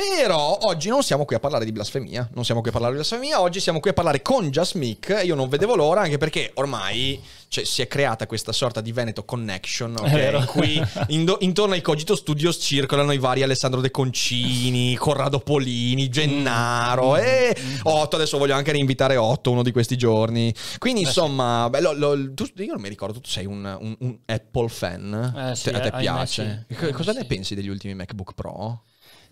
Però 0.00 0.58
oggi 0.62 0.88
non 0.88 1.02
siamo 1.02 1.26
qui 1.26 1.36
a 1.36 1.38
parlare 1.38 1.66
di 1.66 1.72
blasfemia, 1.72 2.30
non 2.32 2.44
siamo 2.44 2.60
qui 2.62 2.70
a 2.70 2.72
parlare 2.72 2.94
di 2.94 3.00
blasfemia, 3.00 3.40
oggi 3.42 3.60
siamo 3.60 3.80
qui 3.80 3.90
a 3.90 3.92
parlare 3.92 4.22
con 4.22 4.48
Just 4.50 4.74
Mick, 4.76 5.20
io 5.24 5.34
non 5.34 5.48
vedevo 5.50 5.74
l'ora 5.76 6.00
anche 6.00 6.16
perché 6.16 6.52
ormai 6.54 7.20
cioè, 7.48 7.64
si 7.64 7.82
è 7.82 7.86
creata 7.86 8.26
questa 8.26 8.52
sorta 8.52 8.80
di 8.80 8.92
Veneto 8.92 9.24
Connection, 9.24 9.96
ok? 9.98 10.08
vero. 10.10 10.38
in 10.38 10.44
cui 10.46 10.80
indo- 11.08 11.36
intorno 11.40 11.74
ai 11.74 11.82
Cogito 11.82 12.16
Studios 12.16 12.56
circolano 12.58 13.12
i 13.12 13.18
vari 13.18 13.42
Alessandro 13.42 13.80
De 13.82 13.90
Concini, 13.90 14.94
Corrado 14.96 15.40
Polini, 15.40 16.08
Gennaro 16.08 17.16
e 17.16 17.54
Otto, 17.82 18.16
adesso 18.16 18.38
voglio 18.38 18.54
anche 18.54 18.72
reinvitare 18.72 19.16
Otto 19.16 19.50
uno 19.50 19.62
di 19.62 19.70
questi 19.72 19.96
giorni. 19.98 20.54
Quindi 20.78 21.02
insomma, 21.02 21.68
beh, 21.68 21.80
lo- 21.82 21.92
lo- 21.92 22.32
tu- 22.34 22.48
io 22.56 22.72
non 22.72 22.80
mi 22.80 22.88
ricordo, 22.88 23.20
tu 23.20 23.28
sei 23.28 23.44
un, 23.44 23.64
un- 23.78 23.96
un 23.98 24.18
Apple 24.24 24.68
fan? 24.68 25.50
Eh, 25.50 25.54
sì, 25.56 25.64
Te- 25.70 25.76
a 25.76 25.80
te 25.80 25.88
ahimè, 25.88 26.00
piace? 26.00 26.66
Cosa 26.92 27.12
ne 27.12 27.20
Sì. 27.20 27.26
pensi 27.26 27.54
degli 27.54 27.68
ultimi 27.68 27.94
MacBook 27.94 28.32
Pro? 28.34 28.82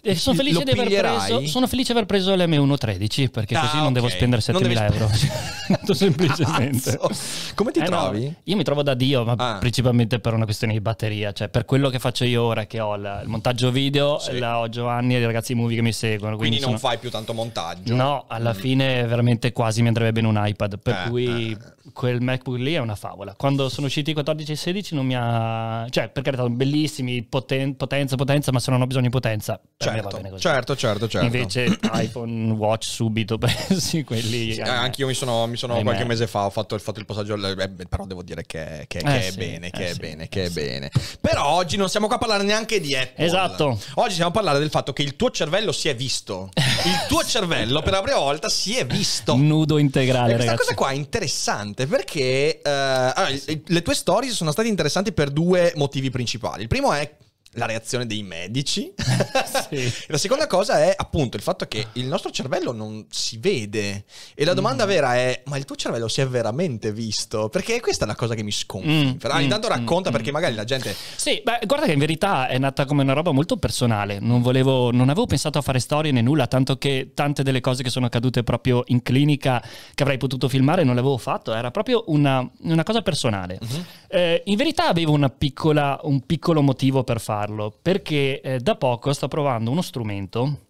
E 0.01 0.15
sono 0.15 0.37
felice, 0.37 0.63
di 0.63 0.71
aver 0.71 0.87
preso, 0.89 1.47
sono 1.49 1.67
felice 1.67 1.93
di 1.93 1.99
aver 1.99 2.07
preso 2.07 2.33
l'M113 2.35 3.31
perché 3.31 3.57
Ah, 3.57 3.61
così 3.63 3.77
non 3.77 3.87
ok. 3.87 3.93
devo 3.93 4.09
spendere 4.09 4.43
Non 4.47 4.63
7000 4.63 4.81
devi 4.89 4.97
euro. 4.97 5.11
Molto 5.69 5.95
semplicemente. 5.95 6.97
Cazzo. 6.97 7.55
Come 7.55 7.73
ti 7.73 7.81
Eh 7.81 7.89
no, 7.89 7.89
trovi? 7.89 8.35
io 8.45 8.57
mi 8.57 8.63
trovo 8.63 8.83
da 8.83 8.95
Dio, 8.95 9.25
ma 9.25 9.35
Ah. 9.37 9.59
principalmente 9.59 10.21
per 10.21 10.35
una 10.35 10.45
questione 10.45 10.73
di 10.73 10.81
batteria. 10.81 11.33
Cioè, 11.33 11.49
per 11.49 11.65
quello 11.65 11.91
che 11.91 11.99
faccio 11.99 12.25
io 12.25 12.43
ora, 12.45 12.65
che 12.67 12.79
ho 12.81 12.97
la- 12.97 13.21
il 13.23 13.29
montaggio 13.29 13.71
video, 13.73 14.19
Sì. 14.19 14.39
la, 14.39 14.61
ho 14.61 14.69
Giovanni 14.69 15.17
e 15.17 15.19
i 15.19 15.25
ragazzi 15.25 15.55
movie 15.55 15.77
che 15.77 15.83
mi 15.83 15.93
seguono. 15.93 16.37
Quindi 16.37 16.57
Quindi, 16.59 16.71
non 16.73 16.79
sono- 16.79 16.93
fai 16.93 16.99
più 17.01 17.11
tanto 17.11 17.35
montaggio. 17.35 17.95
No, 17.95 18.25
alla 18.29 18.55
fine 18.55 19.05
veramente 19.05 19.53
quasi 19.53 19.83
mi 19.83 19.89
andrebbe 19.89 20.13
bene 20.13 20.29
un 20.29 20.41
iPad, 20.43 20.79
per 20.79 21.03
Eh, 21.07 21.09
cui 21.11 21.51
eh. 21.53 21.59
quel 21.93 22.21
MacBook 22.23 22.59
lì 22.59 22.75
è 22.75 22.79
una 22.79 22.95
favola. 22.95 23.35
Quando 23.37 23.69
sono 23.69 23.89
usciti 23.89 24.11
i 24.11 24.15
14 24.15 24.53
e 24.53 24.57
16 24.57 24.95
non 24.95 25.05
mi 25.05 25.15
ha... 25.17 25.87
Cioè, 25.91 26.09
per 26.09 26.23
carità, 26.23 26.49
bellissimi, 26.49 27.23
poten- 27.25 27.77
potenza, 27.77 28.15
potenza, 28.17 28.53
ma 28.53 28.61
se 28.61 28.71
non 28.71 28.81
ho 28.81 28.87
bisogno 28.87 29.05
di 29.07 29.11
potenza, 29.11 29.61
va 29.85 29.88
Certo, 29.93 30.39
certo, 30.39 30.77
certo, 30.77 31.09
certo. 31.09 31.27
Invece 31.27 31.79
iPhone 31.95 32.53
Watch 32.53 32.85
subito 32.85 33.37
presi, 33.39 34.05
quelli... 34.05 34.53
Sì, 34.55 34.61
eh, 34.61 34.69
anche 34.69 35.01
io 35.01 35.07
mi 35.07 35.15
sono, 35.15 35.47
mi 35.47 35.57
sono 35.57 35.81
qualche 35.83 36.05
mese 36.05 36.27
fa 36.27 36.45
ho 36.45 36.51
fatto, 36.51 36.75
ho 36.75 36.79
fatto 36.79 36.99
il 37.01 37.07
passaggio, 37.07 37.35
eh, 37.35 37.69
però 37.89 38.07
devo 38.07 38.23
dire 38.23 38.45
che, 38.47 38.85
che- 38.87 38.99
che 39.01 39.07
Eh 39.07 39.27
è 39.29 39.31
sì, 39.31 39.37
bene, 39.39 39.71
che 39.71 39.87
eh 39.87 39.91
è 39.91 39.93
sì, 39.93 39.99
bene, 39.99 40.25
eh 40.25 40.29
che 40.29 40.45
è 40.45 40.51
bene. 40.51 40.91
Però 41.21 41.47
oggi 41.47 41.77
non 41.77 41.89
siamo 41.89 42.07
qua 42.07 42.17
a 42.17 42.19
parlare 42.19 42.43
neanche 42.45 42.81
di 42.81 42.95
Apple. 42.95 43.25
Esatto. 43.25 43.79
Oggi 43.95 44.13
stiamo 44.13 44.31
a 44.31 44.33
parlare 44.33 44.59
del 44.59 44.71
fatto 44.71 44.93
che 44.93 45.03
il 45.03 45.17
tuo 45.17 45.31
cervello 45.31 45.73
si 45.73 45.89
è 45.89 45.95
visto. 45.95 46.51
Il 46.85 47.07
tuo 47.09 47.25
cervello 47.25 47.83
per 47.83 47.93
la 47.93 48.03
prima 48.03 48.19
volta 48.19 48.49
si 48.49 48.77
è 48.77 48.87
visto. 48.87 49.35
Nudo 49.37 49.79
integrale, 49.79 50.33
E 50.33 50.35
questa 50.35 50.53
ragazzi. 50.53 50.69
cosa 50.69 50.75
qua 50.75 50.91
è 50.91 50.95
interessante 50.95 51.87
perché 51.87 52.61
eh, 52.63 52.71
allora, 52.71 53.29
le 53.67 53.83
tue 53.83 53.95
storie 53.95 54.31
sono 54.31 54.53
state 54.53 54.69
interessanti 54.69 55.13
per 55.13 55.31
due 55.31 55.73
motivi 55.77 56.11
principali. 56.11 56.63
Il 56.63 56.69
primo 56.69 56.93
è 56.93 57.11
la 57.53 57.67
reazione 57.67 58.07
dei 58.07 58.23
medici. 58.23 58.93
Sì. 59.69 59.93
La 60.09 60.19
seconda 60.19 60.47
cosa 60.47 60.81
è 60.83 60.95
appunto 60.97 61.37
il 61.37 61.43
fatto 61.43 61.67
che 61.67 61.89
il 61.95 62.07
nostro 62.07 62.31
cervello 62.31 62.73
non 62.73 63.07
si 63.11 63.37
vede. 63.39 64.05
E 64.35 64.45
la 64.45 64.55
domanda 64.55 64.85
Mm. 64.85 64.89
vera 64.89 65.15
è: 65.17 65.43
ma 65.47 65.57
il 65.57 65.65
tuo 65.65 65.77
cervello 65.77 66.09
si 66.09 66.21
è 66.21 66.27
veramente 66.27 66.93
visto? 66.93 67.49
Perché 67.49 67.81
questa 67.81 68.05
è 68.05 68.07
la 68.09 68.15
cosa 68.15 68.35
che 68.35 68.43
mi 68.43 68.51
sconfigge. 68.51 69.19
Mm, 69.29 69.41
Intanto 69.41 69.67
mm, 69.67 69.71
racconta 69.71 70.11
mm, 70.11 70.13
perché 70.13 70.31
mm. 70.31 70.35
magari 70.35 70.55
la 70.55 70.65
gente. 70.65 70.95
Sì, 71.17 71.41
beh, 71.45 71.61
guarda 71.67 71.87
che 71.87 71.93
in 71.93 71.99
verità 71.99 72.49
è 72.49 72.59
nata 72.59 72.85
come 72.87 73.03
una 73.03 73.13
roba 73.13 73.33
molto 73.33 73.57
personale. 73.57 74.19
Non 74.21 74.41
volevo, 74.43 74.91
non 74.91 75.09
avevo 75.09 75.27
pensato 75.27 75.59
a 75.59 75.63
fare 75.63 75.79
storie 75.81 76.13
né 76.13 76.23
nulla, 76.23 76.47
tanto 76.47 76.79
che 76.79 77.11
tante 77.15 77.43
delle 77.43 77.61
cose 77.61 77.83
che 77.83 77.91
sono 77.91 78.07
accadute 78.07 78.43
proprio 78.43 78.83
in 78.87 79.03
clinica 79.03 79.63
che 79.95 80.03
avrei 80.03 80.19
potuto 80.19 80.49
filmare 80.49 80.85
non 80.85 80.95
l'avevo 80.95 81.19
fatto. 81.19 81.53
Era 81.55 81.71
proprio 81.71 82.05
una, 82.07 82.49
una 82.63 82.83
cosa 82.83 83.03
personale. 83.03 83.59
Mhm. 83.61 83.85
Eh, 84.09 84.43
in 84.47 84.57
verità 84.57 84.89
avevo 84.89 85.13
una 85.13 85.29
piccola- 85.29 85.99
un 86.05 86.21
piccolo 86.25 86.63
motivo 86.63 87.05
per 87.05 87.21
farlo, 87.21 87.38
perché 87.81 88.41
eh, 88.41 88.59
da 88.59 88.77
poco 88.77 89.13
sto 89.13 89.29
provando 89.29 89.71
uno 89.71 89.83
strumento 89.83 90.67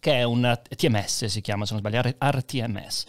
che 0.00 0.14
è 0.14 0.22
un 0.24 0.60
TMS, 0.76 1.26
si 1.26 1.40
chiama 1.40 1.64
se 1.64 1.74
non 1.74 1.80
sbaglio, 1.80 2.02
RTMS, 2.18 3.04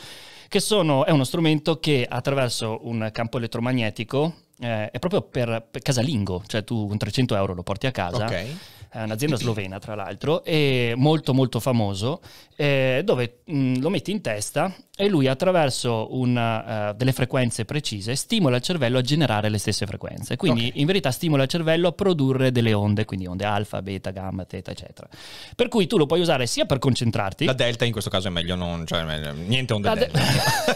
che 0.47 0.59
sono- 0.59 1.05
è 1.05 1.11
uno 1.11 1.23
strumento 1.23 1.79
che 1.79 2.05
attraverso 2.07 2.79
un 2.83 3.09
campo 3.11 3.37
elettromagnetico 3.37 4.33
eh, 4.59 4.91
è 4.91 4.99
proprio 4.99 5.21
per, 5.23 5.67
per 5.71 5.81
casalingo, 5.81 6.43
cioè 6.45 6.63
tu 6.63 6.87
con 6.87 6.97
300 6.97 7.35
euro 7.35 7.53
lo 7.55 7.63
porti 7.63 7.87
a 7.87 7.91
casa. 7.91 8.25
Ok. 8.25 8.45
È 8.93 9.01
un'azienda 9.01 9.37
slovena, 9.37 9.79
tra 9.79 9.95
l'altro, 9.95 10.43
e 10.43 10.93
molto 10.95 11.33
molto 11.33 11.59
famoso, 11.59 12.21
eh, 12.55 13.01
dove 13.03 13.39
mh, 13.45 13.79
lo 13.79 13.89
metti 13.89 14.11
in 14.11 14.21
testa 14.21 14.71
e 14.95 15.07
lui 15.09 15.25
attraverso 15.25 16.15
una, 16.15 16.91
eh, 16.91 16.93
delle 16.93 17.11
frequenze 17.13 17.65
precise 17.65 18.13
stimola 18.15 18.57
il 18.57 18.61
cervello 18.61 18.99
a 18.99 19.01
generare 19.01 19.49
le 19.49 19.57
stesse 19.57 19.87
frequenze. 19.87 20.35
Quindi 20.37 20.67
Ok. 20.67 20.75
in 20.75 20.85
verità 20.85 21.09
stimola 21.09 21.41
il 21.41 21.49
cervello 21.49 21.87
a 21.87 21.91
produrre 21.93 22.51
delle 22.51 22.71
onde, 22.73 23.03
quindi 23.05 23.25
onde 23.25 23.45
alfa, 23.45 23.81
beta, 23.81 24.11
gamma, 24.11 24.45
teta, 24.45 24.69
eccetera. 24.69 25.07
Per 25.55 25.67
cui 25.69 25.87
tu 25.87 25.97
lo 25.97 26.05
puoi 26.05 26.19
usare 26.21 26.45
sia 26.45 26.65
per 26.65 26.77
concentrarti, 26.77 27.45
La 27.45 27.53
delta 27.53 27.85
in 27.85 27.91
questo 27.91 28.11
caso 28.11 28.27
è 28.27 28.29
meglio 28.31 28.53
non. 28.53 28.85
Cioè, 28.85 29.31
niente 29.31 29.73
onde 29.73 29.89
de- 29.89 29.95
delta. 30.11 30.21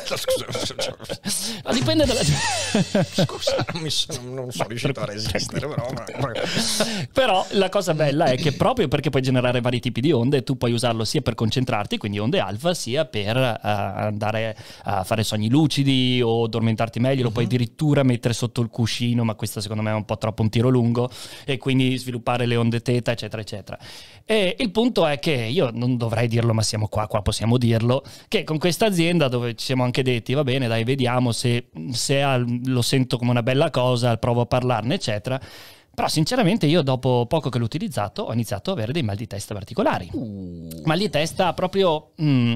Scusa, 0.18 0.96
ma 1.64 1.72
dipende 1.74 2.06
dalla... 2.06 2.22
scusa, 2.24 3.64
non, 3.74 3.82
mi 3.84 3.90
sono, 3.92 4.34
non 4.34 4.52
sono 4.52 4.68
riuscito 4.70 5.00
a 5.02 5.06
resistere, 5.06 5.68
però. 5.68 5.86
Però 7.14 7.46
la 7.52 7.70
cosa 7.70 7.94
bella 7.94 8.06
è 8.10 8.38
che 8.38 8.54
proprio 8.54 8.88
perché 8.88 9.10
puoi 9.10 9.22
generare 9.22 9.62
vari 9.62 9.80
tipi 9.80 10.02
di 10.02 10.12
onde, 10.12 10.44
tu 10.44 10.58
puoi 10.58 10.72
usarlo 10.72 11.04
sia 11.04 11.22
per 11.22 11.36
concentrarti, 11.36 11.98
quindi 11.98 12.20
onde 12.20 12.40
alfa, 12.40 12.74
sia 12.74 13.06
per 13.06 13.38
eh, 13.38 13.60
andare 13.62 14.56
a 14.84 15.04
fare 15.04 15.24
sogni 15.24 15.50
lucidi 15.50 16.22
o 16.24 16.46
addormentarti 16.46 17.00
meglio, 17.00 17.24
lo 17.24 17.32
puoi 17.32 17.46
addirittura 17.46 18.04
mettere 18.04 18.34
sotto 18.34 18.62
il 18.62 18.70
cuscino, 18.70 19.24
ma 19.24 19.36
questo 19.36 19.62
secondo 19.62 19.82
me 19.84 19.92
è 19.92 19.94
un 19.94 20.06
po' 20.06 20.18
troppo 20.18 20.42
un 20.42 20.50
tiro 20.50 20.70
lungo, 20.70 21.10
e 21.46 21.58
quindi 21.58 21.98
sviluppare 21.98 22.46
le 22.46 22.56
onde 22.56 22.82
teta, 22.82 23.12
eccetera, 23.12 23.42
eccetera. 23.42 23.78
E 24.26 24.56
il 24.60 24.72
punto 24.72 25.08
è 25.08 25.20
che 25.20 25.32
io 25.32 25.70
non 25.74 25.96
dovrei 25.96 26.28
dirlo, 26.28 26.54
ma 26.54 26.62
siamo 26.62 26.88
qua, 26.88 27.08
qua 27.08 27.22
possiamo 27.22 27.58
dirlo, 27.58 28.04
che 28.28 28.44
con 28.44 28.58
questa 28.58 28.86
azienda 28.86 29.28
dove 29.30 29.56
ci 29.56 29.66
siamo 29.66 29.84
anche 29.84 30.04
detti, 30.04 30.34
va 30.34 30.44
bene, 30.44 30.68
dai, 30.68 30.84
vediamo 30.84 31.32
se, 31.32 31.70
se 31.92 32.24
lo 32.66 32.82
sento 32.82 33.18
come 33.18 33.32
una 33.32 33.44
bella 33.44 33.70
cosa, 33.70 34.18
provo 34.18 34.42
a 34.42 34.46
parlarne, 34.46 34.96
eccetera. 34.96 35.40
Però 35.98 36.10
sinceramente 36.10 36.68
io 36.68 36.84
dopo 36.84 37.26
poco 37.28 37.50
che 37.50 37.58
l'ho 37.58 37.66
utilizzato 37.66 38.22
ho 38.22 38.32
iniziato 38.32 38.70
ad 38.70 38.78
avere 38.78 38.94
dei 38.94 39.02
mal 39.02 39.16
di 39.16 39.26
testa 39.26 39.56
particolari. 39.56 40.08
Mal 40.84 40.96
di 40.96 41.10
testa 41.10 41.54
proprio, 41.54 42.12
mm, 42.22 42.54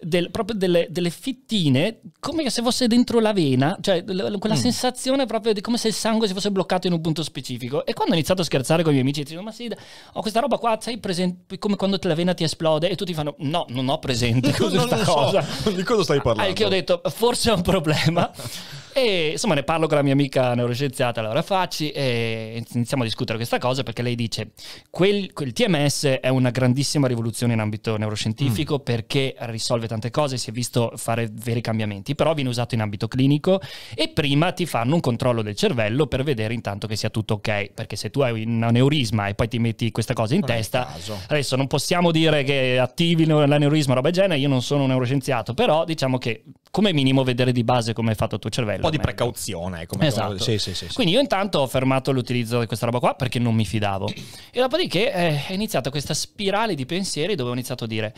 del- 0.00 0.32
proprio 0.32 0.58
delle, 0.58 0.88
delle 0.90 1.10
fittine, 1.10 2.00
come 2.18 2.50
se 2.50 2.62
fosse 2.62 2.88
dentro 2.88 3.20
la 3.20 3.32
vena, 3.32 3.78
cioè 3.80 4.02
quella 4.02 4.56
sensazione 4.56 5.24
proprio 5.26 5.52
di 5.52 5.60
come 5.60 5.78
se 5.78 5.86
il 5.86 5.94
sangue 5.94 6.26
si 6.26 6.32
fosse 6.34 6.50
bloccato 6.50 6.88
in 6.88 6.92
un 6.94 7.00
punto 7.00 7.22
specifico. 7.22 7.86
E 7.86 7.92
quando 7.92 8.14
ho 8.14 8.16
iniziato 8.16 8.42
a 8.42 8.44
scherzare 8.44 8.82
con 8.82 8.90
i 8.90 8.94
miei 8.94 9.06
amici, 9.06 9.22
dicevo, 9.22 9.42
ma 9.42 9.52
sì, 9.52 9.70
ho 10.14 10.20
questa 10.20 10.40
roba 10.40 10.58
qua, 10.58 10.76
sai, 10.80 10.98
presente, 10.98 11.58
come 11.60 11.76
quando 11.76 11.96
la 12.02 12.14
vena 12.16 12.34
ti 12.34 12.42
esplode 12.42 12.88
e 12.90 12.96
tutti 12.96 13.14
fanno, 13.14 13.36
no, 13.38 13.66
non 13.68 13.88
ho 13.88 14.00
presente 14.00 14.50
questa 14.58 15.04
so, 15.04 15.14
cosa. 15.14 15.46
di 15.72 15.84
cosa 15.84 16.02
stai 16.02 16.20
parlando? 16.20 16.50
Ah, 16.50 16.54
che 16.54 16.64
ho 16.64 16.68
detto, 16.68 17.00
forse 17.04 17.52
è 17.52 17.54
un 17.54 17.62
problema. 17.62 18.28
E 18.92 19.30
insomma 19.32 19.54
ne 19.54 19.62
parlo 19.62 19.86
con 19.86 19.96
la 19.96 20.02
mia 20.02 20.12
amica 20.12 20.54
neuroscienziata 20.54 21.20
Laura 21.20 21.42
Facci 21.42 21.90
e 21.90 22.64
iniziamo 22.74 23.02
a 23.02 23.06
discutere 23.06 23.36
questa 23.38 23.58
cosa 23.58 23.82
perché 23.82 24.02
lei 24.02 24.14
dice 24.14 24.50
quel, 24.90 25.32
quel 25.32 25.52
TMS 25.52 26.04
è 26.20 26.28
una 26.28 26.50
grandissima 26.50 27.06
rivoluzione 27.06 27.52
in 27.52 27.60
ambito 27.60 27.96
neuroscientifico 27.96 28.78
Mm. 28.80 28.82
perché 28.84 29.34
risolve 29.40 29.86
tante 29.86 30.10
cose, 30.10 30.36
si 30.36 30.50
è 30.50 30.52
visto 30.52 30.92
fare 30.96 31.28
veri 31.32 31.60
cambiamenti, 31.60 32.14
però 32.14 32.34
viene 32.34 32.50
usato 32.50 32.74
in 32.74 32.80
ambito 32.80 33.08
clinico 33.08 33.60
e 33.94 34.08
prima 34.08 34.52
ti 34.52 34.66
fanno 34.66 34.94
un 34.94 35.00
controllo 35.00 35.42
del 35.42 35.54
cervello 35.54 36.06
per 36.06 36.22
vedere 36.22 36.54
intanto 36.54 36.86
che 36.86 36.96
sia 36.96 37.10
tutto 37.10 37.34
ok, 37.34 37.72
perché 37.72 37.96
se 37.96 38.10
tu 38.10 38.20
hai 38.20 38.44
un 38.44 38.62
aneurisma 38.62 39.28
e 39.28 39.34
poi 39.34 39.48
ti 39.48 39.58
metti 39.58 39.90
questa 39.90 40.14
cosa 40.14 40.34
in 40.34 40.40
Non 40.40 40.48
testa. 40.48 40.88
Adesso 41.28 41.56
non 41.56 41.66
possiamo 41.66 42.10
dire 42.10 42.42
che 42.44 42.78
attivi 42.78 43.26
l'aneurisma 43.26 43.94
roba 43.94 44.10
del 44.10 44.22
genere, 44.22 44.40
io 44.40 44.48
non 44.48 44.62
sono 44.62 44.82
un 44.82 44.88
neuroscienziato, 44.88 45.54
però 45.54 45.84
diciamo 45.84 46.18
che 46.18 46.44
come 46.70 46.92
minimo 46.92 47.24
vedere 47.24 47.50
di 47.52 47.64
base 47.64 47.92
come 47.92 48.12
è 48.12 48.14
fatto 48.14 48.36
il 48.36 48.40
tuo 48.40 48.50
cervello 48.50 48.79
Un 48.80 48.90
po' 48.90 48.96
di 48.96 48.98
precauzione, 48.98 49.86
come 49.86 50.06
Esatto. 50.06 50.38
Sì, 50.38 50.58
sì, 50.58 50.74
sì. 50.74 50.88
Quindi 50.92 51.12
io 51.12 51.20
intanto 51.20 51.60
ho 51.60 51.66
fermato 51.66 52.12
l'utilizzo 52.12 52.60
di 52.60 52.66
questa 52.66 52.86
roba 52.86 52.98
qua 52.98 53.14
perché 53.14 53.38
non 53.38 53.54
mi 53.54 53.64
fidavo. 53.64 54.08
E 54.08 54.60
dopodiché 54.60 55.12
eh, 55.12 55.46
è 55.46 55.52
iniziata 55.52 55.90
questa 55.90 56.14
spirale 56.14 56.74
di 56.74 56.86
pensieri 56.86 57.34
dove 57.34 57.50
ho 57.50 57.52
iniziato 57.52 57.84
a 57.84 57.86
dire, 57.86 58.14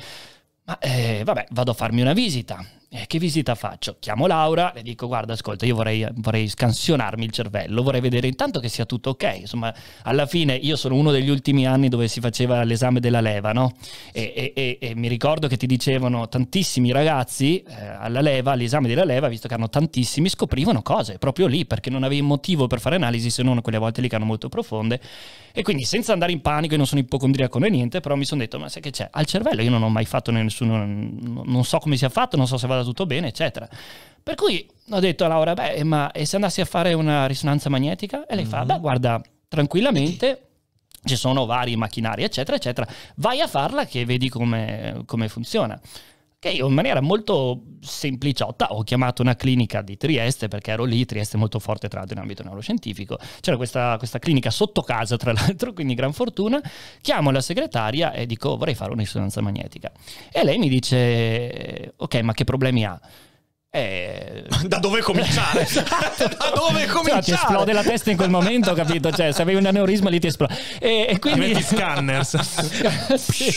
ma 0.64 0.79
eh, 0.79 1.23
vabbè, 1.25 1.47
vado 1.50 1.70
a 1.70 1.75
farmi 1.75 2.00
una 2.00 2.12
visita. 2.12 2.64
Eh, 2.94 3.06
che 3.06 3.18
visita 3.18 3.54
faccio? 3.54 3.96
Chiamo 4.00 4.26
Laura, 4.26 4.70
le 4.74 4.82
dico 4.82 5.06
guarda 5.06 5.32
ascolta 5.32 5.64
io 5.64 5.74
vorrei, 5.74 6.06
vorrei 6.16 6.46
scansionarmi 6.46 7.24
il 7.24 7.30
cervello, 7.30 7.82
vorrei 7.82 8.02
vedere 8.02 8.26
intanto 8.26 8.60
che 8.60 8.68
sia 8.68 8.84
tutto 8.84 9.10
ok. 9.10 9.36
Insomma, 9.40 9.72
alla 10.02 10.26
fine 10.26 10.54
io 10.56 10.76
sono 10.76 10.96
uno 10.96 11.10
degli 11.10 11.30
ultimi 11.30 11.66
anni 11.66 11.88
dove 11.88 12.06
si 12.06 12.20
faceva 12.20 12.62
l'esame 12.64 13.00
della 13.00 13.22
leva, 13.22 13.52
no? 13.52 13.72
E, 14.12 14.34
e- 14.36 14.52
e- 14.54 14.78
e 14.78 14.94
mi 14.94 15.08
ricordo 15.08 15.48
che 15.48 15.56
ti 15.56 15.64
dicevano 15.64 16.28
tantissimi 16.28 16.92
ragazzi 16.92 17.62
eh, 17.62 17.72
alla 17.98 18.20
leva, 18.20 18.52
all'esame 18.52 18.88
della 18.88 19.04
leva, 19.04 19.28
visto 19.28 19.48
che 19.48 19.54
hanno 19.54 19.70
tantissimi, 19.70 20.28
scoprivano 20.28 20.82
cose 20.82 21.16
proprio 21.16 21.46
lì 21.46 21.64
perché 21.64 21.88
non 21.88 22.02
avevi 22.02 22.20
motivo 22.20 22.66
per 22.66 22.78
fare 22.80 22.96
analisi 22.96 23.30
se 23.30 23.42
non 23.42 23.62
quelle 23.62 23.78
volte 23.78 24.02
lì 24.02 24.08
che 24.08 24.16
erano 24.16 24.28
molto 24.28 24.50
profonde. 24.50 25.00
E 25.54 25.62
quindi 25.62 25.84
senza 25.84 26.12
andare 26.14 26.32
in 26.32 26.40
panico, 26.40 26.72
io 26.72 26.78
non 26.78 26.86
sono 26.86 27.00
ipocondriaco 27.00 27.58
né 27.58 27.68
niente, 27.68 28.00
però 28.00 28.16
mi 28.16 28.24
sono 28.24 28.40
detto, 28.40 28.58
ma 28.58 28.68
sai 28.70 28.80
che 28.80 28.90
c'è? 28.90 29.08
Al 29.10 29.26
cervello 29.26 29.60
io 29.62 29.68
non 29.70 29.82
ho 29.82 29.90
mai 29.90 30.06
fatto 30.06 30.30
nessuno, 30.30 30.78
non 30.84 31.64
so 31.64 31.78
come 31.78 31.96
sia 31.96 32.08
fatto, 32.08 32.36
non 32.38 32.46
so 32.46 32.56
se 32.56 32.66
vada 32.82 32.88
tutto 32.88 33.06
bene, 33.06 33.29
eccetera. 33.29 33.69
Per 34.23 34.34
cui 34.34 34.69
ho 34.90 35.00
detto 35.00 35.25
a 35.25 35.29
Laura, 35.29 35.55
beh, 35.55 35.82
ma 35.84 36.11
e 36.12 36.26
se 36.26 36.37
andassi 36.37 36.61
a 36.61 36.64
fare 36.64 36.93
una 36.93 37.26
risonanza 37.26 37.69
magnetica? 37.70 38.26
E 38.26 38.34
lei 38.34 38.44
fa, 38.44 38.64
beh, 38.64 38.79
guarda, 38.79 39.20
tranquillamente, 39.49 40.49
ci 41.05 41.17
sono 41.17 41.46
vari 41.46 41.75
macchinari, 41.76 42.23
eccetera, 42.23 42.56
eccetera, 42.56 42.87
vai 43.17 43.40
a 43.40 43.49
farla 43.49 43.87
che 43.87 44.05
vedi 44.05 44.29
come, 44.29 45.02
come 45.06 45.29
funziona. 45.29 45.81
Che 46.42 46.48
io 46.48 46.66
in 46.66 46.74
maniera 46.74 47.00
molto 47.00 47.62
sempliciotta 47.78 48.72
ho 48.72 48.82
chiamato 48.82 49.22
una 49.22 49.36
clinica 49.36 49.80
di 49.80 49.96
Trieste 49.96 50.48
perché 50.48 50.72
ero 50.72 50.82
lì, 50.82 51.04
Trieste 51.04 51.36
è 51.36 51.38
molto 51.38 51.60
forte 51.60 51.86
tra 51.86 52.00
l'altro 52.00 52.16
in 52.16 52.22
ambito 52.22 52.42
neuroscientifico, 52.42 53.16
c'era 53.40 53.56
questa, 53.56 53.94
questa 53.96 54.18
clinica 54.18 54.50
sotto 54.50 54.82
casa 54.82 55.16
tra 55.16 55.32
l'altro, 55.32 55.70
quindi 55.72 55.94
gran 55.94 56.12
fortuna, 56.12 56.60
chiamo 57.00 57.30
la 57.30 57.40
segretaria 57.40 58.10
e 58.12 58.26
dico 58.26 58.56
vorrei 58.56 58.74
fare 58.74 58.90
una 58.90 59.04
magnetica. 59.40 59.92
E 60.32 60.42
lei 60.42 60.58
mi 60.58 60.68
dice 60.68 61.92
ok 61.94 62.14
ma 62.22 62.32
che 62.32 62.42
problemi 62.42 62.86
ha? 62.86 63.00
Eh, 63.74 64.44
Da 64.69 64.76
dove 64.78 65.00
cominciare? 65.00 65.66
da 65.72 66.52
dove 66.54 66.80
cioè, 66.80 66.86
cominciare? 66.88 67.22
ti 67.22 67.32
esplode 67.32 67.72
la 67.72 67.82
testa 67.82 68.10
in 68.10 68.16
quel 68.19 68.28
momento, 68.28 68.74
capito? 68.74 69.10
Cioè, 69.10 69.32
se 69.32 69.40
avevi 69.40 69.56
un 69.58 69.64
aneurisma 69.66 70.10
lì 70.10 70.20
ti 70.20 70.26
esplode. 70.26 70.54
E, 70.78 71.06
e 71.08 71.19
quindi... 71.19 71.40
Metti 71.48 71.62
scanners. 71.62 72.36
Sì. 73.22 73.50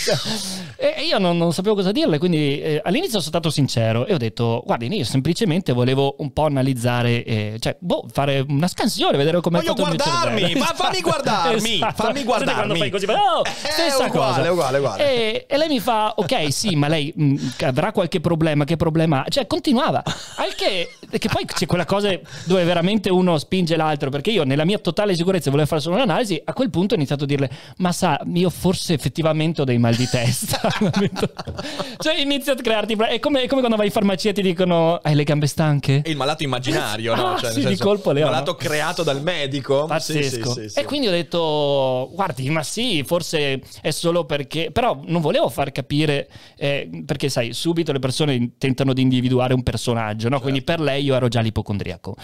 E 0.77 1.03
io 1.07 1.17
non, 1.17 1.38
non 1.38 1.53
sapevo 1.53 1.75
cosa 1.75 1.91
dirle, 1.91 2.17
quindi 2.17 2.59
eh, 2.62 2.81
all'inizio 2.83 3.19
sono 3.19 3.23
stato 3.23 3.50
sincero 3.50 4.06
e 4.06 4.13
ho 4.13 4.17
detto: 4.17 4.62
Guardi, 4.65 4.94
io 4.94 5.03
semplicemente 5.06 5.71
volevo 5.73 6.15
un 6.19 6.31
po' 6.33 6.45
analizzare, 6.45 7.23
eh, 7.23 7.57
cioè, 7.59 7.75
boh, 7.79 8.06
fare 8.11 8.44
una 8.47 8.68
scansione, 8.68 9.18
vedere 9.18 9.39
come 9.41 9.59
Voglio 9.59 9.73
guardarmi, 9.73 10.56
ma 10.56 10.65
fammi 10.65 11.01
guardarmi, 11.01 11.79
fammi 11.79 12.13
Sai 12.15 12.23
guardarmi. 12.23 12.53
quando 12.53 12.75
fai 12.75 12.89
così, 12.89 13.06
oh, 13.06 13.41
Eh, 13.45 13.71
stessa 13.71 14.06
uguale, 14.06 14.09
cosa. 14.11 14.51
uguale, 14.51 14.77
uguale. 14.77 15.03
E, 15.09 15.45
e 15.47 15.57
lei 15.57 15.68
mi 15.69 15.79
fa: 15.79 16.13
Ok, 16.18 16.51
sì, 16.51 16.75
ma 16.75 16.88
lei 16.88 17.11
mh, 17.15 17.35
avrà 17.61 17.91
qualche 17.91 18.19
problema? 18.19 18.65
Che 18.65 18.75
problema? 18.75 19.23
Cioè, 19.27 19.47
continuava. 19.47 20.03
Al 20.38 20.54
che, 20.54 20.90
che 21.18 21.30
poi 21.30 21.46
c'è 21.46 21.66
quella 21.66 21.86
cosa 21.86 22.18
dove 22.46 22.63
veramente 22.63 23.10
uno 23.10 23.38
spinge 23.38 23.75
l'altro, 23.75 24.10
perché 24.10 24.31
io 24.31 24.44
nella 24.44 24.66
mia 24.66 24.78
totale 24.78 25.16
sicurezza 25.16 25.50
volevo 25.50 25.68
fare 25.68 25.81
solo 25.81 25.96
un'analisi, 25.96 26.42
a 26.44 26.54
quel 26.54 26.69
punto 26.69 26.94
ho 26.94 26.98
iniziato 26.98 27.24
a 27.24 27.28
dirle, 27.28 27.50
ma 27.78 27.92
sa, 27.92 28.19
io 28.34 28.50
forse 28.50 28.94
effettivamente 28.94 29.62
ho 29.62 29.63
dei 29.63 29.78
mal 29.78 29.96
di 29.96 30.07
testa. 30.07 30.60
cioè 31.98 32.19
inizio 32.19 32.54
a 32.54 32.56
crearti... 32.56 32.94
È 32.96 33.19
come, 33.19 33.42
è 33.42 33.48
come 33.48 33.62
quando 33.62 33.78
vai 33.78 33.88
in 33.88 33.92
farmacia 33.92 34.30
e 34.30 34.34
ti 34.34 34.42
dicono, 34.42 35.00
hai 35.02 35.16
le 35.16 35.24
gambe 35.24 35.48
stanche? 35.48 36.02
È 36.02 36.10
il 36.10 36.18
malato 36.18 36.44
immaginario, 36.44 37.16
no? 37.16 37.34
Ah, 37.34 37.38
Cioè, 37.40 37.52
sì, 37.52 37.66
di 37.66 37.78
colpo, 37.78 38.12
il 38.12 38.18
Leo, 38.18 38.25
malato 38.25 38.56
creato 38.56 39.04
dal 39.04 39.22
medico. 39.22 39.86
Pazzesco. 39.86 40.54
Sì, 40.54 40.69
sì. 40.69 40.80
E 40.80 40.84
quindi 40.84 41.07
ho 41.07 41.12
detto, 41.12 42.10
guardi, 42.13 42.50
ma 42.50 42.62
sì, 42.63 43.04
forse 43.04 43.62
è 43.81 43.92
solo 43.92 44.25
perché... 44.25 44.69
Però 44.72 45.00
non 45.06 45.22
volevo 45.22 45.50
far 45.50 45.72
capire, 45.72 46.30
eh, 46.57 46.90
perché 47.06 47.30
sai, 47.30 47.54
subito 47.54 47.92
le 47.92 48.00
persone 48.00 48.52
tentano 48.57 48.94
di 48.94 49.02
individuare 49.02 49.54
un 49.54 49.63
personaggio, 49.63 49.94
no? 50.30 50.39
Quindi 50.39 50.62
per 50.62 50.80
lei 50.80 51.03
io 51.03 51.15
ero 51.15 51.27
già 51.27 51.42
l'ipocondriaco. 51.42 52.15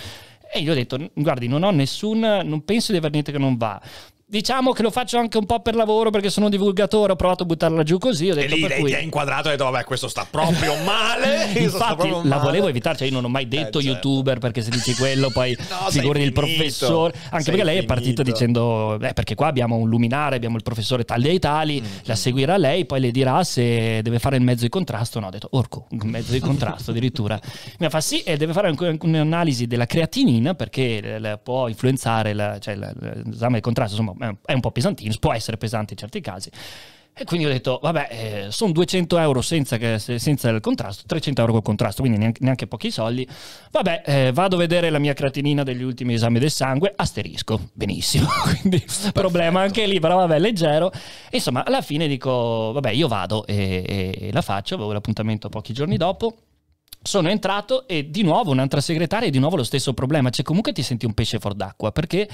E 0.54 0.62
gli 0.62 0.70
ho 0.70 0.74
detto, 0.74 0.98
guardi, 1.14 1.48
non 1.48 1.64
ho 1.64 1.72
nessun... 1.72 2.20
non 2.20 2.66
penso 2.66 2.92
di 2.92 2.98
avere 2.98 3.14
niente 3.14 3.32
che 3.32 3.38
non 3.38 3.56
va. 3.56 3.82
Diciamo 4.32 4.72
che 4.72 4.82
lo 4.82 4.92
faccio 4.92 5.18
anche 5.18 5.38
un 5.38 5.46
po' 5.46 5.60
per 5.60 5.76
lavoro 5.76 6.10
perché 6.10 6.30
sono 6.30 6.48
divulgatore, 6.48 7.12
ho 7.12 7.16
provato 7.18 7.44
a 7.44 7.46
buttarla 7.46 7.84
giù 7.84 7.98
così, 7.98 8.30
ho 8.30 8.32
E 8.32 8.36
detto 8.36 8.56
lì 8.56 8.62
per 8.62 8.70
lei 8.70 8.80
cui... 8.80 8.90
ti 8.92 8.96
ha 8.96 9.00
inquadrato 9.02 9.48
e 9.50 9.52
ha 9.52 9.56
detto, 9.58 9.70
vabbè, 9.70 9.84
questo 9.84 10.08
sta 10.08 10.26
proprio 10.32 10.74
male. 10.88 11.48
Infatti 11.60 11.96
proprio 11.96 12.18
la 12.24 12.38
male. 12.38 12.42
volevo 12.42 12.68
evitare, 12.70 12.96
cioè 12.98 13.08
io 13.10 13.14
non 13.14 13.26
ho 13.26 13.28
mai 13.28 13.50
detto 13.50 13.80
Eh, 13.80 13.84
certo. 13.84 14.08
youtuber 14.08 14.38
perché 14.40 14.62
se 14.62 14.70
dici 14.70 14.96
quello 14.96 15.32
poi 15.32 15.54
No, 15.70 15.90
figuri 15.90 16.22
il 16.22 16.32
finito. 16.34 16.40
professore, 16.40 17.14
anche 17.30 17.44
Sei 17.44 17.54
perché 17.56 17.64
lei 17.66 17.78
è 17.80 17.84
partita 17.84 18.24
finito. 18.24 18.32
dicendo, 18.32 18.98
eh, 19.02 19.12
perché 19.12 19.36
qua 19.36 19.48
abbiamo 19.48 19.76
un 19.76 19.90
luminare, 19.90 20.38
abbiamo 20.38 20.56
il 20.56 20.64
professore 20.64 21.04
tali 21.04 21.24
dei 21.24 21.40
tali, 21.40 21.82
Mm, 21.82 21.86
la 22.04 22.16
seguirà 22.16 22.56
lei, 22.56 22.86
poi 22.86 23.02
le 23.02 23.12
dirà 23.12 23.44
se 23.44 24.02
deve 24.02 24.20
fare 24.20 24.38
il 24.38 24.44
mezzo 24.44 24.64
di 24.64 24.70
contrasto, 24.70 25.20
no, 25.20 25.28
ho 25.28 25.30
detto 25.30 25.50
orco, 25.52 25.88
un 25.90 26.08
mezzo 26.08 26.32
di 26.32 26.40
contrasto 26.40 26.92
addirittura. 26.92 27.38
Mi 27.80 27.90
fa 27.90 28.00
sì 28.00 28.22
e 28.24 28.38
deve 28.38 28.54
fare 28.54 28.70
anche 28.70 28.98
un'analisi 29.02 29.68
della 29.68 29.86
creatinina 29.86 30.54
perché 30.54 31.00
eh, 31.02 31.20
la- 31.20 31.38
può 31.38 31.68
influenzare 31.68 32.32
la- 32.32 32.58
cioè, 32.60 32.76
la- 32.76 32.94
l'esame 33.26 33.56
di 33.56 33.62
contrasto, 33.62 34.00
insomma 34.00 34.20
è 34.46 34.54
un 34.54 34.60
po' 34.60 34.72
pesantino, 34.72 35.14
può 35.20 35.34
essere 35.34 35.58
pesante 35.58 35.94
in 35.94 36.00
certi 36.00 36.22
casi. 36.22 36.50
E 37.14 37.26
quindi 37.26 37.46
ho 37.46 37.50
detto, 37.50 37.78
vabbè, 37.82 38.08
eh, 38.10 38.52
sono 38.52 38.72
200 38.72 39.18
euro 39.18 39.42
senza, 39.42 39.78
che- 39.78 40.00
se- 40.00 40.18
senza 40.18 40.48
il 40.48 40.62
contrasto, 40.62 41.04
300 41.06 41.42
euro 41.42 41.52
col 41.54 41.62
contrasto, 41.62 42.02
quindi 42.02 42.18
neanche, 42.18 42.40
neanche 42.42 42.68
pochi 42.68 42.90
soldi. 42.90 43.28
Vabbè, 43.70 44.04
eh, 44.06 44.32
vado 44.32 44.56
a 44.56 44.60
vedere 44.60 44.90
la 44.90 44.98
mia 44.98 45.14
creatinina 45.14 45.62
degli 45.64 45.84
ultimi 45.84 46.14
esami 46.14 46.40
del 46.40 46.50
sangue, 46.52 46.94
asterisco, 46.96 47.70
benissimo, 47.74 48.28
quindi 48.62 48.82
problema 49.12 49.60
anche 49.60 49.86
lì, 49.88 50.00
però 50.00 50.16
vabbè, 50.16 50.40
leggero. 50.40 50.90
Insomma, 51.32 51.66
alla 51.66 51.82
fine 51.82 52.08
dico, 52.08 52.72
vabbè, 52.72 52.92
io 52.92 53.10
vado 53.10 53.46
e, 53.46 53.84
e- 53.86 54.28
e 54.28 54.32
la 54.32 54.42
faccio, 54.42 54.76
avevo 54.76 54.94
l'appuntamento 54.94 55.50
pochi 55.50 55.74
giorni 55.74 55.98
dopo. 55.98 56.34
Sono 57.04 57.30
entrato 57.30 57.88
e 57.88 58.10
di 58.12 58.22
nuovo 58.22 58.52
un'altra 58.52 58.80
segretaria 58.80 59.28
e 59.28 59.32
di 59.32 59.40
nuovo 59.40 59.56
lo 59.58 59.64
stesso 59.64 59.92
problema, 59.94 60.30
cioè 60.30 60.46
comunque 60.46 60.72
ti 60.72 60.84
senti 60.84 61.06
un 61.08 61.14
pesce 61.16 61.40
fuor 61.40 61.56
d'acqua 61.56 61.92
perché 61.92 62.30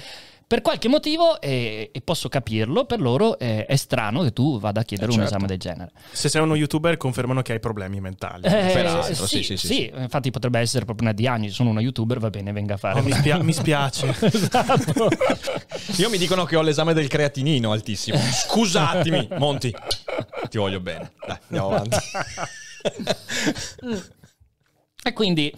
per 0.47 0.61
qualche 0.61 0.87
motivo, 0.87 1.41
e, 1.41 1.89
e 1.91 2.01
posso 2.01 2.29
capirlo, 2.29 2.85
per 2.85 3.01
loro 3.01 3.37
eh, 3.37 3.65
è 3.65 3.75
strano 3.75 4.23
che 4.23 4.31
tu 4.31 4.59
vada 4.59 4.79
a 4.79 4.83
chiedere 4.83 5.09
Eh, 5.11 5.13
un 5.15 5.19
certo. 5.19 5.35
esame 5.35 5.47
del 5.47 5.59
genere. 5.59 5.91
Se 6.11 6.29
sei 6.29 6.41
uno 6.41 6.55
youtuber 6.55 6.95
confermano 6.95 7.41
che 7.41 7.51
hai 7.51 7.59
problemi 7.59 7.99
mentali. 7.99 8.45
Eh, 8.45 8.71
peraltro, 8.73 9.13
sì, 9.13 9.25
sì, 9.25 9.43
sì, 9.43 9.57
sì, 9.57 9.67
sì, 9.67 9.91
infatti 9.93 10.31
potrebbe 10.31 10.59
essere 10.59 10.85
proprio 10.85 11.07
una 11.07 11.15
diagnosi, 11.15 11.53
sono 11.53 11.71
uno 11.71 11.81
youtuber, 11.81 12.19
va 12.19 12.29
bene, 12.29 12.53
venga 12.53 12.75
a 12.75 12.77
fare. 12.77 12.99
Oh, 12.99 13.03
mi, 13.03 13.11
spia- 13.11 13.43
mi 13.43 13.51
spiace. 13.51 14.15
esatto. 14.21 15.09
Io 15.97 16.09
mi 16.09 16.17
dicono 16.17 16.45
che 16.45 16.55
ho 16.55 16.61
l'esame 16.61 16.93
del 16.93 17.07
creatinino 17.09 17.71
altissimo. 17.71 18.17
Scusatemi, 18.17 19.27
Monti. 19.37 19.73
Ti 20.49 20.57
voglio 20.57 20.79
bene. 20.79 21.11
Dai, 21.25 21.37
andiamo 21.49 21.67
avanti. 21.75 21.97
E 25.07 25.13
quindi 25.13 25.53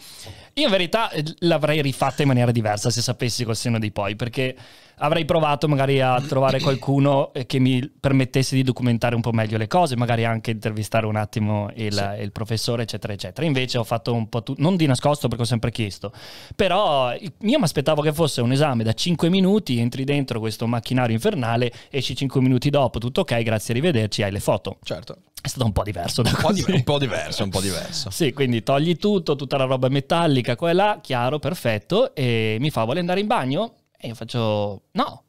io 0.53 0.63
in 0.65 0.69
verità 0.69 1.09
eh, 1.09 1.23
l'avrei 1.39 1.81
rifatta 1.81 2.21
in 2.21 2.27
maniera 2.27 2.51
diversa 2.51 2.91
se 2.91 3.01
sapessi 3.01 3.43
col 3.43 3.55
senno 3.55 3.79
di 3.79 3.91
poi, 3.91 4.15
perché 4.15 4.55
avrei 4.99 5.25
provato 5.25 5.67
magari 5.67 6.01
a 6.01 6.21
trovare 6.21 6.59
qualcuno 6.59 7.33
eh, 7.33 7.45
che 7.47 7.57
mi 7.57 7.87
permettesse 7.87 8.55
di 8.55 8.61
documentare 8.61 9.15
un 9.15 9.21
po' 9.21 9.31
meglio 9.31 9.57
le 9.57 9.65
cose, 9.67 9.95
magari 9.95 10.25
anche 10.25 10.51
intervistare 10.51 11.07
un 11.07 11.15
attimo 11.15 11.71
il, 11.75 12.17
il 12.21 12.31
professore, 12.31 12.83
eccetera, 12.83 13.13
eccetera. 13.13 13.47
Invece 13.47 13.79
ho 13.79 13.83
fatto 13.83 14.13
un 14.13 14.29
po' 14.29 14.43
tutto, 14.43 14.61
non 14.61 14.75
di 14.75 14.85
nascosto 14.85 15.27
perché 15.27 15.43
ho 15.43 15.47
sempre 15.47 15.71
chiesto, 15.71 16.13
però 16.55 17.11
io 17.13 17.31
mi 17.39 17.63
aspettavo 17.63 18.03
che 18.03 18.13
fosse 18.13 18.41
un 18.41 18.51
esame 18.51 18.83
da 18.83 18.93
5 18.93 19.29
minuti, 19.29 19.79
entri 19.79 20.03
dentro 20.03 20.39
questo 20.39 20.67
macchinario 20.67 21.15
infernale, 21.15 21.71
esci 21.89 22.15
5 22.15 22.39
minuti 22.39 22.69
dopo, 22.69 22.99
tutto 22.99 23.21
ok, 23.21 23.41
grazie, 23.41 23.73
arrivederci, 23.73 24.21
hai 24.21 24.31
le 24.31 24.39
foto. 24.39 24.77
Certo. 24.83 25.17
È 25.41 25.47
stato 25.47 25.65
un 25.65 25.71
po' 25.71 25.83
diverso 25.83 26.21
da 26.21 26.31
Un 26.31 26.35
po', 26.41 26.51
di- 26.51 26.65
un 26.67 26.83
po' 26.83 26.97
diverso, 26.97 27.43
un 27.43 27.49
po' 27.49 27.61
diverso. 27.61 28.09
Sì, 28.09 28.33
quindi 28.33 28.61
togli 28.61 28.97
tutto, 28.97 29.35
tutta 29.35 29.57
la 29.57 29.63
roba 29.63 29.87
metallica, 29.87 30.55
qua 30.55 30.69
e 30.69 30.73
là, 30.73 30.99
chiaro, 31.01 31.39
perfetto, 31.39 32.13
e 32.13 32.57
mi 32.59 32.69
fa, 32.69 32.83
vuole 32.83 32.99
andare 32.99 33.19
in 33.21 33.27
bagno? 33.27 33.73
E 33.97 34.07
io 34.09 34.15
faccio, 34.15 34.81
no. 34.91 35.23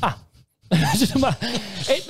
Ah. 0.00 0.18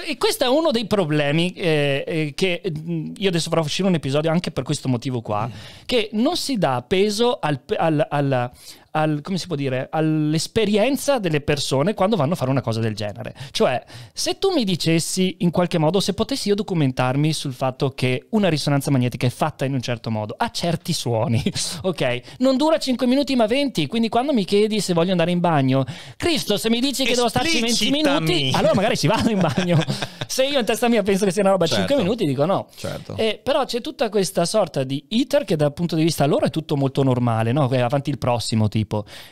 E, 0.09 0.17
questo 0.17 0.45
è 0.45 0.49
uno 0.49 0.71
dei 0.71 0.87
problemi 0.87 1.53
eh, 1.53 2.03
eh, 2.07 2.33
che 2.35 2.63
mm, 2.67 3.13
io 3.19 3.29
adesso 3.29 3.51
farò 3.51 3.61
uscire 3.61 3.87
un 3.87 3.95
episodio 3.95 4.31
anche 4.31 4.51
per 4.51 4.65
questo 4.65 4.89
motivo 4.89 5.21
qua, 5.21 5.51
che 5.85 6.09
non 6.13 6.37
si 6.37 6.57
dà 6.57 6.83
peso 6.87 7.39
al, 7.39 7.61
al- 7.77 8.07
al- 8.09 8.51
al- 8.97 9.21
come 9.23 9.37
si 9.37 9.47
può 9.47 9.57
dire, 9.57 9.89
all'esperienza 9.91 11.19
delle 11.19 11.41
persone 11.43 11.93
quando 11.95 12.17
vanno 12.17 12.33
a 12.33 12.37
fare 12.37 12.51
una 12.51 12.63
cosa 12.63 12.81
del 12.81 12.95
genere. 12.95 13.35
Cioè, 13.51 13.83
se 14.13 14.39
tu 14.39 14.53
mi 14.53 14.65
dicessi 14.65 15.37
in 15.41 15.51
qualche 15.51 15.79
modo, 15.79 16.01
se 16.01 16.15
potessi 16.15 16.49
io 16.49 16.55
documentarmi 16.55 17.33
sul 17.33 17.53
fatto 17.53 17.91
che 17.91 18.27
una 18.31 18.49
risonanza 18.49 18.91
magnetica 18.91 19.27
è 19.27 19.31
fatta 19.31 19.65
in 19.65 19.75
un 19.75 19.83
certo 19.83 20.11
modo, 20.11 20.35
ha 20.37 20.51
certi 20.51 20.93
suoni, 20.93 21.43
ok? 21.83 22.21
Non 22.39 22.57
dura 22.57 22.79
5 22.79 23.07
minuti 23.07 23.37
ma 23.37 23.47
20, 23.47 23.87
quindi 23.87 24.09
quando 24.09 24.33
mi 24.33 24.45
chiedi 24.45 24.81
se 24.81 24.95
voglio 24.95 25.11
andare 25.11 25.31
in 25.31 25.41
bagno, 25.41 25.85
Cristo, 26.17 26.57
se 26.57 26.71
mi 26.71 26.81
dici 26.81 27.05
che 27.05 27.15
devo 27.15 27.29
starci 27.29 27.61
20 27.61 27.71
Esplicitami. 27.71 28.25
minuti, 28.27 28.51
allora 28.57 28.75
magari 28.75 28.97
ci 28.97 29.07
vado 29.07 29.29
in 29.31 29.41
bagno. 29.41 29.79
se 30.27 30.45
io 30.47 30.59
in 30.59 30.65
testa 30.65 30.89
mia 30.89 31.03
penso 31.03 31.25
che 31.25 31.33
sia 31.33 31.43
una 31.43 31.51
roba 31.53 31.65
a 31.65 31.69
Certo. 31.69 31.87
5 31.87 32.03
minuti, 32.05 32.25
dico 32.25 32.45
no. 32.47 32.69
Certo. 32.75 33.17
Eh, 33.17 33.41
però 33.43 33.65
c'è 33.65 33.81
tutta 33.81 34.09
questa 34.09 34.45
sorta 34.45 34.85
di 34.85 35.05
iter 35.09 35.45
che 35.45 35.57
dal 35.57 35.73
punto 35.73 35.97
di 35.97 36.03
vista 36.03 36.25
loro 36.27 36.47
è 36.47 36.51
tutto 36.51 36.77
molto 36.77 37.03
normale, 37.03 37.53
no? 37.53 37.65
Avanti 37.65 38.11
il 38.11 38.19
prossimo 38.19 38.69
tipo. 38.69 38.86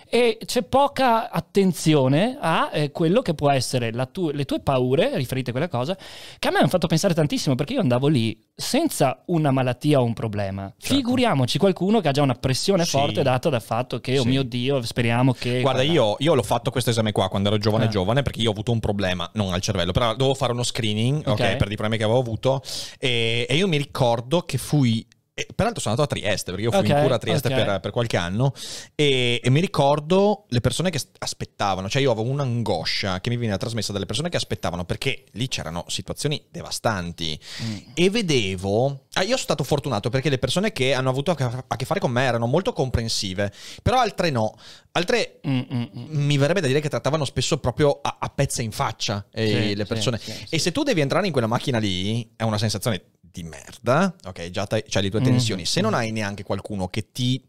E 0.09 0.39
c'è 0.45 0.63
poca 0.63 1.31
attenzione 1.31 2.37
a 2.41 2.71
eh, 2.73 2.91
quello 2.91 3.23
che 3.23 3.35
può 3.35 3.51
essere 3.51 3.93
tu- 4.13 4.31
le 4.31 4.45
tue 4.45 4.61
paure 4.61 5.17
riferite 5.17 5.51
a 5.51 5.53
quella 5.53 5.69
cosa, 5.69 5.97
che 6.39 6.49
a 6.49 6.51
me 6.51 6.59
hanno 6.59 6.69
fatto 6.69 6.87
pensare 6.87 7.15
tantissimo 7.15 7.55
perché 7.55 7.75
io 7.75 7.81
andavo 7.81 8.09
lì 8.09 8.39
senza 8.55 9.23
una 9.27 9.51
malattia 9.51 10.01
o 10.01 10.05
un 10.05 10.13
problema. 10.13 10.73
Figuriamoci 10.79 11.59
qualcuno 11.59 12.01
che 12.01 12.09
ha 12.09 12.13
già 12.13 12.23
una 12.23 12.35
pressione 12.35 12.85
Sì. 12.85 12.91
forte 12.91 13.23
data 13.23 13.49
dal 13.49 13.63
fatto 13.63 14.01
che, 14.01 14.19
oh 14.19 14.23
Sì. 14.23 14.29
mio 14.29 14.43
Dio, 14.43 14.83
speriamo 14.83 15.33
che... 15.33 15.61
Guarda, 15.61 15.83
io, 15.83 16.17
io 16.19 16.35
l'ho 16.35 16.43
fatto 16.43 16.71
questo 16.71 16.91
esame 16.91 17.13
qua 17.13 17.29
quando 17.29 17.49
ero 17.49 17.59
giovane 17.59 17.85
Eh. 17.87 17.89
giovane 17.89 18.23
perché 18.23 18.41
io 18.41 18.49
ho 18.49 18.53
avuto 18.53 18.73
un 18.73 18.81
problema, 18.81 19.29
non 19.35 19.53
al 19.53 19.61
cervello, 19.61 19.93
però 19.93 20.13
dovevo 20.15 20.35
fare 20.35 20.53
uno 20.53 20.63
screening 20.63 21.19
ok, 21.27 21.29
Ok. 21.29 21.57
per 21.57 21.67
dei 21.69 21.77
problemi 21.77 21.97
che 21.99 22.05
avevo 22.05 22.19
avuto 22.19 22.63
e, 22.99 23.47
e 23.49 23.57
io 23.57 23.69
mi 23.69 23.77
ricordo 23.77 24.43
che 24.43 24.59
fui... 24.59 25.05
e 25.37 25.49
peraltro 25.53 25.81
sono 25.81 25.95
andato 25.97 26.03
a 26.15 26.17
Trieste 26.17 26.53
perché 26.53 26.67
io 26.67 26.71
fui 26.71 26.87
in 26.87 26.93
Ok, 26.93 27.01
cura 27.03 27.15
a 27.17 27.19
Trieste 27.19 27.49
ok. 27.53 27.65
per, 27.65 27.81
per 27.81 27.91
qualche 27.91 28.17
anno 28.17 28.53
e, 28.95 29.41
e 29.43 29.51
mi 29.51 29.59
ricordo 29.61 30.45
le 30.49 30.61
persone 30.61 30.91
che 30.91 31.01
aspettavano, 31.19 31.89
cioè 31.89 32.01
io 32.03 32.13
avevo 32.13 32.29
un'angoscia 32.31 33.21
che 33.21 33.31
mi 33.31 33.37
veniva 33.37 33.57
trasmessa 33.57 33.93
dalle 33.93 34.07
persone 34.07 34.29
che 34.29 34.37
aspettavano 34.37 34.85
perché 34.85 35.25
lì 35.33 35.49
c'erano 35.49 35.85
situazioni 35.89 36.41
devastanti 36.51 37.39
Mm. 37.65 37.77
e 37.95 38.11
vedevo. 38.11 39.07
Ah, 39.15 39.21
io 39.23 39.29
sono 39.29 39.39
stato 39.39 39.65
fortunato 39.65 40.09
perché 40.09 40.29
le 40.29 40.39
persone 40.39 40.73
che 40.73 40.93
hanno 40.95 41.11
avuto 41.11 41.33
a 41.33 41.35
che- 41.37 41.65
a 41.67 41.77
che 41.77 41.85
fare 41.85 41.99
con 42.01 42.11
me 42.13 42.23
erano 42.23 42.47
molto 42.47 42.73
comprensive, 42.73 43.53
però 43.83 43.99
altre 44.01 44.31
no. 44.31 44.55
Altre 44.93 45.41
Mm, 45.49 45.59
mm, 45.73 45.83
mm. 45.83 45.89
mi 46.25 46.37
verrebbe 46.37 46.61
da 46.61 46.69
dire 46.69 46.81
che 46.81 46.89
trattavano 46.89 47.25
spesso 47.25 47.59
proprio 47.59 47.99
a, 48.01 48.19
a 48.21 48.29
pezza 48.29 48.63
in 48.63 48.71
faccia 48.71 49.27
eh, 49.33 49.47
Sì, 49.49 49.75
le 49.75 49.85
persone. 49.87 50.19
sì, 50.19 50.31
sì. 50.31 50.47
E 50.51 50.59
se 50.61 50.71
tu 50.71 50.83
devi 50.85 51.01
entrare 51.01 51.27
in 51.27 51.33
quella 51.33 51.49
macchina 51.49 51.79
lì, 51.79 52.31
è 52.37 52.45
una 52.45 52.59
sensazione 52.59 53.03
di 53.35 53.43
merda, 53.43 54.15
ok? 54.27 54.51
Già 54.51 54.65
c'hai 54.69 55.03
le 55.03 55.11
tue 55.11 55.19
Mm. 55.21 55.25
tensioni. 55.25 55.65
Se 55.67 55.81
non 55.81 55.93
hai 55.93 56.13
neanche 56.13 56.45
qualcuno 56.45 56.87
che 56.87 57.11
ti. 57.11 57.43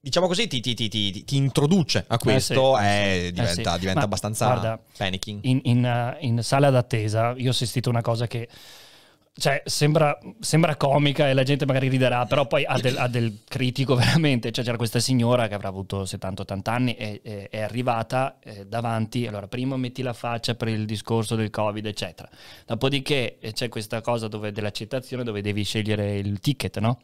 Diciamo 0.00 0.26
così, 0.26 0.48
ti, 0.48 0.60
ti- 0.60 0.74
ti- 0.74 0.88
ti- 0.88 1.24
ti 1.24 1.36
introduce 1.36 2.04
a 2.08 2.18
questo, 2.18 2.76
Eh 2.78 2.82
sì, 2.82 2.86
eh, 2.88 3.22
sì. 3.26 3.32
diventa, 3.32 3.70
Eh 3.70 3.74
sì. 3.74 3.78
diventa 3.80 4.00
abbastanza 4.02 4.46
guarda, 4.46 4.82
panicking. 4.98 5.38
in, 5.44 5.60
in, 5.62 5.84
uh, 5.84 6.22
in 6.24 6.42
sala 6.42 6.68
d'attesa 6.68 7.32
io 7.38 7.46
ho 7.46 7.50
assistito 7.52 7.88
a 7.88 7.92
una 7.92 8.02
cosa 8.02 8.26
che 8.26 8.48
cioè, 9.36 9.62
sembra, 9.64 10.16
sembra 10.38 10.76
comica 10.76 11.28
e 11.28 11.34
la 11.34 11.42
gente 11.42 11.66
magari 11.66 11.88
riderà, 11.88 12.24
però 12.24 12.46
poi 12.46 12.64
ha 12.64 12.78
del, 12.78 12.96
ha 12.96 13.08
del 13.08 13.40
critico 13.44 13.96
veramente. 13.96 14.52
Cioè, 14.52 14.64
c'era 14.64 14.76
questa 14.76 15.00
signora 15.00 15.48
che 15.48 15.54
avrà 15.54 15.68
avuto 15.68 16.04
70-80 16.04 16.60
anni 16.70 16.94
e 16.94 17.20
e- 17.22 17.48
è 17.48 17.60
arrivata 17.60 18.38
eh, 18.40 18.64
davanti. 18.64 19.26
Allora, 19.26 19.48
prima 19.48 19.76
metti 19.76 20.02
la 20.02 20.12
faccia 20.12 20.54
per 20.54 20.68
il 20.68 20.84
discorso 20.86 21.34
del 21.34 21.50
Covid, 21.50 21.84
eccetera. 21.84 22.28
Dopodiché 22.64 23.38
eh, 23.40 23.52
c'è 23.52 23.68
questa 23.68 24.00
cosa 24.00 24.28
dove, 24.28 24.52
dell'accettazione 24.52 25.24
dove 25.24 25.42
devi 25.42 25.64
scegliere 25.64 26.16
il 26.16 26.38
ticket, 26.38 26.78
no? 26.78 27.00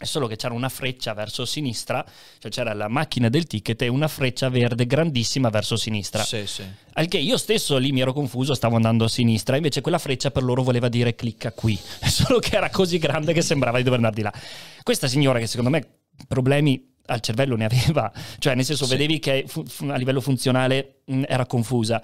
È 0.00 0.04
solo 0.04 0.28
che 0.28 0.36
c'era 0.36 0.54
una 0.54 0.68
freccia 0.68 1.12
verso 1.12 1.44
sinistra, 1.44 2.04
cioè 2.38 2.52
c'era 2.52 2.72
la 2.72 2.86
macchina 2.86 3.28
del 3.28 3.48
ticket 3.48 3.82
e 3.82 3.88
una 3.88 4.06
freccia 4.06 4.48
verde 4.48 4.86
grandissima 4.86 5.48
verso 5.50 5.74
sinistra. 5.76 6.22
Sì, 6.22 6.46
sì. 6.46 6.62
Al 6.92 7.08
che 7.08 7.18
io 7.18 7.36
stesso 7.36 7.76
lì 7.78 7.90
mi 7.90 8.00
ero 8.00 8.12
confuso, 8.12 8.54
stavo 8.54 8.76
andando 8.76 9.04
a 9.04 9.08
sinistra, 9.08 9.56
invece 9.56 9.80
quella 9.80 9.98
freccia 9.98 10.30
per 10.30 10.44
loro 10.44 10.62
voleva 10.62 10.88
dire 10.88 11.16
clicca 11.16 11.50
qui, 11.50 11.76
solo 12.06 12.38
che 12.38 12.54
era 12.56 12.70
così 12.70 12.98
grande 12.98 13.32
che 13.32 13.42
sembrava 13.42 13.78
di 13.78 13.82
dover 13.82 13.98
andare 13.98 14.14
di 14.14 14.22
là. 14.22 14.32
Questa 14.84 15.08
signora 15.08 15.40
che 15.40 15.48
secondo 15.48 15.70
me 15.70 15.84
problemi 16.28 16.94
al 17.06 17.20
cervello 17.20 17.56
ne 17.56 17.64
aveva, 17.70 18.12
cioè 18.38 18.54
nel 18.54 18.64
senso 18.64 18.84
Sì. 18.84 18.92
vedevi 18.92 19.18
che 19.18 19.44
fu- 19.48 19.64
fu- 19.66 19.86
a 19.88 19.96
livello 19.96 20.20
funzionale 20.20 21.00
mh, 21.06 21.24
era 21.26 21.44
confusa. 21.46 22.00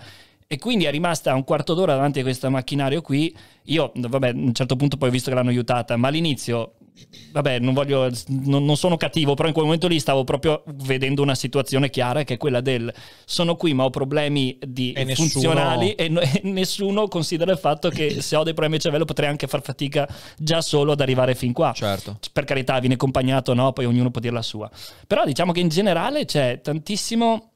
E 0.48 0.58
quindi 0.58 0.84
è 0.84 0.90
rimasta 0.90 1.32
un 1.34 1.44
quarto 1.44 1.74
d'ora 1.74 1.94
davanti 1.94 2.18
a 2.18 2.22
questo 2.22 2.50
macchinario 2.50 3.00
qui. 3.02 3.34
Io, 3.66 3.92
vabbè, 3.94 4.28
a 4.30 4.32
un 4.34 4.52
certo 4.52 4.74
punto 4.74 4.96
poi 4.96 5.08
ho 5.08 5.12
visto 5.12 5.30
che 5.30 5.36
l'hanno 5.36 5.48
aiutata, 5.50 5.96
ma 5.96 6.08
all'inizio, 6.08 6.74
vabbè, 7.32 7.58
non 7.58 7.74
voglio, 7.74 8.08
non, 8.28 8.64
non 8.64 8.76
sono 8.76 8.96
cattivo, 8.96 9.34
però 9.34 9.48
in 9.48 9.54
quel 9.54 9.64
momento 9.66 9.88
lì 9.88 9.98
stavo 9.98 10.24
proprio 10.24 10.62
vedendo 10.66 11.22
una 11.22 11.34
situazione 11.34 11.90
chiara 11.90 12.22
che 12.24 12.34
è 12.34 12.36
quella 12.36 12.60
del 12.60 12.92
sono 13.24 13.56
qui 13.56 13.74
ma 13.74 13.84
ho 13.84 13.90
problemi 13.90 14.56
di 14.66 14.92
E 14.92 15.04
nessuno- 15.04 15.28
funzionali 15.28 15.94
e, 15.94 16.08
no- 16.08 16.20
e 16.22 16.40
nessuno 16.44 17.08
considera 17.08 17.52
il 17.52 17.58
fatto 17.58 17.88
che 17.88 18.20
se 18.20 18.36
ho 18.36 18.42
dei 18.42 18.52
problemi 18.52 18.76
di 18.76 18.82
cervello 18.82 19.04
potrei 19.04 19.28
anche 19.28 19.46
far 19.46 19.62
fatica 19.62 20.08
già 20.38 20.60
solo 20.60 20.92
ad 20.92 21.00
arrivare 21.00 21.34
fin 21.34 21.52
qua. 21.52 21.72
Certo. 21.72 22.18
Per 22.32 22.44
carità, 22.44 22.78
viene 22.78 22.94
accompagnato, 22.94 23.54
no? 23.54 23.72
Poi 23.72 23.84
ognuno 23.84 24.10
può 24.10 24.20
dire 24.20 24.34
la 24.34 24.42
sua. 24.42 24.70
Però 25.06 25.24
diciamo 25.24 25.52
che 25.52 25.60
in 25.60 25.68
generale 25.68 26.24
c'è 26.24 26.60
tantissimo. 26.62 27.50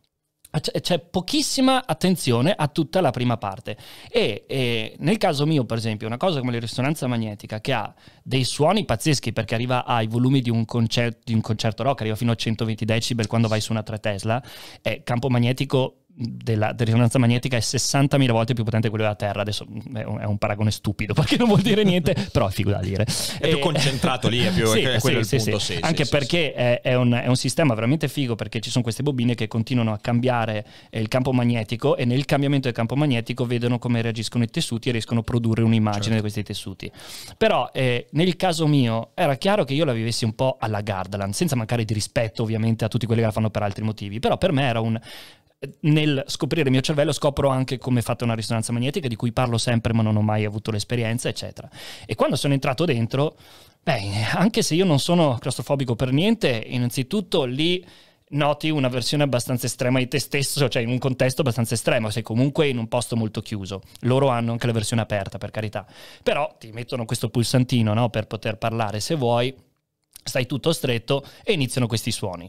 C'è 0.51 0.81
c'è 0.81 0.99
pochissima 0.99 1.85
attenzione 1.87 2.53
a 2.57 2.69
tutta 2.69 3.01
la 3.01 3.11
prima 3.11 3.37
parte. 3.37 3.77
E, 4.11 4.45
e 4.47 4.97
nel 4.99 5.19
caso 5.19 5.47
mio 5.47 5.65
per 5.65 5.77
esempio 5.77 6.07
una 6.07 6.17
cosa 6.17 6.41
come 6.41 6.53
la 6.53 6.59
risonanza 6.59 7.07
magnetica 7.07 7.61
che 7.61 7.73
ha 7.73 7.95
dei 8.23 8.45
suoni 8.45 8.85
pazzeschi 8.85 9.33
perché 9.33 9.55
arriva 9.55 9.85
ai 9.85 10.07
volumi 10.07 10.41
di 10.41 10.51
un, 10.51 10.65
concerto, 10.65 11.21
di 11.25 11.35
un 11.35 11.41
concerto 11.41 11.83
rock 11.83 12.01
arriva 12.01 12.17
fino 12.17 12.33
a 12.33 12.35
120 12.35 12.85
decibel 12.85 13.27
quando 13.27 13.49
vai 13.49 13.61
su 13.61 13.73
una 13.73 13.83
3 13.83 13.99
Tesla 14.01 14.43
è 14.81 15.03
campo 15.03 15.29
magnetico 15.29 16.05
della, 16.21 16.73
della 16.73 16.85
risonanza 16.85 17.19
magnetica 17.21 17.57
è 17.57 17.61
60.000 17.61 18.31
volte 18.33 18.53
più 18.53 18.65
potente 18.65 18.89
di 18.89 18.93
quello 18.93 19.05
della 19.05 19.17
Terra 19.17 19.43
adesso 19.43 19.65
è 19.95 20.03
un, 20.03 20.19
è 20.19 20.25
un 20.25 20.37
paragone 20.37 20.73
stupido 20.73 21.15
perché 21.15 21.37
non 21.37 21.47
vuol 21.47 21.61
dire 21.61 21.85
niente 21.85 22.15
però 22.33 22.49
è 22.49 22.51
figo 22.51 22.71
da 22.71 22.81
dire 22.81 23.05
È 23.05 23.49
più 23.49 23.59
E- 23.59 23.61
concentrato 23.61 24.29
lì, 24.29 24.41
è 24.41 24.51
più- 24.53 24.67
Sì, 24.73 24.81
è 24.81 24.99
quello 24.99 25.23
sì, 25.23 25.37
il 25.37 25.41
sì, 25.41 25.51
punto, 25.51 25.65
sì. 25.65 25.75
sì, 25.75 25.79
anche 25.83 26.05
sì, 26.05 26.11
perché 26.11 26.53
È, 26.53 26.81
è 26.81 26.95
un, 26.95 27.13
è 27.13 27.27
un 27.29 27.37
sistema 27.37 27.75
veramente 27.75 28.09
figo 28.09 28.35
perché 28.35 28.59
ci 28.61 28.71
sono 28.71 28.83
queste 28.83 29.03
bobine 29.05 29.35
che 29.35 29.47
continuano 29.47 29.93
a 29.93 29.99
cambiare 29.99 30.67
eh, 30.91 30.99
il 31.01 31.07
campo 31.09 31.33
magnetico 31.33 31.97
e 31.97 32.05
nel 32.05 32.25
cambiamento 32.25 32.67
del 32.67 32.77
campo 32.77 32.97
magnetico 32.97 33.45
vedono 33.47 33.79
come 33.79 34.03
reagiscono 34.03 34.43
i 34.45 34.49
tessuti 34.49 34.89
e 34.89 34.93
riescono 34.93 35.21
a 35.21 35.23
produrre 35.23 35.63
un'immagine 35.63 36.03
Certo. 36.03 36.15
di 36.15 36.21
questi 36.21 36.43
tessuti. 36.43 36.91
Però 37.37 37.71
eh, 37.73 38.07
nel 38.13 38.35
caso 38.37 38.67
mio 38.67 39.11
era 39.15 39.37
chiaro 39.37 39.65
che 39.65 39.75
io 39.75 39.85
la 39.85 39.93
vivessi 39.93 40.25
un 40.25 40.35
po' 40.35 40.57
alla 40.59 40.81
Gardaland, 40.81 41.33
senza 41.33 41.55
mancare 41.57 41.85
di 41.85 41.95
rispetto 41.95 42.43
ovviamente 42.43 42.85
a 42.85 42.89
tutti 42.89 43.07
quelli 43.07 43.21
che 43.21 43.27
la 43.27 43.33
fanno 43.33 43.51
per 43.51 43.63
altri 43.63 43.85
motivi, 43.85 44.19
però 44.19 44.37
per 44.39 44.53
me 44.53 44.65
era 44.65 44.81
un 44.81 44.99
nel 45.81 46.23
scoprire 46.29 46.67
il 46.67 46.71
mio 46.71 46.81
cervello 46.81 47.13
scopro 47.13 47.49
anche 47.49 47.79
come 47.79 47.99
è 47.99 48.03
fatta 48.03 48.25
una 48.25 48.35
risonanza 48.35 48.73
magnetica 48.73 49.09
di 49.09 49.17
cui 49.17 49.33
parlo 49.33 49.59
sempre 49.59 49.93
ma 49.93 50.03
non 50.03 50.17
ho 50.17 50.23
mai 50.23 50.45
avuto 50.45 50.71
l'esperienza 50.71 51.29
eccetera. 51.29 51.69
E 52.07 52.15
quando 52.15 52.37
sono 52.37 52.55
entrato 52.55 52.85
dentro 52.85 53.37
beh 53.83 54.25
anche 54.35 54.63
se 54.63 54.75
io 54.75 54.85
non 54.85 55.01
sono 55.01 55.37
claustrofobico 55.39 55.97
per 55.97 56.13
niente 56.13 56.63
innanzitutto 56.67 57.45
lì 57.45 57.85
noti 58.31 58.69
una 58.69 58.89
versione 58.89 59.23
abbastanza 59.25 59.67
estrema 59.67 59.99
di 59.99 60.07
te 60.07 60.21
stesso 60.21 60.69
cioè 60.69 60.83
in 60.83 60.91
un 60.91 60.99
contesto 60.99 61.41
abbastanza 61.41 61.75
estremo 61.75 62.11
sei 62.11 62.23
comunque 62.23 62.69
in 62.69 62.79
un 62.79 62.87
posto 62.87 63.17
molto 63.17 63.41
chiuso. 63.41 63.83
Loro 64.03 64.29
hanno 64.29 64.53
anche 64.53 64.67
la 64.67 64.73
versione 64.73 65.03
aperta 65.03 65.39
per 65.39 65.51
carità. 65.51 65.85
Però 66.23 66.55
ti 66.57 66.71
mettono 66.71 67.05
questo 67.05 67.31
pulsantino 67.31 67.95
no, 67.95 68.11
per 68.11 68.27
poter 68.27 68.59
parlare 68.59 69.01
se 69.01 69.17
vuoi 69.17 69.53
stai 70.23 70.47
tutto 70.47 70.73
stretto 70.73 71.25
e 71.43 71.53
iniziano 71.53 71.87
questi 71.87 72.13
suoni 72.13 72.49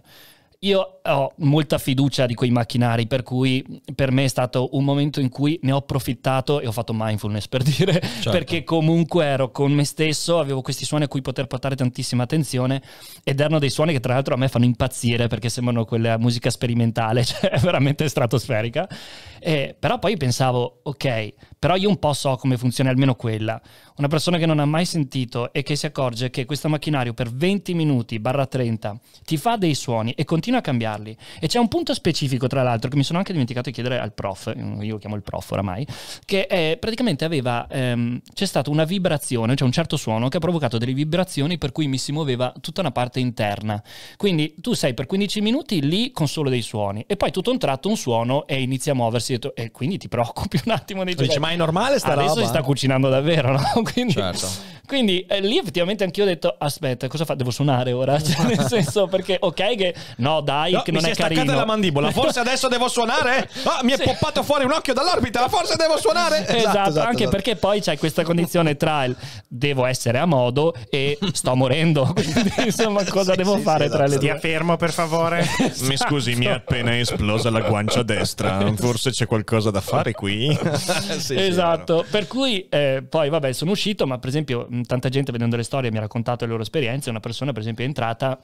io 0.64 1.00
ho 1.02 1.32
molta 1.38 1.78
fiducia 1.78 2.26
di 2.26 2.34
quei 2.34 2.50
macchinari, 2.50 3.08
per 3.08 3.24
cui 3.24 3.64
per 3.96 4.12
me 4.12 4.26
è 4.26 4.28
stato 4.28 4.70
un 4.74 4.84
momento 4.84 5.22
in 5.22 5.30
cui 5.30 5.58
ne 5.62 5.72
ho 5.72 5.78
approfittato 5.78 6.60
e 6.60 6.68
ho 6.68 6.74
fatto 6.74 6.92
mindfulness 6.94 7.48
per 7.48 7.64
dire, 7.64 8.02
Certo. 8.02 8.30
perché 8.30 8.66
comunque 8.66 9.24
ero 9.24 9.52
con 9.52 9.72
me 9.72 9.86
stesso, 9.86 10.38
avevo 10.38 10.62
questi 10.62 10.84
suoni 10.84 11.06
a 11.06 11.08
cui 11.08 11.22
poter 11.22 11.48
portare 11.48 11.78
tantissima 11.78 12.24
attenzione 12.24 12.82
ed 13.24 13.40
erano 13.40 13.58
dei 13.58 13.70
suoni 13.70 13.94
che 13.94 14.02
tra 14.02 14.16
l'altro 14.16 14.34
a 14.34 14.38
me 14.38 14.50
fanno 14.50 14.66
impazzire 14.66 15.28
perché 15.28 15.48
sembrano 15.48 15.86
quella 15.86 16.18
musica 16.18 16.50
sperimentale, 16.50 17.24
cioè 17.26 17.58
veramente 17.60 18.10
stratosferica. 18.10 18.88
Eh, 19.40 19.78
però 19.80 19.98
poi 19.98 20.18
pensavo, 20.18 20.82
ok, 20.84 21.30
però 21.58 21.78
io 21.78 21.88
un 21.88 22.00
po' 22.00 22.12
so 22.12 22.36
come 22.36 22.58
funziona 22.58 22.90
almeno 22.90 23.16
quella. 23.16 23.62
Una 23.96 24.08
persona 24.08 24.38
che 24.38 24.46
non 24.46 24.60
ha 24.60 24.66
mai 24.66 24.86
sentito 24.86 25.54
e 25.54 25.64
che 25.64 25.78
si 25.78 25.86
accorge 25.86 26.30
che 26.30 26.44
questo 26.46 26.68
macchinario 26.68 27.14
per 27.14 27.30
20 27.32 27.74
minuti 27.74 28.20
barra 28.20 28.46
30 28.46 28.98
ti 29.24 29.38
fa 29.38 29.56
dei 29.56 29.76
suoni 29.76 30.12
e 30.12 30.26
continua 30.26 30.48
a 30.58 30.62
cambiarli. 30.62 31.16
E 31.40 31.48
c'è 31.48 31.60
un 31.60 31.68
punto 31.68 31.94
specifico, 31.94 32.48
tra 32.48 32.64
l'altro, 32.64 32.90
che 32.90 32.96
mi 32.98 33.04
sono 33.04 33.18
anche 33.18 33.32
dimenticato 33.32 33.70
di 33.70 33.74
chiedere 33.76 34.00
al 34.00 34.14
prof, 34.14 34.54
io 34.56 34.92
lo 34.94 34.98
chiamo 34.98 35.16
il 35.16 35.22
prof 35.24 35.52
oramai, 35.52 35.86
che 36.26 36.48
eh, 36.50 36.78
praticamente 36.80 37.26
aveva, 37.26 37.68
ehm, 37.70 38.20
c'è 38.34 38.46
stata 38.46 38.70
una 38.70 38.84
vibrazione, 38.84 39.56
cioè 39.56 39.66
un 39.68 39.74
certo 39.74 39.98
suono 39.98 40.28
che 40.30 40.38
ha 40.38 40.40
provocato 40.40 40.78
delle 40.78 40.94
vibrazioni 40.94 41.58
per 41.58 41.72
cui 41.72 41.88
mi 41.88 41.98
si 41.98 42.12
muoveva 42.12 42.54
tutta 42.62 42.82
una 42.82 42.92
parte 42.92 43.20
interna. 43.20 43.82
Quindi 44.18 44.56
tu 44.62 44.74
sei 44.74 44.94
per 44.94 45.06
15 45.06 45.42
minuti 45.42 45.82
lì 45.82 46.12
con 46.12 46.28
solo 46.28 46.50
dei 46.50 46.62
suoni 46.62 47.04
e 47.08 47.16
poi 47.16 47.32
tutto 47.32 47.52
un 47.52 47.58
tratto 47.58 47.90
un 47.90 47.98
suono 47.98 48.46
e 48.48 48.62
inizia 48.62 48.92
a 48.92 48.96
muoversi 48.96 49.34
e 49.34 49.40
tu- 49.40 49.52
e 49.56 49.72
quindi 49.72 49.98
ti 49.98 50.08
preoccupi 50.08 50.60
un 50.66 50.72
attimo. 50.72 51.04
Dici, 51.04 51.18
Dice, 51.24 51.34
"Beh, 51.36 51.40
ma 51.40 51.50
è 51.52 51.56
normale 51.56 52.00
sta 52.00 52.12
adesso 52.14 52.30
roba? 52.36 52.42
si 52.42 52.48
sta 52.48 52.62
cucinando 52.62 53.10
davvero, 53.10 53.52
no? 53.52 53.60
Quindi, 53.94 54.14
Certo. 54.14 54.48
quindi 54.86 55.22
eh, 55.22 55.40
lì 55.42 55.58
effettivamente 55.58 56.04
anch'io 56.04 56.24
ho 56.24 56.28
detto, 56.28 56.56
aspetta, 56.58 57.08
cosa 57.08 57.26
fa? 57.26 57.36
Devo 57.36 57.52
suonare 57.52 57.92
ora? 57.92 58.20
Cioè, 58.22 58.46
nel 58.46 58.60
senso, 58.68 59.08
perché 59.08 59.38
ok 59.40 59.76
che 59.76 59.96
no, 60.18 60.39
no 60.40 60.42
dai, 60.42 60.72
No, 60.72 60.82
che 60.82 60.92
mi 60.92 60.98
non 60.98 61.04
si 61.06 61.10
è 61.10 61.12
è 61.12 61.16
staccata 61.16 61.36
carino. 61.36 61.56
la 61.56 61.66
mandibola. 61.66 62.12
Forse 62.12 62.40
adesso 62.40 62.68
devo 62.68 62.88
suonare? 62.88 63.50
Ah, 63.64 63.80
mi 63.84 63.92
è 63.92 63.98
Sì. 63.98 64.04
poppato 64.04 64.44
fuori 64.44 64.66
un 64.66 64.72
occhio 64.72 64.94
dall'orbita. 64.94 65.48
Forse 65.50 65.76
devo 65.76 65.98
suonare? 65.98 66.48
Esatto, 66.48 67.00
anche 67.02 67.28
perché 67.28 67.56
poi 67.56 67.82
c'è 67.82 67.98
questa 67.98 68.24
condizione 68.24 68.76
tra 68.78 69.04
il 69.06 69.16
devo 69.48 69.86
essere 69.86 70.18
a 70.20 70.26
modo 70.26 70.74
e 70.90 71.18
sto 71.34 71.56
morendo. 71.56 72.12
Quindi, 72.14 72.54
insomma, 72.66 73.04
cosa 73.06 73.32
Sì, 73.32 73.38
devo 73.38 73.56
sì, 73.58 73.62
fare 73.64 73.86
sì, 73.86 73.90
tra 73.92 74.00
le 74.00 74.06
esatto. 74.06 74.20
due? 74.26 74.38
Stia 74.38 74.50
fermo, 74.50 74.78
per 74.78 74.92
favore. 74.92 75.46
Mi 75.82 75.98
scusi, 75.98 76.36
mi 76.36 76.46
è 76.46 76.52
appena 76.52 76.98
esplosa 76.98 77.50
la 77.50 77.62
guancia 77.62 78.04
destra. 78.04 78.72
Forse 78.76 79.12
c'è 79.12 79.26
qualcosa 79.26 79.72
da 79.72 79.82
fare 79.82 80.14
qui. 80.14 80.58
Sì, 80.80 81.20
sì, 81.20 81.36
esatto, 81.36 82.06
per 82.10 82.28
cui 82.28 82.68
eh, 82.70 83.04
poi 83.08 83.30
vabbè 83.30 83.52
sono 83.52 83.72
uscito, 83.72 84.06
ma 84.08 84.18
per 84.20 84.30
esempio 84.30 84.68
tanta 84.86 85.10
gente 85.10 85.32
vedendo 85.32 85.56
le 85.56 85.64
storie 85.64 85.92
mi 85.92 85.98
ha 85.98 86.02
raccontato 86.02 86.46
le 86.46 86.52
loro 86.52 86.64
esperienze, 86.64 87.10
una 87.10 87.20
persona 87.20 87.52
per 87.52 87.62
esempio 87.62 87.84
è 87.84 87.88
entrata 87.88 88.40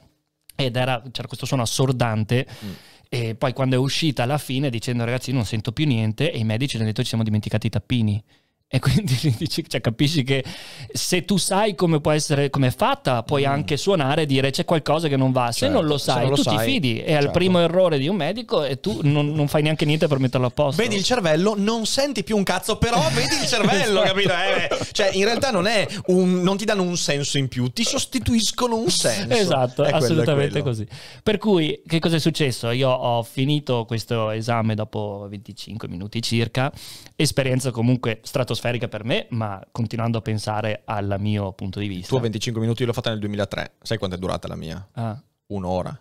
ed 0.56 0.74
era, 0.76 1.02
c'era 1.12 1.28
questo 1.28 1.46
suono 1.46 1.62
assordante 1.62 2.46
Mm. 2.64 2.70
e 3.08 3.34
poi 3.36 3.52
quando 3.52 3.76
è 3.76 3.78
uscita 3.78 4.24
alla 4.24 4.38
fine 4.38 4.68
dicendo 4.70 5.04
ragazzi 5.04 5.30
non 5.30 5.44
sento 5.44 5.70
più 5.70 5.86
niente 5.86 6.32
e 6.32 6.38
i 6.38 6.44
medici 6.44 6.76
hanno 6.76 6.86
detto 6.86 7.02
ci 7.02 7.08
siamo 7.08 7.22
dimenticati 7.22 7.68
i 7.68 7.70
tappini. 7.70 8.22
E 8.68 8.80
quindi 8.80 9.16
dici, 9.38 9.64
cioè, 9.68 9.80
capisci 9.80 10.24
che 10.24 10.44
se 10.92 11.24
tu 11.24 11.36
sai 11.36 11.76
come 11.76 12.00
può 12.00 12.10
essere, 12.10 12.50
come 12.50 12.66
è 12.66 12.70
fatta, 12.74 13.22
puoi 13.22 13.44
anche 13.44 13.76
suonare 13.76 14.22
e 14.22 14.26
dire 14.26 14.50
c'è 14.50 14.64
qualcosa 14.64 15.06
che 15.06 15.16
non 15.16 15.30
va. 15.30 15.52
Se 15.52 15.66
Mm. 15.66 15.68
Certo, 15.68 15.80
non 15.80 15.86
lo 15.86 15.98
sai, 15.98 16.20
non 16.22 16.30
lo 16.30 16.34
tu 16.36 16.42
sai, 16.42 16.56
ti 16.58 16.64
fidi. 16.72 17.00
E 17.02 17.12
al 17.14 17.22
certo. 17.22 17.38
primo 17.38 17.60
errore 17.60 17.98
di 17.98 18.08
un 18.08 18.16
medico 18.16 18.64
e 18.64 18.80
tu 18.80 19.00
non, 19.02 19.32
non 19.32 19.46
fai 19.48 19.62
neanche 19.62 19.84
niente 19.84 20.08
per 20.08 20.18
metterlo 20.18 20.46
a 20.48 20.50
posto. 20.50 20.82
Vedi 20.82 20.96
il 20.96 21.04
cervello, 21.04 21.54
non 21.56 21.86
senti 21.86 22.24
più 22.24 22.36
un 22.36 22.42
cazzo, 22.42 22.76
però 22.76 23.00
vedi 23.14 23.36
il 23.40 23.46
cervello, 23.46 24.02
Esatto. 24.02 24.14
capito? 24.14 24.32
Eh, 24.32 24.78
cioè, 24.92 25.10
in 25.12 25.24
realtà 25.24 25.50
non 25.52 25.66
è 25.66 25.86
un. 26.06 26.42
non 26.42 26.56
ti 26.56 26.64
danno 26.64 26.82
un 26.82 26.96
senso 26.96 27.38
in 27.38 27.46
più, 27.46 27.68
ti 27.68 27.84
sostituiscono 27.84 28.76
un 28.76 28.90
senso. 28.90 29.32
Esatto, 29.32 29.84
È 29.84 29.90
quello, 29.90 29.96
è 29.96 30.02
assolutamente 30.02 30.60
quello. 30.60 30.64
così. 30.66 30.86
Per 31.22 31.38
cui, 31.38 31.80
che 31.86 32.00
cosa 32.00 32.16
è 32.16 32.20
successo? 32.20 32.70
Io 32.70 32.90
ho 32.90 33.22
finito 33.22 33.84
questo 33.86 34.30
esame 34.30 34.74
dopo 34.74 35.26
25 35.30 35.86
minuti 35.88 36.20
circa, 36.20 36.72
esperienza 37.14 37.70
comunque 37.70 38.18
stratosferica 38.22 38.54
per 38.88 39.04
me, 39.04 39.26
ma 39.30 39.60
continuando 39.70 40.18
a 40.18 40.22
pensare 40.22 40.82
al 40.84 41.16
mio 41.18 41.52
punto 41.52 41.78
di 41.78 41.86
Il 41.86 41.92
vista. 41.92 42.08
tuo 42.08 42.20
25 42.20 42.60
minuti 42.60 42.84
l'ho 42.84 42.92
fatta 42.92 43.10
nel 43.10 43.18
2003. 43.20 43.72
Sai 43.82 43.98
quanto 43.98 44.16
è 44.16 44.18
durata 44.18 44.48
la 44.48 44.56
mia? 44.56 44.88
Ah, 44.92 45.20
Un'ora. 45.48 45.96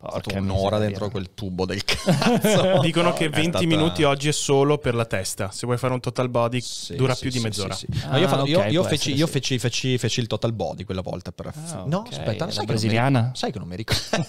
Porca 0.00 0.38
un'ora 0.38 0.76
miseria. 0.76 0.78
dentro 0.78 1.10
quel 1.10 1.30
tubo 1.34 1.66
del 1.66 1.82
cazzo. 1.84 2.78
Dicono 2.82 3.12
che 3.12 3.24
È 3.26 3.30
20 3.30 3.48
stata- 3.50 3.66
minuti 3.66 4.04
oggi 4.04 4.28
è 4.28 4.32
solo 4.32 4.78
per 4.78 4.94
la 4.94 5.04
testa. 5.04 5.50
Se 5.50 5.66
vuoi 5.66 5.76
fare 5.76 5.92
un 5.92 5.98
total 6.00 6.28
body, 6.28 6.60
Sì, 6.60 6.94
dura 6.94 7.14
sì, 7.14 7.22
più 7.22 7.30
di 7.30 7.38
sì, 7.38 7.42
mezz'ora. 7.42 7.74
sì, 7.74 7.86
sì. 7.90 8.00
Ah, 8.04 8.10
No, 8.12 8.18
io, 8.18 8.28
fatto- 8.28 8.46
io- 8.46 8.64
io 8.66 8.82
feci, 8.84 9.12
io 9.14 9.26
sì. 9.26 9.32
feci- 9.32 9.58
feci- 9.58 9.98
feci 9.98 10.20
il 10.20 10.28
total 10.28 10.52
body 10.52 10.84
quella 10.84 11.00
volta. 11.00 11.32
Per... 11.32 11.46
Ah, 11.48 11.82
no, 11.86 11.98
ok. 11.98 12.12
aspetta, 12.12 12.44
La 12.44 12.50
sai 12.50 12.50
che 12.50 12.54
non 12.54 12.60
mi- 12.60 12.66
brasiliana? 12.66 13.32
sai 13.34 13.50
che 13.50 13.58
non 13.58 13.66
mi 13.68 13.74
ricordo. 13.76 14.00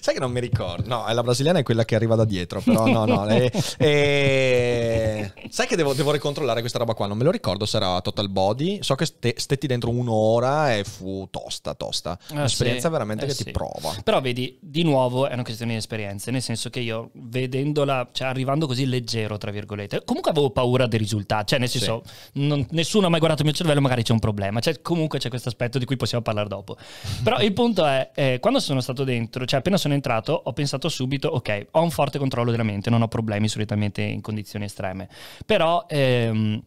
sai 0.00 0.14
che 0.14 0.20
non 0.20 0.30
mi 0.30 0.40
ricordo. 0.40 0.86
No, 0.88 1.04
la 1.12 1.22
brasiliana 1.22 1.58
è 1.58 1.62
quella 1.64 1.84
che 1.84 1.96
arriva 1.96 2.14
da 2.14 2.24
dietro. 2.24 2.60
Però 2.60 2.86
no, 2.86 3.04
no. 3.06 3.26
eh, 3.28 3.50
eh, 3.78 5.32
sai 5.50 5.66
che 5.66 5.74
devo, 5.76 5.94
devo 5.94 6.12
ricontrollare 6.12 6.60
questa 6.60 6.78
roba 6.78 6.94
qua. 6.94 7.06
Non 7.06 7.16
me 7.18 7.24
lo 7.24 7.30
ricordo 7.32 7.66
se 7.66 7.76
era 7.76 8.00
total 8.00 8.28
body. 8.28 8.78
So 8.82 8.94
che 8.94 9.06
ste- 9.06 9.34
stetti 9.36 9.66
dentro 9.66 9.90
un'ora 9.90 10.74
e 10.76 10.84
fu 10.84 11.26
tosta, 11.30 11.74
tosta. 11.74 12.12
Ah, 12.30 12.34
Un'esperienza 12.34 12.86
sì. 12.86 12.92
veramente 12.92 13.24
Eh, 13.24 13.28
che 13.28 13.34
sì. 13.34 13.44
ti 13.44 13.50
prova. 13.50 13.94
Però 14.04 14.20
vedi, 14.20 14.58
di 14.62 14.82
nuovo 14.82 15.26
è 15.26 15.32
una 15.32 15.42
questione 15.42 15.72
di 15.72 15.78
esperienze, 15.78 16.30
nel 16.30 16.42
senso 16.42 16.68
che 16.68 16.80
io 16.80 17.10
vedendola, 17.14 18.08
cioè 18.12 18.28
arrivando 18.28 18.66
così 18.66 18.86
leggero, 18.86 19.38
tra 19.38 19.50
virgolette, 19.50 20.04
comunque 20.04 20.30
avevo 20.30 20.50
paura 20.50 20.86
dei 20.86 20.98
risultati, 20.98 21.46
cioè 21.46 21.58
nel 21.58 21.68
senso, 21.68 22.02
non- 22.34 22.66
nessuno 22.70 23.06
ha 23.06 23.08
mai 23.08 23.18
guardato 23.18 23.42
il 23.42 23.48
mio 23.48 23.56
cervello, 23.56 23.80
magari 23.80 24.02
c'è 24.02 24.12
un 24.12 24.18
problema, 24.18 24.60
cioè 24.60 24.80
comunque 24.82 25.18
c'è 25.18 25.30
questo 25.30 25.48
aspetto 25.48 25.78
di 25.78 25.86
cui 25.86 25.96
possiamo 25.96 26.22
parlare 26.22 26.48
dopo. 26.48 26.76
Però 27.24 27.40
il 27.40 27.52
punto 27.52 27.86
è, 27.86 28.10
eh, 28.14 28.38
quando 28.40 28.60
sono 28.60 28.80
stato 28.80 29.02
dentro, 29.04 29.44
cioè 29.46 29.60
appena 29.60 29.76
sono 29.78 29.94
entrato, 29.94 30.32
ho 30.32 30.52
pensato 30.52 30.88
subito, 30.88 31.28
ok, 31.28 31.66
ho 31.72 31.82
un 31.82 31.90
forte 31.90 32.18
controllo 32.18 32.50
della 32.50 32.62
mente, 32.62 32.90
non 32.90 33.02
ho 33.02 33.08
problemi 33.08 33.48
solitamente 33.48 34.02
in 34.02 34.20
condizioni 34.20 34.66
estreme, 34.66 35.08
però... 35.46 35.86
ehm, 35.88 36.62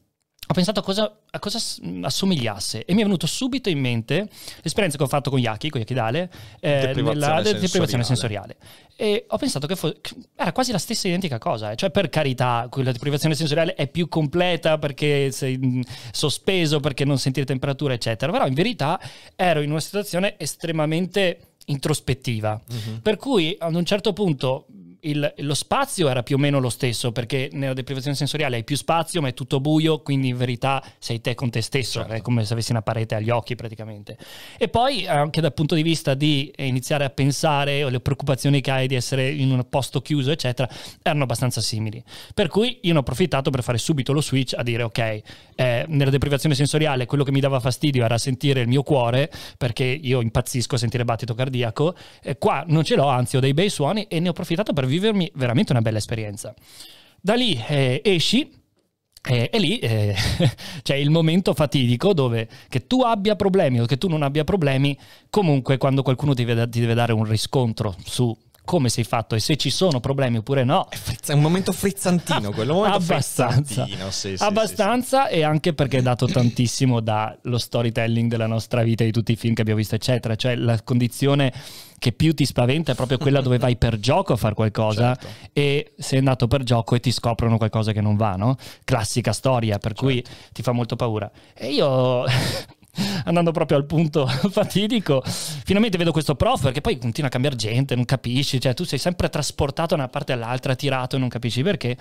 ho 0.46 0.54
pensato 0.54 0.82
a 0.82 0.84
cosa, 0.84 1.20
a 1.32 1.40
cosa 1.40 1.58
s- 1.58 1.80
assomigliasse 2.02 2.84
e 2.86 2.94
mi 2.94 3.00
è 3.02 3.04
venuto 3.04 3.26
subito 3.28 3.70
in 3.70 3.80
mente 3.80 4.28
l'esperienza 4.62 4.98
che 4.98 5.04
ho 5.04 5.08
fatto 5.08 5.30
con 5.30 5.40
Yaki, 5.40 5.70
con 5.70 5.80
Yakidale, 5.80 6.30
eh, 6.60 6.88
Deprivazione 6.88 7.28
nella 7.28 7.42
de- 7.42 7.60
deprivazione 7.60 8.04
sensoriale. 8.04 8.58
E 8.96 9.26
ho 9.28 9.38
pensato 9.38 9.66
che 9.68 9.76
fo- 9.76 9.96
che 10.02 10.14
era 10.36 10.52
quasi 10.52 10.72
la 10.72 10.78
stessa 10.78 11.08
identica 11.08 11.38
cosa, 11.38 11.72
eh. 11.72 11.76
cioè 11.76 11.92
per 11.92 12.10
carità, 12.10 12.68
quella 12.70 12.92
deprivazione 12.92 13.36
sensoriale 13.36 13.74
è 13.76 13.88
più 13.88 14.08
completa 14.10 14.78
perché 14.78 15.32
sei 15.32 15.58
mh, 15.58 15.82
sospeso, 16.12 16.80
perché 16.80 17.06
non 17.06 17.18
senti 17.18 17.40
le 17.40 17.46
temperature, 17.46 17.94
eccetera, 17.94 18.32
però 18.32 18.46
in 18.46 18.54
verità 18.54 19.00
ero 19.36 19.62
in 19.62 19.72
una 19.72 19.80
situazione 19.80 20.36
estremamente 20.38 21.54
introspettiva, 21.66 22.62
per 23.02 23.16
cui 23.16 23.56
ad 23.58 23.74
un 23.74 23.86
certo 23.86 24.12
punto 24.12 24.66
il- 25.04 25.34
lo 25.38 25.54
spazio 25.54 26.08
era 26.10 26.24
più 26.24 26.36
o 26.36 26.40
meno 26.40 26.60
lo 26.60 26.70
stesso 26.70 27.12
perché 27.12 27.50
nella 27.54 27.74
deprivazione 27.74 28.16
sensoriale 28.16 28.58
hai 28.58 28.64
più 28.64 28.76
spazio 28.76 29.22
ma 29.22 29.28
è 29.28 29.34
tutto 29.34 29.60
buio 29.60 30.02
quindi 30.02 30.30
in 30.30 30.38
verità 30.38 30.84
sei 31.00 31.22
te 31.22 31.36
con 31.36 31.50
te 31.50 31.62
stesso 31.62 32.00
Certo. 32.00 32.14
è 32.14 32.22
come 32.22 32.46
se 32.46 32.54
avessi 32.54 32.72
una 32.72 32.82
parete 32.82 33.16
agli 33.16 33.30
occhi 33.30 33.56
praticamente 33.56 34.18
e 34.58 34.68
poi 34.70 35.06
anche 35.08 35.42
dal 35.42 35.54
punto 35.54 35.76
di 35.76 35.84
vista 35.84 36.14
di 36.14 36.52
eh, 36.56 36.66
iniziare 36.66 37.04
a 37.06 37.10
pensare 37.10 37.84
o 37.84 37.90
le 37.90 38.00
preoccupazioni 38.00 38.62
che 38.62 38.72
hai 38.72 38.88
di 38.88 38.96
essere 38.96 39.30
in 39.30 39.52
un 39.52 39.68
posto 39.70 40.02
chiuso 40.02 40.32
eccetera 40.32 40.70
erano 41.02 41.24
abbastanza 41.24 41.62
simili 41.62 42.04
per 42.34 42.48
cui 42.48 42.80
io 42.84 42.92
ne 42.92 42.98
ho 42.98 43.02
approfittato 43.02 43.50
per 43.50 43.64
fare 43.64 43.78
subito 43.78 44.14
lo 44.14 44.22
switch 44.22 44.54
a 44.58 44.64
dire 44.64 44.84
ok 44.84 45.22
eh, 45.56 45.86
nella 45.88 46.12
deprivazione 46.12 46.56
sensoriale 46.56 47.06
quello 47.06 47.24
che 47.24 47.32
mi 47.32 47.40
dava 47.40 47.60
fastidio 47.60 48.04
era 48.06 48.18
sentire 48.18 48.62
il 48.62 48.68
mio 48.68 48.84
cuore 48.84 49.30
perché 49.58 49.84
io 49.84 50.22
impazzisco 50.22 50.76
a 50.76 50.78
sentire 50.78 51.04
battito 51.06 51.34
cardiaco 51.34 51.96
eh, 52.22 52.38
qua 52.38 52.64
non 52.68 52.84
ce 52.84 52.96
l'ho 52.96 53.08
anzi 53.08 53.38
ho 53.38 53.40
dei 53.40 53.54
bei 53.54 53.70
suoni 53.70 54.06
e 54.08 54.20
ne 54.20 54.28
ho 54.28 54.32
approfittato 54.32 54.74
per 54.74 54.86
vivermi 54.94 55.32
veramente 55.36 55.72
una 55.72 55.82
bella 55.82 55.98
esperienza. 55.98 56.54
Da 57.20 57.34
lì 57.36 57.60
eh, 57.68 58.02
esci 58.04 58.62
eh, 59.26 59.50
e 59.52 59.60
lì 59.60 59.80
eh, 59.80 60.14
c'è 60.84 60.96
il 60.96 61.10
momento 61.10 61.54
fatidico 61.54 62.14
dove 62.14 62.48
che 62.68 62.86
tu 62.86 63.02
abbia 63.02 63.36
problemi 63.36 63.80
o 63.80 63.86
che 63.86 63.98
tu 63.98 64.08
non 64.08 64.22
abbia 64.22 64.44
problemi, 64.44 64.98
comunque 65.30 65.78
quando 65.78 66.04
qualcuno 66.04 66.34
ti 66.34 66.44
deve, 66.44 66.68
ti 66.70 66.80
deve 66.80 66.94
dare 66.94 67.14
un 67.14 67.24
riscontro 67.24 67.96
su 68.04 68.36
come 68.66 68.90
sei 68.90 69.04
fatto 69.04 69.36
e 69.36 69.40
se 69.40 69.58
ci 69.58 69.70
sono 69.70 70.00
problemi 70.00 70.38
oppure 70.38 70.64
no. 70.64 70.88
È 70.90 70.96
frizz- 70.96 71.30
un 71.34 71.42
momento 71.42 71.72
frizzantino 71.72 72.52
quello. 72.54 72.74
Momento 72.74 72.98
Abbastanza. 72.98 73.84
frizzantino, 73.84 74.12
sì, 74.12 74.38
sì, 74.38 74.44
Abbastanza 74.44 75.28
e 75.28 75.44
anche 75.44 75.74
perché 75.74 75.98
è 75.98 76.02
dato 76.02 76.26
tantissimo 76.28 77.00
dallo 77.00 77.58
storytelling 77.58 78.30
della 78.30 78.48
nostra 78.48 78.84
vita, 78.84 79.04
di 79.04 79.12
tutti 79.12 79.34
i 79.34 79.36
film 79.36 79.54
che 79.54 79.62
abbiamo 79.62 79.80
visto, 79.80 79.96
eccetera. 79.96 80.36
Cioè 80.36 80.56
la 80.56 80.82
condizione 80.84 81.52
che 82.00 82.12
più 82.12 82.34
ti 82.34 82.46
spaventa 82.46 82.92
è 82.92 82.96
proprio 82.96 83.18
quella 83.18 83.40
dove 83.40 83.58
vai 83.58 83.78
per 83.78 83.98
gioco 83.98 84.34
a 84.34 84.36
fare 84.36 84.54
qualcosa 84.56 85.16
Certo. 85.16 85.50
e 85.54 85.94
sei 85.98 86.20
andato 86.20 86.48
per 86.48 86.64
gioco 86.64 86.96
e 86.96 87.00
ti 87.00 87.12
scoprono 87.12 87.58
qualcosa 87.58 87.94
che 87.94 88.02
non 88.02 88.18
va, 88.18 88.36
no? 88.36 88.58
Classica 88.84 89.32
storia, 89.32 89.78
per 89.78 89.94
cui 89.94 90.16
Certo. 90.16 90.50
ti 90.54 90.62
fa 90.62 90.72
molto 90.72 90.96
paura. 90.96 91.30
E 91.54 91.72
io... 91.72 92.24
Andando 93.26 93.52
proprio 93.52 93.78
al 93.78 93.86
punto 93.86 94.28
fatidico, 94.52 95.22
finalmente 95.26 95.98
vedo 95.98 96.12
questo 96.12 96.36
prof 96.36 96.62
perché 96.62 96.82
poi 96.82 96.98
continua 96.98 97.30
a 97.30 97.32
cambiare 97.32 97.56
gente, 97.56 97.96
non 97.96 98.06
capisci, 98.06 98.60
cioè 98.60 98.74
tu 98.74 98.84
sei 98.84 99.00
sempre 99.00 99.30
trasportato 99.30 99.96
da 99.96 100.02
una 100.02 100.10
parte 100.10 100.34
all'altra, 100.34 100.76
tirato 100.76 101.16
e 101.16 101.20
non 101.20 101.30
capisci 101.30 101.64
perché. 101.64 101.98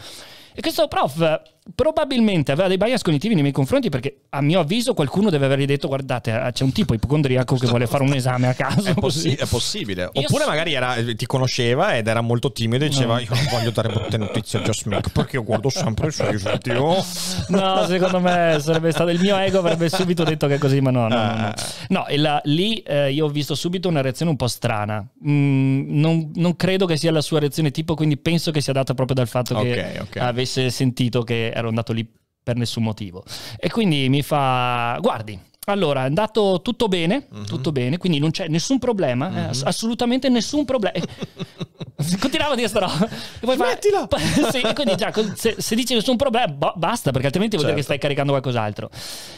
E 0.55 0.61
questo 0.61 0.87
prof 0.89 1.41
probabilmente 1.75 2.51
aveva 2.53 2.67
dei 2.69 2.77
bias 2.77 3.03
cognitivi 3.03 3.35
nei 3.35 3.43
miei 3.43 3.55
confronti 3.55 3.89
perché 3.89 4.23
a 4.31 4.41
mio 4.41 4.61
avviso 4.61 4.95
qualcuno 4.95 5.31
deve 5.31 5.45
avergli 5.47 5.65
detto 5.65 5.87
guardate 5.89 6.33
eh, 6.33 6.53
c'è 6.53 6.65
un 6.65 6.73
tipo 6.73 6.93
ipocondriaco 6.95 7.57
che 7.57 7.67
vuole 7.69 7.87
fare 7.87 8.03
un 8.03 8.13
esame 8.15 8.49
a 8.49 8.55
caso. 8.55 8.89
È, 8.89 8.95
possi- 8.95 9.35
è 9.35 9.47
possibile. 9.47 10.03
Io 10.13 10.23
Oppure 10.23 10.43
so- 10.45 10.49
magari 10.51 10.75
era- 10.75 10.97
ti 11.17 11.27
conosceva 11.27 11.97
ed 11.97 12.07
era 12.09 12.21
molto 12.21 12.51
timido 12.53 12.85
e 12.85 12.89
diceva 12.89 13.15
No. 13.15 13.21
io 13.21 13.29
non 13.31 13.47
voglio 13.51 13.71
dare 13.71 13.89
brutte 13.89 14.17
notizie 14.17 14.59
a 14.59 14.63
Josh 14.63 14.85
Mick 14.85 15.11
perché 15.13 15.37
io 15.37 15.45
guardo 15.45 15.69
sempre 15.71 16.09
i 16.09 16.11
suoi 16.13 16.37
video. 16.37 17.05
No, 17.49 17.85
secondo 17.87 18.19
me 18.21 18.57
sarebbe 18.61 18.91
stato 18.93 19.11
il 19.11 19.21
mio 19.21 19.37
ego, 19.37 19.59
avrebbe 19.59 19.89
subito 19.89 20.25
detto 20.25 20.47
che 20.47 20.55
è 20.55 20.59
così, 20.59 20.81
ma 20.81 20.91
no, 20.91 21.09
no, 21.09 21.17
no. 21.17 21.35
no. 21.37 21.53
No, 21.89 22.07
e 22.07 22.17
la- 22.17 22.41
lì 22.45 22.79
eh, 22.79 23.13
io 23.13 23.27
ho 23.27 23.29
visto 23.29 23.55
subito 23.55 23.89
una 23.89 24.01
reazione 24.01 24.31
un 24.31 24.37
po' 24.37 24.47
strana. 24.49 25.05
Mm, 25.27 25.99
non, 26.01 26.31
non 26.35 26.57
credo 26.57 26.87
che 26.87 26.97
sia 26.97 27.13
la 27.13 27.21
sua 27.21 27.39
reazione 27.41 27.71
tipo, 27.71 27.95
quindi 27.95 28.17
penso 28.17 28.51
che 28.51 28.61
sia 28.61 28.73
data 28.73 28.95
proprio 28.95 29.15
dal 29.17 29.29
fatto 29.29 29.55
che 29.61 29.95
Ok, 29.99 30.01
ok. 30.03 30.17
avesse 30.17 30.71
sentito 30.71 31.23
che 31.23 31.52
ero 31.53 31.69
andato 31.69 31.93
lì 31.93 32.07
per 32.43 32.57
nessun 32.57 32.83
motivo. 32.83 33.25
E 33.59 33.71
quindi 33.71 34.09
mi 34.09 34.23
fa, 34.23 34.99
guardi. 35.01 35.39
Allora, 35.67 36.03
è 36.03 36.07
andato 36.07 36.61
tutto 36.61 36.89
bene, 36.89 37.29
Mhm. 37.31 37.47
tutto 37.47 37.71
bene, 37.71 37.97
quindi 37.97 38.19
non 38.19 38.33
c'è 38.33 38.49
nessun 38.49 38.81
problema, 38.81 39.33
eh, 39.33 39.41
ass- 39.51 39.63
assolutamente 39.63 40.29
nessun 40.29 40.65
problema. 40.65 40.99
Continuava 42.19 42.55
a 42.55 42.57
dire 42.57 42.67
sta 42.67 42.81
roba. 42.81 43.09
E 43.09 43.47
poi 43.47 43.57
fa- 43.57 43.67
Smettila! 43.67 44.09
sì, 44.51 44.61
quindi 44.75 44.97
già, 44.97 45.13
se, 45.37 45.55
se 45.59 45.75
dici 45.77 45.95
nessun 45.95 46.17
problema, 46.17 46.49
boh, 46.49 46.73
basta, 46.75 47.13
perché 47.13 47.27
altrimenti 47.27 47.55
vuol 47.55 47.69
dire 47.69 47.81
che 47.81 47.87
Certo. 47.87 47.97
stai 47.97 47.99
caricando 47.99 48.33
qualcos'altro. 48.33 48.91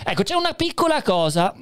Ecco, 0.03 0.23
c'è 0.23 0.35
una 0.35 0.55
piccola 0.55 1.03
cosa. 1.03 1.55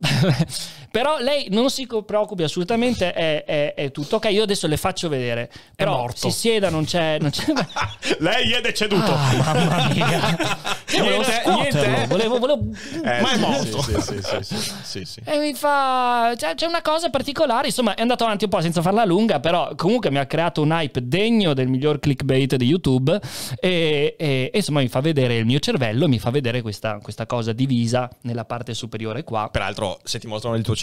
Però 0.92 1.16
lei 1.20 1.46
non 1.50 1.70
si 1.70 1.86
preoccupi 2.04 2.42
assolutamente, 2.42 3.12
è, 3.14 3.44
è- 3.44 3.74
è 3.74 3.90
tutto 3.90 4.16
ok. 4.16 4.28
Io 4.30 4.42
adesso 4.42 4.66
le 4.66 4.76
faccio 4.76 5.08
vedere. 5.08 5.50
Però 5.74 5.96
morto. 5.96 6.28
si 6.28 6.30
sieda, 6.30 6.68
non 6.68 6.84
c'è... 6.84 7.16
Non 7.18 7.30
c'è... 7.30 7.44
Lei 8.20 8.52
è 8.52 8.60
deceduto. 8.60 9.10
Ah, 9.12 9.32
mamma 9.54 9.88
mia. 9.88 10.06
Io 10.92 11.02
volevo 11.04 11.22
Niente, 11.22 11.40
scuoterlo, 11.42 11.86
niente. 11.88 12.06
volevo- 12.08 12.38
volevo... 12.38 12.62
Eh, 13.04 13.20
Ma 13.22 13.32
è 13.32 13.38
morto. 13.38 13.80
Sì, 13.82 13.94
sì, 14.02 14.20
sì, 14.22 14.42
sì, 14.42 14.72
sì, 14.82 15.04
sì. 15.06 15.20
E 15.24 15.38
mi 15.38 15.54
fa. 15.54 16.34
C'è, 16.36 16.54
c'è 16.54 16.66
una 16.66 16.82
cosa 16.82 17.08
particolare. 17.08 17.68
Insomma, 17.68 17.94
è 17.94 18.02
andato 18.02 18.24
avanti 18.24 18.44
un 18.44 18.50
po' 18.50 18.60
senza 18.60 18.82
farla 18.82 19.06
lunga. 19.06 19.40
Però, 19.40 19.74
comunque, 19.74 20.10
mi 20.10 20.18
ha 20.18 20.26
creato 20.26 20.60
un 20.60 20.70
hype 20.72 21.08
degno 21.08 21.54
del 21.54 21.68
miglior 21.68 21.98
clickbait 22.00 22.56
di 22.56 22.66
YouTube. 22.66 23.18
E, 23.58 24.14
e- 24.18 24.50
e, 24.52 24.56
insomma, 24.58 24.80
mi 24.80 24.88
fa 24.88 25.00
vedere 25.00 25.36
il 25.38 25.46
mio 25.46 25.58
cervello. 25.58 26.06
Mi 26.06 26.18
fa 26.18 26.28
vedere 26.28 26.60
questa, 26.60 26.98
questa 27.02 27.24
cosa 27.24 27.52
divisa 27.54 28.10
nella 28.22 28.44
parte 28.44 28.74
superiore 28.74 29.24
qua. 29.24 29.48
Peraltro, 29.50 29.98
se 30.04 30.18
ti 30.18 30.26
mostrano 30.26 30.56
il 30.56 30.62
tuo 30.62 30.74
cervello 30.74 30.80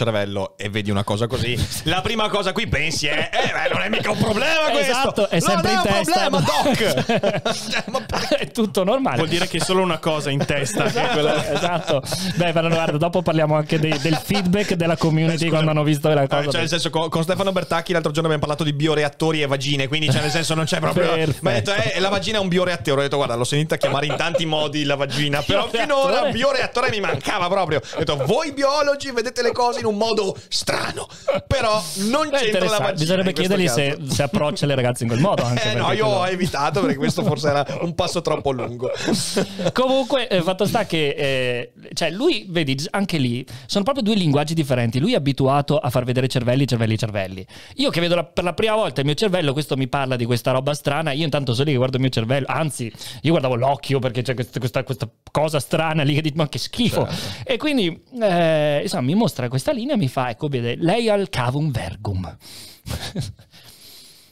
e 0.56 0.68
vedi 0.70 0.90
una 0.90 1.04
cosa 1.04 1.26
così, 1.26 1.56
la 1.84 2.00
prima 2.00 2.28
cosa 2.28 2.50
a 2.50 2.52
cui 2.52 2.66
pensi 2.68 3.06
è: 3.06 3.28
Eh, 3.32 3.52
beh, 3.52 3.72
non 3.74 3.82
è 3.82 3.88
mica 3.88 4.10
un 4.10 4.18
problema 4.18 4.70
questo! 4.70 4.90
Esatto, 4.90 5.28
è 5.28 5.40
sempre 5.40 5.72
non 5.74 5.84
in 5.86 5.92
è 5.92 5.98
un 5.98 6.04
testa. 6.04 6.28
problema, 6.28 6.40
Doc! 6.40 7.48
Cioè, 7.70 7.84
ma 7.88 8.04
è 8.38 8.50
tutto 8.50 8.84
normale. 8.84 9.16
Vuol 9.16 9.28
dire 9.28 9.46
che 9.46 9.58
è 9.58 9.60
solo 9.60 9.82
una 9.82 9.98
cosa 9.98 10.30
in 10.30 10.44
testa. 10.44 10.84
è 10.84 11.08
quella- 11.12 11.52
esatto. 11.52 12.02
Beh, 12.36 12.52
però 12.52 12.68
guarda, 12.68 12.96
dopo 12.96 13.22
parliamo 13.22 13.54
anche 13.56 13.78
dei- 13.78 13.98
del 14.00 14.16
feedback 14.22 14.74
della 14.74 14.96
community 14.96 15.36
Scusa. 15.38 15.50
quando 15.50 15.70
hanno 15.70 15.82
visto 15.82 16.08
la 16.08 16.22
Eh, 16.22 16.28
cosa. 16.28 16.50
cioè, 16.50 16.60
nel 16.60 16.68
senso, 16.68 16.90
con, 16.90 17.08
con 17.08 17.22
Stefano 17.22 17.52
Bertacchi 17.52 17.92
l'altro 17.92 18.10
giorno 18.12 18.28
abbiamo 18.28 18.46
parlato 18.46 18.64
di 18.64 18.72
bioreattori 18.76 19.42
e 19.42 19.46
vagine, 19.46 19.88
quindi, 19.88 20.10
cioè, 20.10 20.20
nel 20.22 20.30
senso, 20.30 20.54
non 20.54 20.64
c'è 20.64 20.78
proprio. 20.80 21.08
Perfetto. 21.12 21.38
Ma 21.42 21.50
ha 21.50 21.54
detto, 21.54 21.72
eh, 21.74 22.00
la 22.00 22.08
vagina 22.08 22.38
è 22.38 22.40
un 22.40 22.48
bioreattore. 22.48 23.00
Ho 23.00 23.02
detto, 23.02 23.16
guarda, 23.16 23.34
l'ho 23.34 23.44
sentita 23.44 23.76
chiamare 23.76 24.06
in 24.06 24.16
tanti 24.16 24.46
modi 24.46 24.84
la 24.84 24.96
vagina, 24.96 25.42
però 25.42 25.68
finora 25.68 26.30
bioreattore 26.30 26.90
mi 26.90 27.00
mancava 27.00 27.48
proprio. 27.48 27.78
Ho 27.94 27.98
detto, 27.98 28.16
voi 28.24 28.52
biologi 28.52 29.10
vedete 29.10 29.42
le 29.42 29.52
cose 29.52 29.80
in 29.80 29.86
un 29.86 29.89
modo 29.96 30.36
strano, 30.48 31.06
però 31.46 31.82
non 32.08 32.28
Beh, 32.28 32.38
c'entra 32.38 32.64
la 32.64 32.78
vagina. 32.78 32.92
Bisognerebbe 32.92 33.32
chiedergli 33.32 33.68
se, 33.68 33.98
se 34.08 34.22
approccia 34.22 34.66
le 34.66 34.74
ragazze 34.74 35.02
in 35.04 35.08
quel 35.10 35.20
modo. 35.20 35.42
Anche 35.44 35.70
Eh 35.72 35.74
no, 35.74 35.92
io 35.92 36.04
quello- 36.04 36.20
ho 36.20 36.26
evitato 36.26 36.80
perché 36.80 36.96
questo 36.96 37.22
forse 37.22 37.48
era 37.48 37.66
un 37.80 37.94
passo 37.94 38.20
troppo 38.20 38.50
lungo. 38.50 38.90
Comunque, 39.72 40.28
eh, 40.28 40.42
fatto 40.42 40.66
sta 40.66 40.84
che, 40.86 41.08
eh, 41.16 41.72
cioè, 41.92 42.10
lui, 42.10 42.46
vedi, 42.48 42.76
anche 42.90 43.18
lì 43.18 43.44
sono 43.66 43.84
proprio 43.84 44.02
due 44.04 44.14
linguaggi 44.14 44.54
differenti. 44.54 44.98
Lui 44.98 45.12
è 45.12 45.16
abituato 45.16 45.78
a 45.78 45.90
far 45.90 46.04
vedere 46.04 46.28
cervelli, 46.28 46.66
cervelli, 46.66 46.96
cervelli. 46.98 47.46
Io 47.76 47.90
che 47.90 48.00
vedo 48.00 48.14
la- 48.14 48.24
per 48.24 48.44
la 48.44 48.52
prima 48.52 48.74
volta 48.74 49.00
il 49.00 49.06
mio 49.06 49.14
cervello, 49.14 49.52
questo 49.52 49.76
mi 49.76 49.88
parla 49.88 50.16
di 50.16 50.24
questa 50.24 50.50
roba 50.50 50.74
strana. 50.74 51.12
Io 51.12 51.24
intanto 51.24 51.52
sono 51.52 51.64
lì 51.66 51.70
che 51.72 51.76
guardo 51.76 51.96
il 51.96 52.02
mio 52.02 52.10
cervello, 52.10 52.46
anzi, 52.48 52.92
io 53.22 53.30
guardavo 53.30 53.54
l'occhio 53.56 53.98
perché 53.98 54.22
c'è 54.22 54.34
questa, 54.34 54.58
questa- 54.58 54.82
questa 54.84 55.08
cosa 55.30 55.60
strana 55.60 56.02
lì 56.02 56.14
che 56.14 56.20
dico, 56.22 56.36
ma 56.36 56.48
che 56.48 56.58
schifo. 56.58 57.06
E 57.44 57.56
quindi, 57.56 58.02
eh, 58.20 58.80
insomma, 58.82 59.02
mi 59.02 59.14
mostra 59.14 59.48
questa 59.48 59.72
linea 59.72 59.79
e 59.88 59.96
mi 59.96 60.08
fa, 60.08 60.30
ecco, 60.30 60.48
vede, 60.48 60.76
lei 60.76 61.08
ha 61.08 61.14
il 61.14 61.28
cavum 61.30 61.70
vergum. 61.70 62.36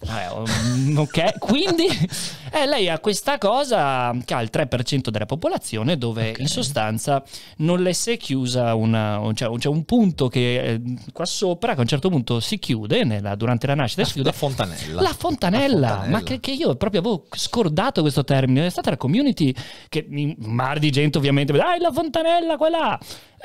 Eh, 0.00 0.28
um, 0.32 0.96
ok, 0.98 1.38
quindi 1.40 1.87
eh, 2.52 2.66
lei 2.66 2.88
ha 2.88 3.00
questa 3.00 3.37
cosa 3.37 4.14
che 4.24 4.32
ha 4.32 4.40
il 4.40 4.48
3% 4.52 5.08
della 5.08 5.26
popolazione 5.26 5.98
dove 5.98 6.37
in 6.38 6.46
sostanza 6.46 7.20
non 7.56 7.82
le 7.82 7.92
si 7.94 8.12
è 8.12 8.16
chiusa 8.16 8.76
una, 8.76 9.20
cioè, 9.34 9.52
c'è 9.58 9.66
un 9.68 9.84
punto 9.84 10.28
che 10.28 10.62
eh, 10.62 10.80
qua 11.12 11.24
sopra 11.24 11.72
che 11.72 11.78
a 11.78 11.82
un 11.82 11.88
certo 11.88 12.11
punto 12.11 12.38
si 12.38 12.61
chiude 12.61 13.02
nella- 13.02 13.34
durante 13.34 13.66
la 13.66 13.74
nascita 13.74 14.04
si 14.04 14.12
chiude 14.12 14.28
La 14.30 14.37
fontanella. 14.37 15.02
la 15.02 15.12
fontanella, 15.18 15.78
La 15.80 15.88
fontanella. 15.88 16.11
ma 16.16 16.22
che, 16.22 16.38
che 16.38 16.52
io 16.52 16.76
proprio 16.76 17.00
avevo 17.00 17.26
scordato 17.32 18.00
questo 18.00 18.22
termine. 18.22 18.66
È 18.66 18.70
stata 18.70 18.90
la 18.90 18.96
community 18.96 19.52
che 19.88 20.06
in 20.08 20.37
mar 20.38 20.78
di 20.78 20.90
gente 20.92 21.18
ovviamente, 21.18 21.52
dai 21.52 21.80
la 21.80 21.90
fontanella 21.90 22.56
quella. 22.56 22.96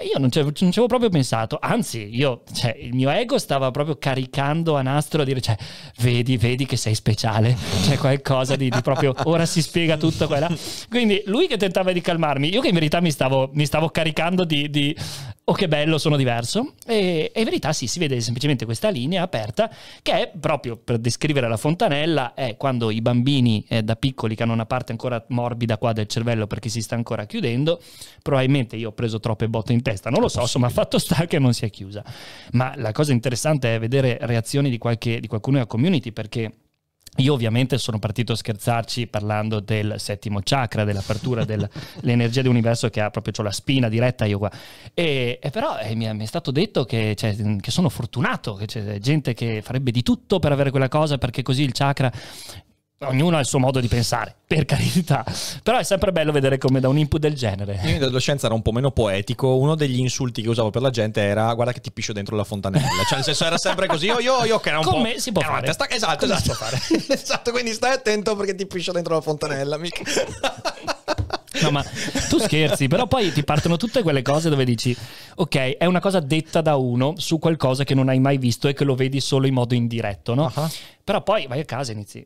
Io 0.01 0.17
non 0.17 0.32
ci 0.32 0.39
avevo 0.39 0.88
proprio 0.88 1.10
pensato, 1.10 1.60
anzi, 1.62 2.10
io, 2.15 2.41
cioè, 2.51 2.75
il 2.79 2.95
mio 2.95 3.12
ego 3.12 3.38
stava 3.38 3.69
proprio 3.69 3.97
caricando 3.97 4.75
a 4.75 4.82
nastro 4.82 5.21
a 5.21 5.25
dire, 5.25 5.39
cioè, 5.39 5.56
vedi, 5.99 6.36
vedi 6.36 6.65
che 6.65 6.77
sei 6.77 6.95
speciale, 6.95 7.56
c'è 7.84 7.97
qualcosa 7.97 8.56
di, 8.56 8.69
di 8.69 8.82
proprio, 8.82 9.13
ora 9.25 9.45
si 9.45 9.62
spiega 9.62 9.95
tutto 9.95 10.25
quella. 10.25 10.49
Quindi 10.89 11.21
lui 11.27 11.47
che 11.47 11.58
tentava 11.58 11.91
di 11.91 12.01
calmarmi, 12.01 12.51
io 12.51 12.60
che 12.60 12.69
in 12.69 12.73
verità 12.73 13.01
mi 13.01 13.12
stavo, 13.12 13.51
mi 13.53 13.67
stavo 13.67 13.89
caricando 13.89 14.45
di, 14.45 14.67
di, 14.71 14.97
oh 15.43 15.53
che 15.53 15.67
bello, 15.67 15.99
sono 15.99 16.17
diverso. 16.17 16.73
E, 16.88 17.32
e 17.32 17.39
in 17.39 17.45
verità 17.45 17.71
sì, 17.71 17.86
si 17.86 17.99
vede 17.99 18.19
semplicemente 18.19 18.65
questa 18.65 18.89
linea 18.89 19.21
aperta 19.21 19.71
che 20.01 20.12
è 20.13 20.32
proprio 20.39 20.75
per 20.75 20.97
descrivere 20.97 21.47
la 21.47 21.58
fontanella, 21.58 22.34
è 22.34 22.58
quando 22.58 22.89
i 22.89 22.99
bambini 22.99 23.63
eh, 23.69 23.84
da 23.84 23.95
piccoli 23.95 24.34
che 24.34 24.41
hanno 24.41 24.53
una 24.53 24.65
parte 24.65 24.91
ancora 24.91 25.23
morbida 25.29 25.77
qua 25.77 25.93
del 25.93 26.08
cervello 26.08 26.47
perché 26.47 26.69
si 26.69 26.82
sta 26.82 26.95
ancora 26.95 27.25
chiudendo, 27.25 27.79
probabilmente 28.23 28.75
io 28.75 28.89
ho 28.89 28.93
preso 28.93 29.19
troppe 29.19 29.47
botte 29.47 29.71
in 29.71 29.82
testa, 29.83 30.09
non 30.09 30.21
lo 30.21 30.27
so, 30.27 30.41
insomma 30.41 30.69
fatto 30.69 30.97
sta 30.97 31.27
che 31.27 31.37
non 31.37 31.53
si 31.53 31.65
è 31.65 31.69
chiusa. 31.69 32.03
Ma 32.53 32.73
la 32.77 32.91
cosa 32.91 33.11
interessante 33.11 33.75
è 33.75 33.79
vedere 33.79 34.17
reazioni 34.21 34.71
di, 34.71 34.79
qualche, 34.79 35.19
di 35.19 35.27
qualcuno 35.27 35.57
nella 35.57 35.67
community 35.67 36.11
perché... 36.11 36.51
Io 37.17 37.31
ovviamente 37.31 37.77
sono 37.77 37.99
partito 37.99 38.31
a 38.31 38.35
scherzarci 38.35 39.05
parlando 39.05 39.59
del 39.59 39.97
settimo 39.99 40.39
chakra, 40.43 40.83
dell'apertura 40.83 41.45
dell'energia 41.45 42.41
dell'universo 42.41 42.89
che 42.89 43.01
ha 43.01 43.11
proprio 43.11 43.43
la 43.43 43.51
spina 43.51 43.87
diretta 43.87 44.25
io 44.25 44.39
qua. 44.39 44.51
E, 44.95 45.37
e 45.39 45.49
però 45.51 45.77
eh, 45.77 45.93
mi, 45.93 46.05
è, 46.05 46.13
mi 46.13 46.23
è 46.23 46.25
stato 46.25 46.49
detto 46.49 46.85
che, 46.85 47.13
cioè, 47.15 47.35
che 47.61 47.69
sono 47.69 47.89
fortunato, 47.89 48.55
che 48.55 48.65
c'è 48.65 48.97
gente 48.97 49.35
che 49.35 49.61
farebbe 49.61 49.91
di 49.91 50.01
tutto 50.01 50.39
per 50.39 50.53
avere 50.53 50.71
quella 50.71 50.87
cosa 50.87 51.19
perché 51.19 51.43
così 51.43 51.61
il 51.61 51.71
chakra... 51.71 52.11
Ognuno 52.99 53.36
ha 53.36 53.41
il 53.41 53.45
suo 53.45 53.60
modo 53.60 53.82
di 53.82 53.89
pensare, 53.89 54.34
per 54.47 54.63
carità. 54.63 55.25
Però 55.62 55.77
è 55.77 55.84
sempre 55.84 56.13
bello 56.13 56.32
vedere 56.32 56.58
come 56.58 56.79
da 56.79 56.88
un 56.88 56.97
input 56.97 57.19
del 57.19 57.34
genere. 57.36 57.82
Io 57.84 57.95
in 57.95 58.01
adolescenza 58.03 58.45
era 58.45 58.56
un 58.56 58.62
po' 58.62 58.71
meno 58.71 58.91
poetico. 58.91 59.58
Uno 59.58 59.75
degli 59.75 59.99
insulti 59.99 60.41
che 60.41 60.47
usavo 60.47 60.69
per 60.69 60.82
la 60.82 60.89
gente 60.89 61.19
era 61.21 61.53
guarda 61.53 61.73
che 61.73 61.82
ti 61.82 61.91
piscio 61.91 62.13
dentro 62.13 62.38
la 62.38 62.45
fontanella. 62.45 62.88
Cioè, 63.06 63.15
nel 63.15 63.23
senso, 63.25 63.43
era 63.43 63.58
sempre 63.58 63.88
così. 63.88 64.06
Io, 64.06 64.19
io, 64.19 64.45
io 64.45 64.60
che 64.62 64.69
era 64.69 64.77
un 64.79 64.86
Con 64.86 64.93
po'. 64.93 64.99
me 65.01 65.19
si 65.19 65.34
può 65.34 65.41
fare. 65.41 65.65
testa- 65.65 65.89
Esatto, 65.89 66.23
esatto. 66.23 66.43
può 66.43 66.53
fare. 66.53 66.79
esatto, 67.10 67.51
quindi 67.51 67.73
stai 67.73 67.91
attento 67.91 68.38
perché 68.38 68.56
ti 68.56 68.65
piscio 68.67 68.93
dentro 68.93 69.15
la 69.15 69.21
fontanella. 69.21 69.77
mica. 69.77 70.01
No, 71.62 71.71
ma 71.71 71.84
tu 72.29 72.39
scherzi, 72.39 72.88
però 72.88 73.06
poi 73.08 73.32
ti 73.34 73.43
partono 73.43 73.77
tutte 73.77 74.01
quelle 74.01 74.21
cose 74.21 74.49
dove 74.49 74.65
dici, 74.65 74.95
ok, 75.36 75.77
è 75.77 75.86
una 75.86 75.99
cosa 75.99 76.19
detta 76.19 76.62
da 76.62 76.75
uno 76.77 77.13
su 77.17 77.38
qualcosa 77.38 77.84
che 77.84 77.93
non 77.95 78.10
hai 78.10 78.19
mai 78.19 78.38
visto 78.38 78.67
e 78.67 78.73
che 78.73 78.84
lo 78.86 78.95
vedi 78.95 79.19
solo 79.21 79.45
in 79.45 79.53
modo 79.53 79.73
indiretto, 79.75 80.34
no? 80.34 80.51
Ah. 80.53 80.69
Però 81.03 81.21
poi 81.21 81.47
vai 81.47 81.60
a 81.60 81.65
casa 81.65 81.91
e 81.91 81.95
inizi. 81.95 82.25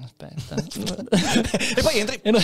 Aspetta. 0.00 0.54
e 1.76 1.82
poi 1.82 1.98
entri. 1.98 2.20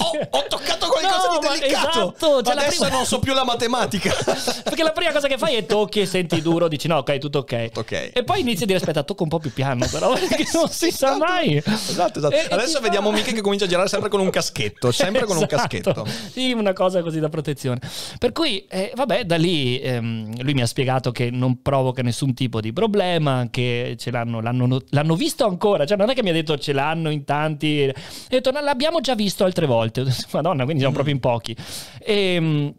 Oh, 0.00 0.12
ho 0.38 0.44
toccato 0.48 0.86
qualcosa 0.88 1.26
No, 1.32 1.38
di 1.40 1.58
delicato. 1.60 1.88
esatto, 2.14 2.42
cioè 2.42 2.52
Adesso 2.54 2.82
prima- 2.84 2.96
non 2.96 3.04
so 3.04 3.18
più 3.18 3.32
la 3.32 3.44
matematica. 3.44 4.12
Perché 4.62 4.82
la 4.84 4.92
prima 4.92 5.10
cosa 5.12 5.26
che 5.26 5.36
fai 5.38 5.56
è 5.56 5.66
tocchi 5.66 6.00
e 6.00 6.06
senti 6.06 6.40
duro, 6.40 6.68
dici 6.68 6.86
no, 6.86 6.98
ok, 6.98 7.18
tutto 7.18 7.38
ok. 7.38 7.70
ok. 7.74 8.10
E 8.14 8.22
poi 8.24 8.40
inizi 8.40 8.62
a 8.62 8.66
dire 8.66 8.78
aspetta, 8.78 9.02
tocco 9.02 9.24
un 9.24 9.28
po' 9.28 9.38
più 9.40 9.52
piano, 9.52 9.86
però 9.90 10.12
perché 10.12 10.46
non 10.52 10.68
si 10.68 10.92
sa 10.92 11.16
mai. 11.16 11.56
Esatto, 11.56 12.18
esatto. 12.18 12.34
E- 12.34 12.46
Adesso 12.48 12.78
vediamo 12.80 13.10
fa- 13.10 13.16
Mica 13.16 13.32
che 13.32 13.40
comincia 13.40 13.64
a 13.64 13.68
girare 13.68 13.88
sempre 13.88 14.08
con 14.08 14.20
un 14.20 14.30
caschetto. 14.30 14.92
Sempre 14.92 15.24
con 15.24 15.36
un 15.36 15.44
Esatto. 15.44 15.56
caschetto. 15.56 16.06
Sì, 16.30 16.52
una 16.52 16.72
cosa 16.72 17.02
così 17.02 17.18
da 17.18 17.28
protezione. 17.28 17.80
Per 18.18 18.30
cui, 18.32 18.66
eh, 18.68 18.92
vabbè, 18.94 19.24
da 19.24 19.36
lì 19.36 19.80
ehm, 19.80 20.42
lui 20.42 20.54
mi 20.54 20.62
ha 20.62 20.66
spiegato 20.66 21.10
che 21.10 21.30
non 21.30 21.60
provoca 21.60 22.02
nessun 22.02 22.34
tipo 22.34 22.60
di 22.60 22.72
problema, 22.72 23.48
che 23.50 23.96
ce 23.98 24.10
l'hanno, 24.12 24.40
l'hanno, 24.40 24.80
l'hanno 24.90 25.14
visto 25.16 25.44
ancora. 25.44 25.84
Cioè, 25.86 25.96
non 25.96 26.10
è 26.10 26.14
che 26.14 26.22
mi 26.22 26.30
ha 26.30 26.34
detto 26.34 26.56
ce 26.68 26.72
l'hanno 26.72 27.10
in 27.10 27.24
tanti. 27.24 27.90
Ha 27.90 27.94
detto, 28.28 28.50
"No, 28.50 28.60
l'abbiamo 28.60 29.00
già 29.00 29.14
visto 29.14 29.44
altre 29.44 29.66
volte. 29.66 30.04
Madonna, 30.32 30.64
quindi 30.64 30.80
siamo 30.80 30.94
proprio 30.94 31.14
in 31.14 31.20
pochi. 31.20 31.56
E, 31.98 32.74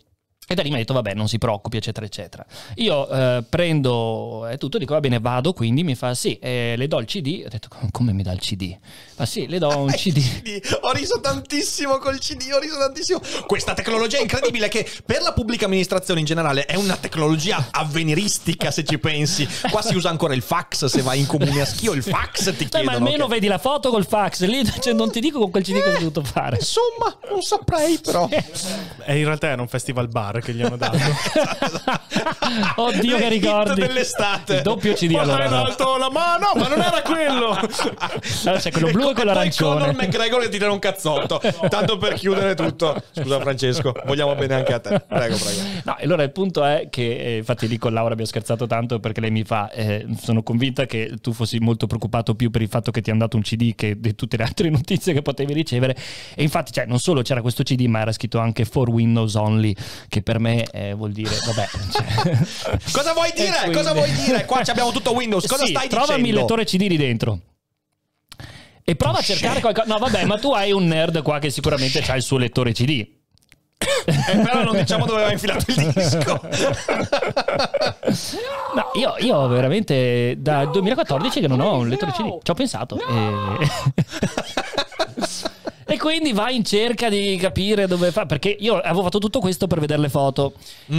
e 0.52 0.56
da 0.56 0.64
lì 0.64 0.70
mi 0.70 0.76
ha 0.76 0.78
detto, 0.80 0.94
vabbè, 0.94 1.14
non 1.14 1.28
si 1.28 1.38
preoccupi, 1.38 1.78
eccetera, 1.78 2.06
eccetera. 2.08 2.44
Io 2.76 3.08
eh, 3.08 3.44
prendo 3.48 4.48
e 4.48 4.58
tutto, 4.58 4.80
dico, 4.80 4.94
va 4.96 5.00
bene, 5.00 5.20
vado, 5.20 5.54
quindi 5.54 5.84
mi 5.84 5.94
fa, 5.94 6.16
sì, 6.16 6.40
eh, 6.40 6.74
le 6.76 6.88
do 6.88 6.98
il 7.00 7.06
CD. 7.06 7.44
Ho 7.46 7.50
detto, 7.50 7.68
come 7.92 8.14
mi 8.14 8.24
dà 8.24 8.32
il 8.32 8.40
CD? 8.40 8.76
Ma 9.18 9.26
sì, 9.28 9.48
le 9.48 9.60
do 9.60 9.68
un 9.78 9.90
Eh, 9.90 9.94
CD. 9.96 10.20
CD. 10.42 10.78
Ho 10.82 10.92
riso 10.92 11.20
tantissimo 11.20 11.98
col 12.00 12.18
CD, 12.18 12.50
ho 12.52 12.58
riso 12.60 12.78
tantissimo. 12.80 13.22
Questa 13.46 13.76
tecnologia 13.76 14.18
è 14.18 14.22
incredibile 14.22 14.68
che 14.70 14.90
per 15.06 15.22
la 15.22 15.34
pubblica 15.34 15.66
amministrazione 15.66 16.20
in 16.22 16.26
generale 16.26 16.66
è 16.66 16.76
una 16.76 16.98
tecnologia 16.98 17.68
avveniristica 17.72 18.72
se 18.72 18.84
ci 18.84 18.98
pensi. 18.98 19.48
Qua 19.70 19.82
si 19.84 19.94
usa 19.96 20.10
ancora 20.10 20.34
il 20.34 20.42
fax, 20.42 20.86
se 20.86 21.02
vai 21.04 21.20
in 21.20 21.28
comune 21.28 21.62
a 21.62 21.66
schio 21.66 21.94
il 21.94 22.02
fax 22.04 22.56
ti 22.56 22.68
chiedono. 22.68 22.84
ma 22.86 22.92
almeno 22.94 23.28
che- 23.28 23.34
vedi 23.36 23.48
la 23.48 23.58
foto 23.60 23.90
col 23.92 24.08
fax, 24.08 24.42
lì 24.46 24.66
cioè, 24.82 24.94
non 24.94 25.12
ti 25.12 25.20
dico 25.20 25.38
con 25.40 25.52
quel 25.52 25.64
CD 25.64 25.82
che 25.82 25.90
hai 25.90 25.94
dovuto 26.00 26.24
fare. 26.24 26.56
Insomma, 26.58 27.18
non 27.30 27.42
saprei 27.44 28.00
però. 28.00 28.28
E 29.06 29.18
in 29.18 29.26
realtà 29.26 29.48
era 29.48 29.62
un 29.62 29.68
festival 29.68 30.08
bar 30.08 30.39
che 30.42 30.54
gli 30.54 30.62
hanno 30.62 30.78
dato. 30.78 30.98
Oddio 32.76 33.18
che 33.18 33.30
Le 33.30 33.36
hit 33.36 33.44
ricordi. 33.44 33.82
dell'estate. 33.82 34.56
Il 34.58 34.62
doppio 34.62 34.94
CD 34.94 35.12
Ma 35.12 35.22
allora. 35.22 35.46
in 35.46 35.52
no. 35.52 35.64
alto 35.64 35.98
la 35.98 36.10
mano, 36.10 36.52
ma 36.56 36.68
non 36.68 36.80
era 36.82 37.02
quello. 37.02 37.50
Allora 37.52 38.60
c'è 38.60 38.72
quello 38.72 38.92
blu 38.92 39.10
e 39.10 39.14
quello 39.14 39.34
poi 39.34 39.52
Conor 39.52 39.82
arancione. 39.82 39.94
McGregor 39.94 40.42
che 40.42 40.50
ti 40.50 40.58
dà 40.58 40.72
un 40.72 40.80
cazzotto. 40.80 41.42
Tanto 41.70 41.98
per 41.98 42.14
chiudere 42.14 42.56
tutto. 42.56 43.02
Scusa 43.12 43.40
Francesco, 43.40 43.94
vogliamo 44.06 44.36
bene 44.36 44.56
anche 44.56 44.74
a 44.74 44.80
te. 44.80 45.04
Prego, 45.08 45.38
prego. 45.38 45.62
No, 45.84 45.98
e 45.98 46.04
allora 46.06 46.24
il 46.24 46.32
punto 46.32 46.64
è 46.64 46.88
che, 46.90 47.18
eh, 47.18 47.38
infatti 47.38 47.68
lì 47.68 47.78
con 47.78 47.94
Laura 47.94 48.12
abbiamo 48.12 48.30
scherzato 48.30 48.68
tanto 48.68 49.00
perché 49.00 49.22
lei 49.22 49.32
mi 49.32 49.44
fa, 49.44 49.70
eh, 49.72 50.06
sono 50.22 50.44
convinta 50.44 50.86
che 50.86 51.14
tu 51.22 51.34
fossi 51.34 51.60
molto 51.60 51.88
preoccupato 51.88 52.36
più 52.36 52.50
per 52.50 52.62
il 52.62 52.70
fatto 52.70 52.92
che 52.92 53.02
ti 53.02 53.10
hanno 53.10 53.20
dato 53.20 53.38
un 53.38 53.44
CD 53.44 53.76
che 53.76 54.00
di 54.00 54.16
tutte 54.16 54.38
le 54.38 54.44
altre 54.44 54.70
notizie 54.72 55.14
che 55.14 55.22
potevi 55.22 55.54
ricevere. 55.54 55.96
E 56.36 56.44
infatti, 56.44 56.72
cioè, 56.72 56.86
non 56.86 57.00
solo 57.00 57.22
c'era 57.22 57.42
questo 57.42 57.64
CD, 57.64 57.86
ma 57.86 58.00
era 58.02 58.12
scritto 58.12 58.40
anche 58.40 58.66
for 58.66 58.90
Windows 58.90 59.36
Only, 59.36 59.76
che 60.08 60.22
per 60.30 60.38
me 60.38 60.64
eh, 60.72 60.94
vuol 60.94 61.12
dire, 61.12 61.36
vabbè, 61.44 61.68
cioè- 61.92 62.38
Cosa 62.92 63.14
vuoi 63.14 63.32
dire? 63.36 63.52
Quindi- 63.62 63.76
Cosa 63.78 63.94
vuoi 63.94 64.12
dire? 64.12 64.46
Qua 64.46 64.64
ci 64.64 64.70
abbiamo 64.70 64.92
tutto 64.92 65.14
Windows. 65.14 65.48
Cosa 65.48 65.66
Sì, 65.66 65.72
stai 65.72 65.90
trovami 65.90 66.12
il 66.18 66.18
dicendo? 66.26 66.40
lettore 66.42 66.66
CD 66.66 66.82
lì 66.88 66.98
dentro. 66.98 67.40
E 68.84 68.96
prova 68.96 69.18
a 69.18 69.22
cercare 69.24 69.60
qualcosa. 69.60 69.88
No, 69.88 69.98
vabbè, 69.98 70.26
ma 70.26 70.38
tu 70.38 70.52
hai 70.52 70.72
un 70.72 70.86
nerd 70.86 71.24
qua 71.24 71.40
che 71.40 71.50
sicuramente 71.50 72.00
ha 72.08 72.16
il 72.16 72.22
suo 72.22 72.38
lettore 72.38 72.74
CD. 72.74 73.08
Eh, 74.06 74.38
però 74.44 74.64
non 74.64 74.76
diciamo 74.76 75.06
dove 75.08 75.18
aveva 75.24 75.32
infilato 75.32 75.66
il 75.68 75.88
disco. 75.94 76.42
No, 78.76 78.92
io, 78.94 79.16
io 79.20 79.48
veramente 79.48 80.36
dal 80.38 80.70
2014 80.70 81.40
che 81.40 81.48
non 81.48 81.60
ho 81.60 81.78
un 81.78 81.88
lettore 81.90 82.12
CD. 82.12 82.38
Ci 82.44 82.52
ho 82.52 82.54
pensato. 82.54 83.00
E... 83.00 83.68
e 85.90 85.98
quindi 85.98 86.34
vai 86.34 86.56
in 86.56 86.64
cerca 86.64 87.10
di 87.10 87.36
capire 87.40 87.88
dove 87.88 88.12
fa. 88.12 88.26
Perché 88.26 88.56
io 88.60 88.78
avevo 88.78 89.04
fatto 89.04 89.20
tutto 89.20 89.40
questo 89.40 89.68
per 89.68 89.80
vedere 89.80 90.02
le 90.02 90.10
foto. 90.10 90.54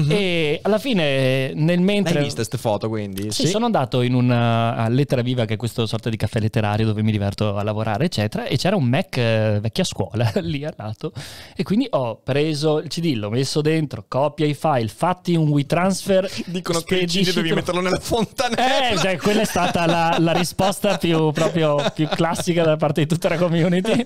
E 0.08 0.58
alla 0.62 0.78
fine, 0.78 1.52
nel 1.54 1.80
mentre. 1.80 2.18
Hai 2.18 2.24
visto 2.24 2.36
queste 2.36 2.58
foto 2.58 2.88
quindi? 2.88 3.30
Sì, 3.30 3.46
sono 3.46 3.66
andato 3.66 4.02
in 4.02 4.14
una 4.14 4.74
a 4.76 4.88
Lettera 4.88 5.22
Viva, 5.22 5.44
che 5.44 5.54
è 5.54 5.56
questo 5.56 5.86
sorta 5.86 6.10
di 6.10 6.16
caffè 6.16 6.40
letterario 6.40 6.86
dove 6.86 7.02
mi 7.02 7.12
diverto 7.12 7.56
a 7.56 7.62
lavorare, 7.62 8.06
eccetera. 8.06 8.46
E 8.46 8.56
c'era 8.56 8.76
un 8.76 8.84
Mac 8.84 9.16
eh, 9.16 9.58
vecchia 9.60 9.84
scuola 9.84 10.30
lì 10.42 10.64
al 10.64 10.74
lato. 10.76 11.12
E 11.54 11.62
quindi 11.62 11.86
ho 11.90 12.20
preso 12.22 12.78
il 12.78 12.88
CD, 12.88 13.14
l'ho 13.14 13.30
messo 13.30 13.60
dentro, 13.60 14.04
copia 14.08 14.46
i 14.46 14.54
file, 14.54 14.88
fatti 14.88 15.34
un 15.34 15.48
WeTransfer. 15.48 16.30
Dicono 16.46 16.80
che 16.80 16.96
il 16.96 17.06
CD 17.06 17.32
devi 17.32 17.52
metterlo 17.52 17.80
nella 17.80 17.98
fontanella. 18.00 18.90
eh, 18.90 18.98
cioè, 18.98 19.16
quella 19.16 19.42
è 19.42 19.46
stata 19.46 19.86
la, 19.86 20.16
la 20.18 20.32
risposta 20.32 20.96
più, 20.96 21.30
proprio, 21.30 21.76
più 21.94 22.08
classica 22.08 22.64
da 22.64 22.76
parte 22.76 23.02
di 23.02 23.06
tutta 23.06 23.28
la 23.28 23.36
community. 23.36 24.04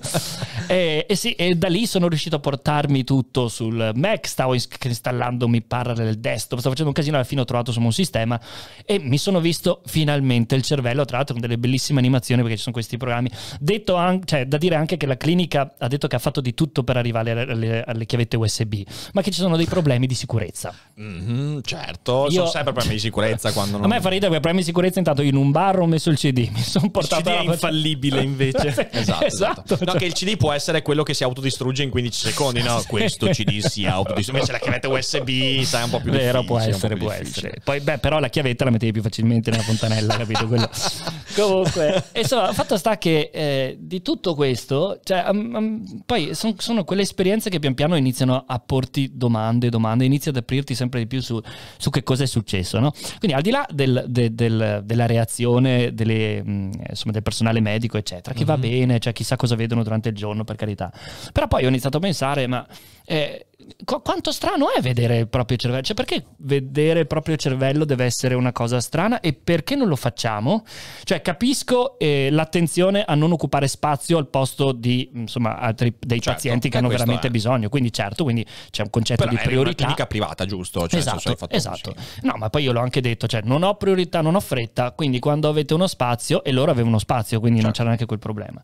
E, 0.67 0.74
e 1.07 1.15
sì, 1.15 1.31
e 1.33 1.55
da 1.55 1.67
lì 1.67 1.85
sono 1.85 2.07
riuscito 2.07 2.35
a 2.35 2.39
portarmi 2.39 3.03
tutto 3.03 3.47
sul 3.47 3.91
Mac. 3.95 4.27
Stavo 4.27 4.53
ins- 4.53 4.67
installando 4.83 5.47
mi 5.47 5.61
Parallel 5.61 6.17
Desktop, 6.19 6.59
stavo 6.59 6.69
facendo 6.71 6.87
un 6.89 6.93
casino. 6.93 7.15
Alla 7.15 7.25
fine 7.25 7.41
ho 7.41 7.45
trovato 7.45 7.69
insomma 7.69 7.87
un 7.87 7.93
sistema 7.93 8.39
e 8.85 8.99
mi 8.99 9.17
sono 9.17 9.39
visto 9.39 9.81
finalmente 9.85 10.55
il 10.55 10.61
cervello. 10.63 11.05
Tra 11.05 11.17
l'altro, 11.17 11.33
con 11.35 11.41
delle 11.41 11.57
bellissime 11.57 11.99
animazioni 11.99 12.41
perché 12.41 12.57
ci 12.57 12.63
sono 12.63 12.73
questi 12.75 12.97
programmi. 12.97 13.29
Detto 13.59 13.95
anche, 13.95 14.25
cioè, 14.25 14.45
da 14.45 14.57
dire 14.57 14.75
anche 14.75 14.97
che 14.97 15.05
la 15.05 15.17
clinica 15.17 15.73
ha 15.77 15.87
detto 15.87 16.07
che 16.07 16.15
ha 16.15 16.19
fatto 16.19 16.41
di 16.41 16.53
tutto 16.53 16.83
per 16.83 16.97
arrivare 16.97 17.31
alle, 17.31 17.41
alle- 17.51 17.83
alle 17.83 18.05
chiavette 18.05 18.35
USB, 18.37 18.81
ma 19.13 19.21
che 19.21 19.31
ci 19.31 19.39
sono 19.39 19.55
dei 19.57 19.65
problemi 19.67 20.07
di 20.07 20.15
sicurezza. 20.15 20.73
Mhm, 20.95 21.61
certo, 21.61 22.25
Io- 22.25 22.31
sono 22.31 22.45
sempre 22.47 22.71
problemi 22.73 22.95
di 22.95 23.01
sicurezza 23.01 23.51
quando 23.51 23.77
A 23.77 23.79
non... 23.81 23.89
me 23.89 24.01
fa 24.01 24.09
ridere 24.09 24.31
perché 24.31 24.39
problemi 24.41 24.59
di 24.59 24.65
sicurezza 24.65 24.99
intanto 24.99 25.21
in 25.21 25.35
un 25.35 25.51
bar 25.51 25.79
ho 25.79 25.85
messo 25.85 26.09
il 26.09 26.17
CD, 26.17 26.49
mi 26.51 26.61
sono 26.61 26.89
portato 26.89 27.29
CD 27.29 27.33
è 27.33 27.41
infallibile 27.43 28.21
invece. 28.21 28.73
Esatto, 29.05 29.25
esatto. 29.25 29.77
No, 29.81 29.91
cioè- 29.91 29.97
che 29.99 30.05
il 30.05 30.13
CD 30.13 30.37
può 30.37 30.51
essere 30.51 30.64
quello 30.81 31.03
che 31.03 31.13
si 31.13 31.23
autodistrugge 31.23 31.83
in 31.83 31.89
15 31.89 32.27
secondi, 32.29 32.61
no? 32.61 32.81
Questo 32.87 33.27
CD 33.27 33.59
si 33.59 33.85
autodistrugge. 33.85 34.31
Invece 34.31 34.51
la 34.51 34.59
chiavetta 34.59 34.87
USB, 34.89 35.61
sai, 35.63 35.83
un 35.83 35.89
po' 35.89 35.99
più 35.99 36.11
Vero, 36.11 36.39
difficile. 36.41 36.45
può 36.45 36.59
essere, 36.59 36.95
può 36.97 37.09
difficile. 37.09 37.47
essere. 37.47 37.61
Poi, 37.63 37.79
beh, 37.79 37.97
però 37.99 38.19
la 38.19 38.29
chiavetta 38.29 38.63
la 38.65 38.71
mettevi 38.71 38.91
più 38.93 39.01
facilmente 39.01 39.51
nella 39.51 39.63
fontanella, 39.63 40.15
capito? 40.17 40.47
Quello. 40.47 40.69
Comunque, 41.35 42.03
insomma, 42.15 42.53
fatto 42.53 42.77
sta 42.77 42.97
che 42.97 43.29
eh, 43.33 43.77
di 43.79 44.01
tutto 44.01 44.35
questo, 44.35 44.99
cioè, 45.03 45.25
um, 45.29 45.53
um, 45.55 46.01
poi 46.05 46.33
son- 46.33 46.55
sono 46.57 46.83
quelle 46.85 47.01
esperienze 47.01 47.49
che 47.49 47.59
pian 47.59 47.73
piano 47.73 47.95
iniziano 47.97 48.43
a 48.47 48.59
porti 48.59 49.11
domande, 49.13 49.69
domande, 49.69 50.05
inizi 50.05 50.29
ad 50.29 50.37
aprirti 50.37 50.75
sempre 50.75 51.01
di 51.01 51.07
più 51.07 51.21
su, 51.21 51.39
su 51.77 51.89
che 51.89 52.03
cosa 52.03 52.23
è 52.23 52.27
successo, 52.27 52.79
no? 52.79 52.91
Quindi 53.19 53.35
al 53.35 53.41
di 53.41 53.49
là 53.51 53.65
del- 53.69 54.05
de- 54.07 54.33
del- 54.33 54.81
della 54.85 55.05
reazione 55.05 55.93
delle, 55.93 56.41
mh, 56.43 56.69
insomma, 56.89 57.11
del 57.11 57.23
personale 57.23 57.59
medico, 57.59 57.97
eccetera, 57.97 58.33
che 58.35 58.45
va 58.45 58.57
bene, 58.57 58.99
cioè 58.99 59.11
chissà 59.13 59.35
cosa 59.35 59.55
vedono 59.55 59.83
durante 59.83 60.09
il 60.09 60.15
giorno, 60.15 60.43
per 60.55 60.57
carità. 60.57 60.91
Però 61.31 61.47
poi 61.47 61.65
ho 61.65 61.67
iniziato 61.69 61.97
a 61.97 61.99
pensare, 61.99 62.47
ma 62.47 62.65
eh, 63.07 63.47
qu- 63.83 64.01
quanto 64.01 64.31
strano 64.31 64.73
è 64.73 64.81
vedere 64.81 65.17
il 65.19 65.27
proprio 65.27 65.57
cervello? 65.57 65.83
Cioè, 65.83 65.95
perché 65.95 66.25
vedere 66.37 67.01
il 67.01 67.07
proprio 67.07 67.35
cervello 67.35 67.85
deve 67.85 68.05
essere 68.05 68.33
una 68.35 68.51
cosa 68.51 68.79
strana 68.79 69.19
e 69.19 69.33
perché 69.33 69.75
non 69.75 69.87
lo 69.87 69.95
facciamo? 69.95 70.63
Cioè, 71.03 71.21
capisco 71.21 71.99
eh, 71.99 72.29
l'attenzione 72.31 73.03
a 73.03 73.13
non 73.15 73.31
occupare 73.31 73.67
spazio 73.67 74.17
al 74.17 74.27
posto 74.27 74.71
di, 74.71 75.09
insomma, 75.13 75.57
altri, 75.57 75.93
dei 75.99 76.19
Certo, 76.19 76.31
pazienti 76.31 76.69
che 76.69 76.75
eh, 76.75 76.79
hanno 76.79 76.87
questo 76.87 77.03
veramente 77.05 77.27
è. 77.29 77.31
bisogno. 77.31 77.69
Quindi, 77.69 77.91
certo, 77.93 78.23
quindi 78.23 78.45
c'è 78.71 78.81
un 78.83 78.89
concetto 78.89 79.23
Però 79.23 79.29
di 79.35 79.37
è 79.37 79.39
una 79.47 79.61
priorità. 79.73 80.05
privata, 80.07 80.45
giusto? 80.45 80.87
Cioè, 80.87 80.99
esatto, 80.99 81.35
esatto. 81.49 81.93
sì. 81.97 82.25
No, 82.25 82.33
ma 82.37 82.49
poi 82.49 82.63
io 82.63 82.71
l'ho 82.71 82.79
anche 82.81 83.01
detto, 83.01 83.27
cioè 83.27 83.41
non 83.43 83.63
ho 83.63 83.75
priorità, 83.75 84.21
non 84.21 84.35
ho 84.35 84.39
fretta, 84.39 84.91
quindi 84.91 85.19
quando 85.19 85.47
avete 85.49 85.73
uno 85.73 85.87
spazio, 85.87 86.43
e 86.43 86.51
loro 86.51 86.71
avevano 86.71 86.97
spazio, 86.97 87.39
quindi 87.39 87.61
non 87.61 87.73
Certo. 87.73 87.77
c'era 87.77 87.89
neanche 87.89 88.05
quel 88.05 88.19
problema. 88.19 88.61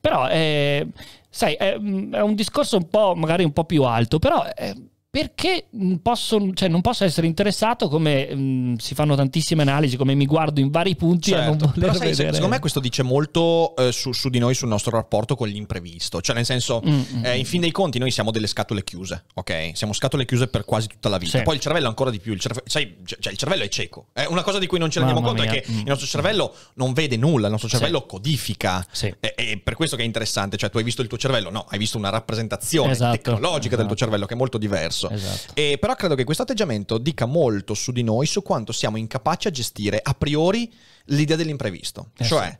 Però, 0.00 0.28
eh, 0.28 0.86
sai, 1.34 1.54
è, 1.54 1.72
è 1.74 1.76
un 2.20 2.34
discorso 2.34 2.76
un 2.76 2.88
po', 2.88 3.14
magari 3.16 3.44
un 3.44 3.52
po' 3.52 3.64
più 3.64 3.82
alto, 3.82 4.18
però... 4.18 4.44
eh, 4.56 4.74
perché 5.14 5.66
posso, 6.02 6.52
cioè, 6.54 6.68
non 6.68 6.80
posso 6.80 7.04
essere 7.04 7.28
interessato 7.28 7.86
come 7.88 8.34
mh, 8.34 8.76
si 8.78 8.96
fanno 8.96 9.14
tantissime 9.14 9.62
analisi, 9.62 9.96
come 9.96 10.14
mi 10.14 10.26
guardo 10.26 10.58
in 10.58 10.70
vari 10.70 10.96
punti 10.96 11.32
a 11.32 11.44
non 11.44 11.50
Certo, 11.50 11.66
voler 11.66 11.78
però 11.78 11.92
sai, 11.92 12.08
vedere. 12.10 12.32
secondo 12.32 12.48
me 12.52 12.58
questo 12.58 12.80
dice 12.80 13.04
molto 13.04 13.76
eh, 13.76 13.92
su, 13.92 14.10
su 14.10 14.28
di 14.28 14.40
noi, 14.40 14.54
sul 14.54 14.66
nostro 14.66 14.90
rapporto 14.90 15.36
con 15.36 15.46
l'imprevisto. 15.46 16.20
Cioè, 16.20 16.34
nel 16.34 16.44
senso, 16.44 16.82
Mm, 16.84 16.88
mm, 17.18 17.24
eh, 17.26 17.38
in 17.38 17.44
fin 17.44 17.60
dei 17.60 17.70
conti, 17.70 18.00
noi 18.00 18.10
siamo 18.10 18.32
delle 18.32 18.48
scatole 18.48 18.82
chiuse, 18.82 19.26
ok? 19.34 19.70
Siamo 19.74 19.92
scatole 19.92 20.24
chiuse 20.24 20.48
per 20.48 20.64
quasi 20.64 20.88
tutta 20.88 21.08
la 21.08 21.18
vita. 21.18 21.38
Sì. 21.38 21.44
Poi 21.44 21.54
il 21.54 21.60
cervello 21.60 21.86
ancora 21.86 22.10
di 22.10 22.18
più. 22.18 22.32
Il, 22.32 22.40
cerve- 22.40 22.62
sai, 22.66 22.96
cioè, 23.04 23.30
il 23.32 23.38
cervello 23.38 23.62
è 23.62 23.68
cieco. 23.68 24.06
È 24.12 24.24
una 24.24 24.42
cosa 24.42 24.58
di 24.58 24.66
cui 24.66 24.80
non 24.80 24.90
ci 24.90 24.98
rendiamo 24.98 25.20
Mamma 25.20 25.34
conto 25.36 25.48
mia. 25.48 25.60
è 25.60 25.62
che 25.62 25.70
Mm. 25.70 25.78
il 25.78 25.84
nostro 25.86 26.08
cervello 26.08 26.52
non 26.74 26.92
vede 26.92 27.16
nulla, 27.16 27.44
il 27.46 27.50
nostro 27.52 27.68
Sì. 27.68 27.76
cervello 27.76 28.04
codifica. 28.04 28.84
Sì. 28.90 29.14
E, 29.20 29.32
e 29.36 29.60
per 29.62 29.76
questo 29.76 29.94
che 29.94 30.02
è 30.02 30.04
interessante. 30.06 30.56
Cioè, 30.56 30.70
tu 30.70 30.78
hai 30.78 30.82
visto 30.84 31.02
il 31.02 31.06
tuo 31.08 31.18
cervello? 31.18 31.50
No, 31.50 31.66
hai 31.68 31.78
visto 31.78 31.96
una 31.98 32.08
rappresentazione 32.10 32.90
Esatto. 32.90 33.12
tecnologica 33.16 33.76
del 33.76 33.84
tuo 33.86 33.94
Esatto. 33.94 33.96
cervello 33.96 34.26
che 34.26 34.34
è 34.34 34.36
molto 34.36 34.58
diverso. 34.58 35.03
Esatto. 35.10 35.54
E 35.54 35.76
però 35.78 35.94
credo 35.94 36.14
che 36.14 36.24
questo 36.24 36.42
atteggiamento 36.42 36.98
dica 36.98 37.26
molto 37.26 37.74
su 37.74 37.92
di 37.92 38.02
noi, 38.02 38.26
su 38.26 38.42
quanto 38.42 38.72
siamo 38.72 38.96
incapaci 38.96 39.48
a 39.48 39.50
gestire 39.50 40.00
a 40.02 40.14
priori 40.14 40.72
l'idea 41.06 41.36
dell'imprevisto. 41.36 42.10
Eh 42.18 42.24
cioè, 42.24 42.58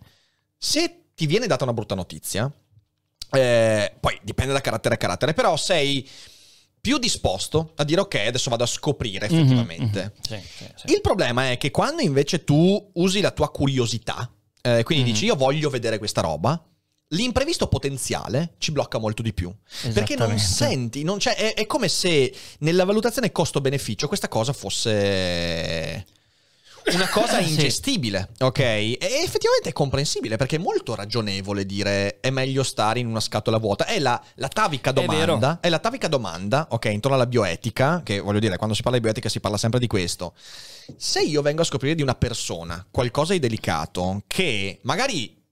se 0.57 1.01
ti 1.15 1.27
viene 1.27 1.47
data 1.47 1.65
una 1.65 1.73
brutta 1.73 1.95
notizia, 1.95 2.51
eh, 3.31 3.93
poi 3.99 4.19
dipende 4.23 4.53
da 4.53 4.61
carattere 4.61 4.95
a 4.95 4.99
carattere, 4.99 5.35
però 5.35 5.57
sei 5.57 6.09
più 6.81 6.99
disposto 6.99 7.73
a 7.77 7.85
dire 7.85 8.03
ok, 8.03 8.15
adesso 8.27 8.51
vado 8.51 8.65
a 8.65 8.67
scoprire 8.67 9.27
Mhm, 9.29 9.35
effettivamente. 9.39 10.03
mhm. 10.03 10.13
Sì, 10.21 10.49
sì, 10.57 10.65
sì. 10.75 10.93
Il 10.93 11.01
problema 11.01 11.51
è 11.51 11.57
che 11.57 11.71
quando 11.71 12.03
invece 12.03 12.45
tu 12.45 12.91
usi 12.95 13.21
la 13.23 13.31
tua 13.31 13.51
curiosità, 13.51 14.31
eh, 14.61 14.83
quindi 14.83 15.05
Mhm. 15.05 15.11
dici 15.13 15.25
io 15.25 15.35
voglio 15.35 15.71
vedere 15.71 15.99
questa 15.99 16.21
roba, 16.21 16.63
l'imprevisto 17.15 17.67
potenziale 17.69 18.55
ci 18.59 18.73
blocca 18.73 18.99
molto 18.99 19.23
di 19.23 19.33
più. 19.33 19.53
Perché 19.93 20.17
non 20.17 20.39
senti, 20.39 21.03
non 21.03 21.19
è, 21.23 21.55
è 21.55 21.67
come 21.67 21.89
se 21.89 22.33
nella 22.59 22.85
valutazione 22.85 23.33
costo-beneficio 23.33 24.09
questa 24.09 24.29
cosa 24.29 24.53
fosse 24.53 26.07
una 26.93 27.09
cosa 27.09 27.41
Sì. 27.43 27.51
ingestibile, 27.51 28.31
ok? 28.41 28.59
E 28.59 28.99
effettivamente 29.01 29.71
è 29.71 29.73
comprensibile 29.73 30.37
perché 30.37 30.57
è 30.57 30.59
molto 30.59 30.95
ragionevole 30.95 31.65
dire 31.65 32.21
è 32.21 32.31
meglio 32.31 32.63
stare 32.63 32.99
in 32.99 33.07
una 33.07 33.21
scatola 33.21 33.59
vuota. 33.59 33.87
È 33.87 33.99
la, 33.99 34.21
la 34.35 34.49
tavica 34.49 34.91
È 34.91 34.93
domanda, 34.93 35.59
è, 35.61 35.69
la 35.69 35.79
tavica 35.79 36.09
domanda, 36.09 36.67
ok, 36.71 36.85
intorno 36.87 37.17
alla 37.17 37.27
bioetica, 37.27 38.03
che 38.05 38.21
voglio 38.21 38.39
dire, 38.39 38.57
quando 38.57 38.75
si 38.75 38.83
parla 38.83 38.99
di 38.99 39.03
bioetica 39.05 39.29
si 39.29 39.41
parla 39.41 39.57
sempre 39.57 39.81
di 39.81 39.87
questo. 39.87 40.35
Se 40.97 41.21
io 41.23 41.41
vengo 41.41 41.63
a 41.63 41.65
scoprire 41.65 41.95
di 41.95 42.03
una 42.03 42.15
persona 42.15 42.85
qualcosa 42.91 43.33
di 43.33 43.39
delicato 43.39 44.23
che 44.27 44.81
magari 44.83 45.43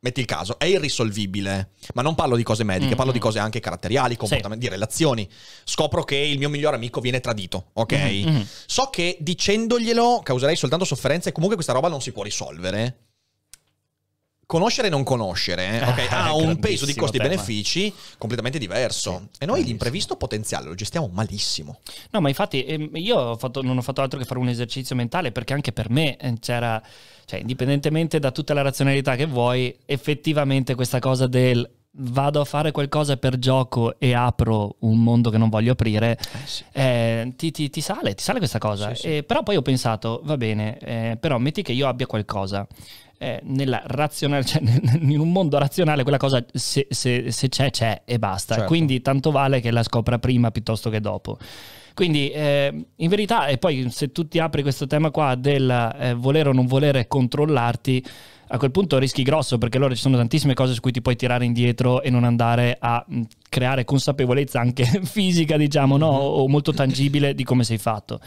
metti 0.00 0.20
il 0.20 0.26
caso, 0.26 0.58
è 0.58 0.64
irrisolvibile, 0.64 1.70
ma 1.94 2.02
non 2.02 2.14
parlo 2.14 2.36
di 2.36 2.42
cose 2.42 2.62
mediche, 2.64 2.94
Mm, 2.94 2.96
parlo 2.96 3.12
di 3.12 3.18
cose 3.18 3.38
anche 3.38 3.60
caratteriali, 3.60 4.16
comportamenti, 4.16 4.66
di 4.66 4.70
relazioni. 4.70 5.28
Scopro 5.64 6.04
che 6.04 6.16
il 6.16 6.38
mio 6.38 6.48
migliore 6.48 6.76
amico 6.76 7.00
viene 7.00 7.20
tradito, 7.20 7.70
ok? 7.72 7.92
Mhm, 7.92 8.32
mhm. 8.32 8.46
So 8.66 8.90
che 8.90 9.16
dicendoglielo 9.20 10.20
causerei 10.22 10.56
soltanto 10.56 10.84
sofferenza 10.84 11.28
e 11.28 11.32
comunque 11.32 11.56
questa 11.56 11.72
roba 11.74 11.88
non 11.88 12.00
si 12.00 12.12
può 12.12 12.22
risolvere. 12.22 13.07
Conoscere 14.48 14.86
e 14.86 14.90
non 14.90 15.02
conoscere 15.02 15.78
Eh, 15.78 16.06
ha 16.08 16.34
un 16.34 16.58
peso 16.58 16.86
di 16.86 16.94
costi 16.94 17.18
e 17.18 17.20
benefici 17.20 17.92
completamente 18.16 18.56
diverso. 18.58 19.28
Sì, 19.32 19.42
e 19.42 19.46
noi 19.46 19.62
l'imprevisto 19.62 20.16
potenziale 20.16 20.68
lo 20.68 20.74
gestiamo 20.74 21.10
malissimo. 21.12 21.80
No, 22.12 22.22
ma 22.22 22.30
infatti 22.30 22.64
ehm, 22.64 22.88
io 22.94 23.18
ho 23.18 23.36
fatto- 23.36 23.60
non 23.60 23.76
ho 23.76 23.82
fatto 23.82 24.00
altro 24.00 24.18
che 24.18 24.24
fare 24.24 24.40
un 24.40 24.48
esercizio 24.48 24.96
mentale 24.96 25.32
perché 25.32 25.52
anche 25.52 25.72
per 25.72 25.90
me 25.90 26.16
eh, 26.16 26.32
c'era, 26.40 26.82
cioè 27.26 27.40
indipendentemente 27.40 28.18
da 28.18 28.30
tutta 28.30 28.54
la 28.54 28.62
razionalità 28.62 29.16
che 29.16 29.26
vuoi, 29.26 29.76
effettivamente 29.84 30.74
questa 30.74 30.98
cosa 30.98 31.26
del 31.26 31.70
vado 32.00 32.40
a 32.40 32.44
fare 32.46 32.70
qualcosa 32.70 33.18
per 33.18 33.38
gioco 33.38 33.98
e 33.98 34.14
apro 34.14 34.76
un 34.80 35.02
mondo 35.02 35.28
che 35.28 35.36
non 35.36 35.50
voglio 35.50 35.72
aprire, 35.72 36.16
eh, 36.72 37.34
ti, 37.36 37.50
ti- 37.50 37.68
ti 37.68 37.80
sale, 37.82 38.14
ti 38.14 38.22
sale 38.22 38.38
questa 38.38 38.58
cosa. 38.58 38.94
Sì, 38.94 39.00
sì. 39.02 39.16
E- 39.16 39.22
però 39.24 39.42
poi 39.42 39.56
ho 39.56 39.62
pensato, 39.62 40.22
va 40.24 40.38
bene, 40.38 40.78
eh, 40.78 41.16
però 41.20 41.36
metti 41.36 41.60
che 41.60 41.72
io 41.72 41.86
abbia 41.86 42.06
qualcosa. 42.06 42.66
Eh, 43.18 43.40
nella 43.44 43.82
razionale, 43.84 44.44
cioè, 44.44 44.62
in 45.00 45.18
un 45.18 45.30
mondo 45.32 45.58
razionale 45.58 46.02
quella 46.02 46.18
cosa 46.18 46.44
se, 46.52 46.86
se- 46.88 47.30
se 47.30 47.48
c'è 47.48 47.70
c'è 47.70 48.02
e 48.04 48.18
basta 48.18 48.54
Certo. 48.54 48.68
quindi 48.68 49.02
tanto 49.02 49.30
vale 49.30 49.60
che 49.60 49.70
la 49.70 49.82
scopra 49.82 50.18
prima 50.18 50.50
piuttosto 50.50 50.88
che 50.88 51.00
dopo 51.00 51.36
quindi 51.94 52.30
eh, 52.30 52.84
in 52.94 53.08
verità 53.08 53.48
e 53.48 53.58
poi 53.58 53.90
se 53.90 54.12
tu 54.12 54.28
ti 54.28 54.38
apri 54.38 54.62
questo 54.62 54.86
tema 54.86 55.10
qua 55.10 55.34
del 55.34 55.68
eh, 55.98 56.14
volere 56.14 56.50
o 56.50 56.52
non 56.52 56.66
volere 56.66 57.08
controllarti 57.08 58.04
a 58.50 58.56
quel 58.56 58.70
punto 58.70 58.98
rischi 58.98 59.22
grosso 59.24 59.58
perché 59.58 59.76
allora 59.76 59.94
ci 59.94 60.00
sono 60.00 60.16
tantissime 60.16 60.54
cose 60.54 60.72
su 60.72 60.80
cui 60.80 60.92
ti 60.92 61.02
puoi 61.02 61.16
tirare 61.16 61.44
indietro 61.44 62.00
e 62.00 62.10
non 62.10 62.22
andare 62.24 62.76
a 62.78 63.04
mh, 63.06 63.22
creare 63.48 63.84
consapevolezza 63.84 64.60
anche 64.60 64.84
fisica 65.04 65.56
diciamo 65.56 65.96
no? 65.96 66.06
o 66.06 66.46
molto 66.48 66.72
tangibile 66.72 67.34
di 67.34 67.42
come 67.42 67.64
sei 67.64 67.78
fatto 67.78 68.20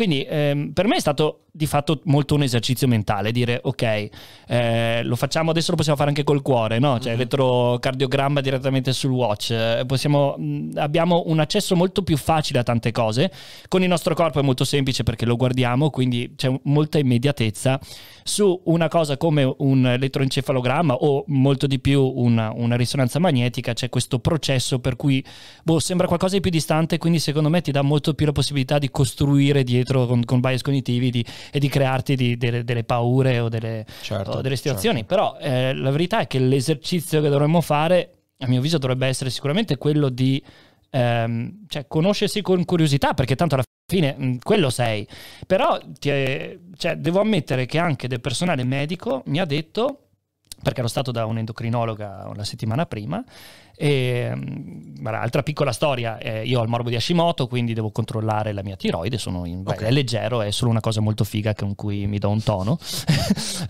quindi 0.00 0.24
ehm, 0.26 0.72
per 0.72 0.86
me 0.86 0.96
è 0.96 0.98
stato 0.98 1.40
di 1.52 1.66
fatto 1.66 2.00
molto 2.04 2.34
un 2.34 2.42
esercizio 2.42 2.86
mentale, 2.86 3.32
dire 3.32 3.60
ok, 3.62 4.08
eh, 4.46 5.02
lo 5.02 5.16
facciamo 5.16 5.50
adesso, 5.50 5.72
lo 5.72 5.76
possiamo 5.76 5.98
fare 5.98 6.10
anche 6.10 6.24
col 6.24 6.42
cuore, 6.42 6.78
no? 6.78 6.98
cioè 7.00 7.12
elettrocardiogramma 7.12 8.40
direttamente 8.40 8.92
sul 8.92 9.10
watch, 9.10 9.50
eh, 9.50 9.84
possiamo, 9.86 10.36
abbiamo 10.76 11.24
un 11.26 11.40
accesso 11.40 11.74
molto 11.76 12.02
più 12.02 12.16
facile 12.16 12.60
a 12.60 12.62
tante 12.62 12.92
cose, 12.92 13.30
con 13.68 13.82
il 13.82 13.88
nostro 13.88 14.14
corpo 14.14 14.38
è 14.38 14.42
molto 14.42 14.64
semplice 14.64 15.02
perché 15.02 15.26
lo 15.26 15.36
guardiamo, 15.36 15.90
quindi 15.90 16.32
c'è 16.36 16.50
molta 16.64 16.98
immediatezza 16.98 17.78
su 18.22 18.60
una 18.64 18.88
cosa 18.88 19.16
come 19.16 19.54
un 19.58 19.86
elettroencefalogramma 19.86 20.94
o 20.94 21.24
molto 21.26 21.66
di 21.66 21.80
più 21.80 22.00
una, 22.02 22.52
una 22.54 22.76
risonanza 22.76 23.18
magnetica, 23.18 23.72
c'è 23.72 23.88
questo 23.88 24.20
processo 24.20 24.78
per 24.78 24.96
cui 24.96 25.24
boh, 25.64 25.80
sembra 25.80 26.06
qualcosa 26.06 26.36
di 26.36 26.40
più 26.40 26.50
distante, 26.50 26.98
quindi 26.98 27.18
secondo 27.18 27.48
me 27.48 27.60
ti 27.60 27.72
dà 27.72 27.82
molto 27.82 28.14
più 28.14 28.24
la 28.26 28.32
possibilità 28.32 28.78
di 28.78 28.90
costruire 28.90 29.64
dietro 29.64 29.89
con, 30.06 30.24
con 30.24 30.40
bias 30.40 30.62
cognitivi 30.62 31.10
di- 31.10 31.24
e 31.52 31.58
di 31.58 31.68
crearti 31.68 32.14
di- 32.16 32.36
delle, 32.36 32.64
delle 32.64 32.84
paure 32.84 33.38
o 33.40 33.48
delle, 33.48 33.84
Certo, 34.02 34.30
o 34.32 34.40
delle 34.40 34.56
situazioni. 34.56 35.04
Però 35.04 35.36
eh, 35.40 35.74
la 35.74 35.90
verità 35.90 36.20
è 36.20 36.26
che 36.26 36.38
l'esercizio 36.38 37.20
che 37.20 37.28
dovremmo 37.28 37.60
fare, 37.60 38.12
a 38.38 38.46
mio 38.48 38.58
avviso, 38.58 38.78
dovrebbe 38.78 39.06
essere 39.06 39.30
sicuramente 39.30 39.76
quello 39.76 40.08
di 40.08 40.42
ehm, 40.90 41.66
cioè, 41.68 41.86
conoscersi 41.86 42.40
con 42.42 42.64
curiosità, 42.64 43.14
perché 43.14 43.36
tanto 43.36 43.54
alla 43.54 43.64
fine 43.90 44.14
mh, 44.16 44.38
quello 44.42 44.70
sei. 44.70 45.06
Però 45.46 45.78
è- 46.00 46.58
cioè, 46.76 46.96
devo 46.96 47.20
ammettere 47.20 47.66
che 47.66 47.78
anche 47.78 48.08
del 48.08 48.20
personale 48.20 48.64
medico 48.64 49.22
mi 49.26 49.38
ha 49.40 49.44
detto 49.44 50.06
perché 50.62 50.80
ero 50.80 50.88
stato 50.88 51.10
da 51.10 51.24
un'endocrinologa 51.24 52.30
la 52.34 52.44
settimana 52.44 52.84
prima. 52.86 53.24
E, 53.82 54.30
mm, 54.34 55.00
guarda, 55.00 55.22
altra 55.22 55.42
piccola 55.42 55.72
storia, 55.72 56.18
eh, 56.18 56.44
io 56.44 56.60
ho 56.60 56.62
il 56.62 56.68
morbo 56.68 56.90
di 56.90 56.96
Hashimoto, 56.96 57.46
quindi 57.46 57.72
devo 57.72 57.90
controllare 57.90 58.52
la 58.52 58.62
mia 58.62 58.76
tiroide, 58.76 59.16
sono 59.16 59.46
in- 59.46 59.62
beh, 59.62 59.70
Ok. 59.72 59.80
è 59.84 59.90
leggero, 59.90 60.42
è 60.42 60.50
solo 60.50 60.70
una 60.70 60.80
cosa 60.80 61.00
molto 61.00 61.24
figa 61.24 61.54
con 61.54 61.74
cui 61.74 62.06
mi 62.06 62.18
do 62.18 62.28
un 62.28 62.42
tono. 62.42 62.78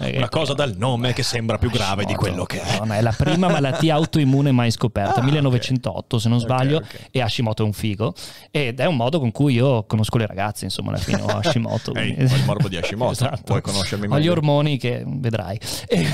Una 0.00 0.28
cosa 0.28 0.54
dal 0.54 0.74
nome 0.76 1.12
che 1.12 1.22
sembra 1.22 1.58
più 1.58 1.70
grave 1.70 2.04
di 2.04 2.14
quello 2.14 2.44
che 2.44 2.60
è. 2.60 2.78
No, 2.84 2.92
è 2.94 3.00
la 3.02 3.12
prima 3.16 3.48
malattia 3.48 3.94
autoimmune 3.96 4.50
mai 4.50 4.70
scoperta, 4.70 5.20
Ah, 5.20 5.22
1908 5.22 6.18
se 6.18 6.28
non 6.28 6.40
sbaglio, 6.40 6.78
ok. 6.78 7.08
e 7.10 7.20
Hashimoto 7.20 7.62
è 7.62 7.66
un 7.66 7.72
figo. 7.72 8.14
Ed 8.50 8.80
è 8.80 8.86
un 8.86 8.96
modo 8.96 9.20
con 9.20 9.30
cui 9.30 9.54
io 9.54 9.84
conosco 9.84 10.16
le 10.18 10.26
ragazze, 10.26 10.64
insomma, 10.64 10.90
alla 10.90 10.98
fine 10.98 11.20
ho 11.22 11.26
Hashimoto. 11.26 11.94
Ehi, 11.94 12.16
ho 12.18 12.22
il 12.34 12.44
morbo 12.46 12.68
di 12.68 12.76
Hashimoto, 12.76 13.12
Esatto. 13.24 13.42
vuoi 13.46 13.60
conoscermi 13.60 14.06
Ho 14.06 14.08
gli 14.08 14.12
meglio? 14.14 14.32
ormoni 14.32 14.76
che 14.78 15.04
vedrai. 15.06 15.58
E- 15.86 16.06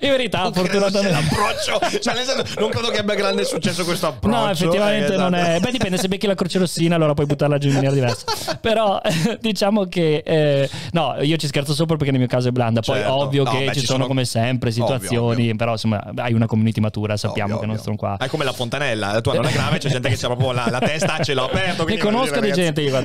In 0.00 0.10
verità, 0.10 0.50
fortunatamente... 0.52 1.10
l'approccio, 1.10 1.78
cioè, 2.02 2.14
nel 2.14 2.24
senso, 2.24 2.60
non 2.60 2.70
credo 2.70 2.88
che 2.88 2.98
abbia 2.98 3.14
grande 3.14 3.44
successo 3.44 3.84
questo 3.84 4.06
approccio. 4.08 4.36
No, 4.38 4.50
effettivamente 4.50 5.14
eh, 5.14 5.16
non 5.16 5.34
esatto. 5.34 5.50
è. 5.50 5.60
Beh, 5.60 5.70
dipende, 5.70 5.98
se 5.98 6.08
becchi 6.08 6.26
la 6.26 6.34
croce 6.34 6.58
rossina, 6.58 6.94
allora 6.96 7.14
puoi 7.14 7.26
buttarla 7.26 7.58
giù 7.58 7.68
in 7.68 7.74
maniera 7.74 7.94
diversa. 7.94 8.24
Però 8.60 9.00
diciamo 9.40 9.84
che 9.86 10.22
eh, 10.24 10.68
no, 10.92 11.16
io 11.20 11.36
ci 11.36 11.46
scherzo 11.46 11.74
sopra 11.74 11.96
perché 11.96 12.10
nel 12.10 12.20
mio 12.20 12.28
caso 12.28 12.48
è 12.48 12.50
blanda. 12.50 12.80
Poi 12.80 12.96
Certo. 12.96 13.12
ovvio 13.14 13.42
No, 13.44 13.50
che 13.50 13.64
beh, 13.66 13.72
ci 13.72 13.80
ci 13.80 13.86
sono, 13.86 13.98
sono- 13.98 14.08
come 14.08 14.24
sempre 14.24 14.70
situazioni, 14.70 15.16
Ovvio, 15.18 15.32
ovvio. 15.42 15.56
però 15.56 15.72
insomma 15.72 16.12
hai 16.16 16.32
una 16.32 16.46
community 16.46 16.80
matura, 16.80 17.16
sappiamo 17.16 17.54
Ovvio, 17.54 17.60
che 17.60 17.66
non 17.74 17.82
sono 17.82 17.96
qua. 17.96 18.16
È 18.18 18.28
come 18.28 18.44
la 18.44 18.52
fontanella, 18.52 19.12
la 19.12 19.20
tua 19.20 19.34
non 19.34 19.46
è 19.46 19.52
grave, 19.52 19.78
c'è 19.78 19.88
gente 19.88 20.08
che 20.08 20.16
c'ha 20.16 20.26
proprio 20.26 20.52
la, 20.52 20.66
la 20.70 20.78
testa 20.78 21.18
ce 21.22 21.34
l'ha 21.34 21.44
aperto. 21.44 21.84
Ne 21.84 21.98
conosco 21.98 22.40
di 22.40 22.52
gente 22.52 22.80
io 22.80 22.92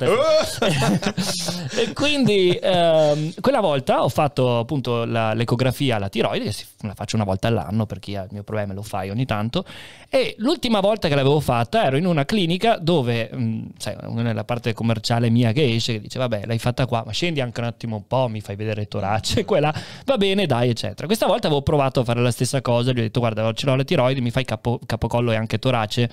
e 1.75 1.93
quindi 1.93 2.57
ehm, 2.61 3.33
quella 3.41 3.59
volta 3.59 4.03
ho 4.03 4.09
fatto 4.09 4.59
appunto 4.59 5.05
la- 5.05 5.33
l'ecografia 5.33 5.95
alla 5.97 6.09
tiroide, 6.09 6.51
che 6.51 6.65
la 6.81 6.93
faccio 6.93 7.15
una 7.15 7.25
volta 7.25 7.47
all'anno 7.47 7.85
per 7.85 7.99
chi 7.99 8.15
ha 8.15 8.23
il 8.23 8.29
mio 8.31 8.43
problema 8.43 8.68
lo 8.73 8.81
fai 8.81 9.09
ogni 9.09 9.25
tanto. 9.25 9.65
E 10.09 10.35
l'ultima 10.39 10.79
volta 10.79 11.07
che 11.07 11.15
l'avevo 11.15 11.39
fatta 11.39 11.85
ero 11.85 11.97
in 11.97 12.05
una 12.05 12.25
clinica 12.25 12.77
dove, 12.77 13.29
mh, 13.31 13.67
sai, 13.77 13.95
uno 14.03 14.21
nella 14.21 14.43
parte 14.43 14.73
commerciale 14.73 15.29
mia 15.29 15.51
che 15.51 15.75
esce, 15.75 15.93
che 15.93 16.01
dice 16.01 16.19
vabbè 16.19 16.45
l'hai 16.45 16.59
fatta 16.59 16.85
qua, 16.85 17.03
ma 17.05 17.11
scendi 17.11 17.41
anche 17.41 17.59
un 17.59 17.67
attimo 17.67 17.95
un 17.97 18.07
po', 18.07 18.27
mi 18.27 18.41
fai 18.41 18.55
vedere 18.55 18.81
il 18.81 18.87
torace, 18.87 19.43
quella 19.45 19.73
va 20.05 20.17
bene, 20.17 20.45
dai, 20.45 20.69
eccetera. 20.69 21.05
Questa 21.05 21.27
volta 21.27 21.47
avevo 21.47 21.61
provato 21.61 21.99
a 21.99 22.03
fare 22.03 22.21
la 22.21 22.31
stessa 22.31 22.61
cosa, 22.61 22.91
gli 22.91 22.99
ho 22.99 23.01
detto 23.01 23.19
guarda 23.19 23.51
ce 23.53 23.65
l'ho 23.65 23.75
la 23.75 23.83
tiroide, 23.83 24.21
mi 24.21 24.31
fai 24.31 24.45
capo- 24.45 24.79
capocollo 24.85 25.31
e 25.31 25.35
anche 25.35 25.59
torace. 25.59 26.09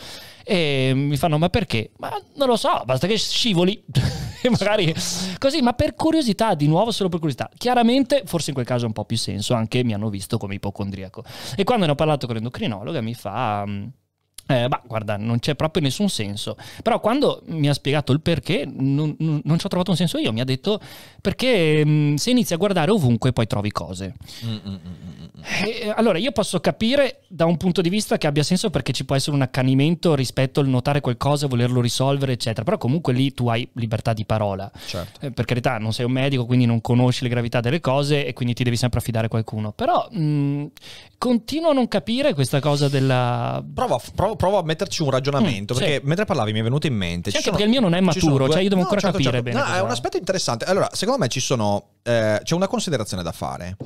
E 0.48 0.92
mi 0.94 1.16
fanno 1.16 1.38
ma 1.38 1.48
perché? 1.48 1.90
Ma 1.96 2.10
non 2.36 2.46
lo 2.46 2.54
so, 2.54 2.82
basta 2.84 3.08
che 3.08 3.18
scivoli. 3.18 3.82
e 4.40 4.48
magari 4.48 4.94
così, 5.38 5.60
ma 5.60 5.72
per 5.72 5.96
curiosità, 5.96 6.54
di 6.54 6.68
nuovo 6.68 6.92
solo 6.92 7.08
per 7.08 7.18
curiosità. 7.18 7.50
Chiaramente, 7.56 8.22
forse 8.26 8.50
in 8.50 8.54
quel 8.54 8.66
caso 8.66 8.84
ha 8.84 8.86
un 8.86 8.92
po' 8.92 9.04
più 9.04 9.16
senso, 9.16 9.54
anche 9.54 9.82
mi 9.82 9.92
hanno 9.92 10.08
visto 10.08 10.38
come 10.38 10.54
ipocondriaco. 10.54 11.24
E 11.56 11.64
quando 11.64 11.86
ne 11.86 11.90
ho 11.90 11.94
parlato 11.96 12.26
con 12.26 12.36
l'endocrinologa 12.36 13.00
mi 13.00 13.14
fa... 13.14 13.64
mm, 14.52 14.56
eh, 14.56 14.68
bah, 14.68 14.82
guarda, 14.86 15.16
non 15.16 15.38
c'è 15.38 15.54
proprio 15.54 15.82
nessun 15.82 16.08
senso. 16.08 16.56
Però 16.82 17.00
quando 17.00 17.42
mi 17.46 17.68
ha 17.68 17.74
spiegato 17.74 18.12
il 18.12 18.20
perché, 18.20 18.64
non, 18.66 19.14
non- 19.18 19.40
non 19.44 19.58
ci 19.58 19.66
ho 19.66 19.68
trovato 19.68 19.90
un 19.90 19.96
senso 19.96 20.18
io. 20.18 20.32
Mi 20.32 20.40
ha 20.40 20.44
detto 20.44 20.80
perché 21.20 21.84
mm, 21.84 22.14
se 22.14 22.30
inizi 22.30 22.54
a 22.54 22.56
guardare 22.56 22.90
ovunque 22.90 23.32
poi 23.32 23.46
trovi 23.46 23.70
cose. 23.70 24.14
Eh, 25.64 25.92
allora, 25.94 26.18
io 26.18 26.32
posso 26.32 26.60
capire 26.60 27.20
da 27.28 27.44
un 27.44 27.56
punto 27.56 27.80
di 27.80 27.88
vista 27.88 28.18
che 28.18 28.26
abbia 28.26 28.42
senso 28.42 28.70
perché 28.70 28.92
ci 28.92 29.04
può 29.04 29.14
essere 29.14 29.36
un 29.36 29.42
accanimento 29.42 30.14
rispetto 30.14 30.60
al 30.60 30.68
notare 30.68 31.00
qualcosa, 31.00 31.46
volerlo 31.46 31.80
risolvere, 31.80 32.32
eccetera. 32.32 32.64
Però 32.64 32.78
comunque 32.78 33.12
lì 33.12 33.32
tu 33.32 33.48
hai 33.48 33.68
libertà 33.74 34.12
di 34.12 34.24
parola. 34.24 34.70
Certo. 34.86 35.26
Eh, 35.26 35.30
per 35.30 35.44
carità, 35.44 35.78
non 35.78 35.92
sei 35.92 36.06
un 36.06 36.12
medico, 36.12 36.46
quindi 36.46 36.66
non 36.66 36.80
conosci 36.80 37.22
le 37.22 37.28
gravità 37.28 37.60
delle 37.60 37.80
cose 37.80 38.26
e 38.26 38.32
quindi 38.32 38.54
ti 38.54 38.64
devi 38.64 38.76
sempre 38.76 38.98
affidare 38.98 39.26
a 39.26 39.28
qualcuno. 39.28 39.72
Però 39.72 40.08
mh, 40.10 40.66
continuo 41.18 41.70
a 41.70 41.74
non 41.74 41.88
capire 41.88 42.34
questa 42.34 42.60
cosa 42.60 42.88
della... 42.88 43.62
Provo 43.74 43.94
a, 43.96 44.35
provo- 44.36 44.58
a 44.58 44.62
metterci 44.62 45.02
un 45.02 45.10
ragionamento, 45.10 45.74
Mm, 45.74 45.76
sì. 45.76 45.82
perché 45.82 46.00
mentre 46.06 46.24
parlavi 46.24 46.52
mi 46.52 46.60
è 46.60 46.62
venuto 46.62 46.86
in 46.86 46.94
mente. 46.94 47.30
Sì, 47.30 47.36
anche 47.38 47.48
perché 47.50 47.64
il 47.64 47.70
mio 47.70 47.80
non 47.80 47.92
è 47.94 47.98
sono 47.98 48.06
maturo, 48.12 48.48
cioè 48.50 48.62
io 48.62 48.68
devo 48.68 48.82
ancora 48.82 49.00
certo, 49.00 49.16
capire 49.18 49.42
certo. 49.42 49.50
bene 49.50 49.68
No, 49.70 49.74
è 49.74 49.80
un 49.82 49.90
aspetto 49.90 50.16
interessante. 50.16 50.64
Allora, 50.66 50.88
secondo 50.92 51.20
me 51.20 51.28
ci 51.28 51.40
sono. 51.40 51.88
eh, 52.02 52.40
c'è 52.42 52.54
una 52.54 52.68
considerazione 52.68 53.22
da 53.22 53.32
fare. 53.32 53.76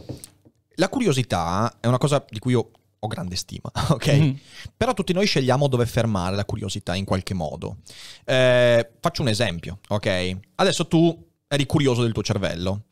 La 0.77 0.89
curiosità 0.89 1.77
è 1.81 1.87
una 1.87 1.99
cosa 1.99 2.25
di 2.29 2.39
cui 2.39 2.53
io 2.53 2.71
ho 2.99 3.07
grande 3.07 3.37
stima, 3.37 3.71
ok? 3.91 4.13
Mm. 4.13 4.31
Però 4.77 4.93
tutti 4.95 5.13
noi 5.13 5.27
scegliamo 5.27 5.69
dove 5.69 5.87
fermare 5.87 6.37
la 6.37 6.45
curiosità 6.45 6.95
in 6.95 7.05
qualche 7.05 7.35
modo. 7.35 7.77
Eh, 8.25 8.91
faccio 9.01 9.23
un 9.23 9.29
esempio, 9.29 9.79
ok? 9.89 10.37
Adesso 10.57 10.87
tu 10.87 11.27
eri 11.49 11.67
curioso 11.67 12.03
del 12.03 12.13
tuo 12.13 12.23
cervello. 12.23 12.83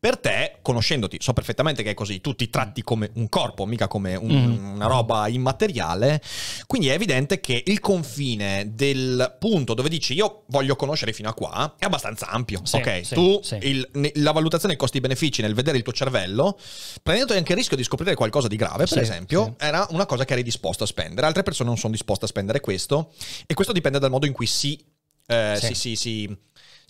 Per 0.00 0.16
te, 0.18 0.58
conoscendoti, 0.62 1.16
so 1.20 1.32
perfettamente 1.32 1.82
che 1.82 1.90
è 1.90 1.94
così, 1.94 2.20
tu 2.20 2.36
ti 2.36 2.48
tratti 2.50 2.82
come 2.82 3.10
un 3.14 3.28
corpo, 3.28 3.66
mica 3.66 3.88
come 3.88 4.14
un- 4.14 4.30
Mm. 4.30 4.74
una 4.76 4.86
roba 4.86 5.26
immateriale, 5.26 6.22
quindi 6.68 6.86
è 6.86 6.92
evidente 6.92 7.40
che 7.40 7.64
il 7.66 7.80
confine 7.80 8.70
del 8.74 9.34
punto 9.40 9.74
dove 9.74 9.88
dici 9.88 10.14
io 10.14 10.44
voglio 10.50 10.76
conoscere 10.76 11.12
fino 11.12 11.28
a 11.28 11.34
qua 11.34 11.74
è 11.76 11.84
abbastanza 11.84 12.28
ampio, 12.28 12.60
Sì, 12.62 12.76
ok? 12.76 13.00
sì, 13.04 13.14
tu, 13.14 13.40
sì. 13.42 13.58
il- 13.62 13.88
la 14.14 14.30
valutazione 14.30 14.74
dei 14.74 14.76
costi-benefici 14.80 15.42
nel 15.42 15.54
vedere 15.54 15.76
il 15.78 15.82
tuo 15.82 15.92
cervello, 15.92 16.56
prendendo 17.02 17.34
anche 17.34 17.50
il 17.50 17.58
rischio 17.58 17.76
di 17.76 17.82
scoprire 17.82 18.14
qualcosa 18.14 18.46
di 18.46 18.54
grave, 18.54 18.86
per 18.86 18.98
esempio, 18.98 19.56
era 19.58 19.84
una 19.90 20.06
cosa 20.06 20.24
che 20.24 20.34
eri 20.34 20.44
disposto 20.44 20.84
a 20.84 20.86
spendere, 20.86 21.26
altre 21.26 21.42
persone 21.42 21.70
non 21.70 21.76
sono 21.78 21.92
disposte 21.92 22.24
a 22.24 22.28
spendere 22.28 22.60
questo 22.60 23.12
e 23.48 23.54
questo 23.54 23.72
dipende 23.72 23.98
dal 23.98 24.10
modo 24.10 24.26
in 24.26 24.32
cui 24.32 24.46
si... 24.46 24.80
eh, 25.26 25.54
Sì. 25.58 25.66
si, 25.66 25.74
si, 25.74 25.96
si- 25.96 26.38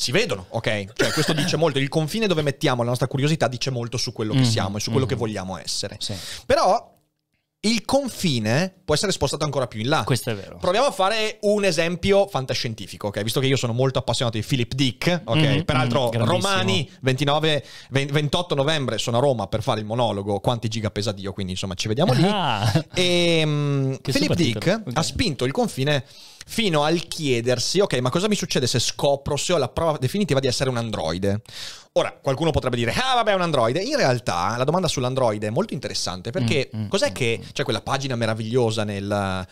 si 0.01 0.13
vedono, 0.13 0.47
ok? 0.51 0.93
Cioè, 0.95 1.11
questo 1.13 1.33
dice 1.33 1.57
molto. 1.57 1.81
Il 1.81 1.89
confine 1.89 2.29
dove 2.29 2.43
mettiamo 2.43 2.83
la 2.85 2.91
nostra 2.91 3.09
curiosità 3.09 3.49
dice 3.49 3.71
molto 3.71 3.97
su 3.97 4.13
quello 4.13 4.33
che 4.33 4.39
Mhm, 4.41 4.45
siamo 4.45 4.77
e 4.77 4.81
su 4.81 4.91
quello 4.91 5.07
mhm. 5.07 5.11
che 5.13 5.19
vogliamo 5.19 5.59
essere. 5.59 5.97
Sì, 5.99 6.15
Però 6.47 6.95
il 7.63 7.85
confine 7.85 8.73
può 8.85 8.95
essere 8.95 9.11
spostato 9.11 9.43
ancora 9.45 9.67
più 9.67 9.81
in 9.81 9.89
là. 9.89 10.05
questo 10.05 10.31
è 10.31 10.37
vero. 10.37 10.59
Proviamo 10.59 10.87
a 10.87 10.93
fare 10.93 11.39
un 11.41 11.65
esempio 11.65 12.29
fantascientifico, 12.29 13.09
ok? 13.09 13.23
Visto 13.25 13.41
che 13.41 13.49
io 13.49 13.57
sono 13.57 13.73
molto 13.73 13.99
appassionato 13.99 14.39
di 14.39 14.45
Philip 14.45 14.73
Dick, 14.75 15.23
ok? 15.25 15.37
Mhm, 15.37 15.63
Peraltro, 15.65 16.09
grandissimo. 16.11 16.41
Romani, 16.49 16.89
29, 17.01 17.65
20 17.91 18.13
28 18.13 18.55
novembre 18.55 18.99
sono 18.99 19.17
a 19.17 19.21
Roma 19.21 19.49
per 19.49 19.63
fare 19.65 19.81
il 19.81 19.87
monologo 19.87 20.39
Quanti 20.39 20.69
giga 20.69 20.93
pesa 20.93 21.11
Dio, 21.11 21.33
quindi 21.33 21.53
insomma 21.55 21.75
ci 21.75 21.89
vediamo 21.89 22.13
lì. 22.13 22.23
Ah. 22.25 22.85
E 22.95 23.43
mm, 23.45 23.95
Che 24.01 24.13
Philip 24.13 24.35
Dick 24.35 24.59
titolo. 24.61 24.83
Ok. 24.87 24.97
ha 24.97 25.03
spinto 25.03 25.45
il 25.45 25.51
confine 25.53 26.05
fino 26.51 26.83
al 26.83 27.07
chiedersi, 27.07 27.79
ok, 27.81 27.99
ma 27.99 28.09
cosa 28.11 28.27
mi 28.27 28.35
succede 28.35 28.67
se 28.67 28.79
scopro 28.79 29.37
se 29.37 29.53
ho 29.53 29.59
la 29.59 29.69
prova 29.69 29.99
definitiva 29.99 30.41
di 30.41 30.47
essere 30.47 30.71
un 30.71 30.79
androide? 30.79 31.43
Ora, 31.93 32.13
qualcuno 32.13 32.51
potrebbe 32.53 32.77
dire, 32.77 32.93
ah 32.93 33.15
vabbè 33.17 33.33
è 33.33 33.35
un 33.35 33.41
androide. 33.41 33.81
In 33.83 33.97
realtà 33.97 34.57
la 34.57 34.63
domanda 34.63 34.87
sull'androide 34.87 35.49
è 35.49 35.51
molto 35.51 35.75
interessante 35.75 36.31
perché 36.31 36.71
Mm, 36.75 36.83
mm, 36.83 36.89
cos'è 36.89 37.11
mm, 37.11 37.13
che 37.15 37.41
c'è 37.53 37.65
quella 37.65 37.81
pagina 37.81 38.15
meravigliosa 38.15 38.85
nel 38.85 39.05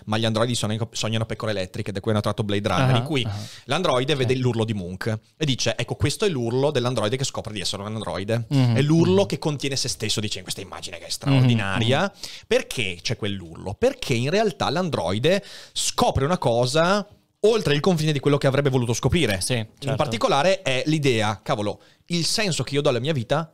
Ma 0.05 0.19
gli 0.19 0.25
androidi 0.25 0.55
sognano, 0.55 0.89
sognano 0.93 1.25
pecore 1.27 1.51
elettriche, 1.51 1.91
da 1.91 1.99
cui 2.01 2.13
hanno 2.13 2.21
tratto 2.21 2.45
Blade 2.45 2.69
Runner, 2.69 2.95
Ah, 2.95 2.99
in 2.99 3.03
cui 3.05 3.25
ah. 3.25 3.35
l'androide 3.65 4.13
Sì. 4.13 4.19
vede 4.19 4.35
l'urlo 4.37 4.65
di 4.65 4.75
Munch 4.75 5.13
e 5.37 5.45
dice, 5.45 5.75
ecco 5.77 5.97
questo 5.97 6.25
è 6.25 6.29
l'urlo 6.29 6.71
dell'androide 6.71 7.17
che 7.17 7.25
scopre 7.25 7.53
di 7.53 7.61
essere 7.61 7.83
un 7.83 7.89
androide. 7.89 8.45
Mhm, 8.49 8.77
È 8.77 8.83
l'urlo 8.83 9.23
mhm. 9.23 9.27
che 9.27 9.39
contiene 9.39 9.75
se 9.75 9.89
stesso, 9.89 10.21
dice 10.21 10.39
in 10.39 10.45
questa 10.45 10.61
immagine 10.61 10.99
che 10.99 11.07
è 11.07 11.11
straordinaria. 11.11 12.13
Perché 12.47 12.99
c'è 13.03 13.17
quell'urlo? 13.17 13.75
Perché 13.75 14.15
in 14.15 14.31
realtà 14.31 14.71
l'androide 14.71 15.43
scopre 15.73 16.25
una 16.25 16.39
cosa 16.39 16.86
oltre 17.40 17.75
il 17.75 17.81
confine 17.81 18.12
di 18.12 18.18
quello 18.20 18.38
che 18.38 18.46
avrebbe 18.46 18.70
voluto 18.70 18.92
scoprire. 18.92 19.40
Sì, 19.40 19.55
In 19.55 19.66
certo. 19.79 19.96
particolare 19.96 20.62
è 20.62 20.82
l'idea, 20.87 21.41
cavolo, 21.43 21.80
il 22.07 22.24
senso 22.24 22.62
che 22.62 22.74
io 22.74 22.80
do 22.82 22.89
alla 22.89 23.01
mia 23.01 23.12
vita 23.12 23.53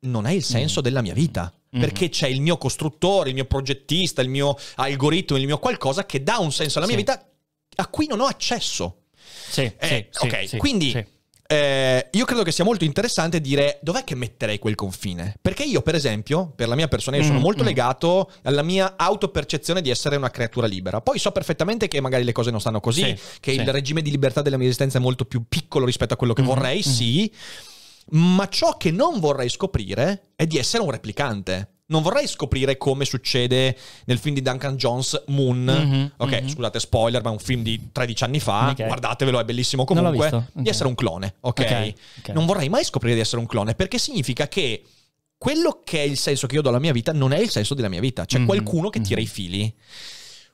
non 0.00 0.26
è 0.26 0.32
il 0.32 0.42
senso 0.44 0.80
Mm. 0.80 0.82
della 0.82 1.02
mia 1.02 1.14
vita. 1.14 1.52
Mm. 1.76 1.80
Perché 1.80 2.08
c'è 2.08 2.28
il 2.28 2.40
mio 2.40 2.56
costruttore, 2.56 3.28
il 3.28 3.34
mio 3.34 3.44
progettista, 3.44 4.22
il 4.22 4.28
mio 4.30 4.56
algoritmo, 4.76 5.36
il 5.36 5.44
mio 5.46 5.58
qualcosa 5.58 6.06
che 6.06 6.22
dà 6.22 6.38
un 6.38 6.50
senso 6.52 6.78
alla 6.78 6.86
mia 6.86 6.96
Sì. 6.96 7.02
vita 7.02 7.28
a 7.76 7.86
cui 7.88 8.06
non 8.06 8.20
ho 8.20 8.26
accesso. 8.26 9.02
Sì, 9.50 9.70
Eh, 9.78 10.08
sì, 10.10 10.26
ok, 10.26 10.56
quindi 10.56 10.90
sì. 10.90 11.04
Eh, 11.50 12.08
io 12.12 12.24
credo 12.26 12.42
che 12.42 12.52
sia 12.52 12.62
molto 12.62 12.84
interessante 12.84 13.40
dire 13.40 13.78
dov'è 13.80 14.04
che 14.04 14.14
metterei 14.14 14.58
quel 14.58 14.74
confine. 14.74 15.34
Perché 15.40 15.62
io, 15.62 15.80
per 15.80 15.94
esempio, 15.94 16.52
per 16.54 16.68
la 16.68 16.74
mia 16.74 16.88
persona, 16.88 17.16
io 17.16 17.22
sono 17.22 17.38
Mm, 17.38 17.42
molto 17.42 17.62
mm. 17.62 17.66
legato 17.66 18.30
alla 18.42 18.62
mia 18.62 18.94
autopercezione 18.98 19.80
di 19.80 19.88
essere 19.88 20.16
una 20.16 20.30
creatura 20.30 20.66
libera. 20.66 21.00
Poi 21.00 21.18
so 21.18 21.32
perfettamente 21.32 21.88
che 21.88 22.02
magari 22.02 22.24
le 22.24 22.32
cose 22.32 22.50
non 22.50 22.60
stanno 22.60 22.80
così, 22.80 23.00
Sì, 23.02 23.18
che 23.40 23.52
sì. 23.54 23.60
il 23.60 23.72
regime 23.72 24.02
di 24.02 24.10
libertà 24.10 24.42
della 24.42 24.58
mia 24.58 24.66
esistenza 24.66 24.98
è 24.98 25.00
molto 25.00 25.24
più 25.24 25.44
piccolo 25.48 25.86
rispetto 25.86 26.12
a 26.12 26.16
quello 26.18 26.34
che 26.34 26.42
Mhm, 26.42 26.46
vorrei, 26.48 26.82
mhm. 26.84 26.92
sì. 26.92 27.32
Ma 28.10 28.46
ciò 28.48 28.76
che 28.76 28.90
non 28.90 29.18
vorrei 29.18 29.48
scoprire 29.48 30.32
è 30.36 30.46
di 30.46 30.58
essere 30.58 30.82
un 30.82 30.90
replicante. 30.90 31.76
Non 31.90 32.02
vorrei 32.02 32.26
scoprire 32.26 32.76
come 32.76 33.06
succede 33.06 33.74
nel 34.04 34.18
film 34.18 34.34
di 34.34 34.42
Duncan 34.42 34.76
Jones, 34.76 35.22
Moon. 35.28 35.64
Mhm, 35.64 36.12
ok, 36.18 36.40
mhm. 36.42 36.48
scusate, 36.48 36.80
spoiler, 36.80 37.22
ma 37.22 37.30
è 37.30 37.32
un 37.32 37.38
film 37.38 37.62
di 37.62 37.88
13 37.92 38.24
anni 38.24 38.40
fa. 38.40 38.68
Ok. 38.70 38.84
Guardatevelo, 38.86 39.40
è 39.40 39.44
bellissimo 39.44 39.84
comunque. 39.84 40.28
visto. 40.28 40.46
Di 40.52 40.68
essere 40.68 40.88
un 40.88 40.94
clone, 40.94 41.36
ok? 41.40 41.92
Ok. 42.18 42.28
Non 42.34 42.44
vorrei 42.44 42.68
mai 42.68 42.84
scoprire 42.84 43.14
di 43.14 43.20
essere 43.20 43.40
un 43.40 43.46
clone 43.46 43.74
perché 43.74 43.96
significa 43.96 44.48
che 44.48 44.82
quello 45.38 45.80
che 45.82 45.98
è 46.00 46.02
il 46.02 46.18
senso 46.18 46.46
che 46.46 46.56
io 46.56 46.62
do 46.62 46.68
alla 46.68 46.78
mia 46.78 46.92
vita 46.92 47.12
non 47.12 47.32
è 47.32 47.38
il 47.38 47.48
senso 47.48 47.72
della 47.72 47.88
mia 47.88 48.00
vita. 48.00 48.26
C'è 48.26 48.38
Mhm, 48.40 48.46
qualcuno 48.46 48.90
che 48.90 49.00
tira 49.00 49.20
mhm. 49.20 49.26
i 49.26 49.28
fili. 49.28 49.74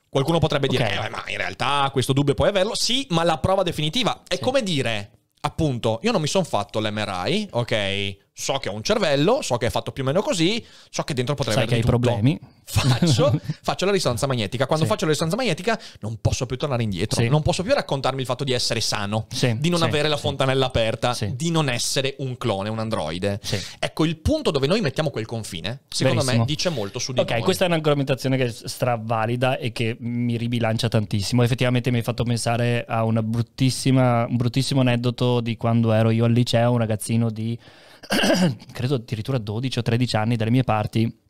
Qualcuno 0.07 0.39
potrebbe 0.39 0.67
dire. 0.67 0.89
"Eh, 0.89 1.09
ma 1.09 1.21
in 1.27 1.35
realtà 1.37 1.89
questo 1.91 2.13
dubbio 2.13 2.33
puoi 2.33 2.47
averlo. 2.47 2.75
Sì, 2.75 3.05
ma 3.09 3.23
la 3.23 3.39
prova 3.39 3.61
definitiva 3.63 4.23
è 4.25 4.35
Sì. 4.35 4.41
come 4.41 4.63
dire, 4.63 5.11
appunto, 5.41 5.99
io 6.03 6.13
non 6.13 6.21
mi 6.21 6.27
sono 6.27 6.45
fatto 6.45 6.79
l'MRI, 6.79 7.49
ok? 7.51 8.17
So 8.37 8.57
che 8.57 8.67
ho 8.67 8.73
un 8.73 8.83
cervello, 8.83 9.41
so 9.41 9.55
che 9.55 9.67
è 9.67 9.69
fatto 9.69 9.93
più 9.93 10.03
o 10.03 10.05
meno 10.07 10.21
così, 10.21 10.61
so 10.89 11.03
che 11.03 11.13
dentro 11.13 11.35
potrei 11.35 11.55
che 11.55 11.61
avere 11.61 11.79
tutto. 11.79 11.87
problemi. 11.97 12.37
Faccio, 12.65 13.39
faccio 13.63 13.85
la 13.85 13.91
risonanza 13.93 14.27
magnetica. 14.27 14.65
Quando 14.65 14.83
Sì. 14.83 14.91
faccio 14.91 15.05
la 15.05 15.11
risonanza 15.11 15.37
magnetica 15.37 15.79
non 16.01 16.17
posso 16.19 16.45
più 16.45 16.57
tornare 16.57 16.83
indietro. 16.83 17.21
Sì. 17.21 17.29
Non 17.29 17.41
posso 17.41 17.63
più 17.63 17.73
raccontarmi 17.73 18.19
il 18.19 18.25
fatto 18.25 18.43
di 18.43 18.51
essere 18.51 18.81
sano, 18.81 19.27
Sì, 19.29 19.57
di 19.57 19.69
non 19.69 19.83
avere 19.83 20.09
la 20.09 20.17
fontanella 20.17 20.65
aperta, 20.65 21.13
Sì. 21.13 21.33
di 21.33 21.49
non 21.49 21.69
essere 21.69 22.15
un 22.17 22.37
clone, 22.37 22.67
un 22.67 22.79
androide. 22.79 23.39
Sì. 23.41 23.57
Ecco, 23.79 24.03
il 24.03 24.17
punto 24.17 24.51
dove 24.51 24.67
noi 24.67 24.81
mettiamo 24.81 25.11
quel 25.11 25.25
confine, 25.25 25.83
secondo 25.87 26.19
Verissimo. 26.19 26.41
me, 26.43 26.45
dice 26.45 26.67
molto 26.69 26.99
su 26.99 27.13
di 27.13 27.21
Ok, 27.21 27.31
noi. 27.31 27.41
questa 27.41 27.63
è 27.63 27.67
un'argomentazione 27.69 28.35
che 28.35 28.45
è 28.47 28.51
stravalida 28.51 29.57
e 29.59 29.71
che 29.71 29.95
mi 30.01 30.35
ribilancia 30.35 30.89
tantissimo. 30.89 31.41
Effettivamente 31.41 31.89
mi 31.89 31.97
hai 31.99 32.03
fatto 32.03 32.23
pensare 32.25 32.83
a 32.85 33.05
una 33.05 33.23
bruttissima, 33.23 34.25
un 34.27 34.35
bruttissimo 34.35 34.81
aneddoto 34.81 35.39
di 35.39 35.55
quando 35.55 35.93
ero 35.93 36.09
io 36.09 36.25
al 36.25 36.33
liceo, 36.33 36.71
un 36.73 36.79
ragazzino 36.79 37.29
di 37.29 37.57
credo 38.71 38.95
addirittura 38.95 39.37
12 39.37 39.79
o 39.79 39.81
13 39.81 40.17
anni 40.17 40.35
dalle 40.35 40.51
mie 40.51 40.63
parti. 40.63 41.24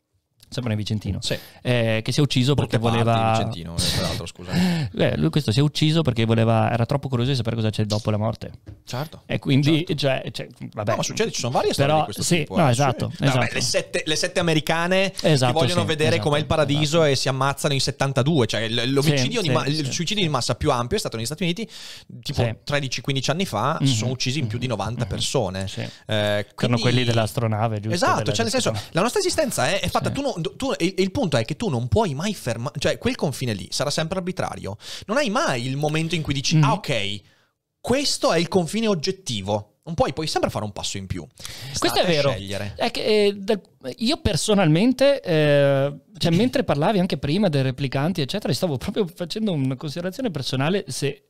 Sembra 0.48 0.74
in 0.74 0.78
Vicentino. 0.78 1.20
Sì. 1.22 1.38
eh, 1.62 2.02
che 2.04 2.12
si 2.12 2.20
è 2.20 2.22
ucciso 2.22 2.54
perché 2.56 2.78
voleva. 2.78 3.32
Vicentino, 3.32 3.76
eh, 3.76 3.91
tra 3.96 4.02
l'altro, 4.02 4.26
scusa. 4.26 4.52
Eh, 5.06 5.18
lui 5.18 5.30
questo 5.30 5.52
si 5.52 5.60
è 5.60 5.62
ucciso 5.62 6.02
perché 6.02 6.26
voleva. 6.26 6.72
Era 6.72 6.86
troppo 6.86 7.10
curioso 7.10 7.32
di 7.32 7.36
sapere 7.38 7.56
cosa 7.56 7.70
c'è 7.70 7.84
dopo 7.86 8.10
la 8.12 8.18
morte. 8.18 8.52
Certo. 8.86 9.24
E 9.26 9.39
quindi, 9.39 9.86
Certo. 9.86 9.96
cioè, 9.96 10.24
cioè, 10.32 10.48
vabbè. 10.74 10.91
No, 10.91 10.98
ma 10.98 11.04
succede, 11.04 11.32
ci 11.32 11.39
sono 11.41 11.52
varie 11.52 11.74
storie 11.74 11.91
Però, 11.91 12.06
di 12.06 12.14
questo 12.14 12.24
sì, 12.24 12.38
tipo. 12.39 12.58
no, 12.58 12.68
eh, 12.68 12.72
esatto, 12.72 13.12
sì. 13.16 13.24
Esatto. 13.24 13.39
beh, 13.39 13.50
le, 13.54 13.62
sette, 13.62 14.04
le 14.06 14.16
sette 14.16 14.39
americane 14.39 15.14
Esatto, 15.22 15.52
che 15.54 15.60
vogliono 15.60 15.82
sì, 15.82 15.88
vedere 15.88 16.10
esatto, 16.16 16.30
com'è 16.30 16.39
il 16.39 16.46
paradiso 16.46 16.98
esatto. 17.00 17.12
e 17.12 17.16
si 17.16 17.28
ammazzano 17.30 17.74
in 17.74 17.82
72. 17.82 18.46
Cioè, 18.48 18.70
l'omicidio 18.70 19.41
di 19.41 19.50
ma- 19.50 19.66
il 19.66 19.91
suicidio 19.91 20.24
di 20.24 20.30
massa 20.30 20.56
più 20.56 20.72
ampio 20.72 20.96
è 20.96 21.00
stato 21.00 21.18
negli 21.18 21.26
Stati 21.26 21.43
Uniti 21.43 21.68
tipo 22.22 22.43
Sì. 22.43 22.56
13-15 22.66 23.32
anni 23.32 23.46
fa. 23.46 23.78
Mhm, 23.80 23.88
Si 23.88 23.96
sono 23.96 24.12
uccisi 24.12 24.39
in 24.39 24.48
più 24.48 24.58
di 24.58 24.66
mhm, 24.68 24.72
90 24.72 25.04
mhm. 25.04 25.10
persone. 25.10 25.68
Sì. 25.68 25.88
Eh, 26.06 26.48
quindi- 26.56 26.82
quelli 26.82 27.04
dell'astronave, 27.04 27.80
giusto? 27.80 27.96
Esatto, 27.96 28.32
cioè 28.32 28.43
nel 28.43 28.52
senso, 28.52 28.72
la 28.91 29.02
nostra 29.02 29.20
esistenza 29.20 29.68
è, 29.68 29.88
fatta, 29.89 30.10
tu 30.12 30.22
non- 30.22 30.34
tu- 30.56 30.74
il, 30.80 30.94
il 30.98 31.12
punto 31.12 31.38
è 31.38 31.46
che 31.46 31.56
tu 31.56 31.70
non 31.70 31.88
puoi 31.88 32.14
mai 32.14 32.34
fermare, 32.34 32.78
cioè 32.80 32.98
quel 32.98 33.16
confine 33.16 33.54
lì 33.54 33.68
sarà 33.72 33.90
sempre 33.90 34.18
arbitrario. 34.18 34.78
Non 35.08 35.18
hai 35.18 35.30
mai 35.30 35.66
il 35.66 35.78
momento 35.78 36.16
in 36.16 36.22
cui 36.22 36.34
dici, 36.34 36.56
Mhm. 36.56 36.64
ah 36.64 36.74
ok, 36.74 37.20
questo 37.80 38.32
è 38.34 38.40
il 38.40 38.48
confine 38.48 38.88
oggettivo. 38.88 39.72
Non 39.86 39.94
puoi, 39.94 40.14
puoi 40.14 40.26
sempre 40.26 40.50
fare 40.50 40.66
un 40.66 40.72
passo 40.72 40.98
in 40.98 41.06
più. 41.06 41.24
Sta 41.38 41.78
Questo 41.78 42.00
è 42.00 42.06
vero. 42.08 42.32
Scegliere. 42.32 42.74
È 42.76 42.90
che, 42.90 43.04
eh, 43.26 43.34
del- 43.36 43.62
io 43.98 44.18
personalmente, 44.18 45.22
eh, 45.22 45.94
cioè, 46.18 46.32
mentre 46.32 46.64
parlavi 46.64 46.98
anche 46.98 47.18
prima 47.20 47.50
dei 47.50 47.62
replicanti, 47.62 48.22
eccetera, 48.22 48.52
stavo 48.52 48.78
proprio 48.78 49.06
facendo 49.14 49.52
una 49.52 49.76
considerazione 49.76 50.32
personale 50.32 50.86
se. 50.88 51.26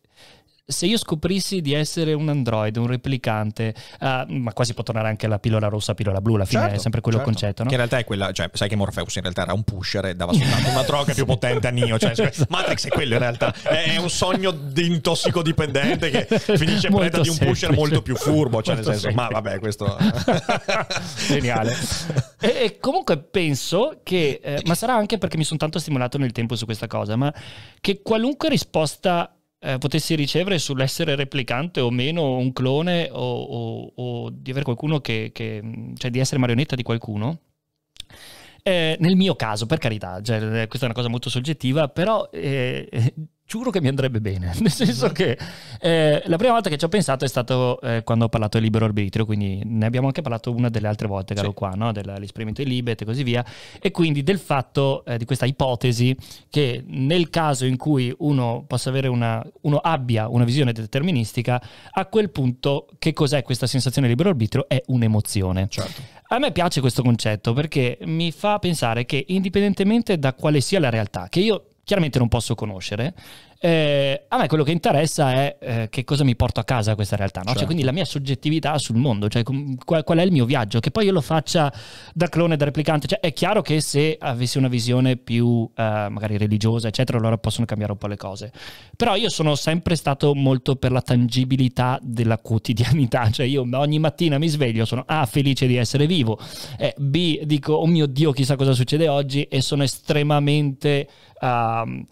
Se 0.67 0.87
io 0.87 0.97
scoprissi 0.97 1.61
di 1.61 1.73
essere 1.73 2.13
un 2.13 2.27
androide, 2.27 2.79
un 2.79 2.87
replicante, 2.87 3.75
ah, 3.99 4.25
ma 4.27 4.51
quasi 4.51 4.73
può 4.73 4.81
tornare 4.81 5.07
anche 5.09 5.27
la 5.27 5.37
pillola 5.37 5.67
rossa, 5.67 5.93
pillola 5.93 6.19
blu, 6.21 6.33
alla 6.33 6.45
fine 6.45 6.61
Certo, 6.61 6.75
è 6.77 6.79
sempre 6.79 7.01
quello 7.01 7.17
certo. 7.19 7.31
il 7.31 7.35
concetto, 7.37 7.61
no? 7.61 7.67
Che 7.69 7.75
in 7.75 7.79
realtà 7.81 7.97
è 7.99 8.03
quella, 8.03 8.31
cioè, 8.31 8.49
sai 8.51 8.67
che 8.67 8.75
Morpheus 8.75 9.15
in 9.15 9.21
realtà 9.21 9.43
era 9.43 9.53
un 9.53 9.61
pusher 9.61 10.05
e 10.05 10.15
dava 10.15 10.33
soltanto 10.33 10.69
una 10.69 10.81
droga 10.81 11.13
più 11.13 11.23
potente 11.25 11.67
a 11.67 11.69
Neo. 11.69 11.99
Cioè, 11.99 12.09
Esatto. 12.17 12.45
Matrix 12.49 12.87
è 12.87 12.89
quello 12.89 13.13
in 13.13 13.19
realtà. 13.19 13.53
È 13.53 13.97
un 13.97 14.09
sogno 14.09 14.49
di 14.49 14.89
un 14.89 15.01
tossicodipendente 15.01 16.09
che 16.09 16.39
finisce 16.39 16.89
Molto 16.89 17.09
preda 17.09 17.21
di 17.21 17.29
un 17.29 17.37
pusher 17.37 17.55
semplice. 17.55 17.75
molto 17.75 18.01
più 18.01 18.15
furbo. 18.15 18.63
Cioè, 18.63 18.73
nel 18.75 18.83
Molto 18.85 18.99
senso, 18.99 19.15
ma 19.15 19.27
semplice. 19.27 19.41
vabbè, 19.41 19.59
questo. 19.59 19.97
Geniale. 21.27 21.75
E, 22.39 22.47
e 22.63 22.77
comunque 22.79 23.19
penso 23.19 23.99
che, 24.01 24.39
eh, 24.43 24.61
ma 24.65 24.73
sarà 24.73 24.95
anche 24.95 25.19
perché 25.19 25.37
mi 25.37 25.43
sono 25.43 25.59
tanto 25.59 25.77
stimolato 25.77 26.17
nel 26.17 26.31
tempo 26.31 26.55
su 26.55 26.65
questa 26.65 26.87
cosa, 26.87 27.15
ma 27.15 27.31
che 27.79 28.01
qualunque 28.01 28.49
risposta 28.49 29.29
eh, 29.59 29.77
potessi 29.77 30.15
ricevere 30.15 30.59
sull'essere 30.59 31.15
replicante 31.15 31.79
o 31.81 31.89
meno, 31.91 32.37
un 32.37 32.53
clone 32.53 33.09
o, 33.11 33.17
o- 33.43 33.91
o 33.95 34.29
di 34.31 34.49
avere 34.51 34.65
qualcuno 34.65 34.99
che, 35.01 35.31
che- 35.33 35.91
cioè 35.95 36.11
di 36.11 36.19
essere 36.19 36.39
marionetta 36.39 36.75
di 36.75 36.83
qualcuno. 36.83 37.39
eh, 38.63 38.97
nel 38.99 39.15
mio 39.15 39.35
caso, 39.35 39.65
per 39.65 39.77
carità, 39.77 40.21
cioè, 40.21 40.37
eh, 40.61 40.67
questa 40.67 40.85
è 40.85 40.89
una 40.89 40.93
cosa 40.93 41.09
molto 41.09 41.29
soggettiva, 41.29 41.87
però 41.89 42.29
eh, 42.31 42.89
giuro 43.45 43.69
che 43.69 43.81
mi 43.81 43.87
andrebbe 43.87 44.19
bene. 44.21 44.53
Nel 44.59 44.71
senso 44.71 45.09
che 45.09 45.37
eh, 45.79 46.21
la 46.25 46.37
prima 46.37 46.53
volta 46.53 46.69
che 46.69 46.77
ci 46.77 46.85
ho 46.85 46.89
pensato 46.89 47.25
è 47.25 47.27
stato 47.27 47.79
eh, 47.81 48.01
quando 48.03 48.25
ho 48.25 48.29
parlato 48.29 48.57
del 48.57 48.63
libero 48.65 48.85
arbitrio, 48.85 49.25
quindi 49.25 49.61
ne 49.63 49.85
abbiamo 49.85 50.07
anche 50.07 50.21
parlato 50.21 50.51
una 50.51 50.69
delle 50.69 50.87
altre 50.87 51.07
volte 51.07 51.33
che 51.33 51.39
ero 51.41 51.49
Sì. 51.49 51.55
qua, 51.55 51.69
no? 51.75 51.91
dell'esperimento 51.91 52.63
di 52.63 52.69
Libet 52.69 53.01
e 53.01 53.05
così 53.05 53.23
via, 53.23 53.45
e 53.79 53.91
quindi 53.91 54.23
del 54.23 54.39
fatto 54.39 55.05
eh, 55.05 55.17
di 55.17 55.25
questa 55.25 55.45
ipotesi 55.45 56.15
che 56.49 56.83
nel 56.87 57.29
caso 57.29 57.65
in 57.65 57.77
cui 57.77 58.13
uno 58.19 58.63
possa 58.67 58.89
avere 58.89 59.07
una, 59.07 59.45
uno 59.61 59.77
abbia 59.77 60.27
una 60.27 60.43
visione 60.43 60.71
deterministica, 60.71 61.61
a 61.91 62.05
quel 62.07 62.31
punto 62.31 62.87
che 62.99 63.13
cos'è 63.13 63.43
questa 63.43 63.67
sensazione 63.67 64.07
di 64.07 64.13
libero 64.13 64.29
arbitrio? 64.29 64.67
È 64.67 64.81
un'emozione. 64.87 65.67
certo. 65.69 66.01
A 66.29 66.39
me 66.39 66.51
piace 66.51 66.81
questo 66.81 67.03
concetto 67.03 67.53
perché 67.53 67.99
mi 68.05 68.31
fa 68.31 68.57
pensare 68.57 69.05
che 69.05 69.23
indipendentemente 69.27 70.17
da 70.17 70.33
quale 70.33 70.59
sia 70.59 70.79
la 70.79 70.89
realtà, 70.89 71.27
che 71.29 71.39
io 71.39 71.65
chiaramente 71.85 72.19
non 72.19 72.27
posso 72.27 72.55
conoscere, 72.55 73.13
eh, 73.65 74.25
a 74.27 74.37
me 74.37 74.47
quello 74.47 74.63
che 74.63 74.71
interessa 74.71 75.31
è 75.31 75.57
eh, 75.59 75.87
che 75.89 76.03
cosa 76.03 76.23
mi 76.23 76.35
porto 76.35 76.59
a 76.59 76.63
casa 76.63 76.93
questa 76.93 77.15
realtà, 77.15 77.39
no? 77.39 77.45
Certo. 77.45 77.59
cioè, 77.59 77.67
quindi 77.67 77.83
la 77.83 77.93
mia 77.93 78.05
soggettività 78.05 78.77
sul 78.77 78.97
mondo, 78.97 79.29
cioè 79.29 79.43
qual, 79.43 80.03
qual 80.03 80.17
è 80.17 80.21
il 80.21 80.31
mio 80.31 80.45
viaggio, 80.45 80.79
che 80.79 80.91
poi 80.91 81.05
io 81.05 81.11
lo 81.11 81.21
faccia 81.21 81.73
da 82.13 82.27
clone, 82.27 82.57
da 82.57 82.65
replicante, 82.65 83.07
cioè, 83.07 83.19
è 83.19 83.33
chiaro 83.33 83.61
che 83.61 83.79
se 83.81 84.17
avessi 84.19 84.57
una 84.57 84.67
visione 84.67 85.15
più 85.15 85.67
eh, 85.75 86.07
magari 86.09 86.37
religiosa, 86.37 86.89
eccetera, 86.89 87.17
allora 87.17 87.37
possono 87.37 87.65
cambiare 87.65 87.93
un 87.93 87.97
po' 87.97 88.07
le 88.07 88.17
cose. 88.17 88.51
Però 88.95 89.15
io 89.15 89.29
sono 89.29 89.55
sempre 89.55 89.95
stato 89.95 90.35
molto 90.35 90.75
per 90.75 90.91
la 90.91 91.01
tangibilità 91.01 91.97
della 92.01 92.37
quotidianità, 92.37 93.29
cioè 93.31 93.45
io 93.45 93.65
ogni 93.71 93.99
mattina 93.99 94.37
mi 94.37 94.47
sveglio, 94.47 94.85
sono 94.85 95.03
A 95.07 95.25
felice 95.25 95.65
di 95.65 95.77
essere 95.77 96.07
vivo, 96.07 96.37
B 96.97 97.41
dico 97.43 97.73
oh 97.73 97.87
mio 97.87 98.05
Dio 98.05 98.31
chissà 98.31 98.55
cosa 98.55 98.73
succede 98.73 99.07
oggi 99.07 99.43
e 99.43 99.61
sono 99.61 99.83
estremamente 99.83 101.07
ehm, 101.45 102.05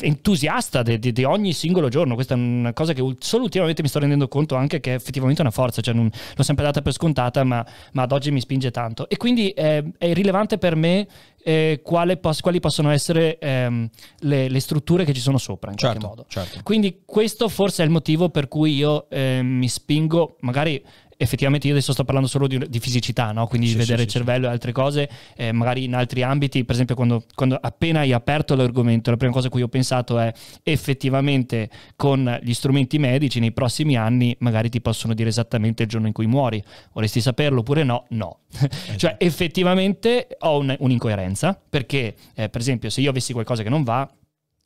entusiasta 0.00 0.82
di, 0.82 0.98
di- 0.98 1.12
di 1.12 1.24
ogni 1.24 1.52
singolo 1.52 1.88
giorno. 1.88 2.14
Questa 2.14 2.34
è 2.34 2.36
una 2.36 2.72
cosa 2.72 2.92
che 2.92 3.02
solo 3.18 3.44
ultimamente 3.44 3.82
mi 3.82 3.88
sto 3.88 3.98
rendendo 3.98 4.28
conto 4.28 4.54
anche 4.54 4.80
che 4.80 4.92
è 4.92 4.94
effettivamente 4.94 5.40
una 5.40 5.50
forza, 5.50 5.80
cioè 5.82 5.94
non- 5.94 6.10
l'ho 6.36 6.42
sempre 6.42 6.64
data 6.64 6.82
per 6.82 6.92
scontata, 6.92 7.42
ma, 7.44 7.64
ma 7.92 8.02
ad 8.02 8.12
oggi 8.12 8.30
mi 8.30 8.40
spinge 8.40 8.70
tanto. 8.70 9.08
E 9.08 9.16
quindi 9.16 9.50
eh, 9.50 9.84
è 9.98 10.12
rilevante 10.12 10.58
per 10.58 10.76
me 10.76 11.06
eh, 11.42 11.80
quale 11.82 12.16
pos- 12.16 12.40
quali 12.40 12.60
possono 12.60 12.90
essere 12.90 13.38
ehm, 13.38 13.88
le, 14.20 14.48
le 14.48 14.60
strutture 14.60 15.04
che 15.04 15.12
ci 15.12 15.20
sono 15.20 15.38
sopra, 15.38 15.70
in 15.70 15.76
qualche 15.76 15.98
modo. 16.06 16.24
certo. 16.28 16.60
Quindi 16.62 17.02
questo 17.04 17.48
forse 17.48 17.82
è 17.82 17.84
il 17.84 17.90
motivo 17.90 18.28
per 18.30 18.48
cui 18.48 18.74
io 18.74 19.08
eh, 19.10 19.40
mi 19.42 19.68
spingo, 19.68 20.36
magari 20.40 20.82
effettivamente 21.16 21.66
io 21.66 21.72
adesso 21.72 21.92
sto 21.92 22.04
parlando 22.04 22.28
solo 22.28 22.46
di, 22.46 22.58
di 22.68 22.78
fisicità, 22.80 23.32
no? 23.32 23.46
quindi 23.46 23.66
Sì, 23.68 23.72
di 23.74 23.78
vedere 23.78 23.98
sì, 23.98 24.04
il 24.04 24.10
sì, 24.10 24.16
cervello 24.18 24.46
e 24.46 24.50
altre 24.50 24.72
cose, 24.72 25.08
eh, 25.36 25.52
magari 25.52 25.84
in 25.84 25.94
altri 25.94 26.22
ambiti, 26.22 26.64
per 26.64 26.74
esempio 26.74 26.94
quando, 26.94 27.24
quando 27.34 27.58
appena 27.60 28.00
hai 28.00 28.12
aperto 28.12 28.54
l'argomento, 28.54 29.10
la 29.10 29.16
prima 29.16 29.32
cosa 29.32 29.46
a 29.46 29.50
cui 29.50 29.62
ho 29.62 29.68
pensato 29.68 30.18
è 30.18 30.32
effettivamente 30.62 31.68
con 31.96 32.38
gli 32.42 32.52
strumenti 32.52 32.98
medici 32.98 33.40
nei 33.40 33.52
prossimi 33.52 33.96
anni 33.96 34.34
magari 34.40 34.68
ti 34.68 34.80
possono 34.80 35.14
dire 35.14 35.28
esattamente 35.28 35.82
il 35.84 35.88
giorno 35.88 36.06
in 36.06 36.12
cui 36.12 36.26
muori, 36.26 36.62
vorresti 36.92 37.20
saperlo 37.20 37.60
oppure 37.60 37.82
no? 37.84 38.04
No. 38.10 38.40
cioè 38.96 39.16
effettivamente 39.18 40.28
ho 40.40 40.58
un- 40.58 40.76
un'incoerenza 40.78 41.60
perché 41.68 42.14
eh, 42.34 42.48
per 42.48 42.60
esempio 42.60 42.90
se 42.90 43.00
io 43.00 43.10
avessi 43.10 43.32
qualcosa 43.32 43.62
che 43.62 43.68
non 43.68 43.82
va, 43.82 44.08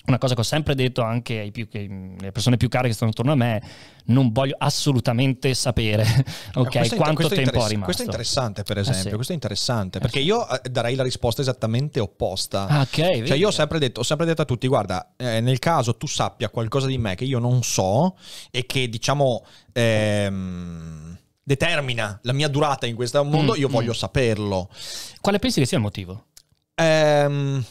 una 0.09 0.19
cosa 0.19 0.35
che 0.35 0.41
ho 0.41 0.45
sempre 0.45 0.75
detto 0.75 1.03
anche 1.03 1.39
ai 1.39 1.51
più, 1.51 1.69
che, 1.69 1.87
alle 2.19 2.33
persone 2.33 2.57
più 2.57 2.69
care 2.69 2.89
che 2.89 2.95
stanno 2.95 3.11
attorno 3.11 3.33
a 3.33 3.37
me 3.37 3.63
non 4.07 4.33
voglio 4.33 4.55
assolutamente 4.59 5.53
sapere 5.53 6.03
ok, 6.55 6.75
Eh, 6.75 6.79
questo 6.79 6.97
quanto 6.97 7.15
questo 7.15 7.35
tempo 7.35 7.59
ho 7.59 7.67
rimasto. 7.67 7.85
Questo 7.85 8.03
è 8.03 8.05
interessante, 8.07 8.63
per 8.63 8.79
Eh, 8.79 8.81
esempio. 8.81 9.03
sì. 9.11 9.15
Questo 9.15 9.33
è 9.33 9.35
interessante 9.35 9.99
Eh, 9.99 10.01
perché 10.01 10.19
io 10.21 10.49
eh, 10.49 10.69
darei 10.71 10.95
la 10.95 11.03
risposta 11.03 11.43
esattamente 11.43 12.01
opposta. 12.01 12.67
Ah, 12.67 12.81
ok, 12.81 13.25
Cioè, 13.25 13.37
io 13.37 13.49
ho 13.49 13.53
sempre 13.53 13.79
detto, 13.79 14.01
ho 14.01 14.05
sempre 14.05 14.25
detto 14.27 14.43
a 14.43 14.45
tutti: 14.47 14.67
guarda, 14.67 15.13
eh, 15.17 15.41
nel 15.41 15.59
caso 15.59 15.97
tu 15.97 16.07
sappia 16.07 16.49
qualcosa 16.49 16.87
di 16.87 16.97
me 16.97 17.15
che 17.15 17.25
io 17.25 17.39
non 17.39 17.63
so 17.63 18.17
e 18.51 18.65
che 18.65 18.89
diciamo 18.89 19.45
ehm, 19.73 21.17
determina 21.43 22.19
la 22.23 22.33
mia 22.33 22.49
durata 22.49 22.87
in 22.87 22.95
questo 22.95 23.23
mondo, 23.25 23.53
Mm, 23.55 23.61
io 23.61 23.69
voglio 23.69 23.91
mm. 23.91 23.95
saperlo. 23.95 24.71
Quale 25.21 25.39
pensi 25.39 25.61
che 25.61 25.67
sia 25.67 25.77
il 25.77 25.83
motivo? 25.83 26.25
Ehm, 26.75 27.63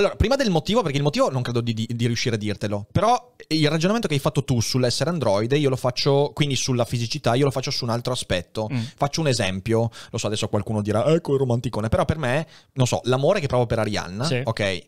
allora, 0.00 0.16
prima 0.16 0.36
del 0.36 0.50
motivo, 0.50 0.82
perché 0.82 0.96
il 0.96 1.02
motivo 1.02 1.30
non 1.30 1.42
credo 1.42 1.60
di, 1.60 1.72
di- 1.72 1.88
di 1.90 2.06
riuscire 2.06 2.34
a 2.34 2.38
dirtelo, 2.38 2.86
però 2.90 3.34
il 3.48 3.68
ragionamento 3.68 4.08
che 4.08 4.14
hai 4.14 4.20
fatto 4.20 4.44
tu 4.44 4.60
sull'essere 4.60 5.10
androide, 5.10 5.56
io 5.56 5.68
lo 5.68 5.76
faccio, 5.76 6.32
quindi 6.34 6.56
sulla 6.56 6.84
fisicità, 6.84 7.34
io 7.34 7.44
lo 7.44 7.50
faccio 7.50 7.70
su 7.70 7.84
un 7.84 7.90
altro 7.90 8.12
aspetto. 8.12 8.68
Mm. 8.72 8.78
Faccio 8.96 9.20
un 9.20 9.28
esempio, 9.28 9.90
lo 10.10 10.18
so, 10.18 10.26
adesso 10.26 10.48
qualcuno 10.48 10.82
dirà, 10.82 11.04
ecco 11.06 11.32
il 11.34 11.38
romanticone, 11.38 11.88
però 11.88 12.04
per 12.04 12.18
me, 12.18 12.46
non 12.74 12.86
so, 12.86 13.00
l'amore 13.04 13.40
che 13.40 13.46
provo 13.46 13.66
per 13.66 13.78
Arianna, 13.78 14.24
Sì. 14.24 14.40
ok, 14.42 14.84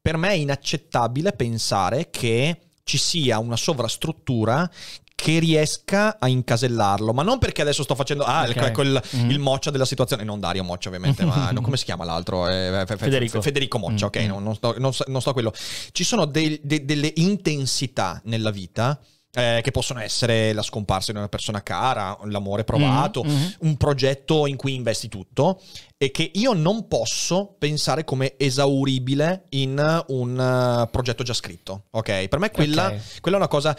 per 0.00 0.16
me 0.16 0.28
è 0.30 0.34
inaccettabile 0.34 1.32
pensare 1.32 2.10
che 2.10 2.60
ci 2.84 2.98
sia 2.98 3.38
una 3.38 3.56
sovrastruttura 3.56 4.68
che 5.16 5.38
riesca 5.38 6.18
a 6.20 6.28
incasellarlo, 6.28 7.12
ma 7.14 7.22
non 7.22 7.38
perché 7.38 7.62
adesso 7.62 7.82
sto 7.82 7.94
facendo 7.94 8.22
ah, 8.24 8.44
il- 8.46 8.50
Ok. 8.56 8.72
quel- 8.72 9.02
Mm. 9.16 9.30
il 9.30 9.38
moccia 9.38 9.70
della 9.70 9.86
situazione, 9.86 10.22
non 10.24 10.38
Dario 10.38 10.62
Moccia 10.62 10.88
ovviamente, 10.88 11.24
ma 11.24 11.50
no, 11.52 11.62
come 11.62 11.78
si 11.78 11.84
chiama 11.84 12.04
l'altro? 12.04 12.46
Eh, 12.48 12.70
Fe- 12.70 12.86
Fe- 12.86 12.96
Federico. 12.98 13.40
Federico 13.42 13.78
Moccia, 13.78 14.04
Mm, 14.04 14.08
ok, 14.08 14.22
mm. 14.22 14.26
non, 14.28 14.42
non 14.44 14.54
sto, 14.54 14.74
non 14.78 14.92
non 15.06 15.20
sto 15.22 15.30
a 15.30 15.32
quello. 15.32 15.52
Ci 15.90 16.04
sono 16.04 16.26
dei- 16.26 16.60
de- 16.62 16.84
delle 16.84 17.10
intensità 17.16 18.20
nella 18.24 18.50
vita 18.50 19.00
eh, 19.38 19.60
che 19.62 19.70
possono 19.70 20.00
essere 20.00 20.54
la 20.54 20.62
scomparsa 20.62 21.12
di 21.12 21.18
una 21.18 21.28
persona 21.28 21.62
cara, 21.62 22.16
l'amore 22.24 22.64
provato, 22.64 23.22
Mm, 23.22 23.28
mm. 23.30 23.44
un 23.60 23.76
progetto 23.76 24.46
in 24.46 24.56
cui 24.56 24.74
investi 24.74 25.08
tutto 25.08 25.60
e 25.98 26.10
che 26.10 26.30
io 26.34 26.54
non 26.54 26.88
posso 26.88 27.54
pensare 27.58 28.04
come 28.04 28.34
esauribile 28.38 29.44
in 29.50 30.04
un 30.08 30.40
eh, 30.40 30.88
progetto 30.90 31.22
già 31.22 31.34
scritto, 31.34 31.84
ok? 31.90 32.28
Per 32.28 32.38
me 32.38 32.50
quella, 32.50 32.86
Ok. 32.86 33.20
quella 33.20 33.36
è 33.36 33.40
una 33.40 33.48
cosa... 33.48 33.76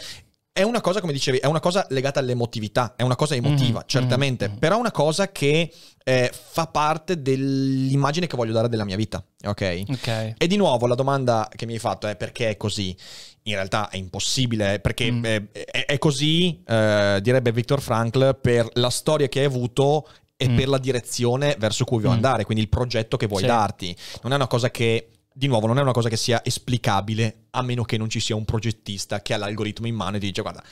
È 0.58 0.62
una 0.64 0.80
cosa, 0.80 0.98
come 1.00 1.12
dicevi, 1.12 1.38
è 1.38 1.46
una 1.46 1.60
cosa 1.60 1.86
legata 1.90 2.18
all'emotività, 2.18 2.94
è 2.96 3.04
una 3.04 3.14
cosa 3.14 3.36
emotiva, 3.36 3.78
Mhm, 3.78 3.84
certamente, 3.86 4.48
mhm. 4.48 4.58
però 4.58 4.74
è 4.74 4.80
una 4.80 4.90
cosa 4.90 5.30
che 5.30 5.72
eh, 6.02 6.32
fa 6.32 6.66
parte 6.66 7.22
dell'immagine 7.22 8.26
che 8.26 8.34
voglio 8.36 8.52
dare 8.52 8.68
della 8.68 8.84
mia 8.84 8.96
vita, 8.96 9.22
ok? 9.44 9.82
Ok. 9.88 10.34
E 10.36 10.46
di 10.48 10.56
nuovo 10.56 10.88
la 10.88 10.96
domanda 10.96 11.48
che 11.54 11.64
mi 11.64 11.74
hai 11.74 11.78
fatto 11.78 12.08
è 12.08 12.16
perché 12.16 12.48
è 12.48 12.56
così? 12.56 12.96
In 13.44 13.54
realtà 13.54 13.88
è 13.88 13.98
impossibile, 13.98 14.80
perché 14.80 15.12
Mm. 15.12 15.24
eh, 15.24 15.48
è, 15.52 15.84
è 15.86 15.98
così, 15.98 16.60
eh, 16.66 17.20
direbbe 17.22 17.52
Viktor 17.52 17.80
Frankl, 17.80 18.36
per 18.40 18.68
la 18.74 18.90
storia 18.90 19.28
che 19.28 19.38
hai 19.38 19.44
avuto 19.44 20.08
e 20.36 20.48
Mm. 20.48 20.56
per 20.56 20.68
la 20.68 20.78
direzione 20.78 21.54
verso 21.56 21.84
cui 21.84 21.98
vuoi 22.00 22.12
Mm. 22.12 22.16
andare, 22.16 22.44
quindi 22.44 22.64
il 22.64 22.68
progetto 22.68 23.16
che 23.16 23.26
vuoi 23.28 23.42
Sì. 23.42 23.46
darti. 23.46 23.96
Non 24.22 24.32
è 24.32 24.34
una 24.34 24.48
cosa 24.48 24.70
che, 24.72 25.10
di 25.38 25.46
nuovo, 25.46 25.68
non 25.68 25.78
è 25.78 25.82
una 25.82 25.92
cosa 25.92 26.08
che 26.08 26.16
sia 26.16 26.40
esplicabile 26.44 27.44
a 27.50 27.62
meno 27.62 27.84
che 27.84 27.96
non 27.96 28.08
ci 28.10 28.18
sia 28.18 28.34
un 28.34 28.44
progettista 28.44 29.22
che 29.22 29.34
ha 29.34 29.36
l'algoritmo 29.36 29.86
in 29.86 29.94
mano 29.94 30.16
e 30.16 30.18
ti 30.20 30.26
dice 30.26 30.42
guarda, 30.42 30.62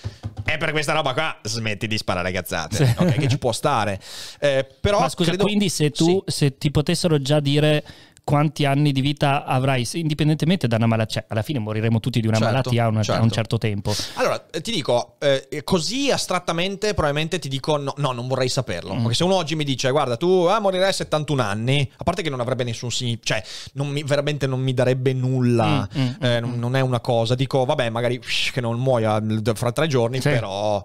è 0.44 0.58
per 0.58 0.72
questa 0.72 0.92
roba 0.92 1.12
qua, 1.14 1.38
smetti 1.44 1.86
di 1.86 1.96
sparare 1.96 2.32
cazzate, 2.32 2.76
Sì. 2.84 2.94
ok? 2.98 3.12
Che 3.14 3.28
ci 3.28 3.38
può 3.38 3.52
stare. 3.52 4.00
Eh, 4.40 4.66
però 4.80 4.98
Ma 4.98 5.08
scusa, 5.08 5.30
credo- 5.30 5.44
quindi 5.44 5.68
se 5.68 5.90
tu, 5.90 6.22
Sì. 6.26 6.32
se 6.38 6.58
ti 6.58 6.72
potessero 6.72 7.20
già 7.22 7.38
dire 7.38 7.84
quanti 8.26 8.64
anni 8.64 8.90
di 8.90 9.00
vita 9.02 9.44
avrai, 9.44 9.86
indipendentemente 9.92 10.66
da 10.66 10.74
una 10.74 10.86
malattia, 10.86 11.20
cioè 11.20 11.24
alla 11.28 11.42
fine 11.42 11.60
moriremo 11.60 12.00
tutti 12.00 12.20
di 12.20 12.26
una 12.26 12.38
Certo, 12.38 12.52
malattia 12.52 12.84
a, 12.84 12.88
una- 12.88 12.98
a 12.98 13.02
certo. 13.04 13.22
un 13.22 13.30
certo 13.30 13.56
tempo. 13.58 13.94
Allora, 14.14 14.44
eh, 14.50 14.60
ti 14.62 14.72
dico, 14.72 15.14
eh, 15.20 15.60
così 15.62 16.10
astrattamente 16.10 16.92
probabilmente 16.92 17.38
ti 17.38 17.48
dico 17.48 17.76
no, 17.76 17.94
no, 17.98 18.10
non 18.10 18.26
vorrei 18.26 18.48
saperlo. 18.48 18.94
Mm. 18.94 18.98
Perché 19.02 19.14
se 19.14 19.22
uno 19.22 19.36
oggi 19.36 19.54
mi 19.54 19.62
dice, 19.62 19.92
guarda, 19.92 20.16
tu 20.16 20.44
ah, 20.50 20.58
morirai 20.58 20.88
a 20.88 20.92
71 20.92 21.40
anni, 21.40 21.88
a 21.98 22.02
parte 22.02 22.22
che 22.22 22.28
non 22.28 22.40
avrebbe 22.40 22.64
nessun 22.64 22.90
significato, 22.90 23.24
cioè 23.44 23.70
non 23.74 23.90
mi- 23.90 24.02
veramente 24.02 24.48
non 24.48 24.58
mi 24.60 24.74
darebbe 24.74 25.12
nulla, 25.12 25.88
Mm, 25.96 26.00
mm, 26.02 26.08
eh, 26.24 26.40
mm, 26.40 26.44
non, 26.44 26.50
mm. 26.56 26.58
non 26.58 26.74
è 26.74 26.80
una 26.80 26.98
cosa. 26.98 27.36
Dico, 27.36 27.64
vabbè, 27.64 27.90
magari 27.90 28.16
ush, 28.16 28.50
che 28.52 28.60
non 28.60 28.76
muoia 28.80 29.20
mm, 29.20 29.38
fra 29.54 29.70
tre 29.70 29.86
giorni, 29.86 30.20
Sì. 30.20 30.30
però 30.30 30.84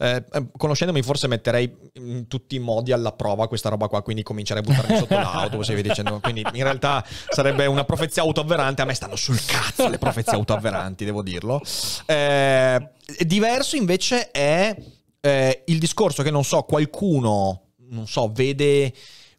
eh, 0.00 0.24
eh, 0.32 0.46
conoscendomi 0.56 1.02
forse 1.02 1.28
metterei 1.28 1.72
in 1.94 2.26
tutti 2.26 2.56
i 2.56 2.58
modi 2.58 2.90
alla 2.90 3.12
prova 3.12 3.46
questa 3.46 3.68
roba 3.68 3.86
qua, 3.86 4.02
quindi 4.02 4.24
comincerei 4.24 4.60
a 4.64 4.66
buttarmi 4.66 4.96
sotto 4.96 5.14
l'autobus 5.14 5.68
e 5.68 5.74
via 5.74 5.82
dicendo. 5.84 6.18
Quindi 6.20 6.40
in 6.40 6.62
realtà 6.64 6.78
sarebbe 7.28 7.66
una 7.66 7.84
profezia 7.84 8.22
autoavverante. 8.22 8.82
A 8.82 8.84
me 8.84 8.94
stanno 8.94 9.16
sul 9.16 9.42
cazzo 9.44 9.88
le 9.88 9.98
profezie 9.98 10.32
autoavveranti, 10.32 11.04
devo 11.04 11.22
dirlo. 11.22 11.60
Eh, 12.06 12.88
diverso 13.20 13.76
invece 13.76 14.30
è 14.30 14.74
eh, 15.20 15.62
il 15.66 15.78
discorso 15.78 16.22
che 16.22 16.30
non 16.30 16.44
so, 16.44 16.62
qualcuno, 16.62 17.72
non 17.90 18.06
so, 18.06 18.30
vede 18.32 18.92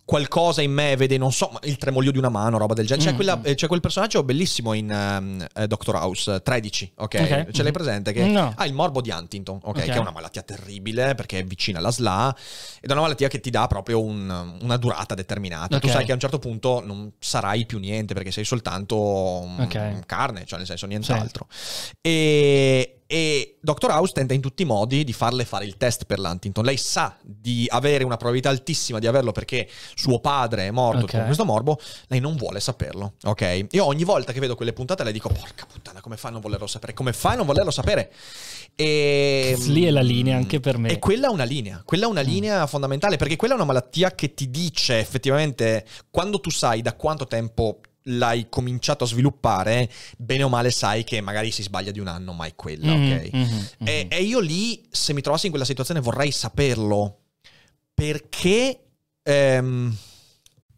qualcosa 0.04 0.62
in 0.62 0.72
me, 0.74 0.96
vede, 0.98 1.18
non 1.18 1.32
so, 1.32 1.52
il 1.64 1.78
tremolio 1.78 2.12
di 2.12 2.18
una 2.18 2.30
mano, 2.30 2.58
roba 2.58 2.74
del 2.74 2.86
genere. 2.86 3.06
C'è, 3.08 3.12
Mm, 3.14 3.16
quella- 3.16 3.38
mm. 3.38 3.42
eh, 3.46 3.56
c'è 3.56 3.68
quel 3.68 3.80
personaggio 3.80 4.24
bellissimo 4.24 4.74
in 4.74 5.48
eh, 5.54 5.68
Doctor 5.68 5.96
House 5.96 6.42
13, 6.42 6.92
ok? 6.98 7.04
Ok. 7.04 7.12
Ce 7.52 7.62
l'hai 7.64 7.66
Mhm. 7.68 7.72
presente? 7.72 8.12
Che 8.12 8.26
No. 8.26 8.54
ha 8.56 8.66
il 8.66 8.74
morbo 8.74 9.00
di 9.02 9.10
Huntington, 9.10 9.60
ok? 9.64 9.78
Ok. 9.78 9.84
Che 9.86 9.92
è 9.94 9.98
una 9.98 10.12
malattia 10.12 10.42
terribile 10.42 11.16
perché 11.16 11.40
è 11.40 11.44
vicina 11.46 11.80
alla 11.80 11.92
SLA 11.92 12.36
ed 12.82 12.90
è 12.90 12.92
una 12.92 13.02
malattia 13.02 13.28
che 13.30 13.40
ti 13.40 13.50
dà 13.50 13.68
proprio 13.68 14.02
un- 14.04 14.58
una 14.62 14.78
durata 14.78 15.16
determinata. 15.16 15.80
Tu 15.80 15.86
Ok. 15.88 15.92
sai 15.94 16.04
che 16.06 16.12
a 16.12 16.16
un 16.16 16.20
certo 16.20 16.40
punto 16.40 16.82
non 16.86 17.12
sarai 17.20 17.66
più 17.66 17.80
niente 17.80 18.14
perché 18.14 18.32
sei 18.32 18.44
soltanto 18.44 19.46
mm, 19.48 20.00
carne, 20.06 20.46
cioè 20.46 20.58
nel 20.58 20.68
senso 20.68 20.88
nient'altro. 20.88 21.48
E, 22.02 23.01
e 23.12 23.58
Dr. 23.60 23.90
House 23.90 24.14
tenta 24.14 24.34
in 24.34 24.40
tutti 24.40 24.62
i 24.62 24.66
modi 24.66 25.04
di 25.04 25.12
farle 25.12 25.44
fare 25.44 25.66
il 25.66 25.76
test 25.76 26.06
per 26.06 26.18
l'Huntington. 26.18 26.64
Lei 26.64 26.78
sa 26.78 27.18
di 27.22 27.66
avere 27.68 28.06
una 28.06 28.16
probabilità 28.16 28.48
altissima 28.48 29.00
di 29.00 29.06
averlo 29.08 29.34
perché 29.34 29.68
suo 29.96 30.22
padre 30.22 30.68
è 30.68 30.72
morto 30.72 31.04
Ok. 31.04 31.12
con 31.12 31.26
questo 31.26 31.44
morbo, 31.44 31.78
lei 32.08 32.22
non 32.22 32.38
vuole 32.38 32.62
saperlo, 32.62 33.16
ok? 33.24 33.66
Io 33.72 33.84
ogni 33.84 34.06
volta 34.06 34.32
che 34.32 34.40
vedo 34.40 34.56
quelle 34.56 34.72
puntate 34.72 35.04
le 35.04 35.12
dico, 35.12 35.28
porca 35.28 35.66
puttana, 35.66 36.00
come 36.00 36.16
fai 36.16 36.30
a 36.30 36.34
non 36.36 36.42
volerlo 36.42 36.68
sapere? 36.68 36.94
Come 36.94 37.12
fai 37.12 37.34
a 37.34 37.36
non 37.36 37.46
volerlo 37.46 37.72
sapere? 37.72 38.14
E... 38.76 39.58
Lì 39.68 39.84
è 39.84 39.90
la 39.90 40.02
linea 40.02 40.38
anche 40.38 40.62
per 40.62 40.78
me. 40.78 40.92
E 40.92 41.00
quella 41.00 41.28
è 41.28 41.32
una 41.32 41.44
linea, 41.44 41.82
quella 41.84 42.06
è 42.06 42.08
una 42.08 42.22
linea 42.22 42.66
fondamentale 42.66 43.18
perché 43.18 43.36
quella 43.36 43.56
è 43.56 43.58
una 43.58 43.66
malattia 43.66 44.16
che 44.16 44.34
ti 44.34 44.50
dice 44.50 45.00
effettivamente 45.00 45.86
quando 46.10 46.40
tu 46.40 46.50
sai 46.50 46.82
da 46.82 46.94
quanto 46.94 47.28
tempo 47.28 47.82
l'hai 48.06 48.48
cominciato 48.50 49.04
a 49.04 49.08
sviluppare, 49.08 49.90
bene 50.18 50.44
o 50.44 50.50
male 50.50 50.72
sai 50.72 51.04
che 51.04 51.22
magari 51.22 51.52
si 51.52 51.62
sbaglia 51.64 51.92
di 51.92 52.00
un 52.00 52.08
anno, 52.08 52.34
ma 52.34 52.46
è 52.46 52.56
quella, 52.56 52.94
Mhm, 52.94 53.12
ok? 53.12 53.30
mhm, 53.34 53.68
E, 53.84 54.04
mhm. 54.04 54.08
e 54.12 54.24
io 54.24 54.40
lì, 54.40 54.82
se 54.90 55.14
mi 55.14 55.22
trovassi 55.22 55.46
in 55.46 55.52
quella 55.52 55.66
situazione, 55.66 56.00
vorrei 56.00 56.32
saperlo 56.32 57.20
perché... 57.94 58.80
ehm, 59.24 59.96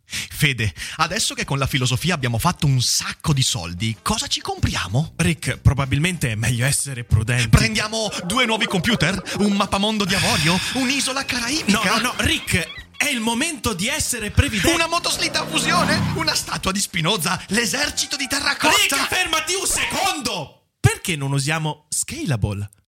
Fede, 0.05 0.71
adesso 0.97 1.33
che 1.33 1.43
con 1.43 1.57
la 1.57 1.65
filosofia 1.65 2.13
abbiamo 2.13 2.37
fatto 2.37 2.67
un 2.67 2.79
sacco 2.81 3.33
di 3.33 3.41
soldi, 3.41 3.97
cosa 4.03 4.27
ci 4.27 4.41
compriamo? 4.41 5.13
Rick, 5.15 5.57
probabilmente 5.57 6.29
è 6.31 6.35
meglio 6.35 6.65
essere 6.67 7.03
prudenti. 7.03 7.49
Prendiamo 7.49 8.11
due 8.25 8.45
nuovi 8.45 8.65
computer? 8.67 9.19
Un 9.39 9.53
mappamondo 9.53 10.05
di 10.05 10.13
avorio? 10.13 10.55
Un'isola 10.75 11.21
No, 11.21 11.25
caraibica? 11.25 11.95
no, 11.95 11.99
no, 12.01 12.13
Rick, 12.17 12.67
è 12.97 13.07
il 13.07 13.19
momento 13.19 13.73
di 13.73 13.87
essere 13.87 14.31
previdenti. 14.31 14.73
Una 14.73 14.87
motoslita 14.87 15.41
a 15.41 15.45
fusione? 15.47 16.13
Una 16.15 16.35
statua 16.35 16.71
di 16.71 16.79
Spinoza? 16.79 17.41
L'esercito 17.47 18.15
di 18.15 18.27
terracotta? 18.27 18.75
Rick, 18.75 19.07
fermati 19.07 19.53
un 19.55 19.67
secondo! 19.67 20.67
Perché 20.79 21.15
non 21.15 21.31
usiamo 21.31 21.85
Scalable? 21.89 22.69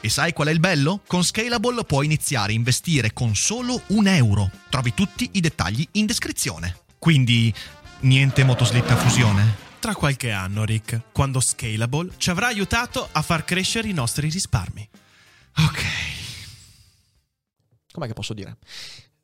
E 0.00 0.08
sai 0.08 0.32
qual 0.32 0.48
è 0.48 0.50
il 0.50 0.60
bello? 0.60 1.02
Con 1.06 1.24
Scalable 1.24 1.84
puoi 1.84 2.06
iniziare 2.06 2.52
a 2.52 2.54
investire 2.54 3.12
con 3.12 3.34
solo 3.34 3.82
un 3.88 4.06
euro. 4.06 4.50
Trovi 4.68 4.94
tutti 4.94 5.28
i 5.32 5.40
dettagli 5.40 5.86
in 5.92 6.06
descrizione. 6.06 6.78
Quindi, 6.98 7.52
niente 8.00 8.44
motoslitta 8.44 8.96
fusione? 8.96 9.62
Tra 9.78 9.94
qualche 9.94 10.30
anno, 10.30 10.64
Rick, 10.64 11.12
quando 11.12 11.40
Scalable 11.40 12.12
ci 12.16 12.30
avrà 12.30 12.46
aiutato 12.46 13.08
a 13.12 13.20
far 13.20 13.44
crescere 13.44 13.88
i 13.88 13.92
nostri 13.92 14.30
risparmi. 14.30 14.88
Ok. 15.58 15.82
Com'è 17.92 18.06
che 18.06 18.14
posso 18.14 18.34
dire? 18.34 18.56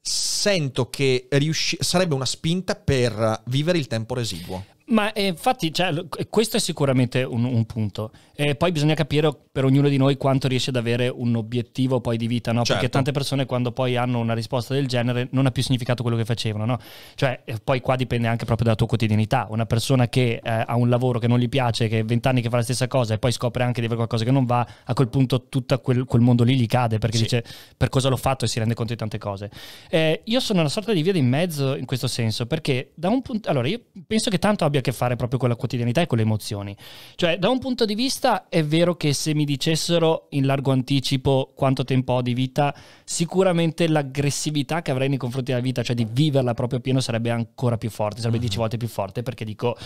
Sento 0.00 0.90
che 0.90 1.28
riusci- 1.30 1.78
sarebbe 1.80 2.14
una 2.14 2.26
spinta 2.26 2.74
per 2.74 3.42
vivere 3.46 3.78
il 3.78 3.86
tempo 3.86 4.14
residuo. 4.14 4.64
Ma 4.91 5.12
eh, 5.12 5.26
infatti, 5.26 5.72
cioè, 5.72 5.95
questo 6.28 6.57
è 6.57 6.61
sicuramente 6.61 7.22
un, 7.22 7.45
un 7.45 7.64
punto. 7.64 8.11
E 8.34 8.55
poi 8.55 8.72
bisogna 8.72 8.95
capire 8.95 9.30
per 9.53 9.64
ognuno 9.64 9.88
di 9.88 9.99
noi 9.99 10.16
quanto 10.16 10.49
riesce 10.49 10.70
ad 10.70 10.76
avere 10.76 11.09
un 11.09 11.36
obiettivo 11.36 12.01
poi 12.01 12.16
di 12.16 12.26
vita, 12.26 12.53
no? 12.53 12.62
Perché 12.62 12.80
Certo. 12.82 12.88
tante 12.97 13.12
persone 13.12 13.45
quando 13.45 13.70
poi 13.70 13.97
hanno 13.97 14.18
una 14.18 14.32
risposta 14.32 14.72
del 14.72 14.86
genere 14.86 15.28
non 15.32 15.45
ha 15.47 15.51
più 15.51 15.62
significato 15.62 16.03
quello 16.03 16.16
che 16.16 16.24
facevano, 16.24 16.64
no? 16.64 16.78
Cioè, 17.14 17.43
eh, 17.45 17.57
poi 17.62 17.80
qua 17.80 17.97
dipende 17.97 18.28
anche 18.28 18.47
proprio 18.47 18.64
dalla 18.64 18.76
tua 18.78 18.86
quotidianità. 18.86 19.47
Una 19.51 19.66
persona 19.66 20.09
che 20.09 20.41
eh, 20.43 20.64
ha 20.66 20.74
un 20.76 20.88
lavoro 20.88 21.18
che 21.18 21.28
non 21.28 21.38
gli 21.38 21.49
piace, 21.49 21.86
che 21.88 21.99
è 21.99 22.05
vent'anni 22.05 22.41
che 22.41 22.49
fa 22.49 22.57
la 22.57 22.62
stessa 22.62 22.88
cosa 22.88 23.14
e 23.14 23.18
poi 23.18 23.30
scopre 23.30 23.62
anche 23.62 23.80
di 23.80 23.86
avere 23.86 23.97
qualcosa 23.97 24.24
che 24.24 24.30
non 24.30 24.47
va, 24.47 24.66
a 24.84 24.95
quel 24.95 25.09
punto 25.09 25.49
tutto 25.49 25.78
quel, 25.80 26.05
quel 26.07 26.22
mondo 26.22 26.43
lì 26.43 26.57
gli 26.57 26.66
cade 26.66 26.99
perché 26.99 27.18
Sì. 27.18 27.22
dice 27.24 27.45
per 27.76 27.91
cosa 27.91 28.09
l'ho 28.09 28.16
fatto 28.16 28.47
e 28.47 28.49
si 28.49 28.59
rende 28.59 28.74
conto 28.74 28.93
di 28.95 28.99
tante 28.99 29.18
cose. 29.18 29.51
Eh, 29.91 30.22
io 30.24 30.41
sono 30.41 30.61
una 30.61 30.68
sorta 30.70 30.93
di 30.95 31.03
via 31.03 31.12
di 31.12 31.20
mezzo 31.22 31.76
in 31.76 31.84
questo 31.84 32.07
senso, 32.09 32.47
perché 32.47 32.93
da 32.95 33.09
un 33.11 33.20
punto. 33.22 33.51
Allora, 33.51 33.68
io 33.68 33.80
penso 34.07 34.30
che 34.30 34.38
tanto 34.38 34.64
abbia 34.64 34.79
a 34.80 34.82
che 34.82 34.92
fare 34.92 35.16
proprio 35.16 35.38
con 35.38 35.48
la 35.48 35.56
quotidianità 35.56 36.00
e 36.00 36.06
con 36.06 36.18
le 36.18 36.24
emozioni. 36.24 36.76
Cioè, 37.14 37.38
da 37.38 37.48
un 37.48 37.58
punto 37.58 37.84
di 37.84 37.94
vista 37.94 38.48
è 38.48 38.64
vero 38.64 38.96
che 38.96 39.12
se 39.12 39.34
mi 39.34 39.44
dicessero 39.44 40.26
in 40.30 40.46
largo 40.46 40.72
anticipo 40.72 41.52
quanto 41.54 41.84
tempo 41.84 42.14
ho 42.14 42.22
di 42.22 42.34
vita, 42.34 42.74
sicuramente 43.04 43.88
l'aggressività 43.88 44.82
che 44.82 44.90
avrei 44.90 45.08
nei 45.08 45.18
confronti 45.18 45.50
della 45.50 45.62
vita, 45.62 45.82
cioè 45.82 45.94
di 45.96 46.06
viverla 46.10 46.54
proprio 46.54 46.80
pieno, 46.80 47.00
sarebbe 47.00 47.30
ancora 47.30 47.76
più 47.76 47.90
forte, 47.90 48.20
sarebbe 48.20 48.38
dieci 48.38 48.56
volte 48.56 48.76
più 48.76 48.88
forte, 48.88 49.22
perché 49.22 49.44
dico, 49.44 49.76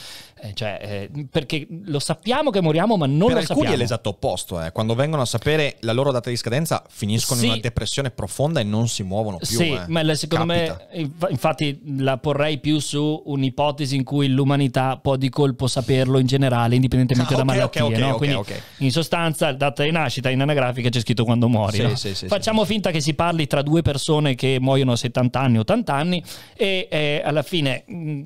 eh, 0.40 0.52
cioè, 0.54 1.08
eh, 1.12 1.26
perché 1.30 1.66
lo 1.84 1.98
sappiamo 1.98 2.50
che 2.50 2.60
moriamo, 2.60 2.96
ma 2.96 3.06
non 3.06 3.18
per 3.26 3.32
lo 3.32 3.38
alcuni 3.38 3.46
sappiamo. 3.46 3.74
è 3.74 3.78
l'esatto 3.78 4.08
opposto. 4.10 4.62
eh. 4.62 4.72
Quando 4.72 4.94
vengono 4.94 5.22
a 5.22 5.26
sapere 5.26 5.76
la 5.80 5.92
loro 5.92 6.12
data 6.12 6.30
di 6.30 6.36
scadenza, 6.36 6.84
finiscono 6.88 7.40
Sì. 7.40 7.46
in 7.46 7.52
una 7.52 7.60
depressione 7.60 8.10
profonda 8.10 8.60
e 8.60 8.64
non 8.64 8.88
si 8.88 9.02
muovono 9.02 9.38
più. 9.38 9.46
Sì, 9.46 9.70
eh. 9.72 9.84
ma 9.88 10.14
secondo 10.14 10.52
Capita. 10.52 10.86
me, 10.92 10.98
inf- 11.00 11.26
infatti, 11.30 11.80
la 11.98 12.18
porrei 12.18 12.58
più 12.58 12.78
su 12.78 13.22
un'ipotesi 13.24 13.96
in 13.96 14.04
cui 14.04 14.28
l'umanità 14.28 14.83
può 15.02 15.16
di 15.16 15.28
colpo 15.28 15.66
saperlo 15.66 16.18
in 16.18 16.26
generale, 16.26 16.74
indipendentemente 16.74 17.32
Ah, 17.34 17.36
da 17.36 17.42
ok, 17.42 17.48
malattie. 17.48 17.80
ok, 17.82 17.92
ok, 17.92 17.98
no? 17.98 18.16
Quindi, 18.16 18.40
in 18.78 18.90
sostanza, 18.90 19.52
data 19.52 19.82
di 19.82 19.90
nascita 19.90 20.30
in 20.30 20.40
anagrafica 20.40 20.88
c'è 20.88 21.00
scritto 21.00 21.24
quando 21.24 21.48
muori. 21.48 21.76
Sì, 21.76 21.82
no? 21.82 21.94
sì, 21.96 22.14
sì, 22.14 22.26
Facciamo 22.26 22.64
finta 22.64 22.90
che 22.90 23.00
si 23.00 23.14
parli 23.14 23.46
tra 23.46 23.62
due 23.62 23.82
persone 23.82 24.34
che 24.34 24.58
muoiono 24.60 24.92
a 24.92 24.96
70 24.96 25.40
anni, 25.40 25.58
80 25.58 25.94
anni, 25.94 26.22
e 26.56 26.88
eh, 26.90 27.22
alla 27.24 27.42
fine. 27.42 27.84
mh, 27.86 28.20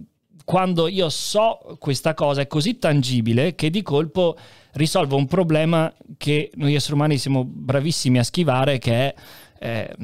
Quando 0.44 0.88
io 0.88 1.10
so 1.10 1.76
questa 1.78 2.14
cosa 2.14 2.40
è 2.40 2.46
così 2.46 2.78
tangibile 2.78 3.54
che 3.54 3.68
di 3.68 3.82
colpo 3.82 4.34
risolvo 4.72 5.16
un 5.16 5.26
problema 5.26 5.92
che 6.16 6.50
noi 6.54 6.74
esseri 6.74 6.94
umani 6.94 7.18
siamo 7.18 7.44
bravissimi 7.44 8.18
a 8.18 8.22
schivare, 8.22 8.78
che 8.78 8.92
è 8.94 9.14
eh, 9.60 9.94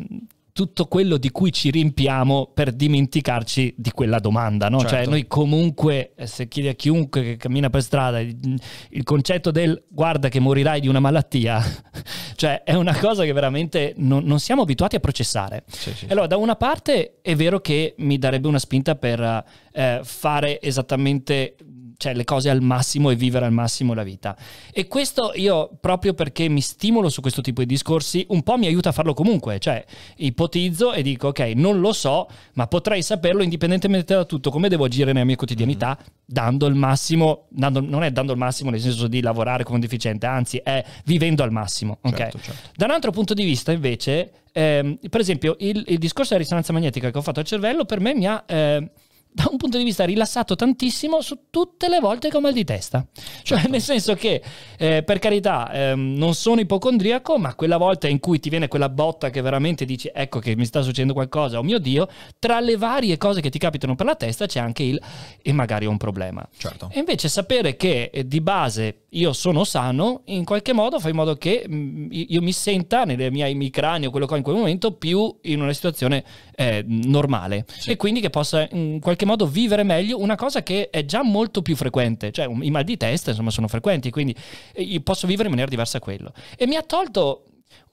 tutto 0.55 0.87
quello 0.87 1.17
di 1.17 1.33
cui 1.33 1.53
ci 1.53 1.69
riempiamo 1.73 2.53
per 2.55 2.71
dimenticarci 2.71 3.75
di 3.77 3.91
quella 3.91 4.21
domanda. 4.21 4.69
No? 4.69 4.79
Certo. 4.79 4.95
Cioè, 4.95 5.07
noi 5.07 5.27
comunque, 5.27 6.13
eh, 6.15 6.29
se 6.29 6.47
chiedi 6.47 6.69
a 6.69 6.75
chiunque 6.75 7.23
che 7.25 7.37
cammina 7.37 7.71
per 7.71 7.83
strada 7.83 8.21
il, 8.21 9.03
concetto 9.03 9.51
del 9.51 9.83
guarda 9.89 10.29
che 10.29 10.39
morirai 10.39 10.81
di 10.81 10.87
una 10.87 11.01
malattia, 11.01 11.61
cioè 12.37 12.63
è 12.63 12.75
una 12.75 12.97
cosa 12.97 13.25
che 13.25 13.33
veramente 13.33 13.95
non, 13.97 14.23
non 14.23 14.39
siamo 14.39 14.63
abituati 14.63 14.95
a 14.95 15.01
processare. 15.01 15.65
Sì, 15.67 15.93
sì. 15.93 16.05
E 16.05 16.13
Allora, 16.13 16.29
da 16.29 16.37
una 16.37 16.55
parte 16.55 17.19
è 17.21 17.35
vero 17.35 17.59
che 17.59 17.97
mi 17.99 18.17
darebbe 18.17 18.47
una 18.47 18.61
spinta 18.61 18.95
per 18.95 19.45
eh, 19.73 20.01
fare 20.05 20.63
esattamente 20.63 21.57
cioè, 21.97 22.15
le 22.15 22.25
cose 22.25 22.51
al 22.51 22.61
massimo 22.61 23.11
e 23.11 23.17
vivere 23.17 23.47
al 23.47 23.53
massimo 23.53 23.95
la 23.95 24.03
vita. 24.03 24.37
E 24.73 24.87
questo 24.89 25.33
io, 25.35 25.71
proprio 25.81 26.15
perché 26.15 26.49
mi 26.49 26.61
stimolo 26.61 27.09
su 27.09 27.21
questo 27.21 27.41
tipo 27.41 27.61
di 27.61 27.67
discorsi, 27.67 28.25
un 28.31 28.43
po' 28.43 28.57
mi 28.57 28.67
aiuta 28.67 28.91
a 28.91 28.93
farlo 28.93 29.15
comunque. 29.15 29.59
Cioè, 29.59 29.85
ipotizzo 30.17 30.93
e 30.93 31.03
dico, 31.03 31.29
ok, 31.29 31.41
non 31.55 31.81
lo 31.81 31.93
so, 31.93 32.29
ma 32.55 32.67
potrei 32.67 33.03
saperlo 33.03 33.43
indipendentemente 33.43 34.15
da 34.15 34.25
tutto, 34.25 34.51
come 34.51 34.69
devo 34.69 34.85
agire 34.85 35.13
nella 35.13 35.25
mia 35.25 35.37
quotidianità, 35.37 35.99
dando 36.25 36.67
il 36.67 36.75
massimo, 36.75 37.47
dando- 37.51 37.81
non 37.81 38.03
è 38.03 38.11
dando 38.11 38.33
il 38.33 38.39
massimo 38.39 38.71
nel 38.71 38.81
senso 38.81 39.07
di 39.07 39.21
lavorare 39.21 39.63
come 39.65 39.77
un 39.77 39.81
deficiente, 39.83 40.27
anzi, 40.27 40.59
è 40.59 40.85
vivendo 41.05 41.43
al 41.43 41.53
massimo. 41.53 41.99
ok? 42.01 42.17
Certo, 42.17 42.39
certo. 42.41 42.69
Da 42.77 42.85
un 42.87 42.91
altro 42.93 43.11
punto 43.11 43.35
di 43.35 43.45
vista, 43.45 43.73
invece, 43.73 44.31
ehm, 44.53 44.99
per 45.09 45.21
esempio, 45.21 45.57
il, 45.61 45.85
il 45.87 45.99
discorso 45.99 46.31
della 46.31 46.43
risonanza 46.43 46.73
magnetica 46.73 47.11
che 47.11 47.19
ho 47.19 47.23
fatto 47.23 47.41
al 47.41 47.47
cervello 47.47 47.85
per 47.85 48.01
me 48.01 48.15
mi 48.15 48.27
ha. 48.27 48.43
ehm, 48.47 48.91
da 49.35 49.49
un 49.51 49.57
punto 49.57 49.79
di 49.79 49.85
vista 49.85 50.05
rilassato 50.05 50.55
tantissimo 50.55 51.21
su 51.21 51.47
tutte 51.51 51.89
le 51.89 51.99
volte 51.99 52.29
che 52.29 52.37
ho 52.37 52.41
mal 52.41 52.53
di 52.53 52.63
testa. 52.63 53.05
Cioè, 53.43 53.67
nel 53.67 53.81
senso 53.81 54.15
che, 54.15 54.41
eh, 54.79 55.03
per 55.03 55.19
carità, 55.19 55.73
ehm, 55.73 56.15
non 56.17 56.35
sono 56.35 56.61
ipocondriaco, 56.61 57.37
ma 57.37 57.57
quella 57.57 57.77
volta 57.77 58.07
in 58.07 58.21
cui 58.21 58.39
ti 58.39 58.49
viene 58.49 58.69
quella 58.69 58.89
botta 58.89 59.31
che 59.31 59.41
veramente 59.41 59.85
dici, 59.85 60.09
ecco 60.15 60.39
che 60.39 60.55
mi 60.55 60.65
sta 60.65 60.83
succedendo 60.83 61.15
qualcosa, 61.15 61.59
oh 61.59 61.65
mio 61.65 61.81
Dio, 61.81 62.09
tra 62.39 62.61
le 62.61 62.77
varie 62.77 63.19
cose 63.19 63.41
che 63.41 63.51
ti 63.51 63.59
capitano 63.59 63.97
per 63.97 64.07
la 64.07 64.15
testa 64.15 64.47
c'è 64.47 64.61
anche 64.61 64.85
il 64.85 65.03
e 65.43 65.53
magari 65.53 65.87
ho 65.87 65.91
un 65.91 65.97
problema. 65.97 66.49
Certo. 66.57 66.89
E 66.93 67.01
invece 67.01 67.29
sapere 67.29 67.75
che 67.75 68.11
eh, 68.13 68.29
di 68.29 68.41
base 68.41 69.04
io 69.15 69.33
sono 69.33 69.65
sano, 69.65 70.23
in 70.27 70.45
qualche 70.45 70.73
modo 70.73 70.99
fa 70.99 71.09
in 71.09 71.17
modo 71.17 71.37
che 71.37 71.65
mm, 71.69 72.09
io 72.11 72.41
mi 72.43 72.53
senta 72.53 73.05
nelle 73.05 73.31
mie 73.31 73.47
emicranie 73.47 74.09
o 74.09 74.11
quello 74.11 74.27
che 74.27 74.35
ho 74.35 74.37
in 74.37 74.43
quel 74.43 74.57
momento 74.57 74.93
più 74.93 75.35
in 75.43 75.61
una 75.61 75.73
situazione 75.73 76.25
eh, 76.55 76.85
normale 76.87 77.65
e 77.87 77.97
quindi 77.97 78.21
che 78.21 78.31
possa 78.31 78.69
in 78.73 79.01
qualche 79.01 79.25
modo 79.25 79.47
vivere 79.47 79.83
meglio 79.83 80.21
una 80.21 80.37
cosa 80.37 80.63
che 80.63 80.91
è 80.91 81.05
già 81.05 81.23
molto 81.23 81.63
più 81.63 81.77
frequente, 81.77 82.31
cioè 82.33 82.49
i 82.49 82.71
mal 82.71 82.85
di 82.85 82.97
testa 82.97 83.31
insomma 83.31 83.51
sono 83.51 83.69
frequenti, 83.69 84.11
quindi 84.11 84.35
eh, 84.73 84.83
io 84.83 85.01
posso 85.01 85.27
vivere 85.27 85.45
in 85.45 85.51
maniera 85.51 85.71
diversa 85.71 85.99
quello. 85.99 86.33
E 86.57 86.67
mi 86.67 86.77
ha 86.77 86.83
tolto 86.83 87.45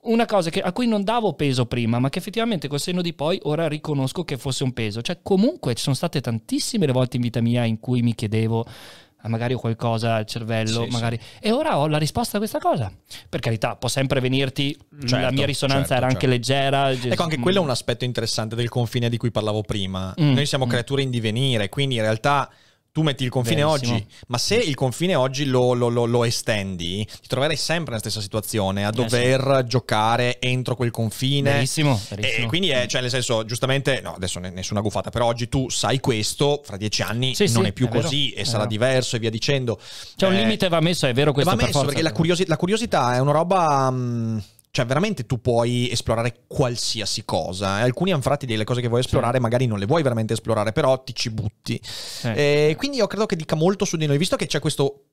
una 0.02 0.26
cosa 0.26 0.50
che- 0.50 0.60
a 0.60 0.72
cui 0.72 0.86
non 0.86 1.04
davo 1.04 1.34
peso 1.34 1.66
prima, 1.66 1.98
ma 1.98 2.08
che 2.08 2.18
effettivamente 2.18 2.66
col 2.66 2.80
senno 2.80 3.02
di 3.02 3.12
poi 3.12 3.38
ora 3.44 3.68
riconosco 3.68 4.24
che 4.24 4.36
fosse 4.36 4.64
un 4.64 4.72
peso. 4.72 5.00
Cioè, 5.00 5.20
comunque 5.22 5.74
ci 5.74 5.82
sono 5.82 5.94
state 5.94 6.20
tantissime 6.20 6.86
le 6.86 6.92
volte 6.92 7.16
in 7.16 7.22
vita 7.22 7.40
mia 7.40 7.64
in 7.64 7.78
cui 7.78 8.02
mi 8.02 8.14
chiedevo. 8.14 8.66
"Ah, 9.22 9.28
Magari 9.28 9.54
ho 9.54 9.58
qualcosa 9.58 10.14
al 10.16 10.26
cervello, 10.26 10.84
Sì, 10.84 10.90
magari. 10.90 11.18
E 11.40 11.52
ora 11.52 11.78
ho 11.78 11.86
la 11.86 11.98
risposta 11.98 12.36
a 12.36 12.40
questa 12.40 12.58
cosa. 12.58 12.92
Per 13.28 13.40
carità, 13.40 13.76
può 13.76 13.88
sempre 13.88 14.20
venirti. 14.20 14.76
la 15.00 15.06
Certo, 15.06 15.32
mia 15.34 15.46
risonanza 15.46 15.86
certo, 15.86 15.94
era 15.94 16.06
anche 16.06 16.20
certo. 16.20 16.34
leggera. 16.34 16.90
Ecco, 16.90 17.22
anche 17.22 17.38
quello 17.38 17.58
è 17.60 17.62
un 17.62 17.70
aspetto 17.70 18.04
interessante 18.04 18.54
del 18.54 18.68
confine 18.68 19.08
di 19.08 19.16
cui 19.16 19.30
parlavo 19.30 19.62
prima. 19.62 20.14
Mm, 20.20 20.34
Noi 20.34 20.46
siamo 20.46 20.66
mm. 20.66 20.68
creature 20.68 21.02
in 21.02 21.10
divenire, 21.10 21.68
quindi 21.68 21.94
in 21.96 22.02
realtà 22.02 22.50
tu 22.92 23.00
metti 23.00 23.24
il 23.24 23.30
confine 23.30 23.64
Verissimo. 23.64 23.94
oggi, 23.94 24.06
ma 24.26 24.36
se 24.36 24.54
il 24.56 24.74
confine 24.74 25.14
oggi 25.14 25.46
lo, 25.46 25.72
lo- 25.72 25.88
lo- 25.88 26.04
lo 26.04 26.24
estendi, 26.24 27.06
ti 27.22 27.26
troverai 27.26 27.56
sempre 27.56 27.90
nella 27.94 28.00
stessa 28.00 28.20
situazione, 28.20 28.84
a 28.84 28.88
Eh, 28.88 28.92
sì. 28.92 28.96
dover 29.00 29.64
giocare 29.66 30.38
entro 30.38 30.76
quel 30.76 30.90
confine. 30.90 31.52
Verissimo, 31.52 31.98
E 32.10 32.16
verissimo. 32.16 32.46
quindi 32.48 32.68
è, 32.68 32.86
cioè, 32.86 33.00
nel 33.00 33.08
senso, 33.08 33.46
giustamente, 33.46 34.00
no, 34.02 34.12
adesso 34.14 34.38
ne- 34.40 34.50
nessuna 34.50 34.80
guffata, 34.82 35.08
però 35.08 35.24
oggi 35.26 35.48
tu 35.48 35.70
sai 35.70 36.00
questo, 36.00 36.60
fra 36.62 36.76
dieci 36.76 37.00
anni 37.00 37.34
Sì, 37.34 37.50
non 37.52 37.62
sì, 37.62 37.68
è 37.70 37.72
più 37.72 37.86
è 37.86 37.90
vero, 37.90 38.02
così 38.02 38.30
e 38.32 38.40
è 38.42 38.44
sarà 38.44 38.58
vero. 38.58 38.68
diverso 38.70 39.16
e 39.16 39.18
via 39.20 39.30
dicendo. 39.30 39.80
C'è 40.14 40.26
un 40.26 40.34
Eh, 40.34 40.42
limite, 40.42 40.68
va 40.68 40.80
messo, 40.80 41.06
è 41.06 41.14
vero 41.14 41.32
questo 41.32 41.50
va 41.50 41.56
per 41.56 41.66
messo 41.68 41.78
forza. 41.78 41.94
perché 41.94 42.06
la, 42.08 42.14
curiosi- 42.14 42.46
la 42.46 42.56
curiosità 42.58 43.14
è 43.14 43.20
una 43.20 43.32
roba. 43.32 43.90
mh, 43.90 44.42
cioè, 44.72 44.86
veramente 44.86 45.26
tu 45.26 45.38
puoi 45.38 45.90
esplorare 45.90 46.44
qualsiasi 46.46 47.26
cosa. 47.26 47.78
E 47.80 47.82
alcuni 47.82 48.08
hanno 48.10 48.20
infatti 48.24 48.46
delle 48.46 48.64
cose 48.64 48.80
che 48.80 48.88
vuoi 48.88 49.00
esplorare, 49.00 49.38
magari 49.38 49.66
non 49.66 49.78
le 49.78 49.84
vuoi 49.84 50.02
veramente 50.02 50.32
esplorare, 50.32 50.72
però 50.72 51.02
ti 51.04 51.14
ci 51.14 51.28
butti. 51.30 51.78
E 52.22 52.74
quindi 52.78 52.96
io 52.96 53.06
credo 53.06 53.26
che 53.26 53.36
dica 53.36 53.54
molto 53.54 53.84
su 53.84 53.98
di 53.98 54.06
noi, 54.06 54.16
visto 54.16 54.36
che 54.36 54.46
c'è 54.46 54.60
questo 54.60 55.08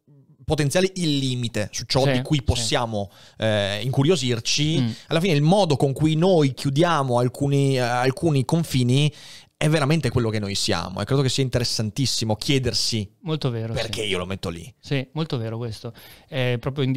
potenziale 0.45 0.89
illimite 0.95 1.67
su 1.71 1.83
ciò 1.85 2.05
Sì, 2.05 2.11
di 2.13 2.21
cui 2.21 2.37
sì. 2.37 2.43
possiamo 2.43 3.11
eh, 3.37 3.81
incuriosirci, 3.83 4.79
Mm. 4.79 4.89
alla 5.07 5.19
fine 5.19 5.33
il 5.33 5.41
modo 5.43 5.75
con 5.75 5.91
cui 5.91 6.15
noi 6.15 6.53
chiudiamo 6.53 7.19
alcuni, 7.19 7.75
eh, 7.75 7.79
alcuni 7.79 8.45
confini 8.45 9.13
è 9.61 9.67
veramente 9.67 10.09
quello 10.09 10.29
che 10.29 10.39
noi 10.39 10.55
siamo 10.55 11.01
e 11.01 11.03
credo 11.03 11.21
che 11.21 11.27
sia 11.27 11.43
interessantissimo 11.43 12.37
chiedersi 12.37 13.15
Molto 13.23 13.49
vero. 13.49 13.73
perché 13.73 14.03
sì. 14.03 14.07
io 14.07 14.17
lo 14.17 14.25
metto 14.25 14.47
lì. 14.47 14.73
Sì, 14.79 15.05
molto 15.11 15.37
vero 15.37 15.57
questo. 15.57 15.91
È 16.29 16.55
proprio 16.61 16.89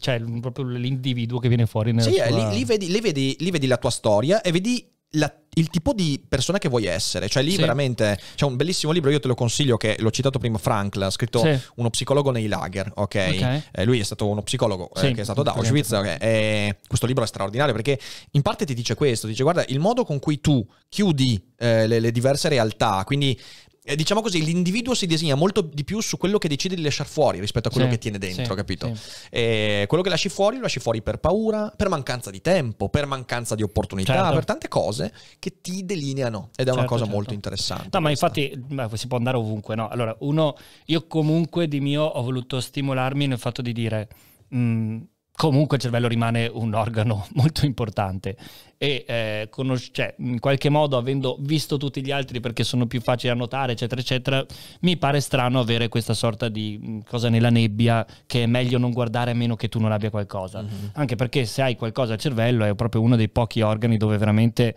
cioè 0.00 0.20
proprio 0.40 0.64
l'individuo 0.64 1.38
che 1.38 1.46
viene 1.46 1.66
fuori 1.66 1.92
nella 1.92 2.10
Sì, 2.10 2.16
eh, 2.16 2.26
sua... 2.26 2.48
lì, 2.48 2.56
lì 2.56 2.64
vedi, 2.64 2.88
lì 2.88 3.00
vedi- 3.00 3.36
lì 3.38 3.50
vedi 3.52 3.68
la 3.68 3.76
tua 3.76 3.90
storia 3.90 4.40
e 4.42 4.50
vedi 4.50 4.84
la- 5.14 5.32
il 5.54 5.68
tipo 5.68 5.92
di 5.92 6.22
persona 6.28 6.58
che 6.58 6.68
vuoi 6.68 6.84
essere. 6.86 7.28
Cioè 7.28 7.42
lì 7.42 7.52
Sì. 7.52 7.56
veramente 7.58 8.16
c'è 8.36 8.44
un 8.44 8.54
bellissimo 8.56 8.92
libro, 8.92 9.10
io 9.10 9.18
te 9.18 9.26
lo 9.26 9.34
consiglio, 9.34 9.76
che 9.76 9.96
l'ho 9.98 10.10
citato 10.12 10.38
prima, 10.38 10.58
Frankl, 10.58 11.02
ha 11.02 11.10
scritto 11.10 11.40
Sì. 11.40 11.58
Uno 11.76 11.90
psicologo 11.90 12.30
nei 12.30 12.46
lager, 12.46 12.86
ok? 12.94 12.94
Ok. 13.00 13.62
Eh, 13.72 13.84
lui 13.84 13.98
è 13.98 14.04
stato 14.04 14.28
uno 14.28 14.42
psicologo 14.42 14.90
eh, 14.94 15.00
Sì, 15.00 15.12
che 15.12 15.22
è 15.22 15.24
stato 15.24 15.42
da 15.42 15.52
Auschwitz. 15.52 15.90
ok? 15.90 16.16
E 16.20 16.78
questo 16.86 17.06
libro 17.06 17.24
è 17.24 17.26
straordinario 17.26 17.74
perché 17.74 17.98
in 18.32 18.42
parte 18.42 18.64
ti 18.64 18.74
dice 18.74 18.94
questo, 18.94 19.26
dice 19.26 19.42
guarda 19.42 19.64
il 19.68 19.80
modo 19.80 20.04
con 20.04 20.20
cui 20.20 20.40
tu 20.40 20.64
chiudi 20.88 21.44
eh, 21.58 21.86
le, 21.88 21.98
le 21.98 22.12
diverse 22.12 22.48
realtà, 22.48 23.02
quindi 23.04 23.38
eh, 23.82 23.96
diciamo 23.96 24.20
così, 24.20 24.44
l'individuo 24.44 24.94
si 24.94 25.06
disegna 25.06 25.34
molto 25.34 25.62
di 25.62 25.84
più 25.84 26.00
su 26.00 26.16
quello 26.18 26.38
che 26.38 26.48
decide 26.48 26.74
di 26.74 26.82
lasciare 26.82 27.08
fuori 27.08 27.40
rispetto 27.40 27.68
a 27.68 27.70
quello 27.70 27.86
Sì, 27.86 27.92
che 27.92 27.98
tiene 27.98 28.18
dentro, 28.18 28.44
sì, 28.44 28.54
capito? 28.54 28.94
sì. 28.94 29.10
E 29.30 29.84
quello 29.88 30.02
che 30.02 30.10
lasci 30.10 30.28
fuori 30.28 30.56
lo 30.56 30.62
lasci 30.62 30.80
fuori 30.80 31.00
per 31.02 31.18
paura, 31.18 31.72
per 31.74 31.88
mancanza 31.88 32.30
di 32.30 32.40
tempo, 32.40 32.88
per 32.88 33.06
mancanza 33.06 33.54
di 33.54 33.62
opportunità, 33.62 34.12
Certo. 34.14 34.34
per 34.34 34.44
tante 34.44 34.68
cose 34.68 35.12
che 35.38 35.60
ti 35.60 35.84
delineano 35.84 36.50
ed 36.56 36.66
è 36.68 36.70
una 36.70 36.80
Certo, 36.80 36.86
cosa 36.94 37.04
certo. 37.04 37.16
molto 37.16 37.34
interessante. 37.34 37.88
No, 37.92 38.00
ma 38.00 38.10
infatti 38.10 38.52
beh, 38.56 38.88
si 38.94 39.06
può 39.06 39.16
andare 39.16 39.36
ovunque, 39.38 39.74
no? 39.74 39.88
Allora, 39.88 40.14
uno, 40.20 40.54
io 40.86 41.06
comunque 41.06 41.66
di 41.66 41.80
mio 41.80 42.02
ho 42.02 42.22
voluto 42.22 42.60
stimolarmi 42.60 43.26
nel 43.26 43.38
fatto 43.38 43.62
di 43.62 43.72
dire, 43.72 44.08
mm, 44.54 45.00
comunque 45.34 45.76
il 45.76 45.82
cervello 45.82 46.08
rimane 46.08 46.50
un 46.52 46.74
organo 46.74 47.26
molto 47.34 47.64
importante 47.64 48.36
e 48.82 49.04
eh, 49.06 49.48
conos- 49.50 49.90
cioè, 49.92 50.14
in 50.20 50.40
qualche 50.40 50.70
modo 50.70 50.96
avendo 50.96 51.36
visto 51.40 51.76
tutti 51.76 52.02
gli 52.02 52.10
altri 52.10 52.40
perché 52.40 52.64
sono 52.64 52.86
più 52.86 53.02
facili 53.02 53.30
da 53.30 53.38
notare, 53.38 53.72
eccetera, 53.72 54.00
eccetera, 54.00 54.46
mi 54.80 54.96
pare 54.96 55.20
strano 55.20 55.60
avere 55.60 55.88
questa 55.88 56.14
sorta 56.14 56.48
di 56.48 56.80
mm, 56.82 57.00
cosa 57.06 57.28
nella 57.28 57.50
nebbia 57.50 58.06
che 58.26 58.44
è 58.44 58.46
meglio 58.46 58.78
non 58.78 58.92
guardare 58.92 59.32
a 59.32 59.34
meno 59.34 59.54
che 59.54 59.68
tu 59.68 59.80
non 59.80 59.92
abbia 59.92 60.08
qualcosa. 60.08 60.62
Mhm. 60.62 60.92
Anche 60.94 61.14
perché 61.14 61.44
se 61.44 61.60
hai 61.60 61.76
qualcosa 61.76 62.14
al 62.14 62.18
cervello 62.18 62.64
è 62.64 62.74
proprio 62.74 63.02
uno 63.02 63.16
dei 63.16 63.28
pochi 63.28 63.60
organi 63.60 63.98
dove 63.98 64.16
veramente 64.16 64.74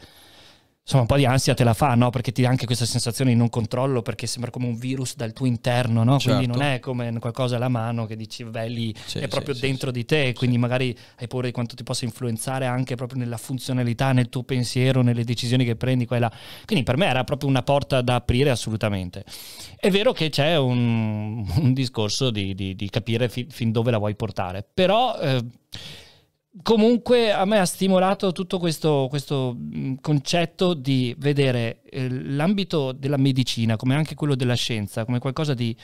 insomma 0.84 1.03
un 1.03 1.07
po' 1.07 1.15
di 1.15 1.25
ansia 1.25 1.53
te 1.53 1.63
la 1.63 1.73
fa, 1.73 1.95
no? 1.95 2.09
Perché 2.09 2.34
ti 2.34 2.41
dà 2.41 2.49
anche 2.49 2.65
questa 2.65 2.86
sensazione 2.86 3.31
di 3.31 3.38
non 3.38 3.49
controllo 3.49 4.01
perché 4.01 4.27
sembra 4.27 4.51
come 4.51 4.65
un 4.67 4.75
virus 4.75 5.15
dal 5.15 5.31
tuo 5.31 5.45
interno, 5.45 6.03
no? 6.03 6.17
Quindi 6.19 6.43
Certo. 6.43 6.57
non 6.59 6.61
è 6.67 6.79
come 6.79 7.19
qualcosa 7.19 7.55
alla 7.55 7.69
mano 7.69 8.05
che 8.05 8.17
dici, 8.17 8.43
beh, 8.43 8.67
lì 8.67 8.93
Sì, 9.05 9.19
è 9.19 9.29
proprio 9.29 9.53
sì, 9.55 9.61
dentro 9.61 9.91
di 9.91 10.03
te, 10.03 10.34
quindi 10.34 10.57
magari 10.57 10.95
hai 11.19 11.27
paura 11.27 11.47
di 11.47 11.53
quanto 11.53 11.75
ti 11.75 11.84
possa 11.84 12.03
influenzare 12.03 12.65
anche 12.65 12.95
proprio 12.95 13.17
nella 13.19 13.38
funzionalità, 13.38 14.11
nel 14.11 14.27
tuo 14.27 14.43
pensiero, 14.43 15.01
nelle 15.01 15.23
decisioni 15.23 15.63
che 15.63 15.77
prendi 15.77 16.05
qua 16.05 16.17
e 16.17 16.19
là. 16.19 16.31
Quindi 16.65 16.84
per 16.84 16.97
me 16.97 17.05
era 17.05 17.23
proprio 17.23 17.47
una 17.47 17.63
porta 17.63 18.01
da 18.01 18.15
aprire 18.15 18.49
assolutamente. 18.49 19.23
È 19.77 19.89
vero 19.89 20.11
che 20.11 20.29
c'è 20.29 20.57
un, 20.57 21.45
un 21.61 21.73
discorso 21.73 22.29
di, 22.29 22.53
di- 22.55 22.75
di 22.75 22.89
capire 22.89 23.29
fi- 23.29 23.47
fin 23.49 23.71
dove 23.71 23.89
la 23.89 23.97
vuoi 23.99 24.15
portare, 24.15 24.67
però 24.73 25.17
eh, 25.17 25.41
comunque 26.62 27.32
a 27.32 27.45
me 27.45 27.58
ha 27.58 27.66
stimolato 27.66 28.32
tutto 28.32 28.60
questo, 28.60 29.08
questo 29.10 29.56
mh, 29.58 29.95
concetto 30.01 30.74
di 30.74 31.16
vedere 31.18 31.82
eh, 31.89 32.08
l'ambito 32.10 32.91
della 32.91 33.18
medicina 33.18 33.76
come 33.76 33.95
anche 33.95 34.14
quello 34.14 34.36
della 34.36 34.54
scienza 34.54 35.06
come 35.06 35.20
qualcosa 35.20 35.54
di 35.54 35.76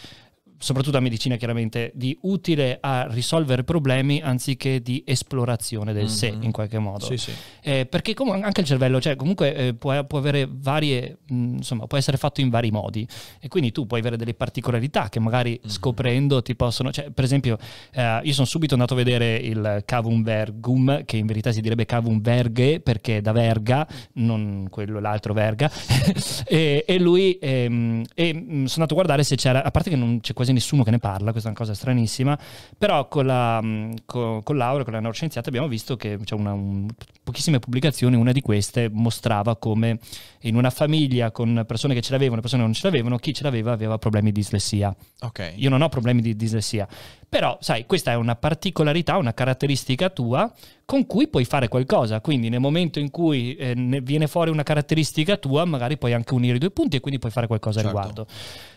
soprattutto 0.60 0.96
la 0.98 1.02
medicina 1.02 1.38
chiaramente 1.38 1.92
di 1.96 2.16
utile 2.24 2.78
a 2.82 3.08
risolvere 3.10 3.64
problemi 3.64 4.22
anziché 4.22 4.82
di 4.82 5.02
esplorazione 5.06 5.94
del 5.94 6.10
sé 6.10 6.32
Mhm. 6.32 6.44
in 6.44 6.52
qualche 6.52 6.78
modo 6.80 7.06
Sì, 7.06 7.18
sì. 7.18 7.32
eh, 7.64 7.86
perché 7.86 8.14
comunque 8.14 8.44
anche 8.46 8.62
il 8.62 8.68
cervello, 8.68 9.00
cioè 9.00 9.16
comunque 9.16 9.56
eh, 9.56 9.74
può, 9.74 10.04
può 10.04 10.18
avere 10.20 10.48
varie, 10.52 11.20
mh, 11.28 11.56
insomma, 11.58 11.88
può 11.88 11.98
essere 11.98 12.18
fatto 12.18 12.42
in 12.42 12.50
vari 12.50 12.72
modi 12.72 13.08
e 13.40 13.48
quindi 13.48 13.72
tu 13.72 13.88
puoi 13.88 14.02
avere 14.02 14.18
delle 14.18 14.34
particolarità 14.34 15.08
che 15.10 15.20
magari 15.20 15.60
Mhm. 15.64 15.70
scoprendo 15.70 16.42
ti 16.42 16.56
possono, 16.56 16.92
cioè 16.92 17.10
per 17.10 17.24
esempio 17.24 17.58
eh, 17.94 18.20
io 18.24 18.34
sono 18.34 18.46
subito 18.46 18.74
andato 18.74 18.94
a 18.94 18.98
vedere 18.98 19.38
il 19.38 19.82
Cavum 19.86 20.24
Vergum, 20.24 21.06
che 21.06 21.18
in 21.18 21.26
verità 21.26 21.52
si 21.54 21.62
direbbe 21.62 21.86
Cavum 21.86 22.20
Verge 22.22 22.82
perché 22.82 23.18
è 23.18 23.22
da 23.22 23.32
Verga, 23.32 23.88
non 24.16 24.68
quello 24.70 25.00
l'altro 25.00 25.34
Verga, 25.34 25.72
e, 26.46 26.84
e 26.88 27.00
lui, 27.00 27.38
ehm, 27.40 28.04
e, 28.14 28.34
mh, 28.34 28.66
sono 28.66 28.84
andato 28.84 28.92
a 28.94 28.96
guardare 28.96 29.24
se 29.24 29.36
c'era, 29.36 29.64
a 29.64 29.72
parte 29.72 29.90
che 29.90 29.96
non 29.96 30.20
c'è 30.20 30.34
quasi 30.34 30.49
nessuno 30.54 30.84
che 30.84 30.92
ne 30.92 31.00
parla, 31.00 31.32
questa 31.32 31.50
è 31.50 31.52
una 31.52 31.60
cosa 31.60 31.74
stranissima, 31.74 32.38
però 32.78 33.08
con, 33.08 33.26
la, 33.26 33.62
mh, 33.62 33.94
co- 34.06 34.42
con 34.44 34.58
Laura, 34.58 34.84
con 34.84 34.94
la 34.94 35.00
neuroscienziata, 35.00 35.50
abbiamo 35.50 35.68
visto 35.68 35.96
che 35.96 36.18
c'è 36.24 36.36
una, 36.36 36.54
un- 36.54 36.88
pochissime 37.24 37.60
pubblicazioni, 37.60 38.16
una 38.16 38.32
di 38.32 38.42
queste 38.42 38.90
mostrava 38.92 39.56
come 39.56 40.00
in 40.44 40.56
una 40.56 40.70
famiglia 40.70 41.32
con 41.32 41.64
persone 41.68 41.94
che 41.94 42.02
ce 42.02 42.12
l'avevano 42.12 42.38
e 42.38 42.42
persone 42.42 42.62
che 42.62 42.68
non 42.68 42.76
ce 42.78 42.86
l'avevano, 42.86 43.18
chi 43.18 43.34
ce 43.34 43.44
l'aveva 43.44 43.72
aveva 43.72 43.98
problemi 43.98 44.32
di 44.32 44.40
dislessia. 44.40 44.96
Ok. 45.22 45.54
Io 45.56 45.70
non 45.70 45.82
ho 45.82 45.90
problemi 45.90 46.22
di 46.22 46.36
dislessia, 46.36 46.88
però 47.28 47.58
sai, 47.62 47.86
questa 47.86 48.12
è 48.12 48.16
una 48.16 48.36
particolarità, 48.36 49.18
una 49.18 49.34
caratteristica 49.34 50.10
tua 50.10 50.52
con 50.86 51.06
cui 51.06 51.28
puoi 51.28 51.46
fare 51.46 51.68
qualcosa, 51.68 52.20
quindi 52.20 52.50
nel 52.50 52.60
momento 52.60 52.98
in 52.98 53.12
cui 53.12 53.54
eh, 53.56 53.76
ne 53.76 54.02
viene 54.02 54.26
fuori 54.26 54.50
una 54.50 54.64
caratteristica 54.64 55.38
tua, 55.38 55.64
magari 55.66 55.98
puoi 56.00 56.14
anche 56.14 56.34
unire 56.34 56.56
i 56.56 56.60
due 56.60 56.72
punti 56.72 56.96
e 56.96 57.00
quindi 57.00 57.20
puoi 57.20 57.32
fare 57.32 57.46
qualcosa 57.46 57.80
a 57.82 57.84
Certo. 57.84 57.98
riguardo. 57.98 58.28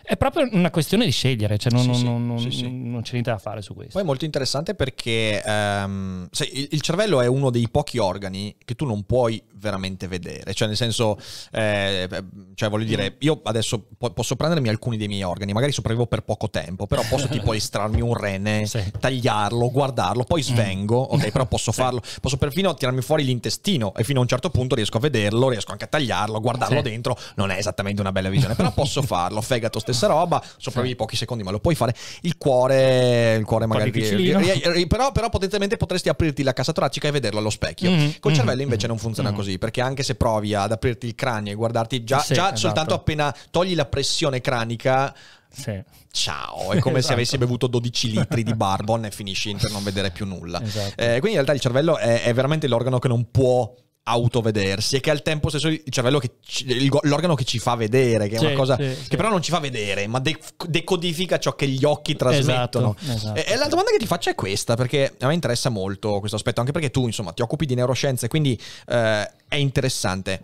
È 0.02 0.16
proprio 0.18 0.46
una 0.52 0.70
questione 0.70 1.06
di 1.06 1.10
scegliere, 1.10 1.56
cioè 1.56 1.72
non, 1.72 1.94
Sì, 1.94 2.04
non- 2.04 2.38
sì, 2.38 2.44
non- 2.44 2.50
sì, 2.52 2.70
non 2.70 3.00
c'è 3.02 3.12
niente 3.12 3.30
da 3.30 3.38
fare 3.38 3.62
su 3.62 3.72
questo. 3.72 3.92
Poi 3.94 4.02
è 4.02 4.04
molto 4.04 4.26
interessante 4.26 4.74
perché 4.74 5.40
ehm, 5.42 6.28
sai, 6.30 6.50
il, 6.52 6.68
il 6.72 6.80
cervello 6.82 7.22
è 7.22 7.26
uno 7.26 7.48
dei 7.48 7.68
pochi 7.70 7.96
organi 7.96 8.54
che 8.62 8.74
tu 8.74 8.84
non 8.84 9.04
puoi 9.04 9.42
veramente 9.54 10.06
vedere, 10.08 10.52
cioè 10.52 10.68
nel 10.68 10.76
senso, 10.76 11.18
eh, 11.54 12.08
cioè 12.54 12.68
voglio 12.70 12.84
dire, 12.84 13.16
io 13.20 13.40
adesso 13.44 13.84
po- 13.98 14.10
posso 14.10 14.36
prendermi 14.36 14.68
alcuni 14.68 14.96
dei 14.96 15.06
miei 15.08 15.22
organi, 15.22 15.52
magari 15.52 15.72
sopravvivo 15.72 16.06
per 16.06 16.22
poco 16.22 16.48
tempo, 16.48 16.86
però 16.86 17.02
posso 17.08 17.28
tipo 17.30 17.52
estrarmi 17.52 18.00
un 18.00 18.14
rene, 18.14 18.66
Sì. 18.66 18.82
tagliarlo, 18.98 19.70
guardarlo, 19.70 20.24
poi 20.24 20.42
svengo, 20.42 20.96
ok, 20.96 21.30
però 21.30 21.44
posso 21.46 21.70
farlo, 21.72 22.00
posso 22.20 22.36
perfino 22.38 22.74
tirarmi 22.74 23.02
fuori 23.02 23.24
l'intestino 23.24 23.92
e 23.94 24.02
fino 24.04 24.18
a 24.20 24.22
un 24.22 24.28
certo 24.28 24.48
punto 24.50 24.74
riesco 24.74 24.96
a 24.96 25.00
vederlo, 25.00 25.48
riesco 25.50 25.72
anche 25.72 25.84
a 25.84 25.88
tagliarlo, 25.88 26.40
guardarlo 26.40 26.76
Sì. 26.76 26.82
dentro, 26.82 27.16
non 27.36 27.50
è 27.50 27.58
esattamente 27.58 28.00
una 28.00 28.12
bella 28.12 28.30
visione, 28.30 28.54
però 28.54 28.72
posso 28.72 29.02
farlo, 29.02 29.40
fegato 29.42 29.78
stessa 29.78 30.06
roba, 30.06 30.42
sopravvivi 30.56 30.96
pochi 30.96 31.16
secondi, 31.16 31.42
ma 31.42 31.50
lo 31.50 31.60
puoi 31.60 31.74
fare. 31.74 31.94
Il 32.22 32.38
cuore, 32.38 33.34
il 33.38 33.44
cuore 33.44 33.66
magari 33.66 33.90
ri- 33.90 34.34
ri- 34.34 34.62
ri- 34.64 34.86
però, 34.86 35.12
però 35.12 35.28
potenzialmente 35.28 35.76
potresti 35.76 36.08
aprirti 36.08 36.42
la 36.42 36.52
cassa 36.54 36.72
toracica 36.72 37.08
e 37.08 37.10
vederlo 37.10 37.38
allo 37.40 37.50
specchio. 37.50 37.90
Mm, 37.90 38.08
Col 38.20 38.32
mm, 38.32 38.34
cervello 38.34 38.62
invece 38.62 38.86
non 38.86 38.96
funziona 38.98 39.32
mm. 39.32 39.34
così, 39.34 39.58
perché 39.58 39.80
anche 39.82 40.02
se 40.02 40.14
provi 40.14 40.54
ad 40.54 40.72
aprirti 40.72 41.06
il 41.06 41.14
cranio 41.14 41.40
e 41.50 41.54
guardarti 41.54 42.04
già, 42.04 42.20
Sì, 42.20 42.34
già 42.34 42.44
esatto. 42.44 42.56
soltanto 42.58 42.94
appena 42.94 43.34
togli 43.50 43.74
la 43.74 43.86
pressione 43.86 44.40
cranica, 44.40 45.14
Sì. 45.50 45.82
ciao, 46.10 46.72
è 46.72 46.78
come 46.78 46.94
se 46.94 46.98
Esatto. 47.00 47.12
avessi 47.14 47.38
bevuto 47.38 47.66
12 47.66 48.10
litri 48.10 48.42
di 48.42 48.54
barbon 48.54 49.04
e 49.06 49.10
finisci 49.10 49.54
per 49.54 49.70
non 49.70 49.82
vedere 49.82 50.10
più 50.10 50.24
nulla. 50.26 50.62
Esatto. 50.62 50.94
Eh, 51.00 51.18
quindi 51.20 51.28
in 51.30 51.34
realtà 51.34 51.52
il 51.52 51.60
cervello 51.60 51.96
è, 51.98 52.22
è 52.22 52.32
veramente 52.32 52.66
l'organo 52.68 52.98
che 52.98 53.08
non 53.08 53.30
può 53.30 53.74
autovedersi 54.04 54.96
e 54.96 55.00
che 55.00 55.10
al 55.10 55.22
tempo 55.22 55.48
stesso 55.48 55.68
il 55.68 55.82
cervello 55.88 56.18
che 56.18 56.32
ci- 56.40 56.88
l'organo 57.02 57.36
che 57.36 57.44
ci 57.44 57.60
fa 57.60 57.76
vedere 57.76 58.26
che 58.28 58.34
è 58.34 58.38
Sì, 58.38 58.46
una 58.46 58.54
cosa 58.56 58.74
sì, 58.74 58.82
che 58.82 58.94
sì. 59.10 59.16
però 59.16 59.28
non 59.28 59.40
ci 59.42 59.52
fa 59.52 59.60
vedere 59.60 60.08
ma 60.08 60.18
de- 60.18 60.36
decodifica 60.66 61.38
ciò 61.38 61.54
che 61.54 61.68
gli 61.68 61.84
occhi 61.84 62.16
trasmettono 62.16 62.96
Esatto, 63.00 63.14
esatto, 63.14 63.38
e, 63.38 63.44
e 63.46 63.56
la 63.56 63.62
sì. 63.64 63.68
domanda 63.70 63.90
che 63.92 63.98
ti 63.98 64.06
faccio 64.06 64.28
è 64.30 64.34
questa 64.34 64.74
perché 64.74 65.14
a 65.20 65.26
me 65.28 65.34
interessa 65.34 65.68
molto 65.68 66.18
questo 66.18 66.36
aspetto 66.36 66.58
anche 66.58 66.72
perché 66.72 66.90
tu 66.90 67.06
insomma 67.06 67.32
ti 67.32 67.42
occupi 67.42 67.64
di 67.64 67.76
neuroscienze 67.76 68.26
quindi 68.26 68.60
eh, 68.88 69.30
è 69.46 69.54
interessante 69.54 70.42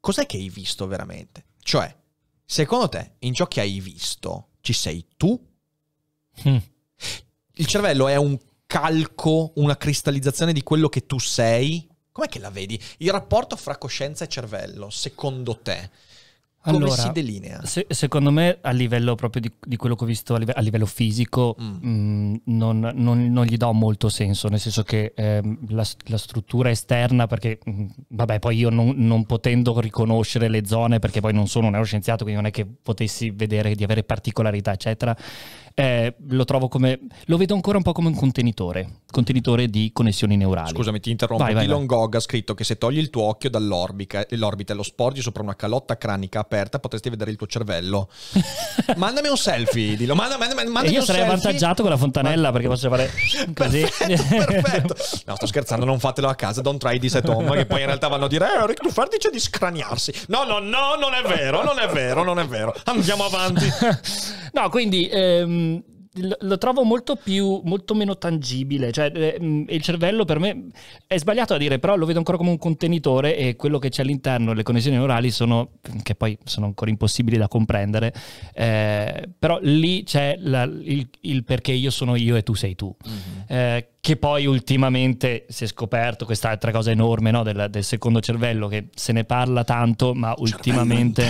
cos'è 0.00 0.26
che 0.26 0.36
hai 0.38 0.48
visto 0.48 0.86
veramente 0.86 1.44
cioè 1.62 1.94
secondo 2.44 2.88
te 2.88 3.12
in 3.20 3.34
ciò 3.34 3.46
che 3.46 3.60
hai 3.60 3.80
visto 3.80 4.48
ci 4.60 4.72
sei 4.72 5.06
tu 5.16 5.48
Mm. 6.48 6.56
il 7.56 7.66
cervello 7.66 8.08
è 8.08 8.16
un 8.16 8.38
calco, 8.66 9.52
una 9.56 9.76
cristallizzazione 9.76 10.52
di 10.52 10.62
quello 10.62 10.88
che 10.88 11.04
tu 11.06 11.18
sei? 11.18 11.88
Com'è 12.12 12.28
che 12.28 12.38
la 12.38 12.50
vedi? 12.50 12.80
Il 12.98 13.10
rapporto 13.10 13.56
fra 13.56 13.76
coscienza 13.76 14.24
e 14.24 14.28
cervello, 14.28 14.90
secondo 14.90 15.58
te, 15.58 15.90
come 16.62 16.76
Allora, 16.76 16.92
si 16.94 17.10
delinea? 17.12 17.64
Se- 17.64 17.86
secondo 17.88 18.30
me, 18.30 18.58
a 18.60 18.70
livello 18.70 19.14
proprio 19.14 19.40
di, 19.40 19.50
di 19.58 19.76
quello 19.76 19.94
che 19.96 20.04
ho 20.04 20.06
visto 20.06 20.34
a, 20.34 20.38
live- 20.38 20.52
a 20.52 20.60
livello 20.60 20.86
fisico, 20.86 21.56
Mm. 21.60 21.64
mh, 21.88 22.40
non, 22.46 22.92
non- 22.94 23.32
non 23.32 23.44
gli 23.46 23.56
do 23.56 23.72
molto 23.72 24.08
senso, 24.08 24.48
nel 24.48 24.60
senso 24.60 24.82
che 24.82 25.12
ehm, 25.16 25.58
la, 25.70 25.84
la 26.06 26.18
struttura 26.18 26.68
esterna, 26.70 27.26
perché 27.26 27.58
mh, 27.64 27.84
vabbè, 28.08 28.38
poi 28.40 28.56
io 28.58 28.68
non, 28.70 28.92
non 28.96 29.24
potendo 29.24 29.78
riconoscere 29.80 30.48
le 30.48 30.66
zone, 30.66 30.98
perché 30.98 31.20
poi 31.20 31.32
non 31.32 31.48
sono 31.48 31.66
un 31.66 31.72
neuroscienziato, 31.72 32.24
quindi 32.24 32.40
non 32.42 32.50
è 32.50 32.52
che 32.52 32.66
potessi 32.66 33.30
vedere 33.30 33.74
di 33.74 33.82
avere 33.84 34.02
particolarità, 34.04 34.72
eccetera. 34.72 35.16
Eh, 35.74 36.14
lo 36.28 36.44
trovo 36.44 36.68
come 36.68 37.00
lo 37.26 37.36
vedo 37.36 37.54
ancora 37.54 37.76
un 37.76 37.82
po' 37.82 37.92
come 37.92 38.08
un 38.08 38.16
contenitore 38.16 39.00
contenitore 39.10 39.68
di 39.68 39.90
connessioni 39.92 40.36
neurali. 40.36 40.70
Scusami, 40.70 41.00
ti 41.00 41.10
interrompo. 41.10 41.42
Vai, 41.42 41.54
vai, 41.54 41.64
Elon 41.64 41.86
vai. 41.86 41.98
Gog 41.98 42.14
ha 42.14 42.20
scritto 42.20 42.54
che 42.54 42.64
se 42.64 42.78
togli 42.78 42.98
il 42.98 43.10
tuo 43.10 43.24
occhio 43.24 43.50
dall'orbita 43.50 44.24
l'orbita 44.30 44.72
e 44.72 44.76
lo 44.76 44.82
sporgi 44.82 45.20
sopra 45.20 45.42
una 45.42 45.56
calotta 45.56 45.96
cranica 45.96 46.40
aperta, 46.40 46.78
potresti 46.78 47.10
vedere 47.10 47.30
il 47.30 47.36
tuo 47.36 47.46
cervello. 47.46 48.08
mandami 48.96 49.28
un 49.28 49.36
selfie, 49.36 49.96
dillo. 49.96 50.14
Manda, 50.14 50.38
manda, 50.38 50.54
mandami 50.54 50.88
E 50.88 50.90
io 50.90 51.02
sarei 51.02 51.22
selfie. 51.22 51.36
avvantaggiato 51.36 51.82
con 51.82 51.90
la 51.90 51.96
fontanella 51.96 52.52
perché 52.52 52.68
posso 52.68 52.88
fare 52.88 53.10
così. 53.54 53.80
Perfetto, 53.80 54.46
perfetto. 54.46 54.94
No, 55.26 55.36
sto 55.36 55.46
scherzando, 55.46 55.84
non 55.84 55.98
fatelo 55.98 56.28
a 56.28 56.34
casa, 56.34 56.60
don't 56.60 56.80
try 56.80 56.98
this 56.98 57.14
at 57.14 57.28
home, 57.28 57.50
che 57.56 57.66
poi 57.66 57.80
in 57.80 57.86
realtà 57.86 58.08
vanno 58.08 58.24
a 58.24 58.28
dire, 58.28 58.46
eh, 58.46 58.66
Rick 58.66 58.82
Dufer 58.82 59.08
dice 59.08 59.30
di 59.30 59.38
scraniarsi. 59.38 60.12
No, 60.28 60.44
no, 60.44 60.58
no, 60.58 60.96
non 60.98 61.14
è 61.14 61.22
vero, 61.22 61.62
non 61.62 61.78
è 61.78 61.88
vero, 61.88 62.22
non 62.24 62.38
è 62.38 62.46
vero. 62.46 62.74
Andiamo 62.84 63.24
avanti. 63.24 63.68
No, 64.52 64.68
quindi 64.68 65.08
ehm, 65.08 65.59
lo- 66.14 66.36
lo 66.40 66.58
trovo 66.58 66.82
molto 66.82 67.14
più 67.14 67.60
molto 67.64 67.94
meno 67.94 68.18
tangibile 68.18 68.90
cioè 68.90 69.12
ehm, 69.14 69.66
il 69.68 69.80
cervello 69.80 70.24
per 70.24 70.40
me 70.40 70.66
è 71.06 71.16
sbagliato 71.18 71.54
a 71.54 71.56
dire 71.56 71.78
però 71.78 71.94
lo 71.94 72.04
vedo 72.04 72.18
ancora 72.18 72.36
come 72.36 72.50
un 72.50 72.58
contenitore 72.58 73.36
e 73.36 73.54
quello 73.54 73.78
che 73.78 73.90
c'è 73.90 74.02
all'interno 74.02 74.52
le 74.52 74.64
connessioni 74.64 74.96
neurali 74.96 75.30
sono 75.30 75.70
che 76.02 76.16
poi 76.16 76.36
sono 76.44 76.66
ancora 76.66 76.90
impossibili 76.90 77.36
da 77.36 77.46
comprendere 77.46 78.12
eh, 78.54 79.28
però 79.38 79.58
lì 79.62 80.02
c'è 80.02 80.36
la- 80.40 80.64
il, 80.64 81.08
il 81.20 81.44
perché 81.44 81.70
io 81.72 81.90
sono 81.90 82.16
io 82.16 82.34
e 82.34 82.42
tu 82.42 82.54
sei 82.54 82.74
tu. 82.74 82.92
Eh, 83.46 83.86
che 84.00 84.16
poi 84.16 84.46
ultimamente 84.46 85.44
si 85.50 85.64
è 85.64 85.66
scoperto 85.66 86.24
quest'altra 86.24 86.70
cosa 86.72 86.90
enorme 86.90 87.30
no, 87.30 87.42
del, 87.42 87.66
del 87.68 87.84
secondo 87.84 88.20
cervello 88.20 88.66
che 88.66 88.88
se 88.94 89.12
ne 89.12 89.24
parla 89.24 89.62
tanto 89.62 90.14
ma 90.14 90.34
ultimamente 90.38 91.22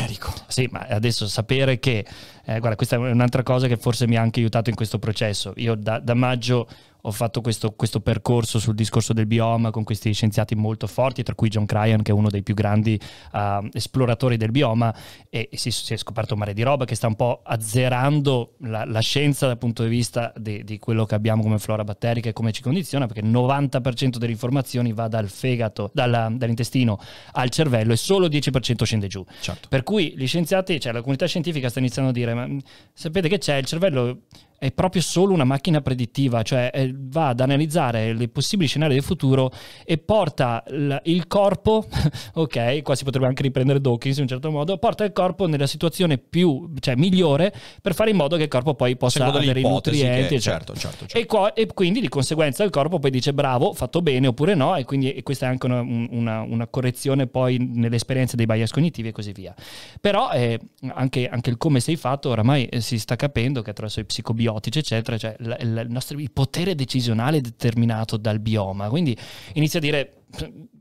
sì 0.46 0.68
ma 0.70 0.86
adesso 0.88 1.26
sapere 1.26 1.80
che 1.80 2.04
eh, 2.44 2.58
guarda, 2.58 2.76
questa 2.76 2.96
è 2.96 2.98
un'altra 2.98 3.42
cosa 3.42 3.66
che 3.66 3.76
forse 3.76 4.06
mi 4.06 4.16
ha 4.16 4.22
anche 4.22 4.40
aiutato 4.40 4.70
in 4.70 4.76
questo 4.76 4.98
processo. 4.98 5.52
Io 5.56 5.74
da, 5.74 5.98
da 5.98 6.14
maggio 6.14 6.68
ho 7.02 7.10
fatto 7.10 7.40
questo, 7.40 7.72
questo 7.72 8.00
percorso 8.00 8.58
sul 8.58 8.74
discorso 8.74 9.12
del 9.12 9.26
bioma 9.26 9.70
con 9.70 9.84
questi 9.84 10.12
scienziati 10.12 10.54
molto 10.54 10.86
forti, 10.86 11.22
tra 11.22 11.34
cui 11.34 11.48
John 11.48 11.66
Cryan, 11.66 12.02
che 12.02 12.10
è 12.12 12.14
uno 12.14 12.28
dei 12.28 12.42
più 12.42 12.54
grandi 12.54 12.98
eh, 13.32 13.68
esploratori 13.72 14.36
del 14.36 14.50
bioma, 14.50 14.94
e, 15.28 15.48
e 15.50 15.56
si, 15.56 15.70
si 15.70 15.92
è 15.92 15.96
scoperto 15.96 16.34
un 16.34 16.40
mare 16.40 16.54
di 16.54 16.62
roba 16.62 16.84
che 16.84 16.94
sta 16.94 17.06
un 17.06 17.16
po' 17.16 17.40
azzerando 17.44 18.54
la, 18.60 18.84
la 18.84 19.00
scienza 19.00 19.46
dal 19.46 19.58
punto 19.58 19.82
di 19.82 19.88
vista 19.88 20.32
di, 20.36 20.64
di 20.64 20.78
quello 20.78 21.04
che 21.04 21.14
abbiamo 21.14 21.42
come 21.42 21.58
flora 21.58 21.84
batterica 21.84 22.28
e 22.28 22.32
come 22.32 22.52
ci 22.52 22.62
condiziona, 22.62 23.06
perché 23.06 23.20
il 23.20 23.30
90% 23.30 24.16
delle 24.16 24.32
informazioni 24.32 24.92
va 24.92 25.08
dal 25.08 25.28
fegato, 25.28 25.90
dalla- 25.92 26.30
dall'intestino 26.30 26.98
al 27.32 27.50
cervello 27.50 27.92
e 27.92 27.96
solo 27.96 28.26
il 28.26 28.32
10% 28.32 28.84
scende 28.84 29.06
giù. 29.06 29.24
Certo. 29.40 29.68
Per 29.68 29.82
cui 29.82 30.14
gli 30.16 30.26
scienziati, 30.26 30.80
cioè 30.80 30.92
la 30.92 31.00
comunità 31.00 31.26
scientifica 31.26 31.68
sta 31.68 31.78
iniziando 31.78 32.10
a 32.10 32.14
dire, 32.14 32.34
ma 32.34 32.46
mh, 32.46 32.60
sapete 32.92 33.28
che 33.28 33.38
c'è? 33.38 33.56
Il 33.56 33.66
cervello 33.66 34.22
è 34.60 34.72
proprio 34.72 35.00
solo 35.00 35.32
una 35.32 35.44
macchina 35.44 35.80
predittiva, 35.80 36.42
cioè 36.42 36.70
eh, 36.74 36.92
va 36.94 37.28
ad 37.28 37.40
analizzare 37.40 38.12
le 38.12 38.28
possibili 38.28 38.68
scenari 38.68 38.92
del 38.92 39.02
futuro 39.02 39.50
e 39.86 39.96
porta 39.96 40.62
l- 40.68 40.96
il 41.04 41.26
corpo, 41.28 41.86
ok, 42.34 42.82
qua 42.82 42.94
si 42.94 43.04
potrebbe 43.04 43.26
anche 43.26 43.40
riprendere 43.40 43.80
Dawkins 43.80 44.16
in 44.16 44.22
un 44.24 44.28
certo 44.28 44.50
modo, 44.50 44.76
porta 44.76 45.02
il 45.04 45.12
corpo 45.12 45.46
nella 45.46 45.66
situazione 45.66 46.18
più, 46.18 46.70
cioè 46.80 46.94
migliore 46.94 47.54
per 47.80 47.94
fare 47.94 48.10
in 48.10 48.16
modo 48.16 48.36
che 48.36 48.42
il 48.42 48.48
corpo 48.48 48.74
poi 48.74 48.98
possa 48.98 49.20
Secondo 49.20 49.38
avere 49.38 49.60
i 49.60 49.62
nutrienti. 49.62 50.34
che- 50.34 50.40
certo, 50.40 50.74
certo, 50.74 50.98
certo. 51.06 51.16
E, 51.16 51.24
qua- 51.24 51.54
e 51.54 51.66
quindi 51.72 52.00
di 52.02 52.10
conseguenza 52.10 52.62
il 52.62 52.68
corpo 52.70 52.98
poi 52.98 53.10
dice 53.10 53.32
bravo, 53.32 53.72
fatto 53.72 54.02
bene 54.02 54.26
oppure 54.26 54.54
no, 54.54 54.76
e 54.76 54.84
quindi 54.84 55.10
e 55.14 55.22
questa 55.22 55.46
è 55.46 55.48
anche 55.48 55.64
una, 55.64 55.80
un- 55.80 56.06
una- 56.10 56.42
una 56.42 56.66
correzione 56.66 57.26
poi 57.26 57.56
nelle 57.58 57.96
esperienze 57.96 58.36
dei 58.36 58.44
bias 58.44 58.72
cognitivi 58.72 59.08
e 59.08 59.12
così 59.12 59.32
via. 59.32 59.54
Però 60.02 60.30
eh, 60.32 60.60
anche, 60.92 61.28
anche 61.28 61.48
il 61.48 61.56
come 61.56 61.80
sei 61.80 61.96
fatto 61.96 62.28
oramai 62.28 62.66
eh, 62.66 62.82
si 62.82 62.98
sta 62.98 63.16
capendo 63.16 63.62
che 63.62 63.70
attraverso 63.70 64.00
i 64.00 64.04
psicobiotici, 64.04 64.48
eccetera, 64.58 65.16
cioè 65.18 65.36
il, 65.38 65.56
il 65.60 65.86
nostro, 65.88 66.18
il 66.18 66.30
potere 66.30 66.74
decisionale 66.74 67.38
è 67.38 67.40
determinato 67.40 68.16
dal 68.16 68.40
bioma. 68.40 68.88
Quindi 68.88 69.16
inizia 69.54 69.78
a 69.78 69.82
dire 69.82 70.14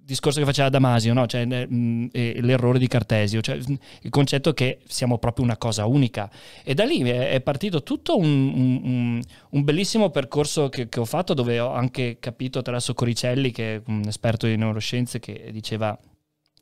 discorso 0.10 0.40
che 0.40 0.46
faceva 0.46 0.70
Damasio, 0.70 1.14
no? 1.14 1.28
Cioè, 1.28 1.46
eh, 1.48 2.42
l'errore 2.42 2.80
di 2.80 2.88
Cartesio, 2.88 3.42
cioè, 3.42 3.56
il 3.56 4.10
concetto 4.10 4.54
che 4.54 4.80
siamo 4.88 5.20
proprio 5.20 5.46
una 5.46 5.58
cosa 5.58 5.86
unica. 5.86 6.30
E 6.64 6.74
da 6.74 6.84
lì 6.84 7.02
è, 7.02 7.40
partito 7.42 7.84
tutto 7.84 8.18
un- 8.18 8.82
un- 8.84 9.22
un 9.52 9.64
bellissimo 9.64 10.10
percorso 10.10 10.70
che, 10.70 10.90
che 10.90 11.00
ho 11.00 11.06
fatto 11.06 11.34
dove 11.36 11.60
ho 11.60 11.72
anche 11.72 12.18
capito 12.20 12.60
attraverso 12.60 12.94
Coricelli, 12.96 13.52
che 13.52 13.76
è 13.76 13.82
un 13.86 14.04
esperto 14.08 14.48
di 14.48 14.56
neuroscienze, 14.56 15.20
che 15.20 15.50
diceva 15.52 15.98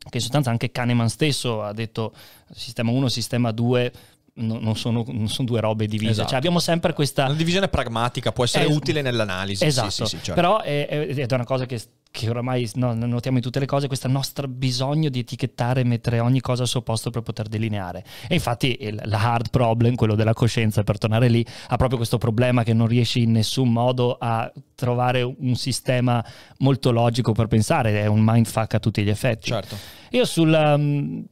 che 0.10 0.18
in 0.18 0.22
sostanza 0.22 0.50
anche 0.50 0.72
Kahneman 0.72 1.10
stesso 1.10 1.64
ha 1.64 1.74
detto 1.74 2.14
sistema 2.52 2.92
1, 2.92 3.08
sistema 3.10 3.52
2 3.52 3.92
no- 4.38 4.60
non 4.60 4.76
sono, 4.76 5.04
non 5.08 5.28
sono 5.30 5.48
due 5.48 5.60
robe 5.60 5.88
divise, 5.88 6.12
Esatto. 6.12 6.30
cioè 6.30 6.38
abbiamo 6.38 6.60
sempre 6.60 6.94
questa... 6.94 7.26
Una 7.26 7.34
divisione 7.34 7.68
pragmatica 7.68 8.32
può 8.32 8.44
essere 8.44 8.66
Es- 8.66 8.76
utile 8.76 9.02
nell'analisi. 9.02 9.64
Esatto, 9.66 9.90
Sì, 9.90 10.04
sì, 10.04 10.06
sì, 10.06 10.16
certo. 10.18 10.34
però 10.34 10.62
è, 10.62 11.06
ed 11.10 11.20
è 11.20 11.34
una 11.34 11.46
cosa 11.46 11.66
che, 11.66 11.82
che 12.12 12.30
oramai 12.30 12.70
no, 12.76 12.94
notiamo 12.94 13.38
in 13.38 13.44
tutte 13.44 13.60
le 13.60 13.66
cose, 13.66 13.88
questo 13.88 14.08
nostro 14.08 14.48
bisogno 14.48 15.10
di 15.10 15.20
etichettare 15.20 15.82
e 15.82 15.84
mettere 15.84 16.20
ogni 16.20 16.42
cosa 16.42 16.64
al 16.64 16.68
suo 16.68 16.82
posto 16.82 17.10
per 17.10 17.22
poter 17.22 17.48
delineare. 17.48 18.04
E 18.28 18.34
infatti 18.36 18.78
il, 18.82 19.02
la 19.06 19.20
hard 19.20 19.50
problem, 19.50 19.96
quello 19.96 20.16
della 20.16 20.34
coscienza, 20.34 20.84
per 20.84 20.98
tornare 20.98 21.30
lì, 21.30 21.46
ha 21.68 21.76
proprio 21.76 21.98
questo 21.98 22.18
problema 22.18 22.64
che 22.64 22.74
non 22.74 22.88
riesci 22.88 23.22
in 23.24 23.32
nessun 23.32 23.72
modo 23.72 24.18
a 24.20 24.52
trovare 24.76 25.22
un 25.24 25.56
sistema 25.56 26.24
molto 26.60 26.92
logico 26.92 27.32
per 27.34 27.48
pensare, 27.48 28.02
è 28.02 28.06
un 28.06 28.22
mindfuck 28.24 28.76
a 28.76 28.80
tutti 28.80 29.04
gli 29.04 29.10
effetti. 29.10 29.48
Certo. 29.48 29.76
Io 30.12 30.26
sul... 30.26 30.52
um, 30.54 31.26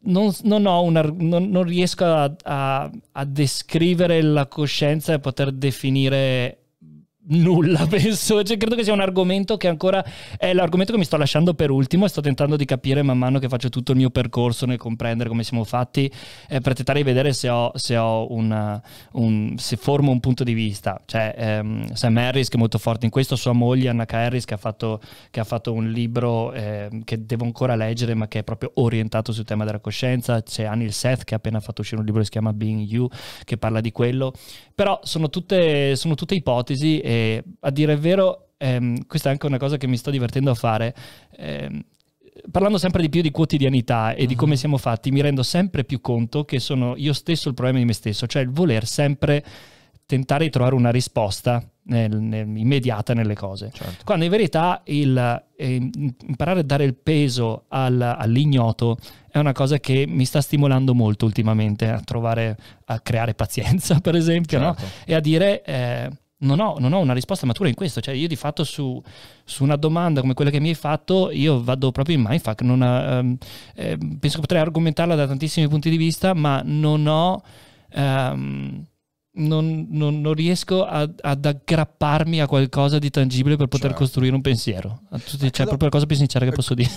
non, 0.00 0.32
non 0.44 0.66
una- 0.66 1.02
non- 1.02 1.48
non 1.50 1.62
riesco 1.64 2.04
a, 2.04 2.34
a- 2.44 2.90
a 3.12 3.24
descrivere 3.24 4.22
la 4.22 4.46
coscienza 4.46 5.12
e 5.12 5.18
poter 5.20 5.52
definire 5.52 6.58
nulla, 7.28 7.86
penso. 7.90 8.42
Cioè, 8.42 8.56
credo 8.56 8.74
che 8.74 8.84
sia 8.84 8.92
un 8.92 9.00
argomento 9.00 9.56
che 9.56 9.68
ancora 9.68 10.04
è 10.36 10.52
l'argomento 10.52 10.92
che 10.92 10.98
mi 10.98 11.04
sto 11.04 11.16
lasciando 11.16 11.54
per 11.54 11.70
ultimo 11.70 12.04
e 12.04 12.08
sto 12.08 12.20
tentando 12.20 12.56
di 12.56 12.64
capire 12.64 13.02
man 13.02 13.18
mano 13.18 13.38
che 13.38 13.48
faccio 13.48 13.68
tutto 13.68 13.92
il 13.92 13.98
mio 13.98 14.10
percorso 14.10 14.66
nel 14.66 14.78
comprendere 14.78 15.28
come 15.28 15.42
siamo 15.42 15.64
fatti 15.64 16.10
eh, 16.48 16.60
per 16.60 16.74
tentare 16.74 16.98
di 16.98 17.04
vedere 17.04 17.32
se 17.32 17.48
ho, 17.48 17.72
se 17.74 17.96
ho 17.96 18.32
una- 18.32 18.80
un, 19.12 19.54
se 19.56 19.76
formo 19.76 20.10
un 20.10 20.20
punto 20.20 20.44
di 20.44 20.52
vista. 20.52 21.00
Cioè, 21.04 21.34
ehm, 21.36 21.92
Sam 21.92 22.16
Harris 22.16 22.48
che 22.48 22.56
è 22.56 22.58
molto 22.58 22.78
forte 22.78 23.04
in 23.04 23.10
questo, 23.10 23.36
sua 23.36 23.52
moglie 23.52 23.88
Anna. 23.88 24.06
Harris 24.08 24.44
che 24.44 24.54
ha 24.54 24.58
fatto, 24.58 25.00
che 25.30 25.40
ha 25.40 25.44
fatto 25.44 25.72
un 25.72 25.90
libro 25.90 26.52
ehm, 26.52 27.04
che 27.04 27.24
devo 27.26 27.44
ancora 27.44 27.76
leggere 27.76 28.14
ma 28.14 28.26
che 28.26 28.40
è 28.40 28.42
proprio 28.42 28.72
orientato 28.74 29.32
sul 29.32 29.44
tema 29.44 29.64
della 29.64 29.80
coscienza. 29.80 30.42
C'è 30.42 30.64
Anil 30.64 30.92
Seth 30.92 31.24
che 31.24 31.34
ha 31.34 31.36
appena 31.36 31.60
fatto 31.60 31.82
uscire 31.82 32.00
un 32.00 32.06
libro 32.06 32.20
che 32.20 32.26
si 32.26 32.32
chiama 32.32 32.52
Being 32.52 32.88
You 32.88 33.08
che 33.44 33.58
parla 33.58 33.80
di 33.80 33.92
quello. 33.92 34.32
Però 34.74 35.00
sono 35.02 35.28
tutte, 35.28 35.96
sono 35.96 36.14
tutte 36.14 36.34
ipotesi 36.34 37.00
e 37.00 37.17
a 37.60 37.70
dire 37.70 37.92
il 37.94 37.98
vero, 37.98 38.50
ehm, 38.58 39.06
questa 39.06 39.28
è 39.28 39.32
anche 39.32 39.46
una 39.46 39.58
cosa 39.58 39.76
che 39.76 39.86
mi 39.86 39.96
sto 39.96 40.10
divertendo 40.10 40.50
a 40.50 40.54
fare. 40.54 40.94
ehm, 41.36 41.84
parlando 42.52 42.78
sempre 42.78 43.02
di 43.02 43.08
più 43.08 43.20
di 43.20 43.30
quotidianità 43.32 44.14
e 44.14 44.24
di 44.26 44.34
come 44.36 44.56
siamo 44.56 44.76
fatti, 44.78 45.10
mi 45.10 45.20
rendo 45.20 45.42
sempre 45.42 45.84
più 45.84 46.00
conto 46.00 46.44
che 46.44 46.60
sono 46.60 46.94
io 46.96 47.12
stesso 47.12 47.48
il 47.48 47.54
problema 47.54 47.78
di 47.78 47.84
me 47.84 47.92
stesso, 47.92 48.26
cioè 48.26 48.42
il 48.42 48.50
voler 48.50 48.86
sempre 48.86 49.44
tentare 50.06 50.44
di 50.44 50.50
trovare 50.50 50.74
una 50.74 50.90
risposta 50.90 51.62
nel- 51.88 52.16
nel- 52.16 52.56
immediata 52.56 53.12
nelle 53.12 53.34
cose. 53.34 53.70
Certo. 53.72 54.04
Quando 54.04 54.24
in 54.24 54.30
verità 54.30 54.80
il, 54.86 55.44
eh, 55.56 55.90
imparare 56.26 56.60
a 56.60 56.62
dare 56.62 56.84
il 56.84 56.94
peso 56.94 57.64
al- 57.68 58.00
all'ignoto 58.00 58.96
è 59.30 59.38
una 59.38 59.52
cosa 59.52 59.78
che 59.78 60.06
mi 60.08 60.24
sta 60.24 60.40
stimolando 60.40 60.94
molto 60.94 61.24
ultimamente 61.26 61.88
a 61.88 62.00
trovare, 62.00 62.56
a 62.86 63.00
creare 63.00 63.34
pazienza, 63.34 63.98
per 64.00 64.14
esempio, 64.14 64.58
no? 64.60 64.74
Certo. 64.78 65.10
e 65.10 65.14
a 65.14 65.20
dire 65.20 65.62
eh, 65.64 66.10
non, 66.40 66.60
ho, 66.60 66.76
non 66.78 66.92
ho 66.92 66.98
una 67.00 67.12
risposta 67.14 67.46
matura 67.46 67.68
in 67.68 67.74
questo. 67.74 68.00
Cioè, 68.00 68.14
io 68.14 68.28
di 68.28 68.36
fatto 68.36 68.64
su, 68.64 69.02
su 69.44 69.62
una 69.64 69.76
domanda 69.76 70.20
come 70.20 70.34
quella 70.34 70.50
che 70.50 70.60
mi 70.60 70.68
hai 70.68 70.74
fatto, 70.74 71.30
io 71.30 71.62
vado 71.62 71.90
proprio 71.92 72.16
in 72.16 72.24
mindfuck. 72.26 72.62
Non 72.62 72.82
ehm, 72.82 73.36
eh, 73.74 73.96
penso 73.98 74.36
che 74.36 74.40
potrei 74.40 74.60
argomentarla 74.60 75.14
da 75.14 75.26
tantissimi 75.26 75.68
punti 75.68 75.90
di 75.90 75.96
vista, 75.96 76.34
ma 76.34 76.62
non 76.64 77.06
ho. 77.06 77.42
ehm, 77.90 78.84
non, 79.38 79.86
non- 79.90 80.20
non 80.20 80.32
riesco 80.32 80.84
a- 80.84 81.08
ad 81.20 81.44
aggrapparmi 81.44 82.40
a 82.40 82.48
qualcosa 82.48 82.98
di 82.98 83.08
tangibile 83.08 83.54
per 83.56 83.68
poter 83.68 83.90
Certo. 83.90 84.02
costruire 84.04 84.34
un 84.34 84.40
pensiero. 84.40 85.02
Tutti- 85.10 85.38
cioè, 85.38 85.50
credo- 85.50 85.68
proprio 85.68 85.84
la 85.88 85.94
cosa 85.94 86.06
più 86.06 86.16
sincera 86.16 86.44
che 86.44 86.50
posso 86.50 86.74
dire. 86.74 86.90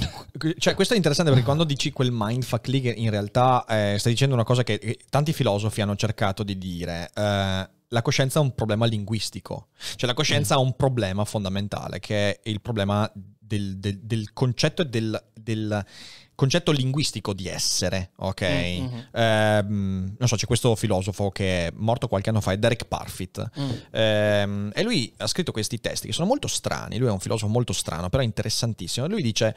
Cioè, 0.57 0.73
questo 0.73 0.93
è 0.93 0.97
interessante 0.97 1.31
perché 1.31 1.45
quando 1.45 1.65
dici 1.65 1.91
quel 1.91 2.09
mindfuck 2.11 2.67
lì, 2.67 2.81
che 2.81 2.89
in 2.97 3.11
realtà 3.11 3.63
eh, 3.67 3.95
stai 3.99 4.13
dicendo 4.13 4.33
una 4.33 4.43
cosa 4.43 4.63
che 4.63 4.79
che 4.79 4.97
tanti 5.09 5.33
filosofi 5.33 5.81
hanno 5.81 5.95
cercato 5.95 6.41
di 6.41 6.57
dire. 6.57 7.11
eh, 7.13 7.69
la 7.93 8.01
coscienza 8.01 8.39
è 8.39 8.41
un 8.41 8.55
problema 8.55 8.85
linguistico, 8.85 9.67
cioè 9.95 10.07
la 10.07 10.13
coscienza 10.15 10.55
ha 10.55 10.59
un 10.59 10.75
problema 10.75 11.25
fondamentale 11.25 11.99
che 11.99 12.39
è 12.41 12.49
il 12.49 12.61
problema 12.61 13.09
del, 13.13 13.77
del- 13.79 13.99
del 13.99 14.31
concetto 14.33 14.81
e 14.81 14.85
del, 14.87 15.21
del 15.33 15.85
concetto 16.33 16.71
linguistico 16.71 17.33
di 17.33 17.47
essere, 17.47 18.11
ok? 18.15 18.41
Mm, 18.49 18.83
mhm. 18.83 19.07
Ehm, 19.11 20.15
non 20.17 20.27
so, 20.27 20.37
c'è 20.37 20.45
questo 20.45 20.73
filosofo 20.75 21.31
che 21.31 21.67
è 21.67 21.71
morto 21.75 22.07
qualche 22.07 22.29
anno 22.29 22.39
fa, 22.41 22.53
è 22.53 22.57
Derek 22.57 22.85
Parfit, 22.85 23.49
Mm. 23.59 23.69
Ehm, 23.91 24.71
e 24.73 24.83
lui 24.83 25.13
ha 25.17 25.27
scritto 25.27 25.51
questi 25.51 25.79
testi 25.81 26.07
che 26.07 26.13
sono 26.13 26.27
molto 26.27 26.47
strani. 26.47 26.97
Lui 26.97 27.09
è 27.09 27.11
un 27.11 27.19
filosofo 27.19 27.47
molto 27.51 27.73
strano, 27.73 28.09
però 28.09 28.23
interessantissimo. 28.23 29.05
Lui 29.07 29.21
dice: 29.21 29.53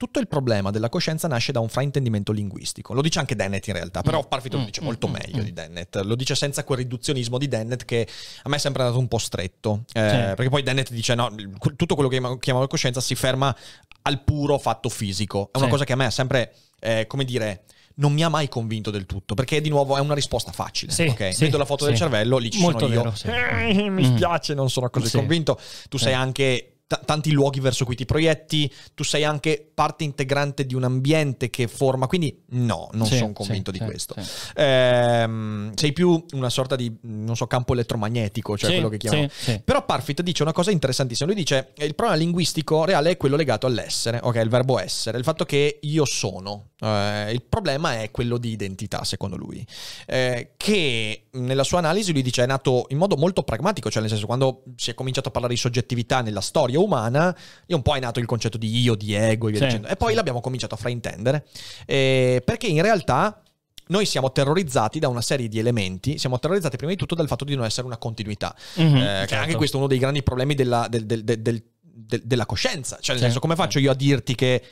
tutto 0.00 0.18
il 0.18 0.28
problema 0.28 0.70
della 0.70 0.88
coscienza 0.88 1.28
nasce 1.28 1.52
da 1.52 1.60
un 1.60 1.68
fraintendimento 1.68 2.32
linguistico. 2.32 2.94
Lo 2.94 3.02
dice 3.02 3.18
anche 3.18 3.36
Dennett 3.36 3.66
in 3.66 3.74
realtà, 3.74 4.00
però 4.00 4.20
Mm. 4.20 4.28
Parfit 4.30 4.54
lo 4.54 4.60
Mm, 4.60 4.64
dice 4.64 4.80
mm, 4.80 4.84
molto 4.84 5.08
meglio 5.08 5.42
di 5.42 5.52
Dennett. 5.52 5.94
Lo 5.96 6.14
dice 6.14 6.34
senza 6.34 6.64
quel 6.64 6.78
riduzionismo 6.78 7.36
di 7.36 7.48
Dennett 7.48 7.84
che 7.84 8.08
a 8.44 8.48
me 8.48 8.56
è 8.56 8.58
sempre 8.58 8.80
andato 8.82 8.98
un 8.98 9.08
po' 9.08 9.18
stretto. 9.18 9.84
Eh, 9.92 10.00
Sì. 10.08 10.16
Perché 10.16 10.48
poi 10.48 10.62
Dennett 10.62 10.90
dice 10.90 11.14
no, 11.14 11.30
tutto 11.76 11.94
quello 11.96 12.08
che 12.08 12.18
chiamiamo 12.38 12.66
coscienza 12.66 13.02
si 13.02 13.14
ferma 13.14 13.54
al 14.02 14.22
puro 14.22 14.56
fatto 14.58 14.88
fisico. 14.88 15.50
È 15.52 15.58
una 15.58 15.66
Sì. 15.66 15.70
cosa 15.72 15.84
che 15.84 15.92
a 15.92 15.96
me 15.96 16.06
è 16.06 16.10
sempre, 16.10 16.54
eh, 16.80 17.06
come 17.06 17.24
dire... 17.26 17.64
Non 17.92 18.14
mi 18.14 18.22
ha 18.24 18.30
mai 18.30 18.48
convinto 18.48 18.90
del 18.90 19.04
tutto, 19.04 19.34
perché 19.34 19.60
di 19.60 19.68
nuovo 19.68 19.94
è 19.94 20.00
una 20.00 20.14
risposta 20.14 20.52
facile. 20.52 20.90
Sì, 20.90 21.02
ok? 21.02 21.34
sì, 21.34 21.44
Vedo 21.44 21.58
la 21.58 21.66
foto 21.66 21.84
del 21.84 21.92
sì. 21.94 22.00
cervello, 22.00 22.38
lì 22.38 22.48
ci 22.50 22.58
Molto 22.60 22.78
sono 22.88 22.92
io. 22.94 23.02
vero, 23.02 23.14
sì. 23.14 23.26
Eh, 23.26 23.90
mi 23.90 24.04
spiace, 24.06 24.54
non 24.54 24.70
sono 24.70 24.88
così 24.88 25.08
Sì. 25.08 25.16
convinto. 25.18 25.60
Tu 25.90 25.98
sei 25.98 26.14
anche 26.14 26.76
t- 26.90 27.04
tanti 27.04 27.30
luoghi 27.30 27.60
verso 27.60 27.84
cui 27.84 27.94
ti 27.94 28.04
proietti, 28.04 28.72
tu 28.94 29.04
sei 29.04 29.22
anche 29.22 29.70
parte 29.72 30.02
integrante 30.02 30.66
di 30.66 30.74
un 30.74 30.82
ambiente 30.82 31.48
che 31.48 31.68
forma, 31.68 32.08
quindi 32.08 32.42
no, 32.48 32.88
non 32.94 33.06
Sì, 33.06 33.18
sono 33.18 33.32
convinto 33.32 33.70
sì, 33.70 33.78
di 33.78 33.84
sì, 33.84 33.88
questo. 33.88 34.16
Ehm, 34.56 35.72
sei 35.76 35.92
più 35.92 36.24
una 36.32 36.50
sorta 36.50 36.74
di, 36.74 36.92
non 37.02 37.36
so, 37.36 37.46
campo 37.46 37.74
elettromagnetico, 37.74 38.58
cioè 38.58 38.72
quello 38.72 38.88
che 38.88 38.96
chiamano. 38.96 39.28
Però 39.64 39.84
Parfit 39.84 40.22
dice 40.22 40.42
una 40.42 40.52
cosa 40.52 40.72
interessantissima. 40.72 41.30
Lui 41.30 41.38
dice: 41.38 41.72
il 41.76 41.94
problema 41.94 42.20
linguistico 42.20 42.84
reale 42.84 43.10
è 43.10 43.16
quello 43.16 43.36
legato 43.36 43.68
all'essere, 43.68 44.18
ok? 44.20 44.34
Il 44.36 44.48
verbo 44.48 44.80
essere, 44.80 45.16
il 45.18 45.24
fatto 45.24 45.44
che 45.44 45.78
io 45.80 46.04
sono. 46.04 46.70
Eh, 46.80 47.30
il 47.32 47.42
problema 47.42 48.00
è 48.00 48.10
quello 48.10 48.36
di 48.36 48.50
identità, 48.50 49.04
secondo 49.04 49.36
lui. 49.36 49.64
Eh, 50.06 50.52
che 50.56 51.26
nella 51.32 51.62
sua 51.62 51.78
analisi 51.78 52.12
lui 52.12 52.22
dice 52.22 52.42
è 52.42 52.46
nato 52.46 52.86
in 52.88 52.98
modo 52.98 53.16
molto 53.16 53.44
pragmatico, 53.44 53.90
cioè 53.90 54.00
nel 54.00 54.10
senso 54.10 54.26
quando 54.26 54.64
si 54.76 54.90
è 54.90 54.94
cominciato 54.94 55.28
a 55.28 55.30
parlare 55.30 55.54
di 55.54 55.60
soggettività 55.60 56.20
nella 56.22 56.40
storia 56.40 56.79
umana, 56.82 57.34
lì 57.66 57.74
un 57.74 57.82
po' 57.82 57.94
è 57.96 58.00
nato 58.00 58.18
il 58.20 58.26
concetto 58.26 58.58
di 58.58 58.80
io, 58.80 58.94
di 58.94 59.14
ego 59.14 59.48
e 59.48 59.50
via 59.52 59.60
Sì, 59.60 59.66
dicendo. 59.66 59.88
E 59.88 59.96
poi 59.96 60.14
l'abbiamo 60.14 60.40
cominciato 60.40 60.74
a 60.74 60.78
fraintendere. 60.78 61.46
Eh, 61.86 62.42
perché 62.44 62.66
in 62.66 62.82
realtà 62.82 63.40
noi 63.88 64.06
siamo 64.06 64.30
terrorizzati 64.30 64.98
da 65.00 65.08
una 65.08 65.20
serie 65.22 65.48
di 65.48 65.58
elementi, 65.58 66.16
siamo 66.18 66.38
terrorizzati 66.38 66.76
prima 66.76 66.92
di 66.92 66.98
tutto 66.98 67.14
dal 67.14 67.26
fatto 67.26 67.44
di 67.44 67.54
non 67.56 67.64
essere 67.64 67.86
una 67.86 67.96
continuità. 67.96 68.54
Mhm, 68.76 68.84
Eh, 68.84 68.90
che 69.00 69.04
è 69.04 69.26
certo. 69.26 69.34
anche 69.34 69.56
questo 69.56 69.78
uno 69.78 69.86
dei 69.88 69.98
grandi 69.98 70.22
problemi 70.22 70.54
della, 70.54 70.86
del- 70.88 71.06
del- 71.06 71.24
del- 71.24 71.40
del- 71.42 71.62
del- 71.82 72.22
della 72.24 72.46
coscienza. 72.46 72.96
Cioè, 73.00 73.08
nel 73.14 73.16
Sì, 73.16 73.22
senso, 73.24 73.40
come 73.40 73.56
faccio 73.56 73.78
io 73.78 73.90
a 73.90 73.94
dirti 73.94 74.34
che 74.34 74.62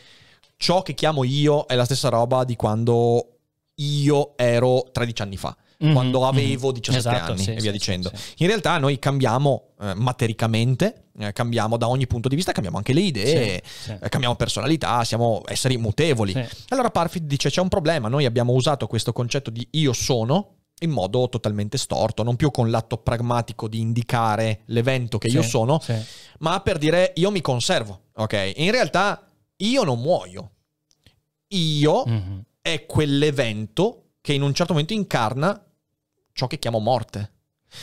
ciò 0.56 0.82
che 0.82 0.94
chiamo 0.94 1.24
io 1.24 1.66
è 1.66 1.74
la 1.74 1.84
stessa 1.84 2.08
roba 2.08 2.44
di 2.44 2.54
quando 2.56 3.38
io 3.76 4.32
ero 4.36 4.88
13 4.92 5.22
anni 5.22 5.36
fa, 5.36 5.56
Mhm, 5.80 5.92
quando 5.92 6.18
mhm. 6.20 6.24
avevo 6.26 6.72
17 6.72 7.08
Esatto, 7.16 7.32
anni 7.32 7.42
sì, 7.42 7.50
e 7.50 7.54
via 7.54 7.70
sì, 7.70 7.70
dicendo. 7.70 8.10
sì. 8.12 8.34
In 8.38 8.48
realtà 8.48 8.78
noi 8.78 8.98
cambiamo 8.98 9.74
eh, 9.80 9.94
matericamente, 9.94 11.04
eh, 11.18 11.32
cambiamo 11.32 11.76
da 11.76 11.88
ogni 11.88 12.06
punto 12.08 12.28
di 12.28 12.34
vista, 12.34 12.50
cambiamo 12.50 12.78
anche 12.78 12.92
le 12.92 13.00
idee, 13.00 13.62
eh, 13.86 14.08
cambiamo 14.08 14.34
personalità, 14.34 15.04
siamo 15.04 15.42
esseri 15.46 15.76
mutevoli. 15.76 16.34
Allora 16.70 16.90
Parfit 16.90 17.22
dice 17.22 17.48
c'è 17.48 17.60
un 17.60 17.68
problema, 17.68 18.08
noi 18.08 18.24
abbiamo 18.24 18.52
usato 18.54 18.86
questo 18.88 19.12
concetto 19.12 19.50
di 19.50 19.66
io 19.72 19.92
sono 19.92 20.54
in 20.80 20.90
modo 20.90 21.28
totalmente 21.28 21.76
storto, 21.78 22.22
non 22.24 22.34
più 22.36 22.50
con 22.50 22.70
l'atto 22.70 22.98
pragmatico 22.98 23.68
di 23.68 23.80
indicare 23.80 24.62
l'evento 24.66 25.18
che 25.18 25.28
io 25.28 25.42
sono, 25.42 25.80
ma 26.40 26.60
per 26.60 26.78
dire 26.78 27.12
io 27.16 27.30
mi 27.30 27.40
conservo, 27.40 28.02
ok? 28.14 28.52
In 28.56 28.70
realtà 28.72 29.24
io 29.58 29.82
non 29.84 30.00
muoio. 30.00 30.50
Io 31.48 32.04
Mhm. 32.06 32.42
è 32.60 32.84
quell'evento 32.86 34.02
che 34.20 34.34
in 34.34 34.42
un 34.42 34.52
certo 34.54 34.72
momento 34.72 34.92
incarna 34.92 35.60
ciò 36.38 36.46
che 36.46 36.60
chiamo 36.60 36.78
morte. 36.78 37.32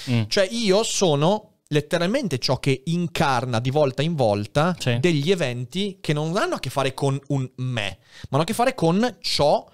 Mm. 0.09 0.23
Cioè 0.27 0.47
io 0.49 0.81
sono 0.83 1.57
letteralmente 1.67 2.37
ciò 2.39 2.57
che 2.57 2.83
incarna 2.85 3.59
di 3.59 3.69
volta 3.69 4.01
in 4.01 4.15
volta 4.15 4.73
Sì. 4.79 4.97
degli 4.99 5.29
eventi 5.29 5.97
che 5.99 6.13
non 6.13 6.37
hanno 6.37 6.55
a 6.55 6.59
che 6.59 6.69
fare 6.69 6.93
con 6.93 7.19
un 7.27 7.49
me, 7.57 7.97
ma 8.21 8.27
hanno 8.31 8.43
a 8.43 8.45
che 8.45 8.53
fare 8.53 8.73
con 8.73 9.17
ciò 9.19 9.67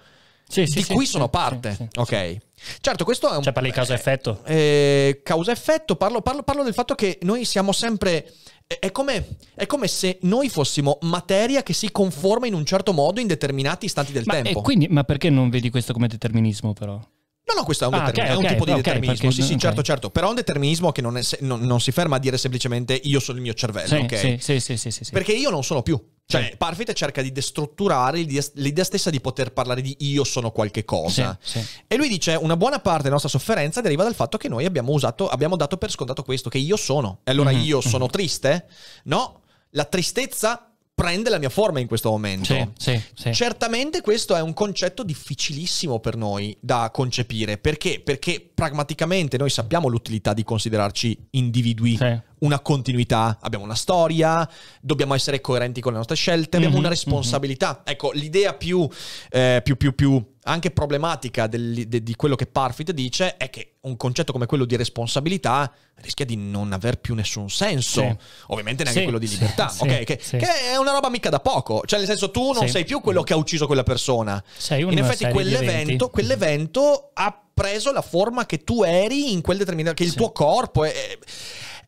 Sì, 0.48 0.64
di 0.64 0.82
sì, 0.82 0.92
cui 0.92 1.06
sono 1.06 1.28
parte. 1.28 1.88
ok. 1.94 2.36
Certo, 2.80 3.04
questo 3.04 3.30
è 3.32 3.36
un 3.36 3.42
Cioè 3.44 3.52
parli 3.52 3.68
di 3.68 3.74
causa-effetto? 3.74 4.42
eh, 4.44 5.20
causa-effetto, 5.22 5.94
parlo, 5.96 6.22
parlo- 6.22 6.42
parlo 6.42 6.64
del 6.64 6.74
fatto 6.74 6.94
che 6.96 7.18
noi 7.22 7.44
siamo 7.44 7.70
sempre. 7.72 8.32
È 8.66 8.78
è 8.80 8.90
come, 8.90 9.36
è 9.54 9.66
come 9.66 9.86
se 9.86 10.18
noi 10.22 10.48
fossimo 10.48 10.96
materia 11.02 11.62
che 11.62 11.74
si 11.74 11.90
conforma 11.92 12.46
in 12.46 12.54
un 12.54 12.64
certo 12.64 12.92
modo 12.94 13.20
in 13.20 13.26
determinati 13.26 13.84
istanti 13.86 14.12
del 14.12 14.22
Ma, 14.24 14.40
tempo. 14.40 14.60
e 14.60 14.62
quindi, 14.62 14.88
ma 14.88 15.04
perché 15.04 15.28
non 15.28 15.50
vedi 15.50 15.68
questo 15.68 15.92
come 15.92 16.08
determinismo 16.08 16.72
però? 16.72 16.98
No, 17.44 17.54
no, 17.54 17.64
questo 17.64 17.84
è 17.84 17.88
un, 17.88 17.94
Ah, 17.94 18.04
determin- 18.06 18.22
ok, 18.24 18.28
è 18.30 18.38
un 18.38 18.44
ok, 18.44 18.52
tipo 18.52 18.64
di 18.64 18.72
determinismo. 18.74 19.28
perché- 19.28 19.42
sì, 19.42 19.48
sì, 19.52 19.58
certo, 19.58 19.82
certo. 19.82 20.10
Però 20.10 20.26
è 20.26 20.30
un 20.30 20.36
determinismo 20.36 20.92
che 20.92 21.02
non, 21.02 21.16
è 21.18 21.22
non- 21.40 21.60
non 21.62 21.80
si 21.80 21.90
ferma 21.90 22.16
a 22.16 22.18
dire 22.20 22.38
semplicemente 22.38 22.94
io 22.94 23.18
sono 23.18 23.38
il 23.38 23.42
mio 23.42 23.52
cervello, 23.54 24.06
Sì, 24.08 24.38
sì, 24.40 24.60
sì, 24.60 24.76
sì, 24.76 24.90
sì. 24.90 25.10
Perché 25.10 25.32
io 25.32 25.50
non 25.50 25.64
sono 25.64 25.82
più. 25.82 26.00
Cioè, 26.24 26.50
Sì. 26.50 26.56
Parfit 26.56 26.92
cerca 26.92 27.20
di 27.20 27.32
destrutturare 27.32 28.18
l'idea, 28.18 28.42
l'idea 28.54 28.84
stessa 28.84 29.10
di 29.10 29.20
poter 29.20 29.52
parlare 29.52 29.82
di 29.82 29.94
io 30.00 30.22
sono 30.22 30.52
qualche 30.52 30.84
cosa. 30.84 31.36
Sì. 31.42 31.60
E 31.88 31.96
lui 31.96 32.08
dice: 32.08 32.36
Una 32.36 32.56
buona 32.56 32.78
parte 32.78 33.02
della 33.02 33.14
nostra 33.14 33.28
sofferenza 33.30 33.80
deriva 33.80 34.04
dal 34.04 34.14
fatto 34.14 34.38
che 34.38 34.48
noi 34.48 34.64
abbiamo 34.64 34.92
usato, 34.92 35.28
abbiamo 35.28 35.56
dato 35.56 35.76
per 35.76 35.90
scontato 35.90 36.22
questo, 36.22 36.48
che 36.48 36.58
io 36.58 36.76
sono. 36.76 37.18
E 37.24 37.32
allora 37.32 37.50
Mhm, 37.50 37.60
io 37.64 37.80
sono 37.80 38.06
triste? 38.06 38.66
No, 39.04 39.40
la 39.70 39.84
tristezza 39.84 40.71
prende 40.94 41.30
la 41.30 41.38
mia 41.38 41.48
forma 41.48 41.80
in 41.80 41.86
questo 41.86 42.10
momento. 42.10 42.44
Sì, 42.44 42.68
sì, 42.76 43.00
sì. 43.14 43.32
Certamente 43.34 44.02
questo 44.02 44.36
è 44.36 44.40
un 44.42 44.52
concetto 44.52 45.02
difficilissimo 45.02 45.98
per 46.00 46.16
noi 46.16 46.56
da 46.60 46.90
concepire. 46.92 47.58
Perché? 47.58 48.00
Perché 48.04 48.50
pragmaticamente 48.54 49.36
noi 49.38 49.50
sappiamo 49.50 49.88
l'utilità 49.88 50.32
di 50.32 50.44
considerarci 50.44 51.28
individui, 51.30 51.96
una 52.40 52.60
continuità, 52.60 53.38
abbiamo 53.40 53.64
una 53.64 53.74
storia, 53.74 54.48
dobbiamo 54.80 55.14
essere 55.14 55.40
coerenti 55.40 55.80
con 55.80 55.92
le 55.92 55.98
nostre 55.98 56.16
scelte, 56.16 56.56
abbiamo 56.56 56.74
Mhm, 56.74 56.80
una 56.80 56.88
responsabilità. 56.90 57.82
Ecco, 57.84 58.12
l'idea 58.12 58.52
più, 58.54 58.86
eh, 59.30 59.60
più, 59.64 59.76
più, 59.76 59.94
più 59.94 60.22
anche 60.44 60.70
problematica 60.72 61.46
del- 61.46 61.86
de- 61.86 62.02
di 62.02 62.14
quello 62.16 62.34
che 62.34 62.46
Parfit 62.46 62.90
dice 62.92 63.36
è 63.36 63.48
che 63.48 63.71
un 63.82 63.96
concetto 63.96 64.30
come 64.30 64.46
quello 64.46 64.64
di 64.64 64.76
responsabilità 64.76 65.72
rischia 65.96 66.24
di 66.24 66.36
non 66.36 66.72
aver 66.72 66.98
più 66.98 67.14
nessun 67.14 67.50
senso. 67.50 68.00
Sì. 68.00 68.16
Ovviamente 68.48 68.84
neanche 68.84 69.00
Sì, 69.00 69.04
quello 69.06 69.18
di 69.18 69.28
libertà, 69.28 69.68
sì, 69.68 69.82
ok? 69.82 70.04
Che, 70.04 70.16
che 70.16 70.70
è 70.72 70.76
una 70.76 70.92
roba 70.92 71.10
mica 71.10 71.30
da 71.30 71.40
poco. 71.40 71.82
Cioè, 71.84 71.98
nel 71.98 72.08
senso, 72.08 72.30
tu 72.30 72.52
non 72.52 72.68
sei 72.68 72.84
più 72.84 73.00
quello 73.00 73.22
che 73.22 73.32
ha 73.32 73.36
ucciso 73.36 73.66
quella 73.66 73.82
persona. 73.82 74.42
Sei 74.56 74.80
In 74.82 74.86
una 74.86 75.00
effetti, 75.00 75.24
serie 75.24 75.26
di 75.26 75.32
quell'evento, 75.32 76.10
quell'evento 76.10 77.10
ha 77.12 77.42
preso 77.52 77.92
la 77.92 78.02
forma 78.02 78.46
che 78.46 78.62
tu 78.62 78.82
eri 78.82 79.32
in 79.32 79.40
quel 79.40 79.58
determinato. 79.58 79.96
che 79.96 80.04
il 80.04 80.14
tuo 80.14 80.30
corpo 80.30 80.84
è. 80.84 81.18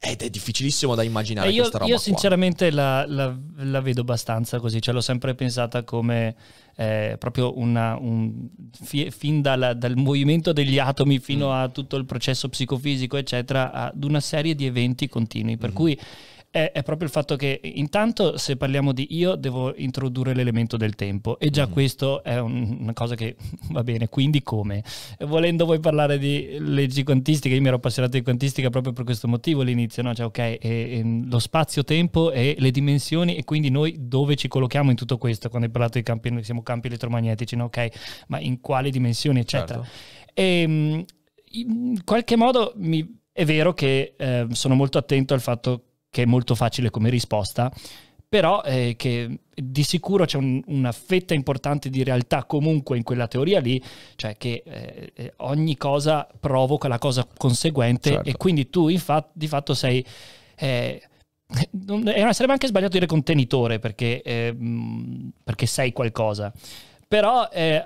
Ed 0.07 0.21
è 0.23 0.29
difficilissimo 0.29 0.95
da 0.95 1.03
immaginare 1.03 1.49
E 1.49 1.53
io, 1.53 1.61
questa 1.61 1.79
roba. 1.79 1.91
io 1.91 1.99
sinceramente 1.99 2.71
la, 2.71 3.07
la- 3.07 3.35
la 3.57 3.81
vedo 3.81 4.03
abbastanza 4.03 4.61
così, 4.61 4.81
cioè 4.83 4.93
l'ho 4.93 5.01
sempre 5.01 5.35
pensata 5.35 5.83
come 5.83 6.35
eh, 6.77 7.17
proprio 7.19 7.57
una, 7.59 7.97
un, 7.97 8.49
fi- 8.83 9.11
fin 9.11 9.41
dalla- 9.41 9.75
dal 9.75 9.97
movimento 9.97 10.53
degli 10.53 10.79
atomi 10.79 11.19
fino 11.21 11.49
Mm. 11.49 11.53
a 11.53 11.69
tutto 11.69 11.97
il 11.97 12.05
processo 12.05 12.49
psicofisico, 12.49 13.17
eccetera, 13.17 13.71
ad 13.73 14.03
una 14.05 14.21
serie 14.21 14.55
di 14.55 14.67
eventi 14.67 15.09
continui. 15.09 15.57
Per 15.57 15.71
Mhm. 15.71 15.75
cui 15.75 15.99
è, 16.55 16.71
è 16.73 16.83
proprio 16.85 17.09
il 17.09 17.13
fatto 17.13 17.35
che 17.35 17.61
intanto 17.65 18.37
se 18.39 18.57
parliamo 18.57 18.93
di 18.93 19.09
io 19.11 19.35
devo 19.35 19.75
introdurre 19.75 20.35
l'elemento 20.35 20.77
del 20.77 20.95
tempo 20.95 21.37
e 21.41 21.51
già 21.51 21.67
Mhm. 21.67 21.73
questo 21.73 22.23
è 22.23 22.39
un- 22.39 22.77
una 22.83 22.93
cosa 22.93 23.17
che 23.17 23.35
va 23.71 23.83
bene, 23.83 24.09
quindi 24.09 24.41
come? 24.45 24.85
Volendo 25.27 25.65
voi 25.67 25.81
parlare 25.81 26.17
di 26.17 26.57
leggi 26.61 27.03
quantistiche, 27.03 27.57
io 27.57 27.61
mi 27.61 27.67
ero 27.67 27.77
appassionato 27.77 28.17
di 28.17 28.23
quantistica 28.23 28.71
proprio 28.71 28.93
per 28.93 29.03
questo 29.03 29.27
motivo 29.27 29.63
all'inizio, 29.63 30.05
no? 30.05 30.15
Cioè 30.15 30.27
ok, 30.27 30.39
e- 30.39 30.59
e 30.61 31.03
lo 31.29 31.41
spazio-tempo 31.41 32.31
e 32.31 32.55
le 32.57 32.71
dimensioni 32.71 33.35
e 33.35 33.43
quindi 33.43 33.69
noi 33.71 33.97
dove 33.99 34.37
ci 34.37 34.47
collochiamo 34.47 34.91
in 34.91 34.97
tutto 34.97 35.19
questo, 35.19 35.49
quando 35.49 35.67
hai 35.67 35.73
parlato 35.73 35.99
di 35.99 36.05
campi, 36.05 36.31
siamo 36.45 36.63
campi 36.63 36.87
elettromagnetici, 36.87 37.57
no? 37.57 37.65
ok, 37.65 37.89
ma 38.29 38.39
in 38.39 38.61
quali 38.61 38.91
dimensioni, 38.93 39.41
eccetera. 39.41 39.83
Certo. 39.83 40.33
E 40.35 40.67
mh, 40.69 41.05
in 41.55 42.05
qualche 42.05 42.37
modo 42.37 42.75
mi- 42.77 43.19
è 43.33 43.45
vero 43.45 43.75
che 43.75 44.15
eh, 44.17 44.47
sono 44.53 44.77
molto 44.77 44.99
attento 44.99 45.35
al 45.35 45.41
fatto 45.41 45.83
che 46.15 46.23
è 46.23 46.27
molto 46.27 46.55
facile 46.55 46.91
come 46.91 47.11
risposta, 47.11 47.73
però 48.29 48.63
eh, 48.63 48.95
che 48.97 49.39
di 49.53 49.83
sicuro 49.83 50.25
c'è 50.27 50.37
un- 50.39 50.63
una 50.67 50.93
fetta 50.93 51.35
importante 51.35 51.91
di 51.91 52.05
realtà 52.05 52.45
comunque 52.45 52.97
in 52.97 53.03
quella 53.03 53.27
teoria 53.27 53.59
lì, 53.59 53.83
cioè 54.15 54.37
che 54.37 54.63
eh, 54.65 55.11
eh, 55.13 55.33
ogni 55.39 55.77
cosa 55.77 56.25
provoca 56.39 56.87
la 56.87 56.99
cosa 56.99 57.27
conseguente 57.37 58.11
Certo. 58.11 58.29
e 58.29 58.37
quindi 58.37 58.71
tu 58.71 58.87
infatti 58.89 59.31
di 59.35 59.49
fatto 59.49 59.75
sei... 59.75 60.05
eh, 60.57 61.03
non- 61.87 62.05
sarebbe 62.33 62.53
anche 62.53 62.69
sbagliato 62.69 62.93
dire 62.93 63.07
contenitore 63.07 63.81
perché, 63.81 64.23
eh, 64.23 64.57
perché 65.43 65.67
sei 65.67 65.93
qualcosa. 65.93 66.53
Però 67.15 67.49
eh, 67.53 67.81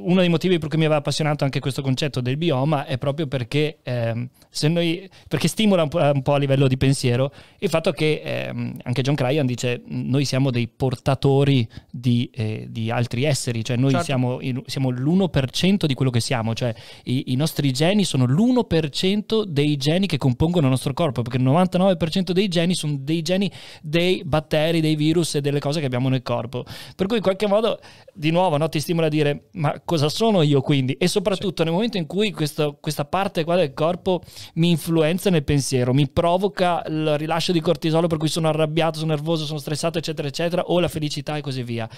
uno 0.00 0.18
dei 0.18 0.28
motivi 0.28 0.58
per 0.58 0.68
cui 0.68 0.76
mi 0.76 0.86
aveva 0.86 0.98
appassionato 0.98 1.44
anche 1.44 1.60
questo 1.60 1.82
concetto 1.82 2.20
del 2.20 2.36
bioma 2.36 2.84
è 2.84 2.98
proprio 2.98 3.28
perché, 3.28 3.78
ehm, 3.84 4.28
se 4.50 4.66
noi, 4.66 5.08
perché 5.28 5.46
stimola 5.46 5.84
un 5.84 5.88
po', 5.88 5.98
un 5.98 6.22
po' 6.22 6.34
a 6.34 6.38
livello 6.38 6.66
di 6.66 6.76
pensiero 6.76 7.32
il 7.60 7.68
fatto 7.68 7.92
che 7.92 8.22
ehm, 8.24 8.78
anche 8.82 9.02
John 9.02 9.14
Cryan 9.14 9.46
dice 9.46 9.82
noi 9.86 10.24
siamo 10.24 10.50
dei 10.50 10.66
portatori 10.66 11.64
di, 11.88 12.28
eh, 12.34 12.66
di 12.70 12.90
altri 12.90 13.22
esseri, 13.22 13.64
cioè 13.64 13.76
noi 13.76 13.92
Certo. 13.92 14.04
siamo, 14.04 14.40
siamo 14.66 14.90
l'1% 14.90 15.84
di 15.84 15.94
quello 15.94 16.10
che 16.10 16.18
siamo, 16.18 16.52
cioè 16.52 16.74
i, 17.04 17.26
i 17.30 17.36
nostri 17.36 17.70
geni 17.72 18.02
sono 18.02 18.24
l'1% 18.24 19.44
dei 19.44 19.76
geni 19.76 20.08
che 20.08 20.16
compongono 20.16 20.64
il 20.64 20.72
nostro 20.72 20.92
corpo, 20.92 21.22
perché 21.22 21.38
il 21.38 21.44
99% 21.44 22.32
dei 22.32 22.48
geni 22.48 22.74
sono 22.74 22.96
dei 22.98 23.22
geni 23.22 23.48
dei 23.80 24.24
batteri, 24.24 24.80
dei 24.80 24.96
virus 24.96 25.36
e 25.36 25.40
delle 25.40 25.60
cose 25.60 25.78
che 25.78 25.86
abbiamo 25.86 26.08
nel 26.08 26.22
corpo. 26.22 26.64
Per 26.96 27.06
cui 27.06 27.18
in 27.18 27.22
qualche 27.22 27.46
modo, 27.46 27.78
di 28.12 28.32
nuovo, 28.32 28.56
no, 28.56 28.70
ti 28.72 28.80
stimola 28.80 29.06
a 29.06 29.10
dire 29.10 29.48
ma 29.52 29.80
cosa 29.84 30.08
sono 30.08 30.42
io 30.42 30.60
quindi? 30.62 30.94
E 30.94 31.06
soprattutto 31.06 31.62
nel 31.62 31.72
momento 31.72 31.98
in 31.98 32.06
cui 32.06 32.32
questo- 32.32 32.78
questa 32.80 33.04
parte 33.04 33.44
qua 33.44 33.54
del 33.56 33.74
corpo 33.74 34.22
mi 34.54 34.70
influenza 34.70 35.30
nel 35.30 35.44
pensiero, 35.44 35.92
mi 35.92 36.08
provoca 36.08 36.82
il 36.86 37.16
rilascio 37.18 37.52
di 37.52 37.60
cortisolo 37.60 38.06
per 38.06 38.18
cui 38.18 38.28
sono 38.28 38.48
arrabbiato, 38.48 38.98
sono 38.98 39.14
nervoso, 39.14 39.44
sono 39.44 39.58
stressato, 39.58 39.98
eccetera, 39.98 40.26
eccetera, 40.26 40.62
o 40.62 40.80
la 40.80 40.88
felicità 40.88 41.36
e 41.36 41.42
così 41.42 41.62
via. 41.62 41.88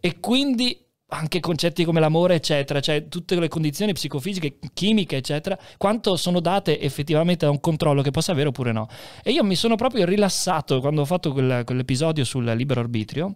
E 0.00 0.18
quindi 0.18 0.76
anche 1.12 1.40
concetti 1.40 1.84
come 1.84 2.00
l'amore, 2.00 2.36
eccetera, 2.36 2.80
cioè 2.80 3.06
tutte 3.08 3.38
le 3.38 3.48
condizioni 3.48 3.92
psicofisiche, 3.92 4.58
chimiche, 4.72 5.16
eccetera, 5.16 5.58
quanto 5.76 6.16
sono 6.16 6.40
date 6.40 6.80
effettivamente 6.80 7.44
da 7.44 7.50
un 7.50 7.60
controllo 7.60 8.00
che 8.00 8.10
possa 8.10 8.32
avere 8.32 8.48
oppure 8.48 8.72
no. 8.72 8.88
E 9.22 9.30
io 9.30 9.44
mi 9.44 9.54
sono 9.54 9.76
proprio 9.76 10.06
rilassato 10.06 10.80
quando 10.80 11.02
ho 11.02 11.04
fatto 11.04 11.32
quel- 11.32 11.64
quell'episodio 11.66 12.24
sul 12.24 12.44
libero 12.44 12.80
arbitrio, 12.80 13.34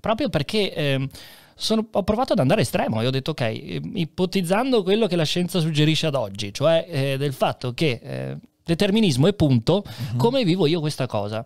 proprio 0.00 0.30
perché 0.30 0.72
ehm, 0.72 1.08
sono- 1.54 1.86
ho 1.90 2.02
provato 2.02 2.32
ad 2.32 2.38
andare 2.38 2.62
estremo 2.62 3.00
e 3.00 3.06
ho 3.06 3.10
detto 3.10 3.32
ok, 3.32 3.80
ipotizzando 3.94 4.82
quello 4.82 5.06
che 5.06 5.16
la 5.16 5.24
scienza 5.24 5.60
suggerisce 5.60 6.06
ad 6.06 6.14
oggi, 6.14 6.52
cioè 6.52 6.86
eh, 6.88 7.16
del 7.18 7.32
fatto 7.32 7.72
che 7.72 8.00
eh, 8.02 8.36
determinismo 8.64 9.26
e 9.26 9.32
punto, 9.34 9.84
come 10.16 10.44
vivo 10.44 10.66
io 10.66 10.80
questa 10.80 11.06
cosa? 11.06 11.44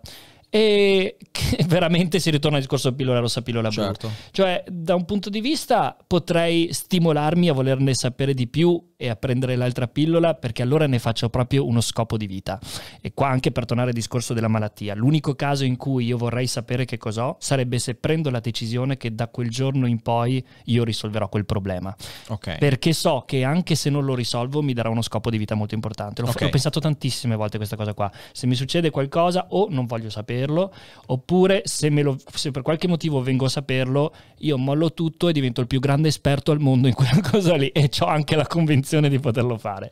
E 0.49 1.17
che 1.31 1.63
veramente 1.67 2.19
si 2.19 2.31
ritorna 2.31 2.57
al 2.57 2.63
discorso 2.63 2.93
pillola 2.93 3.19
rossa, 3.19 3.41
pillola 3.41 3.69
blu. 3.69 3.83
Certo. 3.83 4.11
Cioè, 4.31 4.63
da 4.67 4.95
un 4.95 5.05
punto 5.05 5.29
di 5.29 5.41
vista 5.41 5.95
potrei 6.07 6.73
stimolarmi 6.73 7.49
a 7.49 7.53
volerne 7.53 7.93
sapere 7.93 8.33
di 8.33 8.47
più 8.47 8.81
e 9.01 9.07
a 9.07 9.15
prendere 9.15 9.55
l'altra 9.55 9.87
pillola 9.87 10.33
perché 10.33 10.61
allora 10.61 10.85
ne 10.85 10.99
faccio 10.99 11.29
proprio 11.29 11.65
uno 11.65 11.79
scopo 11.79 12.17
di 12.17 12.27
vita. 12.27 12.59
E 12.99 13.13
qua 13.13 13.29
anche 13.29 13.49
per 13.49 13.63
tornare 13.63 13.91
al 13.91 13.95
discorso 13.95 14.33
della 14.33 14.49
malattia, 14.49 14.93
l'unico 14.93 15.35
caso 15.35 15.63
in 15.63 15.77
cui 15.77 16.03
io 16.03 16.17
vorrei 16.17 16.47
sapere 16.47 16.83
che 16.83 16.97
cos'ho 16.97 17.37
sarebbe 17.39 17.79
se 17.79 17.95
prendo 17.95 18.29
la 18.29 18.41
decisione 18.41 18.97
che 18.97 19.15
da 19.15 19.29
quel 19.29 19.49
giorno 19.49 19.87
in 19.87 20.01
poi 20.01 20.45
io 20.65 20.83
risolverò 20.83 21.29
quel 21.29 21.45
problema. 21.45 21.95
Ok. 22.27 22.57
Perché 22.57 22.91
so 22.91 23.23
che 23.25 23.45
anche 23.45 23.75
se 23.75 23.89
non 23.89 24.03
lo 24.03 24.15
risolvo 24.15 24.61
mi 24.61 24.73
darà 24.73 24.89
uno 24.89 25.01
scopo 25.01 25.29
di 25.29 25.37
vita 25.37 25.55
molto 25.55 25.75
importante. 25.75 26.21
L'ho, 26.21 26.27
Ok. 26.31 26.41
l'ho 26.41 26.49
pensato 26.49 26.81
tantissime 26.81 27.37
volte 27.37 27.55
questa 27.55 27.77
cosa 27.77 27.93
qua. 27.93 28.11
Se 28.33 28.47
mi 28.47 28.55
succede 28.55 28.89
qualcosa 28.89 29.45
o 29.51 29.67
non 29.69 29.85
voglio 29.85 30.09
saperlo, 30.09 30.73
oppure 31.05 31.61
se, 31.63 31.89
me 31.89 32.01
lo- 32.01 32.17
se 32.33 32.51
per 32.51 32.63
qualche 32.63 32.89
motivo 32.89 33.21
vengo 33.21 33.45
a 33.45 33.49
saperlo, 33.49 34.13
io 34.39 34.57
mollo 34.57 34.93
tutto 34.93 35.29
e 35.29 35.31
divento 35.31 35.61
il 35.61 35.67
più 35.67 35.79
grande 35.79 36.09
esperto 36.09 36.51
al 36.51 36.59
mondo 36.59 36.89
in 36.89 36.93
quella 36.93 37.21
cosa 37.23 37.55
lì 37.55 37.67
e 37.69 37.89
ho 38.01 38.05
anche 38.05 38.35
la 38.35 38.45
convinzione 38.45 38.87
di 39.09 39.19
poterlo 39.19 39.57
fare. 39.57 39.91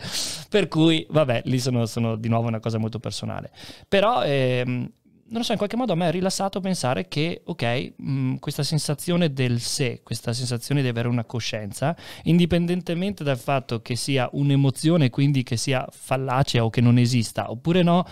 Per 0.50 0.68
cui, 0.68 1.06
vabbè, 1.10 1.44
lì 1.46 1.60
sono, 1.60 1.86
sono 1.86 2.16
di 2.16 2.30
nuovo 2.30 2.48
una 2.48 2.60
cosa 2.60 2.78
molto 2.78 3.00
personale. 3.00 3.52
Però... 3.88 4.24
ehm, 4.24 4.92
non 5.30 5.40
lo 5.40 5.44
so, 5.44 5.52
in 5.52 5.58
qualche 5.58 5.76
modo 5.76 5.92
a 5.92 5.96
me 5.96 6.08
è 6.08 6.12
rilassato 6.12 6.62
pensare 6.62 7.10
che, 7.10 7.42
ok, 7.44 7.94
mh, 7.98 8.36
questa 8.36 8.64
sensazione 8.64 9.34
del 9.34 9.60
sé, 9.60 10.00
questa 10.02 10.32
sensazione 10.32 10.82
di 10.82 10.88
avere 10.88 11.10
una 11.10 11.26
coscienza, 11.26 11.96
indipendentemente 12.24 13.26
dal 13.26 13.38
fatto 13.38 13.82
che 13.82 13.98
sia 13.98 14.30
un'emozione, 14.32 15.10
quindi 15.10 15.44
che 15.44 15.58
sia 15.58 15.86
fallacea 15.92 16.64
o 16.64 16.70
che 16.70 16.80
non 16.80 16.98
esista, 16.98 17.52
oppure 17.52 17.84
no, 17.84 18.06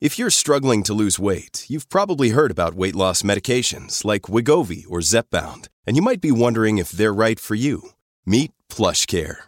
If 0.00 0.16
you're 0.16 0.30
struggling 0.30 0.84
to 0.84 0.94
lose 0.94 1.18
weight, 1.18 1.64
you've 1.68 1.88
probably 1.88 2.30
heard 2.30 2.52
about 2.52 2.76
weight 2.76 2.94
loss 2.94 3.22
medications 3.24 4.04
like 4.04 4.30
Wigovi 4.30 4.84
or 4.88 5.00
Zepbound, 5.00 5.66
and 5.84 5.96
you 5.96 6.02
might 6.02 6.20
be 6.20 6.30
wondering 6.30 6.78
if 6.78 6.92
they're 6.92 7.12
right 7.12 7.40
for 7.40 7.56
you. 7.56 7.82
Meet 8.24 8.52
PlushCare, 8.68 9.47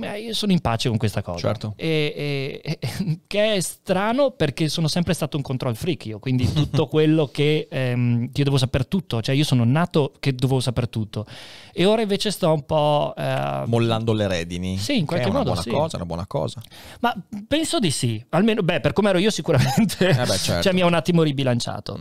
Eh, 0.00 0.20
io 0.20 0.34
sono 0.34 0.52
in 0.52 0.60
pace 0.60 0.88
con 0.88 0.98
questa 0.98 1.22
cosa. 1.22 1.38
Certo. 1.38 1.74
E, 1.76 2.60
e- 2.62 2.78
e- 2.80 3.18
che 3.26 3.54
è 3.54 3.60
strano 3.60 4.30
perché 4.30 4.68
sono 4.68 4.88
sempre 4.88 5.14
stato 5.14 5.36
un 5.36 5.42
control 5.42 5.76
freak 5.76 6.06
io, 6.06 6.18
quindi 6.18 6.50
tutto 6.52 6.86
quello 6.88 7.26
che, 7.26 7.68
ehm, 7.70 8.30
io 8.32 8.44
devo 8.44 8.56
sapere 8.58 8.88
tutto, 8.88 9.20
cioè 9.20 9.34
io 9.34 9.44
sono 9.44 9.64
nato 9.64 10.12
che 10.20 10.34
dovevo 10.34 10.60
sapere 10.60 10.88
tutto. 10.88 11.26
E 11.72 11.84
ora 11.84 12.02
invece 12.02 12.30
sto 12.30 12.52
un 12.52 12.64
po'... 12.64 13.14
eh, 13.16 13.62
Mollando 13.66 14.12
le 14.12 14.28
redini. 14.28 14.76
Sì, 14.78 14.94
in 14.94 15.00
Che 15.00 15.06
qualche 15.06 15.26
è 15.26 15.28
una 15.30 15.38
modo 15.38 15.50
buona 15.50 15.62
sì. 15.62 15.70
cosa, 15.70 15.96
una 15.96 16.06
buona 16.06 16.26
cosa. 16.26 16.60
Ma 17.00 17.14
penso 17.46 17.78
di 17.78 17.90
sì, 17.90 18.22
almeno 18.30 18.62
beh, 18.62 18.80
per 18.80 18.92
come 18.92 19.08
ero 19.10 19.18
io 19.18 19.30
sicuramente 19.30 20.08
Eh 20.08 20.14
beh, 20.24 20.36
certo. 20.38 20.62
cioè, 20.64 20.72
mi 20.72 20.80
ha 20.82 20.86
un 20.86 20.94
attimo 20.94 21.22
ribilanciato. 21.22 21.98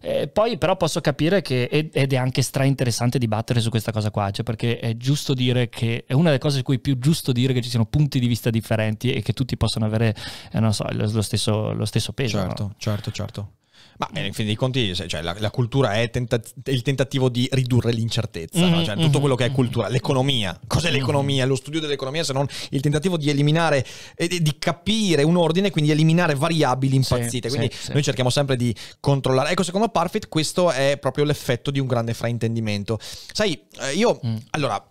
Eh, 0.00 0.28
poi 0.28 0.58
però 0.58 0.76
posso 0.76 1.00
capire 1.00 1.40
che 1.40 1.64
ed 1.64 1.90
ed 1.94 2.12
è 2.12 2.16
anche 2.16 2.42
stra 2.42 2.64
interessante 2.64 3.18
dibattere 3.18 3.60
su 3.60 3.70
questa 3.70 3.90
cosa 3.92 4.10
qua, 4.10 4.30
cioè 4.30 4.44
perché 4.44 4.78
è 4.78 4.96
giusto 4.98 5.32
dire 5.32 5.70
che 5.70 6.04
è 6.06 6.12
una 6.12 6.24
delle 6.26 6.38
cose 6.38 6.58
su 6.58 6.62
cui 6.62 6.76
è 6.76 6.78
più 6.78 6.98
giusto 6.98 7.32
dire 7.34 7.52
che 7.52 7.60
ci 7.60 7.68
siano 7.68 7.84
punti 7.84 8.18
di 8.18 8.26
vista 8.26 8.48
differenti 8.50 9.12
e 9.12 9.20
che 9.20 9.32
tutti 9.34 9.56
possono 9.56 9.84
avere 9.84 10.14
eh, 10.52 10.60
non 10.60 10.72
so, 10.72 10.86
lo, 10.92 11.20
stesso, 11.22 11.72
lo 11.72 11.84
stesso 11.84 12.12
peso. 12.12 12.38
Certo, 12.38 12.62
no? 12.62 12.74
certo, 12.78 13.10
certo. 13.10 13.48
Ma 13.96 14.08
eh, 14.14 14.26
in 14.26 14.32
fin 14.32 14.46
dei 14.46 14.56
conti, 14.56 14.92
cioè, 14.94 15.22
la, 15.22 15.36
la 15.38 15.50
cultura 15.50 15.94
è 15.94 16.10
tenta- 16.10 16.40
il 16.64 16.82
tentativo 16.82 17.28
di 17.28 17.48
ridurre 17.52 17.92
l'incertezza, 17.92 18.66
no? 18.68 18.78
Mhm, 18.78 18.84
Cioè, 18.84 18.94
tutto 18.96 19.08
mhm. 19.08 19.20
quello 19.20 19.34
che 19.36 19.44
è 19.44 19.52
cultura, 19.52 19.88
l'economia. 19.88 20.58
Cos'è 20.66 20.90
l'economia? 20.90 21.46
Lo 21.46 21.54
studio 21.54 21.78
dell'economia 21.80 22.24
se 22.24 22.32
non 22.32 22.46
il 22.70 22.80
tentativo 22.80 23.16
di 23.16 23.30
eliminare 23.30 23.84
e 24.16 24.26
di- 24.26 24.56
capire 24.58 25.22
un 25.22 25.36
ordine, 25.36 25.70
quindi 25.70 25.92
eliminare 25.92 26.34
variabili 26.34 26.96
impazzite. 26.96 27.48
Sì, 27.48 27.56
quindi 27.56 27.74
sì, 27.74 27.84
sì. 27.84 27.92
noi 27.92 28.02
cerchiamo 28.02 28.30
sempre 28.30 28.56
di 28.56 28.74
controllare. 28.98 29.50
Ecco, 29.50 29.62
secondo 29.62 29.88
Parfit 29.88 30.28
questo 30.28 30.72
è 30.72 30.96
proprio 31.00 31.24
l'effetto 31.24 31.70
di 31.70 31.78
un 31.78 31.86
grande 31.86 32.14
fraintendimento. 32.14 32.98
Sai, 33.00 33.60
eh, 33.80 33.92
io 33.92 34.18
Mm. 34.24 34.36
allora 34.50 34.82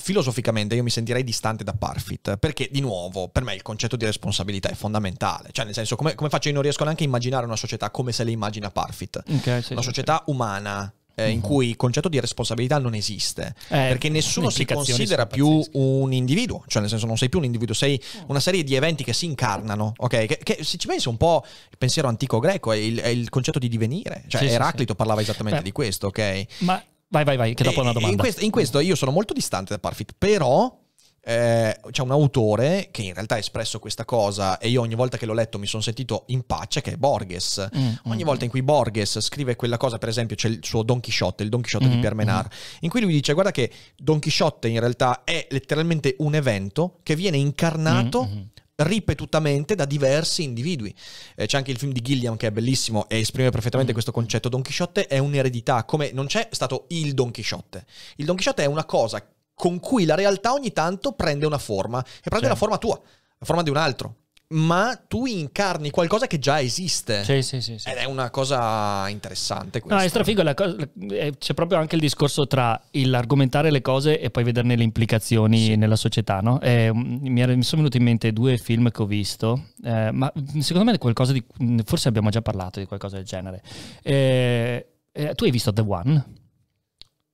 filosoficamente 0.00 0.74
io 0.74 0.82
mi 0.82 0.90
sentirei 0.90 1.22
distante 1.22 1.62
da 1.62 1.72
Parfit 1.72 2.36
perché 2.38 2.68
di 2.70 2.80
nuovo 2.80 3.28
per 3.28 3.44
me 3.44 3.54
il 3.54 3.62
concetto 3.62 3.96
di 3.96 4.04
responsabilità 4.04 4.68
è 4.68 4.74
fondamentale. 4.74 5.50
Cioè 5.52 5.64
nel 5.64 5.74
senso 5.74 5.96
come, 5.96 6.14
come 6.14 6.30
faccio 6.30 6.48
io 6.48 6.54
non 6.54 6.62
riesco 6.62 6.82
neanche 6.84 7.04
a 7.04 7.06
immaginare 7.06 7.46
una 7.46 7.56
società 7.56 7.90
come 7.90 8.12
se 8.12 8.24
le 8.24 8.30
immagina 8.30 8.70
Parfit. 8.70 9.22
Ok, 9.28 9.62
sì, 9.62 9.72
una 9.72 9.82
sì, 9.82 9.88
società 9.88 10.22
umana 10.26 10.92
eh, 11.14 11.28
in 11.28 11.40
cui 11.40 11.68
il 11.68 11.76
concetto 11.76 12.08
di 12.08 12.18
responsabilità 12.18 12.78
non 12.78 12.94
esiste 12.94 13.54
Eh, 13.68 13.88
perché 13.88 14.08
nessuno 14.08 14.48
si 14.48 14.64
considera 14.64 15.26
più 15.26 15.62
un 15.72 16.12
individuo. 16.12 16.64
Cioè 16.66 16.80
nel 16.80 16.90
senso 16.90 17.06
non 17.06 17.18
sei 17.18 17.28
più 17.28 17.38
un 17.38 17.44
individuo 17.44 17.74
sei 17.74 18.00
una 18.28 18.40
serie 18.40 18.64
di 18.64 18.74
eventi 18.74 19.04
che 19.04 19.12
si 19.12 19.26
incarnano 19.26 19.92
ok? 19.96 20.26
Che, 20.26 20.40
che 20.42 20.64
se 20.64 20.78
ci 20.78 20.86
pensi 20.86 21.08
un 21.08 21.16
po' 21.16 21.44
il 21.70 21.76
pensiero 21.78 22.08
antico 22.08 22.38
greco 22.38 22.72
è 22.72 22.76
il, 22.76 22.98
è 23.00 23.08
il 23.08 23.28
concetto 23.28 23.58
di 23.58 23.68
divenire. 23.68 24.24
Cioè 24.28 24.40
Sì, 24.40 24.48
sì, 24.48 24.54
Eraclito 24.54 24.94
parlava 24.94 25.20
esattamente 25.20 25.58
Beh. 25.60 25.64
di 25.64 25.72
questo 25.72 26.06
ok? 26.08 26.44
Ma 26.58 26.82
vai, 27.10 27.24
vai, 27.24 27.36
vai, 27.36 27.54
che 27.54 27.62
dopo 27.62 27.80
ho 27.80 27.82
una 27.82 27.92
domanda. 27.92 28.14
In 28.14 28.18
questo, 28.18 28.44
in 28.44 28.50
questo 28.50 28.80
io 28.80 28.94
sono 28.94 29.10
molto 29.10 29.32
distante 29.32 29.74
da 29.74 29.78
Parfit, 29.78 30.14
però 30.16 30.78
eh, 31.22 31.78
c'è 31.90 32.02
un 32.02 32.10
autore 32.12 32.88
che 32.90 33.02
in 33.02 33.12
realtà 33.12 33.34
ha 33.34 33.38
espresso 33.38 33.78
questa 33.78 34.04
cosa 34.04 34.58
e 34.58 34.68
io 34.68 34.80
ogni 34.80 34.94
volta 34.94 35.18
che 35.18 35.26
l'ho 35.26 35.34
letto 35.34 35.58
mi 35.58 35.66
sono 35.66 35.82
sentito 35.82 36.24
in 36.28 36.44
pace, 36.46 36.80
che 36.80 36.92
è 36.92 36.96
Borges. 36.96 37.68
Mm, 37.76 37.92
Ogni 38.04 38.22
mm, 38.22 38.26
volta 38.26 38.44
in 38.44 38.50
cui 38.50 38.62
Borges 38.62 39.20
scrive 39.20 39.56
quella 39.56 39.76
cosa, 39.76 39.98
per 39.98 40.08
esempio 40.08 40.36
c'è 40.36 40.48
il 40.48 40.60
suo 40.62 40.82
Don 40.82 41.00
Chisciotte, 41.00 41.42
il 41.42 41.48
Don 41.50 41.60
di 41.60 41.86
Mm, 41.86 42.00
Pierre 42.00 42.14
Menard, 42.14 42.50
in 42.80 42.90
cui 42.90 43.00
lui 43.00 43.12
dice 43.12 43.34
guarda 43.34 43.50
che 43.50 43.70
Don 43.96 44.18
Chisciotte 44.18 44.68
in 44.68 44.80
realtà 44.80 45.22
è 45.24 45.46
letteralmente 45.50 46.14
un 46.18 46.34
evento 46.34 47.00
che 47.02 47.14
viene 47.16 47.36
incarnato 47.36 48.26
Mm, 48.26 48.32
mm. 48.32 48.42
Ripetutamente 48.82 49.74
da 49.74 49.84
diversi 49.84 50.42
individui. 50.42 50.94
Eh, 51.36 51.46
c'è 51.46 51.56
anche 51.56 51.70
il 51.70 51.78
film 51.78 51.92
di 51.92 52.00
Gilliam 52.00 52.36
che 52.36 52.48
è 52.48 52.50
bellissimo 52.50 53.08
e 53.08 53.18
esprime 53.18 53.48
Mm. 53.48 53.52
perfettamente 53.52 53.92
questo 53.92 54.12
concetto. 54.12 54.48
Don 54.48 54.62
Chisciotte 54.62 55.06
è 55.06 55.18
un'eredità, 55.18 55.84
come 55.84 56.10
non 56.12 56.26
c'è 56.26 56.48
stato 56.50 56.84
il 56.88 57.14
Don 57.14 57.30
Chisciotte. 57.30 57.84
Il 58.16 58.24
Don 58.26 58.36
Chisciotte 58.36 58.62
è 58.62 58.66
una 58.66 58.84
cosa 58.84 59.26
con 59.54 59.78
cui 59.80 60.04
la 60.04 60.14
realtà 60.14 60.52
ogni 60.52 60.72
tanto 60.72 61.12
prende 61.12 61.46
una 61.46 61.58
forma 61.58 62.00
e 62.02 62.28
prende 62.28 62.46
Sì. 62.46 62.52
la 62.52 62.56
forma 62.56 62.78
tua, 62.78 62.98
la 63.38 63.46
forma 63.46 63.62
di 63.62 63.70
un 63.70 63.76
altro. 63.76 64.16
Ma 64.52 65.00
tu 65.06 65.26
incarni 65.26 65.90
qualcosa 65.90 66.26
che 66.26 66.38
già 66.38 66.60
esiste. 66.60 67.22
Sì, 67.24 67.40
sì, 67.42 67.60
sì. 67.60 67.78
sì. 67.78 67.88
Ed 67.88 67.96
è 67.96 68.04
una 68.04 68.30
cosa 68.30 69.08
interessante 69.08 69.78
No, 69.78 69.84
questa. 69.86 70.04
è 70.04 70.08
strafigo, 70.08 70.42
la 70.42 70.54
cosa- 70.54 70.76
eh, 71.10 71.34
c'è 71.38 71.54
proprio 71.54 71.78
anche 71.78 71.94
il 71.94 72.00
discorso 72.00 72.46
tra 72.46 72.80
l'argomentare 72.90 73.70
le 73.70 73.80
cose 73.80 74.18
e 74.20 74.30
poi 74.30 74.42
vederne 74.42 74.74
le 74.74 74.82
implicazioni 74.82 75.76
nella 75.76 75.96
società, 75.96 76.40
no? 76.40 76.58
Mi, 76.60 77.40
era- 77.40 77.54
mi 77.54 77.62
sono 77.62 77.82
venuti 77.82 77.98
in 77.98 78.02
mente 78.04 78.32
due 78.32 78.56
film 78.58 78.90
che 78.90 79.02
ho 79.02 79.06
visto, 79.06 79.66
eh, 79.84 80.10
ma 80.10 80.32
secondo 80.58 80.84
me 80.90 80.96
è 80.96 80.98
qualcosa 80.98 81.32
di... 81.32 81.44
forse 81.84 82.08
abbiamo 82.08 82.30
già 82.30 82.42
parlato 82.42 82.80
di 82.80 82.86
qualcosa 82.86 83.16
del 83.16 83.24
genere. 83.24 83.62
Eh, 84.02 84.86
eh, 85.12 85.34
tu 85.34 85.44
hai 85.44 85.50
visto 85.50 85.72
The 85.72 85.82
One? 85.86 86.24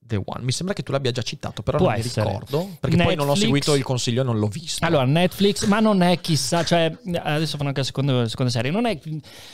The 0.07 0.20
One. 0.24 0.44
Mi 0.44 0.52
sembra 0.52 0.74
che 0.74 0.82
tu 0.82 0.92
l'abbia 0.92 1.11
già 1.11 1.22
citato, 1.22 1.62
però 1.62 1.78
Può 1.78 1.88
non 1.88 1.96
essere. 1.98 2.26
mi 2.26 2.32
ricordo. 2.32 2.76
Perché 2.80 2.96
poi 2.96 3.14
non 3.14 3.26
ho 3.26 3.32
Netflix- 3.32 3.40
seguito 3.40 3.74
il 3.74 3.82
consiglio 3.82 4.20
e 4.22 4.24
non 4.24 4.38
l'ho 4.38 4.46
visto. 4.48 4.84
Allora, 4.84 5.04
Netflix, 5.04 5.64
ma 5.66 5.80
non 5.80 6.02
è 6.02 6.20
chissà, 6.20 6.64
cioè, 6.64 6.96
adesso 7.22 7.57
fanno 7.57 7.68
anche 7.68 7.80
la 7.80 7.86
seconda, 7.86 8.28
seconda 8.28 8.50
serie, 8.52 8.70
non 8.70 8.86
è, 8.86 8.98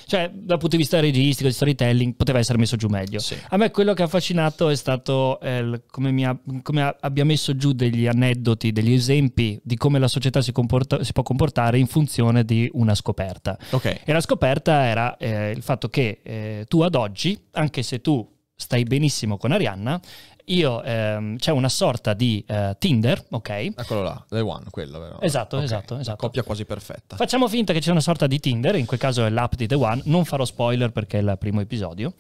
cioè, 0.07 0.31
dal 0.33 0.59
punto 0.59 0.77
di 0.77 0.83
vista 0.83 1.01
registico, 1.01 1.49
di 1.49 1.55
storytelling, 1.55 2.15
poteva 2.15 2.39
essere 2.39 2.59
messo 2.59 2.77
giù 2.77 2.89
meglio. 2.89 3.19
Sì. 3.19 3.37
A 3.49 3.57
me 3.57 3.71
quello 3.71 3.95
che 3.95 4.03
ha 4.03 4.07
affascinato 4.07 4.69
è 4.69 4.75
stato 4.77 5.41
eh, 5.41 5.83
come, 5.91 6.11
mi 6.11 6.27
ha- 6.27 6.39
come 6.63 6.97
abbia 7.01 7.25
messo 7.25 7.57
giù 7.57 7.73
degli 7.73 8.07
aneddoti, 8.07 8.73
degli 8.73 8.93
esempi 8.93 9.61
di 9.63 9.77
come 9.77 9.99
la 9.99 10.09
società 10.09 10.41
si, 10.43 10.53
comporta- 10.53 11.03
si 11.05 11.13
può 11.13 11.23
comportare 11.23 11.79
in 11.79 11.87
funzione 11.87 12.45
di 12.45 12.69
una 12.75 12.95
scoperta. 12.95 13.57
Ok. 13.71 14.01
E 14.05 14.13
la 14.13 14.21
scoperta 14.21 14.85
era 14.85 15.17
eh, 15.17 15.51
il 15.51 15.63
fatto 15.63 15.89
che 15.89 16.21
eh, 16.23 16.65
tu 16.69 16.83
ad 16.83 16.95
oggi, 16.95 17.39
anche 17.53 17.83
se 17.83 18.01
tu 18.01 18.29
stai 18.55 18.85
benissimo 18.85 19.37
con 19.39 19.51
Arianna, 19.51 20.01
io, 20.47 20.83
ehm, 20.83 21.37
c'è 21.37 21.51
una 21.51 21.69
sorta 21.69 22.15
di 22.15 22.45
eh, 22.47 22.77
Tinder, 22.79 23.25
ok? 23.31 23.49
Eccolo 23.77 24.03
là, 24.03 24.25
The 24.29 24.41
One, 24.41 24.65
quello, 24.71 24.99
vero? 24.99 25.21
Esatto, 25.21 25.57
Ok, 25.57 25.63
esatto, 25.65 25.99
esatto. 25.99 26.17
Coppia 26.17 26.43
quasi 26.43 26.65
perfetta. 26.65 27.17
Facciamo 27.17 27.49
finta 27.49 27.73
che 27.73 27.81
c'è 27.81 27.91
una 27.91 28.01
sorta 28.01 28.27
di 28.27 28.39
Tinder, 28.41 28.75
in 28.77 28.87
quel 28.87 28.99
caso 28.99 29.25
è 29.25 29.31
l'app 29.31 29.55
di 29.55 29.67
The 29.67 29.75
One, 29.75 30.03
non 30.07 30.25
farò 30.25 30.45
spoiler 30.45 30.91
perché 30.91 31.19
è 31.19 31.23
il 31.23 31.37
primo 31.39 31.61
episodio, 31.61 32.15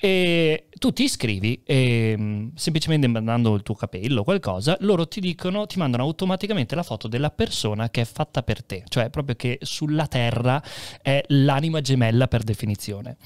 e 0.00 0.68
tu 0.78 0.92
ti 0.92 1.04
iscrivi 1.04 1.62
e 1.64 2.16
mh, 2.16 2.52
semplicemente 2.54 3.06
mandando 3.06 3.54
il 3.54 3.62
tuo 3.62 3.74
capello 3.74 4.20
o 4.20 4.24
qualcosa, 4.24 4.76
loro 4.80 5.06
ti 5.08 5.20
dicono, 5.20 5.66
ti 5.66 5.78
mandano 5.78 6.04
automaticamente 6.04 6.74
la 6.74 6.82
foto 6.82 7.08
della 7.08 7.30
persona 7.30 7.90
che 7.90 8.02
è 8.02 8.04
fatta 8.04 8.42
per 8.42 8.62
te, 8.64 8.84
cioè 8.88 9.10
proprio 9.10 9.34
che 9.36 9.58
sulla 9.62 10.06
Terra 10.06 10.62
è 11.02 11.22
l'anima 11.28 11.80
gemella 11.80 12.28
per 12.28 12.42
definizione. 12.42 13.16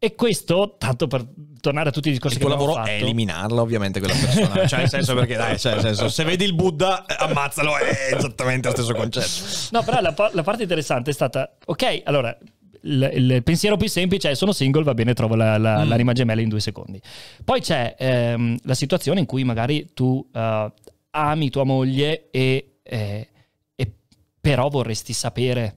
E 0.00 0.14
questo, 0.14 0.76
tanto 0.78 1.08
per 1.08 1.26
tornare 1.60 1.88
a 1.88 1.92
tutti 1.92 2.08
i 2.08 2.12
discorsi 2.12 2.36
Il 2.36 2.42
tuo 2.42 2.50
lavoro 2.50 2.82
è 2.82 3.00
eliminarla, 3.00 3.60
ovviamente, 3.60 3.98
quella 4.00 4.14
persona. 4.14 4.66
cioè, 4.68 4.78
nel 4.80 4.88
senso, 4.88 5.14
perché, 5.14 5.36
dai, 5.36 5.58
cioè, 5.58 5.72
nel 5.74 5.82
senso, 5.82 6.08
se 6.08 6.24
vedi 6.24 6.44
il 6.44 6.54
Buddha, 6.54 7.04
ammazzalo, 7.06 7.76
è 7.76 8.14
esattamente 8.16 8.68
lo 8.68 8.74
stesso 8.74 8.94
concetto. 8.94 9.68
No, 9.72 9.82
però 9.82 10.00
la, 10.00 10.14
la 10.32 10.42
parte 10.42 10.62
interessante 10.62 11.10
è 11.10 11.12
stata, 11.12 11.56
ok, 11.64 12.02
allora, 12.04 12.36
il, 12.82 13.10
il 13.14 13.42
pensiero 13.42 13.76
più 13.76 13.88
semplice 13.88 14.30
è 14.30 14.34
sono 14.34 14.52
single, 14.52 14.84
va 14.84 14.94
bene, 14.94 15.12
trovo 15.14 15.34
la- 15.34 15.58
la- 15.58 15.84
Mm. 15.84 15.88
l'anima 15.88 16.12
gemella 16.12 16.40
in 16.40 16.48
due 16.48 16.60
secondi. 16.60 17.00
Poi 17.44 17.60
c'è 17.60 17.96
ehm, 17.98 18.56
la 18.62 18.74
situazione 18.74 19.20
in 19.20 19.26
cui 19.26 19.42
magari 19.44 19.90
tu 19.94 20.24
eh, 20.32 20.72
ami 21.10 21.50
tua 21.50 21.64
moglie 21.64 22.28
e, 22.30 22.78
eh, 22.82 23.28
e 23.74 23.92
però 24.40 24.68
vorresti 24.68 25.12
sapere 25.12 25.76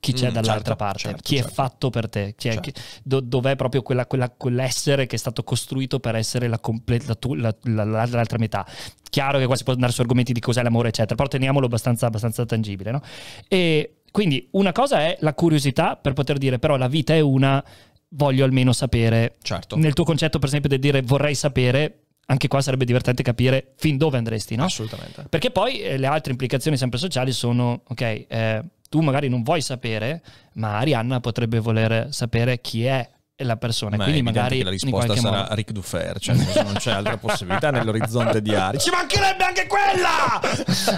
chi 0.00 0.12
c'è 0.14 0.30
Mm, 0.30 0.32
dall'altra 0.32 0.54
certo, 0.54 0.76
parte, 0.76 0.98
certo, 0.98 1.20
chi 1.22 1.34
è 1.36 1.40
certo. 1.40 1.52
fatto 1.54 1.90
per 1.90 2.08
te, 2.08 2.34
chi 2.36 2.48
è- 2.48 2.52
Certo. 2.54 2.70
chi- 2.70 2.80
do- 3.02 3.20
dov'è 3.20 3.54
proprio 3.54 3.82
quella- 3.82 4.06
quella- 4.06 4.30
quell'essere 4.30 5.06
che 5.06 5.16
è 5.16 5.18
stato 5.18 5.44
costruito 5.44 6.00
per 6.00 6.14
essere 6.16 6.48
la 6.48 6.58
comple- 6.58 7.02
la 7.06 7.16
la- 7.34 7.56
la- 7.64 7.84
la- 7.84 8.06
l'altra 8.06 8.38
metà. 8.38 8.66
Chiaro 9.10 9.38
che 9.38 9.44
qua 9.46 9.56
si 9.56 9.64
può 9.64 9.74
andare 9.74 9.92
su 9.92 10.00
argomenti 10.00 10.32
di 10.32 10.40
cos'è 10.40 10.62
l'amore, 10.62 10.88
eccetera, 10.88 11.14
però 11.16 11.28
teniamolo 11.28 11.66
abbastanza, 11.66 12.06
abbastanza 12.06 12.46
tangibile. 12.46 12.90
No? 12.92 13.02
E 13.46 13.96
quindi 14.10 14.48
una 14.52 14.72
cosa 14.72 15.00
è 15.00 15.18
la 15.20 15.34
curiosità 15.34 15.96
per 15.96 16.14
poter 16.14 16.38
dire, 16.38 16.58
però 16.58 16.76
la 16.76 16.88
vita 16.88 17.12
è 17.14 17.20
una, 17.20 17.62
voglio 18.08 18.44
almeno 18.44 18.72
sapere. 18.72 19.36
Certo. 19.42 19.76
Nel 19.76 19.92
tuo 19.92 20.04
concetto, 20.04 20.38
per 20.38 20.48
esempio, 20.48 20.70
del 20.70 20.78
dire 20.80 21.02
vorrei 21.02 21.34
sapere, 21.34 22.04
anche 22.26 22.48
qua 22.48 22.62
sarebbe 22.62 22.84
divertente 22.86 23.22
capire 23.22 23.74
fin 23.76 23.98
dove 23.98 24.16
andresti, 24.16 24.54
no? 24.56 24.64
Assolutamente. 24.64 25.26
Perché 25.28 25.50
poi 25.50 25.80
eh, 25.80 25.98
le 25.98 26.06
altre 26.06 26.30
implicazioni 26.32 26.76
sempre 26.78 26.98
sociali 26.98 27.32
sono, 27.32 27.82
ok, 27.86 28.00
eh, 28.00 28.62
tu 28.90 29.00
magari 29.00 29.28
non 29.28 29.42
vuoi 29.44 29.62
sapere, 29.62 30.20
ma 30.54 30.78
Arianna 30.78 31.20
potrebbe 31.20 31.60
voler 31.60 32.08
sapere 32.12 32.60
chi 32.60 32.84
è 32.84 33.08
la 33.42 33.56
persona, 33.56 33.96
Ma 33.96 34.04
quindi 34.04 34.22
magari 34.22 34.62
la 34.62 34.70
risposta 34.70 35.14
sarà 35.16 35.42
modo... 35.42 35.54
Rick 35.54 35.72
Dufer, 35.72 36.18
cioè 36.18 36.34
non 36.62 36.74
c'è 36.74 36.92
altra 36.92 37.16
possibilità 37.16 37.70
nell'orizzonte 37.70 38.40
di 38.42 38.54
Ari. 38.54 38.78
Ci 38.78 38.90
mancherebbe 38.90 39.44
anche 39.44 39.66
quella! 39.66 40.40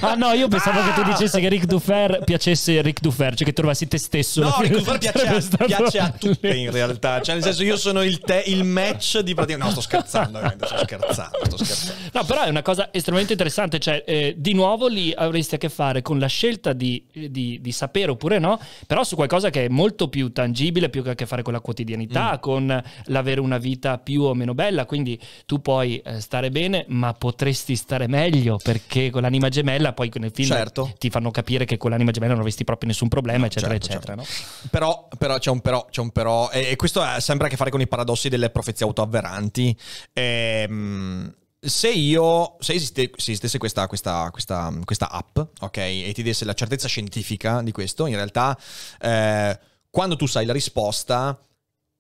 Ah 0.01 0.15
no, 0.15 0.33
io 0.33 0.49
pensavo 0.49 0.81
che 0.83 0.93
tu 0.95 1.03
dicessi 1.05 1.41
che 1.41 1.49
Rick 1.49 1.67
Dufer 1.67 2.23
piacesse 2.25 2.81
Rick 2.83 3.01
Dufer, 3.01 3.35
cioè 3.35 3.47
che 3.47 3.53
trovassi 3.53 3.87
te 3.89 3.99
stesso. 3.99 4.43
No, 4.43 4.57
Rick 4.61 4.77
Dufer 4.77 4.99
piace 4.99 5.41
stato- 5.41 5.65
piace 5.65 5.99
a 5.99 6.11
tutte 6.11 6.55
in 6.55 6.71
realtà. 6.71 7.21
Cioè, 7.21 7.35
nel 7.35 7.45
senso, 7.45 7.63
io 7.63 7.77
sono 7.77 8.03
il, 8.03 8.21
te- 8.21 8.45
il 8.47 8.65
match 8.65 9.19
di 9.21 9.35
praticamente. 9.35 9.75
No, 9.75 9.81
sto 9.81 9.81
scherzando, 9.81 10.39
sto 10.65 10.77
scherzando, 10.79 11.39
sto 11.45 11.57
scherzando. 11.65 12.01
No, 12.13 12.25
però 12.25 12.43
è 12.43 12.49
una 12.49 12.63
cosa 12.63 12.89
estremamente 12.93 13.33
interessante, 13.33 13.79
cioè 13.79 14.03
eh, 14.07 14.35
di 14.37 14.55
nuovo 14.55 14.87
lì 14.89 15.13
avresti 15.15 15.55
a 15.55 15.59
che 15.59 15.69
fare 15.69 16.03
con 16.03 16.19
la 16.19 16.27
scelta 16.27 16.73
di, 16.73 17.05
di- 17.13 17.59
di 17.61 17.73
sapere 17.73 18.11
oppure 18.11 18.39
no, 18.39 18.59
però 18.87 19.05
su 19.05 19.15
qualcosa 19.15 19.51
che 19.51 19.67
è 19.67 19.69
molto 19.69 20.09
più 20.09 20.33
tangibile, 20.33 20.89
più 20.89 21.03
che 21.03 21.11
a 21.11 21.15
che 21.15 21.27
fare 21.27 21.43
con 21.43 21.53
la 21.53 21.61
quotidianità, 21.61 22.32
con 22.39 22.83
l'avere 23.05 23.41
una 23.41 23.59
vita 23.59 23.99
più 23.99 24.23
o 24.23 24.35
meno 24.35 24.55
bella, 24.55 24.87
quindi 24.87 25.19
tu 25.47 25.61
puoi 25.61 25.99
eh, 25.99 26.21
stare 26.21 26.51
bene, 26.51 26.85
ma 26.89 27.13
potresti 27.13 27.77
stare 27.77 28.07
meglio 28.07 28.59
perché 28.63 29.11
con 29.11 29.23
l'anima 29.23 29.49
gemella 29.49 29.93
poi 29.93 30.11
nel 30.15 30.31
film 30.33 30.49
Certo. 30.49 30.93
ti 30.99 31.11
fanno 31.11 31.31
capire 31.31 31.65
che 31.65 31.77
con 31.77 31.91
l'anima 31.91 32.11
gemella 32.11 32.33
non 32.33 32.41
avresti 32.41 32.65
proprio 32.65 32.89
nessun 32.89 33.09
problema, 33.09 33.47
eccetera, 33.47 33.73
certo, 33.79 33.87
eccetera. 33.87 34.15
no? 34.15 34.25
Però, 34.71 35.09
però 35.17 35.39
c'è 35.39 35.51
un 35.51 35.61
però, 35.61 35.87
c'è 35.91 36.01
un 36.01 36.11
però, 36.11 36.51
e, 36.51 36.71
e 36.71 36.77
questo 36.77 37.01
ha 37.01 37.21
sempre 37.21 37.47
a 37.47 37.51
che 37.51 37.57
fare 37.57 37.71
con 37.71 37.81
i 37.81 37.89
paradossi 37.89 38.29
delle 38.29 38.51
profezie 38.51 38.87
autoavveranti. 38.87 39.77
Ehm, 40.13 41.35
se 41.65 41.91
io, 41.91 42.57
se, 42.59 42.73
esiste- 42.73 43.11
se 43.17 43.31
esistesse 43.31 43.59
questa, 43.59 43.87
questa, 43.87 44.31
questa, 44.33 44.73
questa 44.85 45.11
app, 45.11 45.39
ok, 45.61 45.77
e 45.77 46.11
ti 46.13 46.23
desse 46.23 46.45
la 46.45 46.55
certezza 46.55 46.89
scientifica 46.89 47.63
di 47.63 47.71
questo, 47.71 48.07
in 48.07 48.17
realtà, 48.17 48.59
eh, 49.01 49.59
quando 49.89 50.17
tu 50.17 50.27
sai 50.27 50.45
la 50.45 50.53
risposta, 50.53 51.39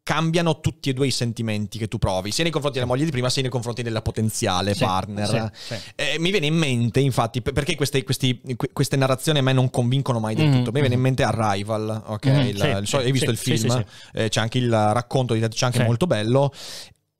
cambiano 0.05 0.59
tutti 0.61 0.91
e 0.91 0.95
due 0.95 1.07
i 1.07 1.11
sentimenti 1.13 1.79
che 1.79 1.87
tu 1.87 1.99
provi, 1.99 2.33
sia 2.33 2.43
nei 2.43 2.53
confronti 2.53 2.79
della 2.79 2.91
moglie 2.91 3.05
di 3.05 3.11
prima, 3.13 3.31
sia 3.31 3.43
nei 3.43 3.51
confronti 3.51 3.83
della 3.83 4.03
potenziale 4.03 4.75
Sì, 4.75 4.85
partner. 4.85 5.53
sì, 5.55 5.75
sì. 5.75 5.81
Eh, 5.95 6.17
mi 6.19 6.31
viene 6.31 6.47
in 6.47 6.55
mente, 6.57 6.99
infatti, 7.01 7.41
per- 7.41 7.53
perché 7.53 7.77
queste, 7.77 8.03
questi- 8.03 8.41
que- 8.57 8.71
queste 8.73 8.97
narrazioni 8.97 9.39
a 9.39 9.43
me 9.43 9.53
non 9.53 9.71
convincono 9.71 10.19
mai 10.19 10.35
del 10.35 10.47
Mhm, 10.49 10.53
tutto. 10.59 10.73
Mi 10.73 10.81
viene 10.81 10.95
in 10.95 11.01
mhm. 11.01 11.07
mente 11.07 11.23
Arrival, 11.23 12.03
ok? 12.07 12.27
Mhm, 12.27 12.41
Il- 12.41 12.49
il- 12.57 12.89
hai 12.97 13.13
visto 13.13 13.31
il 13.31 13.37
film? 13.37 13.69
sì, 13.69 13.85
Eh, 14.15 14.29
c'è 14.29 14.41
anche 14.41 14.59
il 14.59 14.71
racconto 14.71 15.35
di 15.35 15.41
Ted 15.41 15.53
Chiang 15.53 15.73
che 15.73 15.79
Sì. 15.79 15.85
è 15.85 15.87
molto 15.87 16.07
bello. 16.07 16.53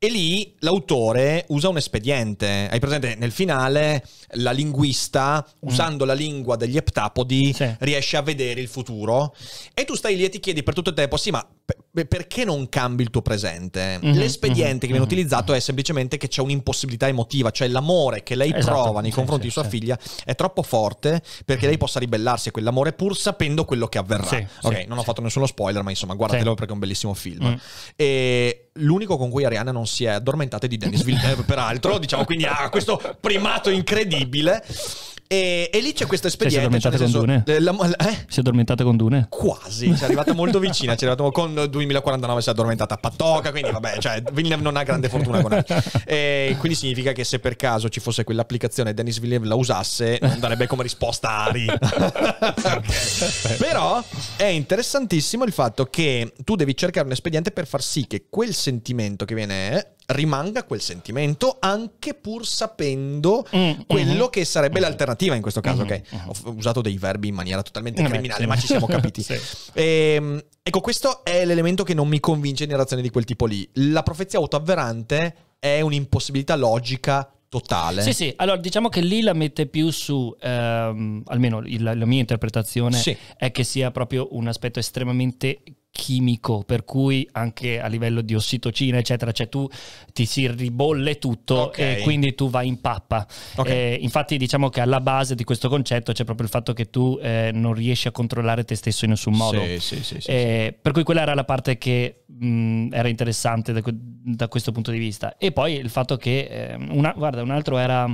E 0.05 0.09
lì 0.11 0.53
l'autore 0.59 1.45
usa 1.51 1.69
un 1.69 1.77
espediente. 1.77 2.67
Hai 2.69 2.81
presente? 2.81 3.15
Nel 3.15 3.31
finale 3.31 4.05
la 4.31 4.51
linguista, 4.51 5.47
usando 5.61 6.05
la 6.05 6.13
lingua 6.13 6.57
degli 6.57 6.77
eptapodi, 6.77 7.51
Mm. 7.51 7.53
Sì. 7.53 7.77
riesce 7.79 8.17
a 8.17 8.23
vedere 8.23 8.61
il 8.61 8.67
futuro. 8.67 9.33
E 9.73 9.85
tu 9.85 9.95
stai 9.95 10.17
lì 10.17 10.25
e 10.25 10.29
ti 10.29 10.41
chiedi 10.41 10.65
per 10.65 10.75
tutto 10.75 10.91
il 10.91 10.97
tempo, 10.97 11.17
sì, 11.17 11.31
ma 11.31 11.47
pe- 11.93 12.05
perché 12.07 12.45
non 12.45 12.69
cambi 12.69 13.05
il 13.05 13.11
tuo 13.11 13.23
presente? 13.23 14.01
Mhm, 14.03 14.15
L'espediente 14.19 14.73
mhm, 14.73 14.81
che 14.81 14.87
viene 14.87 14.99
mhm. 14.99 15.05
utilizzato 15.05 15.53
è 15.53 15.61
semplicemente 15.61 16.17
che 16.17 16.27
c'è 16.27 16.41
un'impossibilità 16.41 17.07
emotiva, 17.07 17.53
cioè 17.53 17.69
l'amore 17.69 18.25
che 18.25 18.35
lei 18.35 18.53
Esatto, 18.53 18.83
prova 18.83 19.01
nei 19.03 19.11
sì, 19.11 19.17
confronti 19.17 19.43
sì, 19.43 19.49
di 19.49 19.53
sua 19.53 19.71
figlia 19.71 19.97
è 20.25 20.35
troppo 20.35 20.65
forte 20.65 21.23
perché 21.45 21.67
lei 21.69 21.79
possa 21.79 22.01
ribellarsi 22.01 22.49
a 22.49 22.51
quell'amore 22.51 22.93
pur 22.93 23.17
sapendo 23.17 23.65
quello 23.65 23.87
che 23.87 23.99
avverrà. 23.99 24.49
Ok, 24.63 24.85
non 24.89 24.99
ho 24.99 25.03
fatto 25.05 25.21
nessuno 25.21 25.47
spoiler, 25.47 25.85
ma 25.85 25.91
insomma, 25.91 26.15
guardatelo 26.15 26.55
perché 26.55 26.71
è 26.71 26.75
un 26.75 26.81
bellissimo 26.81 27.15
film. 27.15 27.47
Mm. 27.51 27.55
E 27.95 28.62
l'unico 28.75 29.17
con 29.17 29.31
cui 29.31 29.45
Arianna 29.45 29.73
non 29.73 29.87
si 29.87 30.05
è 30.05 30.11
addormentata 30.11 30.67
è 30.67 30.69
di 30.69 30.77
Dennis 30.77 31.03
Villeneuve, 31.03 31.43
peraltro, 31.43 31.99
diciamo, 31.99 32.25
quindi 32.25 32.45
ha 32.45 32.69
questo 32.71 33.01
primato 33.21 33.71
incredibile. 33.71 34.65
E, 35.33 35.71
e 35.73 35.81
lì 35.81 35.95
c'è 35.95 36.05
questo 36.05 36.27
espediente. 36.27 36.59
addormentata 36.67 36.99
cioè, 36.99 37.11
con 37.11 37.21
Dune? 37.21 37.43
eh, 37.47 37.59
la- 37.59 37.97
eh? 38.07 38.25
Si 38.29 38.37
è 38.37 38.41
addormentata 38.41 38.85
con 38.85 38.99
Dune? 38.99 39.29
Quasi, 39.31 39.97
ci 39.97 40.03
è 40.03 40.05
arrivata 40.05 40.35
molto 40.35 40.59
vicina, 40.59 40.95
ci 40.95 41.07
è 41.07 41.09
arrivato 41.09 41.31
con 41.33 41.55
2049 41.71 42.43
si 42.43 42.49
è 42.49 42.53
addormentata 42.53 42.95
a 42.95 42.99
Pattoca, 42.99 43.51
quindi 43.51 43.71
vabbè, 43.71 43.97
cioè 43.99 44.23
Villeneuve 44.31 44.63
non 44.63 44.77
ha 44.77 44.83
grande 44.83 45.09
fortuna 45.09 45.41
con 45.41 45.55
altri. 45.55 45.75
E 46.05 46.57
quindi 46.59 46.77
significa 46.77 47.13
che 47.13 47.25
se 47.25 47.39
per 47.39 47.57
caso 47.57 47.89
ci 47.89 48.01
fosse 48.01 48.25
quell'applicazione 48.25 48.91
e 48.91 48.95
Dennis 48.95 49.21
Villeneuve 49.21 49.49
la 49.49 49.55
usasse, 49.55 50.19
non 50.21 50.39
darebbe 50.39 50.67
come 50.67 50.83
risposta 50.83 51.31
Ari. 51.31 51.65
Però 53.57 54.05
è 54.37 54.45
interessantissimo 54.45 55.45
il 55.45 55.53
fatto 55.53 55.87
che 55.87 56.35
tu 56.45 56.57
devi 56.57 56.77
cercare 56.77 57.07
un 57.07 57.13
espediente 57.13 57.53
per 57.53 57.67
far 57.67 57.83
sì 57.83 58.07
che 58.07 58.27
quel 58.29 58.53
sentimento 58.53 59.25
che 59.25 59.35
viene 59.35 59.95
rimanga 60.13 60.65
quel 60.65 60.81
sentimento 60.81 61.57
anche 61.61 62.15
pur 62.15 62.47
sapendo 62.47 63.45
Mm, 63.57 63.71
quello 63.87 64.25
mhm. 64.25 64.31
che 64.31 64.45
sarebbe 64.45 64.81
l'alternativa 64.81 65.35
in 65.35 65.43
questo 65.43 65.61
caso, 65.61 65.83
Mhm, 65.85 65.91
ok? 65.91 66.03
Ho 66.47 66.51
usato 66.57 66.81
dei 66.81 66.97
verbi 66.99 67.29
in 67.29 67.35
maniera 67.35 67.63
totalmente 67.63 68.03
Eh, 68.03 68.05
criminale, 68.09 68.47
ma 68.47 68.57
ci 68.57 68.67
siamo 68.67 68.87
capiti. 69.11 69.23
Sì. 69.23 69.35
Ehm, 69.75 70.43
ecco, 70.63 70.81
questo 70.81 71.25
è 71.25 71.45
l'elemento 71.45 71.83
che 71.85 71.95
non 71.95 72.09
mi 72.09 72.21
convince 72.21 72.65
in 72.65 72.71
narrazioni 72.71 73.03
di 73.03 73.11
quel 73.11 73.25
tipo 73.25 73.47
lì. 73.47 73.69
La 73.75 74.03
profezia 74.03 74.39
autoavverante 74.39 75.35
è 75.59 75.81
un'impossibilità 75.81 76.57
logica 76.57 77.31
totale. 77.49 78.01
Sì, 78.03 78.13
sì, 78.15 78.33
allora 78.37 78.57
diciamo 78.57 78.89
che 78.89 79.01
lì 79.03 79.21
la 79.21 79.35
mette 79.35 79.67
più 79.67 79.91
su, 79.91 80.35
ehm, 80.41 81.23
almeno 81.27 81.59
il- 81.67 81.83
la 81.83 82.07
mia 82.07 82.21
interpretazione 82.21 82.97
Sì. 82.97 83.15
è 83.37 83.51
che 83.53 83.63
sia 83.63 83.91
proprio 83.91 84.29
un 84.33 84.49
aspetto 84.49 84.79
estremamente 84.79 85.63
chimico, 85.93 86.63
per 86.65 86.85
cui 86.85 87.29
anche 87.33 87.79
a 87.79 87.87
livello 87.87 88.23
di 88.23 88.35
ossitocina, 88.35 88.97
eccetera, 88.97 89.31
cioè 89.31 89.49
tu 89.51 89.69
ti 90.15 90.25
si 90.25 90.51
ribolle 90.51 91.19
tutto 91.19 91.55
Ok. 91.55 91.79
e 91.79 92.01
quindi 92.03 92.35
tu 92.35 92.49
vai 92.49 92.67
in 92.67 92.81
pappa. 92.81 93.27
Ok. 93.57 93.69
Eh, 93.69 93.99
infatti 94.01 94.39
diciamo 94.39 94.71
che 94.71 94.81
alla 94.81 95.01
base 95.01 95.35
di 95.35 95.45
questo 95.45 95.69
concetto 95.69 96.13
c'è 96.13 96.25
proprio 96.25 96.47
il 96.47 96.51
fatto 96.51 96.73
che 96.73 96.89
tu 96.89 97.19
eh, 97.23 97.51
non 97.53 97.75
riesci 97.75 98.09
a 98.09 98.11
controllare 98.11 98.65
te 98.65 98.75
stesso 98.75 99.05
in 99.05 99.11
nessun 99.11 99.35
modo. 99.35 99.63
Sì, 99.79 99.79
sì, 100.03 100.21
sì, 100.21 100.31
Eh, 100.31 100.77
per 100.81 100.93
cui 100.93 101.03
quella 101.05 101.21
era 101.21 101.35
la 101.35 101.45
parte 101.45 101.77
che 101.77 102.25
mh, 102.27 102.89
era 102.91 103.09
interessante 103.09 103.73
da, 103.75 103.83
da 103.85 104.49
questo 104.49 104.73
punto 104.73 104.91
di 104.91 104.99
vista. 104.99 105.37
E 105.37 105.53
poi 105.53 105.75
il 105.75 105.91
fatto 105.91 106.17
che, 106.17 106.41
eh, 106.71 106.75
una- 106.75 107.13
guarda, 107.15 107.43
un 107.43 107.51
altro 107.51 107.77
era... 107.77 108.11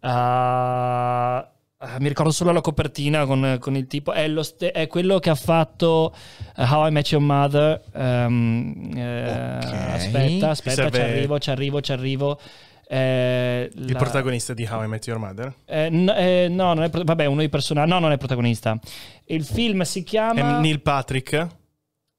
ah, 0.00 1.50
ah, 1.78 1.96
mi 2.00 2.08
ricordo 2.08 2.30
solo 2.32 2.52
la 2.52 2.60
copertina 2.60 3.24
con, 3.26 3.56
con 3.60 3.76
il 3.76 3.86
tipo, 3.86 4.12
è, 4.12 4.26
lo 4.28 4.42
ste- 4.42 4.70
è 4.72 4.86
quello 4.86 5.18
che 5.18 5.30
ha 5.30 5.34
fatto 5.34 6.14
eh, 6.56 6.62
How 6.62 6.88
I 6.88 6.90
Met 6.90 7.10
Your 7.10 7.22
Mother. 7.24 7.82
ehm, 7.92 8.92
eh, 8.96 9.56
Ok. 9.56 9.72
Aspetta, 9.72 10.50
aspetta, 10.50 10.90
ci 10.90 11.00
arrivo, 11.00 11.38
ci 11.38 11.50
arrivo, 11.50 11.80
ci 11.80 11.92
arrivo. 11.92 12.40
Eh, 12.88 13.68
Il 13.74 13.92
la- 13.92 13.98
protagonista 13.98 14.54
di 14.54 14.66
How 14.70 14.84
I 14.84 14.88
Met 14.88 15.06
Your 15.06 15.18
Mother. 15.18 15.52
eh, 15.64 15.90
n- 15.90 16.12
eh, 16.16 16.48
no, 16.48 16.72
non 16.74 16.84
è 16.84 16.90
pro- 16.90 17.02
vabbè, 17.04 17.24
uno 17.26 17.38
dei 17.38 17.48
personaggi. 17.48 17.90
No, 17.90 17.98
non 17.98 18.12
è 18.12 18.16
protagonista. 18.18 18.78
Il 19.26 19.44
film 19.44 19.82
si 19.82 20.00
È 20.00 20.04
chiama. 20.04 20.58
Neil 20.60 20.80
Patrick. 20.82 21.46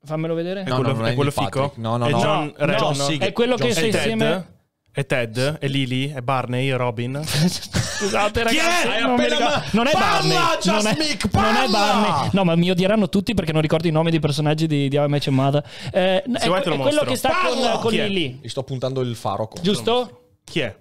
Fammelo 0.03 0.34
vedere. 0.35 0.63
È 0.63 0.67
No, 0.69 0.75
quello, 0.75 0.93
no, 0.93 1.05
è 1.05 1.11
è 1.11 1.15
quello 1.15 1.31
fico? 1.31 1.73
No, 1.77 1.97
no, 1.97 2.05
È 2.07 2.11
no. 2.11 2.19
John 2.19 2.53
No, 2.57 2.65
no, 2.65 2.73
John 2.93 3.17
è 3.19 3.31
quello 3.31 3.55
che 3.55 3.67
È 3.69 3.71
sei 3.71 3.91
Ted? 3.91 3.93
insieme. 3.95 4.55
È 4.98 5.06
Ted? 5.06 5.60
È 5.60 5.68
Lily? 5.68 6.11
È 6.11 6.22
Barney? 6.22 6.69
È 6.69 6.76
Robin? 6.76 7.22
Scusate, 7.24 8.44
Chi 8.45 8.57
ragazzi, 8.57 8.88
è? 8.88 9.02
non, 9.02 9.11
Appena 9.11 9.36
ricordo- 9.38 9.56
ma- 9.56 9.64
non 9.74 9.86
è 9.88 9.91
Parla, 9.91 10.07
Barney. 10.10 10.38
Just 10.60 10.65
non, 10.65 10.88
è, 10.88 10.95
Mick, 10.98 11.34
non 11.36 11.56
è! 11.56 11.68
Barney. 11.69 12.30
No, 12.34 12.44
ma 12.44 12.56
mi 12.56 12.72
odieranno 12.72 13.07
tutti 13.07 13.36
perché 13.36 13.52
non 13.52 13.61
ricordo 13.61 13.88
i 13.88 13.91
nomi 13.91 14.10
dei 14.10 14.19
personaggi 14.19 14.65
di, 14.65 14.88
di 14.90 14.98
How 14.98 15.06
I 15.06 15.10
Met 15.10 15.26
Your 15.28 15.40
Mother. 15.40 15.64
Eh, 15.94 16.24
è, 16.24 16.48
vuoi 16.48 16.61
te 16.64 16.69
lo 16.69 16.76
è 16.76 16.78
quello 16.80 16.82
mostro. 16.82 17.06
che 17.06 17.15
sta 17.15 17.30
Parla! 17.30 17.72
con, 17.74 17.82
con 17.82 17.91
Chi 17.91 17.98
è? 17.99 18.07
Lily, 18.07 18.40
Gli 18.41 18.48
sto 18.48 18.64
puntando 18.64 19.02
il 19.02 19.15
faro. 19.15 19.45
contro. 19.48 19.61
giusto? 19.61 20.30
Chi 20.44 20.61
è? 20.61 20.76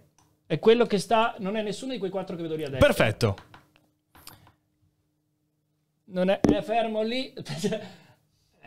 È 0.46 0.58
quello 0.58 0.86
che 0.86 0.98
sta. 0.98 1.34
Non 1.40 1.54
è 1.58 1.60
nessuno 1.60 1.92
di 1.92 1.98
quei 1.98 2.10
quattro 2.10 2.36
che 2.36 2.42
vedo 2.42 2.56
lì 2.56 2.64
adesso. 2.64 2.78
Perfetto. 2.86 3.36
Non 6.06 6.30
è, 6.30 6.40
è 6.40 6.62
fermo 6.62 7.02
lì. 7.02 7.34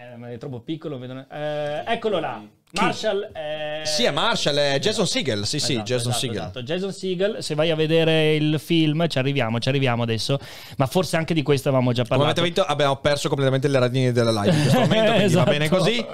Eh, 0.02 0.16
ma 0.16 0.32
è 0.32 0.38
troppo 0.38 0.62
piccolo. 0.62 0.98
vedo- 0.98 1.26
eh, 1.30 1.84
eccolo 1.86 2.20
là. 2.20 2.42
Marshall. 2.74 3.32
eh, 3.34 3.82
Sì, 3.86 4.04
è 4.04 4.12
Marshall, 4.12 4.56
è 4.58 4.80
Jason 4.80 5.08
Segel. 5.08 5.46
Sì, 5.46 5.60
sì, 5.60 5.72
Esatto, 5.74 5.86
Jason 5.86 6.12
esatto, 6.12 6.18
Segel. 6.20 6.38
esatto. 6.38 6.62
Jason 6.64 6.94
Segel, 6.94 7.38
se 7.44 7.56
vai 7.56 7.72
a 7.72 7.76
vedere 7.76 8.36
il 8.36 8.60
film, 8.60 9.08
ci 9.08 9.18
arriviamo, 9.18 9.60
ci 9.60 9.70
arriviamo 9.70 10.04
adesso, 10.04 10.38
ma 10.78 10.86
forse 10.86 11.18
anche 11.18 11.34
di 11.34 11.42
questo 11.42 11.70
avevamo 11.70 11.92
già 11.94 12.04
Come 12.04 12.18
parlato. 12.20 12.40
avete 12.42 12.54
visto, 12.56 12.70
abbiamo 12.72 12.96
perso 12.98 13.28
completamente 13.28 13.68
le 13.68 13.80
radine 13.80 14.12
della 14.12 14.32
live 14.32 14.56
in 14.56 14.62
questo 14.62 14.80
momento, 14.80 15.12
quindi 15.14 15.34
va 15.34 15.44
bene 15.50 15.66
Esatto. 15.66 15.78
così. 15.78 16.06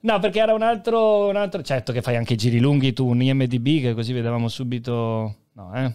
No, 0.00 0.18
perché 0.18 0.40
era 0.40 0.52
un 0.52 0.62
altro, 0.62 1.28
un 1.28 1.36
altro, 1.36 1.62
certo 1.62 1.92
che 1.92 2.02
fai 2.02 2.16
anche 2.16 2.32
i 2.32 2.36
giri 2.36 2.58
lunghi 2.58 2.92
tu, 2.92 3.06
un 3.06 3.22
IMDB 3.22 3.80
che 3.82 3.94
così 3.94 4.12
vedevamo 4.12 4.48
subito, 4.48 5.36
no 5.52 5.72
eh. 5.76 5.94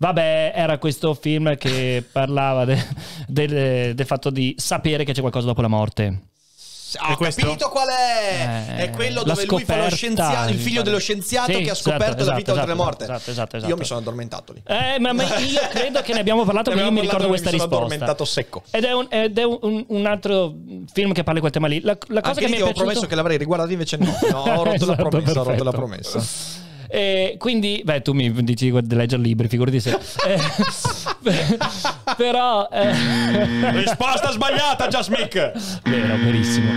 Vabbè, 0.00 0.52
era 0.54 0.78
questo 0.78 1.14
film 1.14 1.56
che 1.56 2.04
parlava 2.10 2.64
de- 2.64 2.84
del, 3.26 3.94
del 3.94 4.06
fatto 4.06 4.30
di 4.30 4.54
sapere 4.56 5.02
che 5.04 5.12
c'è 5.12 5.20
qualcosa 5.20 5.46
dopo 5.46 5.60
la 5.60 5.66
morte. 5.68 6.20
Ho 7.10 7.16
questo? 7.16 7.44
capito 7.44 7.68
qual 7.68 7.88
è! 7.88 8.66
Eh, 8.70 8.76
è 8.84 8.90
quello 8.90 9.22
dove 9.22 9.44
lui 9.44 9.64
fa 9.64 9.76
lo 9.76 9.90
scienziato, 9.90 10.50
il 10.50 10.58
figlio 10.58 10.76
pare. 10.78 10.84
dello 10.84 10.98
scienziato 10.98 11.52
Sì, 11.52 11.58
che 11.62 11.68
ha 11.68 11.72
esatto, 11.72 11.90
scoperto 11.90 12.24
la 12.24 12.34
vita 12.34 12.52
esatto, 12.52 12.52
oltre 12.52 12.66
la 12.68 12.74
morte. 12.74 13.04
esatto, 13.04 13.30
esatto, 13.30 13.56
esatto. 13.56 13.70
Io 13.72 13.76
mi 13.78 13.84
sono 13.84 14.00
addormentato 14.00 14.52
lì. 14.54 14.62
Eh, 14.66 14.98
ma, 14.98 15.12
ma 15.12 15.24
io 15.38 15.60
credo 15.70 16.00
che 16.00 16.12
ne 16.14 16.20
abbiamo 16.20 16.44
parlato, 16.44 16.70
ma 16.72 16.82
io 16.82 16.90
mi 16.92 17.00
ricordo 17.00 17.26
questa 17.28 17.50
mi 17.50 17.58
sono 17.58 17.68
risposta. 17.70 17.84
addormentato 17.94 18.24
secco. 18.24 18.62
Ed 18.70 18.84
è, 18.84 18.92
un, 18.92 19.06
ed 19.10 19.36
è 19.38 19.44
un- 19.44 19.84
un 19.88 20.06
altro 20.06 20.54
film 20.92 21.12
che 21.12 21.22
parla 21.22 21.34
di 21.34 21.40
quel 21.40 21.52
tema 21.52 21.66
lì. 21.66 21.80
La, 21.82 21.96
la 22.08 22.20
cosa 22.20 22.28
Anche 22.32 22.40
che 22.40 22.46
mi 22.46 22.52
è 22.52 22.54
avevo 22.56 22.66
piaciuto... 22.72 22.84
promesso 22.84 23.06
che 23.06 23.14
l'avrei 23.14 23.36
riguardato, 23.36 23.72
invece 23.72 23.96
no. 23.98 24.06
No, 24.30 24.42
ho 24.42 24.64
rotto 24.64 24.86
la 24.86 24.92
Esatto, 24.94 25.08
promessa, 25.08 25.40
ho 25.40 25.44
rotto 25.44 25.64
la 25.64 25.70
promessa. 25.72 26.24
Eh, 26.90 27.34
quindi, 27.38 27.82
beh, 27.84 28.00
tu 28.00 28.14
mi 28.14 28.32
dici 28.42 28.72
di 28.72 28.94
leggere 28.94 29.20
libri, 29.20 29.46
figurati 29.48 29.78
se. 29.78 29.90
Però. 32.16 32.68
eh, 32.70 33.70
Risposta 33.72 34.30
sbagliata, 34.30 34.88
Just 34.88 35.10
Mick! 35.10 35.80
Vero, 35.82 36.16
verissimo. 36.16 36.70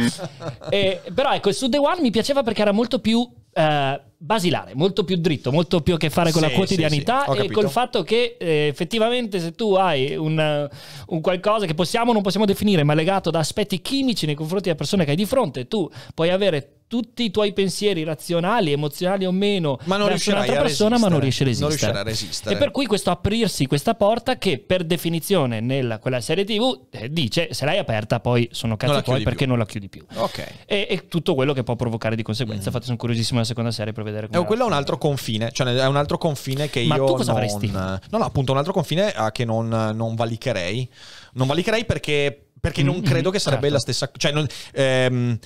Eh, 0.70 1.02
però 1.14 1.32
ecco, 1.34 1.52
su 1.52 1.70
The 1.70 1.78
One 1.78 2.02
mi 2.02 2.12
piaceva 2.12 2.44
perché 2.44 2.62
era 2.62 2.72
molto 2.72 3.00
più 3.00 3.28
eh, 3.54 4.02
basilare, 4.18 4.72
molto 4.76 5.04
più 5.04 5.18
dritto, 5.18 5.52
molto 5.52 5.82
più 5.82 5.96
a 5.96 5.98
che 5.98 6.10
fare 6.10 6.32
con 6.32 6.42
Sì, 6.42 6.50
la 6.50 6.54
quotidianità 6.56 7.26
sì, 7.28 7.38
sì, 7.40 7.46
e 7.46 7.52
col 7.52 7.70
fatto 7.70 8.04
che 8.04 8.38
eh, 8.40 8.68
effettivamente 8.68 9.40
se 9.40 9.54
tu 9.54 9.74
hai 9.74 10.16
un, 10.16 10.70
un 11.08 11.22
qualcosa 11.22 11.66
che 11.66 11.74
possiamo 11.74 12.12
o 12.12 12.14
non 12.14 12.22
possiamo 12.22 12.46
definire, 12.46 12.84
ma 12.84 12.94
legato 12.94 13.30
da 13.30 13.40
aspetti 13.40 13.82
chimici 13.82 14.26
nei 14.26 14.36
confronti 14.36 14.66
della 14.66 14.76
persona 14.78 15.04
che 15.04 15.12
hai 15.12 15.16
di 15.16 15.26
fronte, 15.26 15.68
tu 15.68 15.90
puoi 16.14 16.30
avere 16.30 16.76
tutti 16.92 17.24
i 17.24 17.32
tuoi 17.32 17.54
pensieri 17.54 18.04
razionali, 18.04 18.74
emozionali 18.74 19.24
o 19.26 19.32
meno, 19.32 19.80
Ma 19.86 19.96
non 19.96 20.10
verso 20.10 20.32
un'altra 20.32 20.60
a 20.60 20.62
persona, 20.62 20.98
ma 21.00 21.08
non 21.08 21.22
riesci 21.22 21.44
a 21.44 21.46
Non 21.46 21.54
resistere. 21.54 21.70
riuscirai 21.78 22.02
a 22.02 22.04
resistere. 22.04 22.56
E 22.56 22.58
per 22.58 22.72
cui 22.72 22.86
questo 22.86 23.12
aprirsi 23.12 23.66
questa 23.66 23.94
porta 23.96 24.38
che 24.38 24.60
per 24.60 24.84
definizione 24.84 25.62
nella 25.62 26.00
quella 26.00 26.20
serie 26.20 26.44
TV 26.44 26.88
eh, 26.90 27.10
dice 27.10 27.54
se 27.54 27.64
l'hai 27.64 27.78
aperta 27.78 28.20
poi 28.20 28.50
sono 28.52 28.76
Non 28.78 28.90
cazzi 28.90 29.04
tuoi 29.04 29.22
perché 29.24 29.38
più. 29.46 29.48
non 29.48 29.58
la 29.58 29.66
chiudi 29.66 29.88
più. 29.88 30.04
Ok. 30.16 30.40
E, 30.66 30.88
e 30.90 31.08
tutto 31.08 31.34
quello 31.34 31.54
che 31.54 31.64
può 31.64 31.78
provocare 31.78 32.18
di 32.18 32.24
conseguenza. 32.24 32.66
Infatti 32.68 32.84
sono 32.88 32.98
curiosissimo 32.98 33.36
della 33.36 33.48
seconda 33.48 33.72
serie 33.72 33.94
per 33.94 34.04
vedere 34.04 34.28
come 34.28 34.42
Eh, 34.42 34.46
quello 34.46 34.64
è 34.64 34.68
un 34.68 34.74
altro 34.74 34.98
confine, 34.98 35.50
cioè 35.54 35.74
è 35.74 35.88
un 35.88 35.96
altro 35.96 36.18
confine 36.18 36.70
che 36.70 36.84
Ma 36.84 36.98
io 36.98 37.06
tu 37.06 37.14
cosa 37.14 37.32
non... 37.32 37.40
faresti? 37.42 37.72
No, 37.72 38.00
no, 38.10 38.26
appunto 38.26 38.52
un 38.52 38.58
altro 38.58 38.74
confine 38.74 39.14
eh, 39.16 39.30
che 39.32 39.46
non, 39.46 39.70
non 39.70 40.16
valicherei. 40.16 40.90
Non 41.36 41.48
valicherei 41.48 41.86
perché, 41.86 42.48
perché 42.60 42.84
non 42.84 42.98
Mm, 42.98 43.04
credo 43.04 43.30
mm, 43.30 43.32
che 43.32 43.40
sarebbe 43.40 43.70
certo. 43.70 43.76
la 43.76 43.80
stessa... 43.80 44.12
Cioè, 44.18 44.32
non- 44.34 44.48
ehm, 44.74 45.38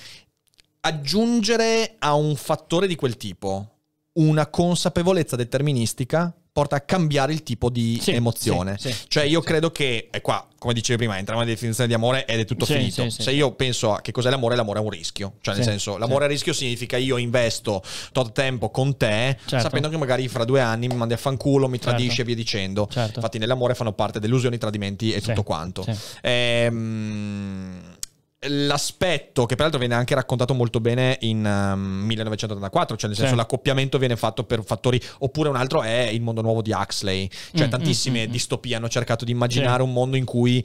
aggiungere 0.86 1.96
a 1.98 2.14
un 2.14 2.36
fattore 2.36 2.86
di 2.86 2.94
quel 2.96 3.16
tipo 3.16 3.70
una 4.14 4.46
consapevolezza 4.46 5.36
deterministica 5.36 6.32
porta 6.56 6.76
a 6.76 6.80
cambiare 6.80 7.34
il 7.34 7.42
tipo 7.42 7.68
di 7.68 7.98
Sì, 8.00 8.12
emozione. 8.12 8.76
sì, 8.78 8.90
sì. 8.90 9.04
cioè 9.08 9.24
io 9.24 9.42
credo 9.42 9.70
che, 9.70 10.08
e 10.10 10.20
qua, 10.22 10.48
come 10.58 10.72
dicevi 10.72 10.96
prima, 10.96 11.18
entriamo 11.18 11.42
nella 11.42 11.52
definizione 11.52 11.86
di 11.86 11.92
amore 11.94 12.24
ed 12.24 12.38
è 12.40 12.44
tutto 12.46 12.64
finito. 12.64 13.10
Se 13.10 13.30
io 13.30 13.52
penso 13.52 13.92
a 13.92 14.00
che 14.00 14.10
cos'è 14.10 14.30
l'amore, 14.30 14.56
l'amore 14.56 14.78
è 14.78 14.82
un 14.82 14.88
rischio. 14.88 15.34
Cioè 15.42 15.54
nel 15.54 15.64
senso, 15.64 15.98
l'amore 15.98 16.24
a 16.24 16.28
rischio 16.28 16.54
significa 16.54 16.96
io 16.96 17.18
investo 17.18 17.82
tot 18.10 18.32
tempo 18.32 18.70
con 18.70 18.96
te, 18.96 19.36
Certo. 19.44 19.58
sapendo 19.58 19.90
che 19.90 19.98
magari 19.98 20.28
fra 20.28 20.46
due 20.46 20.62
anni 20.62 20.86
mi 20.88 20.94
mandi 20.94 21.12
a 21.12 21.18
fanculo, 21.18 21.68
mi 21.68 21.76
Certo. 21.78 21.90
tradisci 21.90 22.22
e 22.22 22.24
via 22.24 22.34
dicendo. 22.34 22.88
Certo. 22.90 23.16
Infatti 23.18 23.36
nell'amore 23.36 23.74
fanno 23.74 23.92
parte 23.92 24.18
delusioni, 24.18 24.56
tradimenti 24.56 25.12
e 25.12 25.20
tutto 25.20 25.42
quanto. 25.42 25.84
Ehm, 26.22 27.95
L'aspetto 28.38 29.46
che 29.46 29.54
peraltro 29.54 29.78
viene 29.80 29.94
anche 29.94 30.14
raccontato 30.14 30.52
molto 30.52 30.78
bene 30.78 31.16
in 31.22 31.38
um, 31.44 31.80
1984, 32.04 32.96
cioè 32.96 33.08
nel 33.08 33.16
senso 33.16 33.32
Sì. 33.32 33.38
l'accoppiamento 33.38 33.96
viene 33.98 34.14
fatto 34.14 34.44
per 34.44 34.62
fattori, 34.62 35.00
oppure 35.20 35.48
un 35.48 35.56
altro 35.56 35.82
è 35.82 36.08
il 36.12 36.20
mondo 36.20 36.42
nuovo 36.42 36.60
di 36.60 36.70
Huxley, 36.70 37.28
cioè 37.54 37.66
Mm, 37.66 37.70
tantissime 37.70 38.26
mm, 38.26 38.28
mm. 38.28 38.32
distopie 38.32 38.74
hanno 38.76 38.88
cercato 38.90 39.24
di 39.24 39.30
immaginare 39.32 39.82
Sì. 39.82 39.88
un 39.88 39.92
mondo 39.94 40.16
in 40.16 40.24
cui 40.26 40.64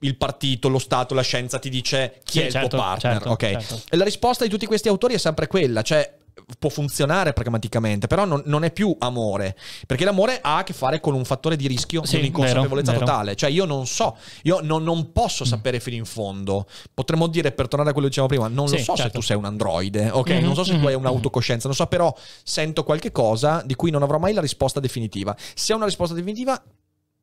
il 0.00 0.16
partito, 0.16 0.68
lo 0.68 0.78
Stato, 0.78 1.14
la 1.14 1.22
scienza 1.22 1.58
ti 1.58 1.68
dice 1.68 2.20
chi 2.24 2.38
Sì, 2.38 2.40
è 2.40 2.44
il 2.46 2.50
certo, 2.50 2.68
tuo 2.68 2.78
partner, 2.78 3.12
certo, 3.12 3.30
ok? 3.30 3.38
certo. 3.50 3.80
E 3.90 3.96
la 3.96 4.04
risposta 4.04 4.44
di 4.44 4.50
tutti 4.50 4.66
questi 4.66 4.88
autori 4.88 5.14
è 5.14 5.18
sempre 5.18 5.46
quella, 5.46 5.82
cioè 5.82 6.12
può 6.58 6.70
funzionare 6.70 7.32
pragmaticamente, 7.32 8.06
però 8.06 8.24
non, 8.24 8.42
non 8.46 8.64
è 8.64 8.70
più 8.72 8.94
amore, 8.98 9.56
perché 9.86 10.04
l'amore 10.04 10.40
ha 10.40 10.58
a 10.58 10.62
che 10.64 10.72
fare 10.72 11.00
con 11.00 11.14
un 11.14 11.24
fattore 11.24 11.56
di 11.56 11.66
rischio, 11.66 12.04
Sì, 12.04 12.12
di 12.12 12.18
un'inconsapevolezza 12.18 12.92
totale, 12.92 13.34
cioè 13.36 13.50
io 13.50 13.64
non 13.64 13.86
so, 13.86 14.16
io 14.42 14.60
non, 14.62 14.82
non 14.82 14.98
Mm. 14.98 15.12
posso 15.12 15.44
sapere 15.44 15.80
fino 15.80 15.96
in 15.96 16.04
fondo, 16.04 16.66
potremmo 16.94 17.26
dire 17.26 17.52
per 17.52 17.68
tornare 17.68 17.90
a 17.90 17.92
quello 17.92 18.08
che 18.08 18.14
dicevamo 18.14 18.34
prima, 18.34 18.48
non 18.54 18.68
lo 18.70 18.76
Sì, 18.76 18.84
so 18.84 18.94
se 18.96 19.02
certo. 19.02 19.18
tu 19.18 19.24
sei 19.24 19.36
un 19.36 19.44
androide, 19.44 20.10
ok? 20.10 20.30
Mhm, 20.30 20.44
Non 20.44 20.54
so 20.54 20.64
se 20.64 20.72
tu 20.72 20.78
mhm, 20.78 20.86
hai 20.86 20.94
un'autocoscienza, 20.94 21.66
non 21.68 21.76
so 21.76 21.86
però 21.86 22.14
sento 22.42 22.84
qualche 22.84 23.10
cosa 23.12 23.62
di 23.64 23.74
cui 23.74 23.90
non 23.90 24.02
avrò 24.02 24.18
mai 24.18 24.32
la 24.32 24.40
risposta 24.40 24.80
definitiva. 24.80 25.34
Se 25.54 25.72
ho 25.72 25.76
una 25.76 25.86
risposta 25.86 26.14
definitiva 26.14 26.60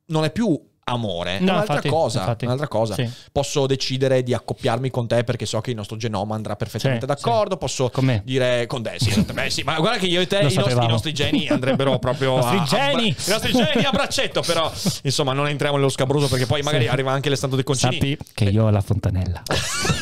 non 0.07 0.23
è 0.23 0.31
più 0.31 0.59
amore, 0.91 1.37
è 1.37 1.39
No, 1.39 1.51
un'altra 1.53 1.73
infatti, 1.75 1.89
cosa, 1.89 2.19
infatti. 2.19 2.45
un'altra 2.45 2.67
cosa. 2.67 2.93
Sì. 2.95 3.09
Posso 3.31 3.65
decidere 3.67 4.23
di 4.23 4.33
accoppiarmi 4.33 4.89
con 4.89 5.07
te 5.07 5.23
perché 5.23 5.45
so 5.45 5.61
che 5.61 5.69
il 5.71 5.75
nostro 5.75 5.97
genoma 5.97 6.35
andrà 6.35 6.55
perfettamente 6.55 7.05
Sì, 7.07 7.13
d'accordo, 7.13 7.57
posso 7.57 7.89
Con 7.89 8.21
dire 8.23 8.65
con 8.67 8.81
te, 8.83 8.95
sì, 8.97 9.21
beh, 9.21 9.49
sì, 9.49 9.63
ma 9.63 9.75
guarda 9.79 9.97
che 9.99 10.05
io 10.07 10.21
e 10.21 10.27
te, 10.27 10.39
i 10.39 10.53
nostri, 10.53 10.71
i 10.73 10.87
nostri 10.87 11.13
geni 11.13 11.47
andrebbero 11.47 11.97
proprio 11.99 12.33
I 12.39 12.41
nostri 12.41 12.57
a, 12.57 12.61
a- 12.61 12.65
geni! 12.91 13.07
i 13.09 13.15
nostri 13.29 13.51
geni 13.53 13.83
a 13.85 13.91
braccetto, 13.91 14.41
però 14.41 14.71
insomma 15.03 15.33
non 15.33 15.47
entriamo 15.47 15.75
nello 15.77 15.89
scabroso 15.89 16.27
perché 16.27 16.45
poi 16.45 16.61
magari 16.61 16.83
Sì. 16.85 16.89
arriva 16.89 17.11
anche 17.11 17.29
l'estanto 17.29 17.55
dei 17.55 17.63
concini. 17.65 17.93
Sappi 17.93 18.17
che 18.33 18.45
io 18.45 18.65
ho 18.65 18.69
la 18.69 18.81
fontanella. 18.81 19.41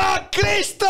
Ah, 0.00 0.26
Cristo! 0.30 0.86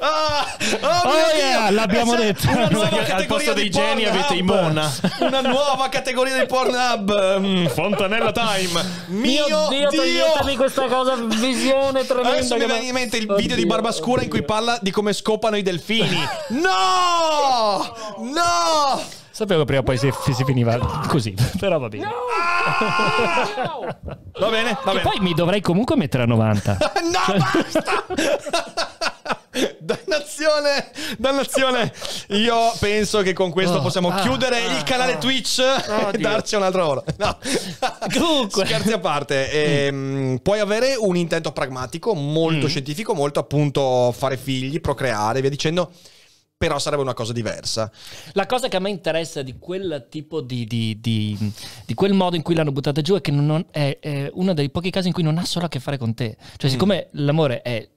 Ah, 0.00 0.56
oh, 0.82 1.08
mio 1.08 1.24
Oh, 1.24 1.36
yeah, 1.36 1.66
Dio! 1.68 1.74
l'abbiamo 1.76 2.12
C'è 2.14 2.18
detto. 2.32 2.50
Una 2.50 2.68
nuova 2.68 2.86
Al 2.86 2.90
posto 2.90 3.04
categoria 3.12 3.52
dei 3.52 3.70
geni 3.70 4.04
avete 4.06 4.34
i 4.34 4.42
Mona. 4.42 4.92
Una 5.20 5.40
nuova 5.40 5.88
categoria 5.88 6.38
di 6.38 6.46
Pornhub. 6.46 7.38
Mm, 7.38 7.66
Fontanella 7.66 8.32
time. 8.32 8.84
Mio 9.06 9.44
Dio! 9.68 9.88
toglietemi 9.90 10.56
questa 10.56 10.86
cosa, 10.86 11.14
visione 11.16 12.04
tremenda. 12.04 12.30
Adesso 12.38 12.56
mi 12.56 12.64
viene 12.66 12.86
in 12.86 12.92
mente 12.92 13.16
il 13.18 13.22
Oddio, 13.24 13.36
video 13.36 13.56
di 13.56 13.66
Barbascura 13.66 14.22
in 14.22 14.28
cui 14.28 14.40
oddio. 14.40 14.52
parla 14.54 14.78
di 14.80 14.90
come 14.90 15.12
scopano 15.12 15.56
i 15.56 15.62
delfini. 15.62 16.18
No! 16.50 17.94
No! 18.18 19.18
Sapevo 19.40 19.60
che 19.60 19.64
prima 19.64 19.80
o 19.80 19.84
poi 19.84 19.96
si, 19.96 20.12
si 20.34 20.44
finiva 20.44 20.76
così, 21.08 21.34
però 21.58 21.78
va 21.78 21.88
bene. 21.88 22.06
Va 24.38 24.48
bene, 24.50 24.76
va 24.84 24.90
E 24.90 24.94
bene. 24.96 25.00
poi 25.00 25.18
mi 25.20 25.32
dovrei 25.32 25.62
comunque 25.62 25.96
mettere 25.96 26.24
a 26.24 26.26
90. 26.26 26.76
No, 27.10 27.38
basta! 27.38 28.06
dannazione, 29.80 30.90
dannazione. 31.16 31.90
Io 32.28 32.54
penso 32.78 33.22
che 33.22 33.32
con 33.32 33.50
questo 33.50 33.78
Oh, 33.78 33.80
possiamo 33.80 34.10
ah, 34.10 34.20
chiudere 34.20 34.56
ah, 34.62 34.76
il 34.76 34.82
canale 34.84 35.14
ah. 35.14 35.18
Twitch 35.18 35.58
Oh, 35.58 36.10
e 36.10 36.18
Dio. 36.18 36.28
darci 36.28 36.54
un'altra 36.56 36.86
ora. 36.86 37.02
No. 37.16 37.38
Comunque. 38.12 38.66
Scherzi 38.66 38.92
a 38.92 38.98
parte, 38.98 39.86
ehm, 39.86 40.38
puoi 40.42 40.60
avere 40.60 40.96
un 40.98 41.16
intento 41.16 41.50
pragmatico, 41.52 42.12
molto 42.14 42.66
Mm. 42.66 42.68
scientifico, 42.68 43.14
molto 43.14 43.40
appunto 43.40 44.12
fare 44.16 44.36
figli, 44.36 44.80
procreare, 44.82 45.40
via 45.40 45.50
dicendo. 45.50 45.90
Però 46.60 46.78
sarebbe 46.78 47.00
una 47.00 47.14
cosa 47.14 47.32
diversa. 47.32 47.90
La 48.32 48.44
cosa 48.44 48.68
che 48.68 48.76
a 48.76 48.80
me 48.80 48.90
interessa 48.90 49.40
di 49.40 49.56
quel 49.58 50.08
tipo 50.10 50.42
di, 50.42 50.66
di- 50.66 51.00
di- 51.00 51.52
di 51.86 51.94
quel 51.94 52.12
modo 52.12 52.36
in 52.36 52.42
cui 52.42 52.54
l'hanno 52.54 52.70
buttata 52.70 53.00
giù 53.00 53.14
è 53.14 53.22
che 53.22 53.30
non 53.30 53.64
è, 53.70 53.96
è 53.98 54.30
uno 54.34 54.52
dei 54.52 54.68
pochi 54.68 54.90
casi 54.90 55.06
in 55.06 55.14
cui 55.14 55.22
non 55.22 55.38
ha 55.38 55.44
solo 55.46 55.64
a 55.64 55.68
che 55.68 55.80
fare 55.80 55.96
con 55.96 56.12
te. 56.12 56.36
Cioè, 56.58 56.68
siccome 56.68 57.08
l'amore 57.12 57.62
è 57.62 57.88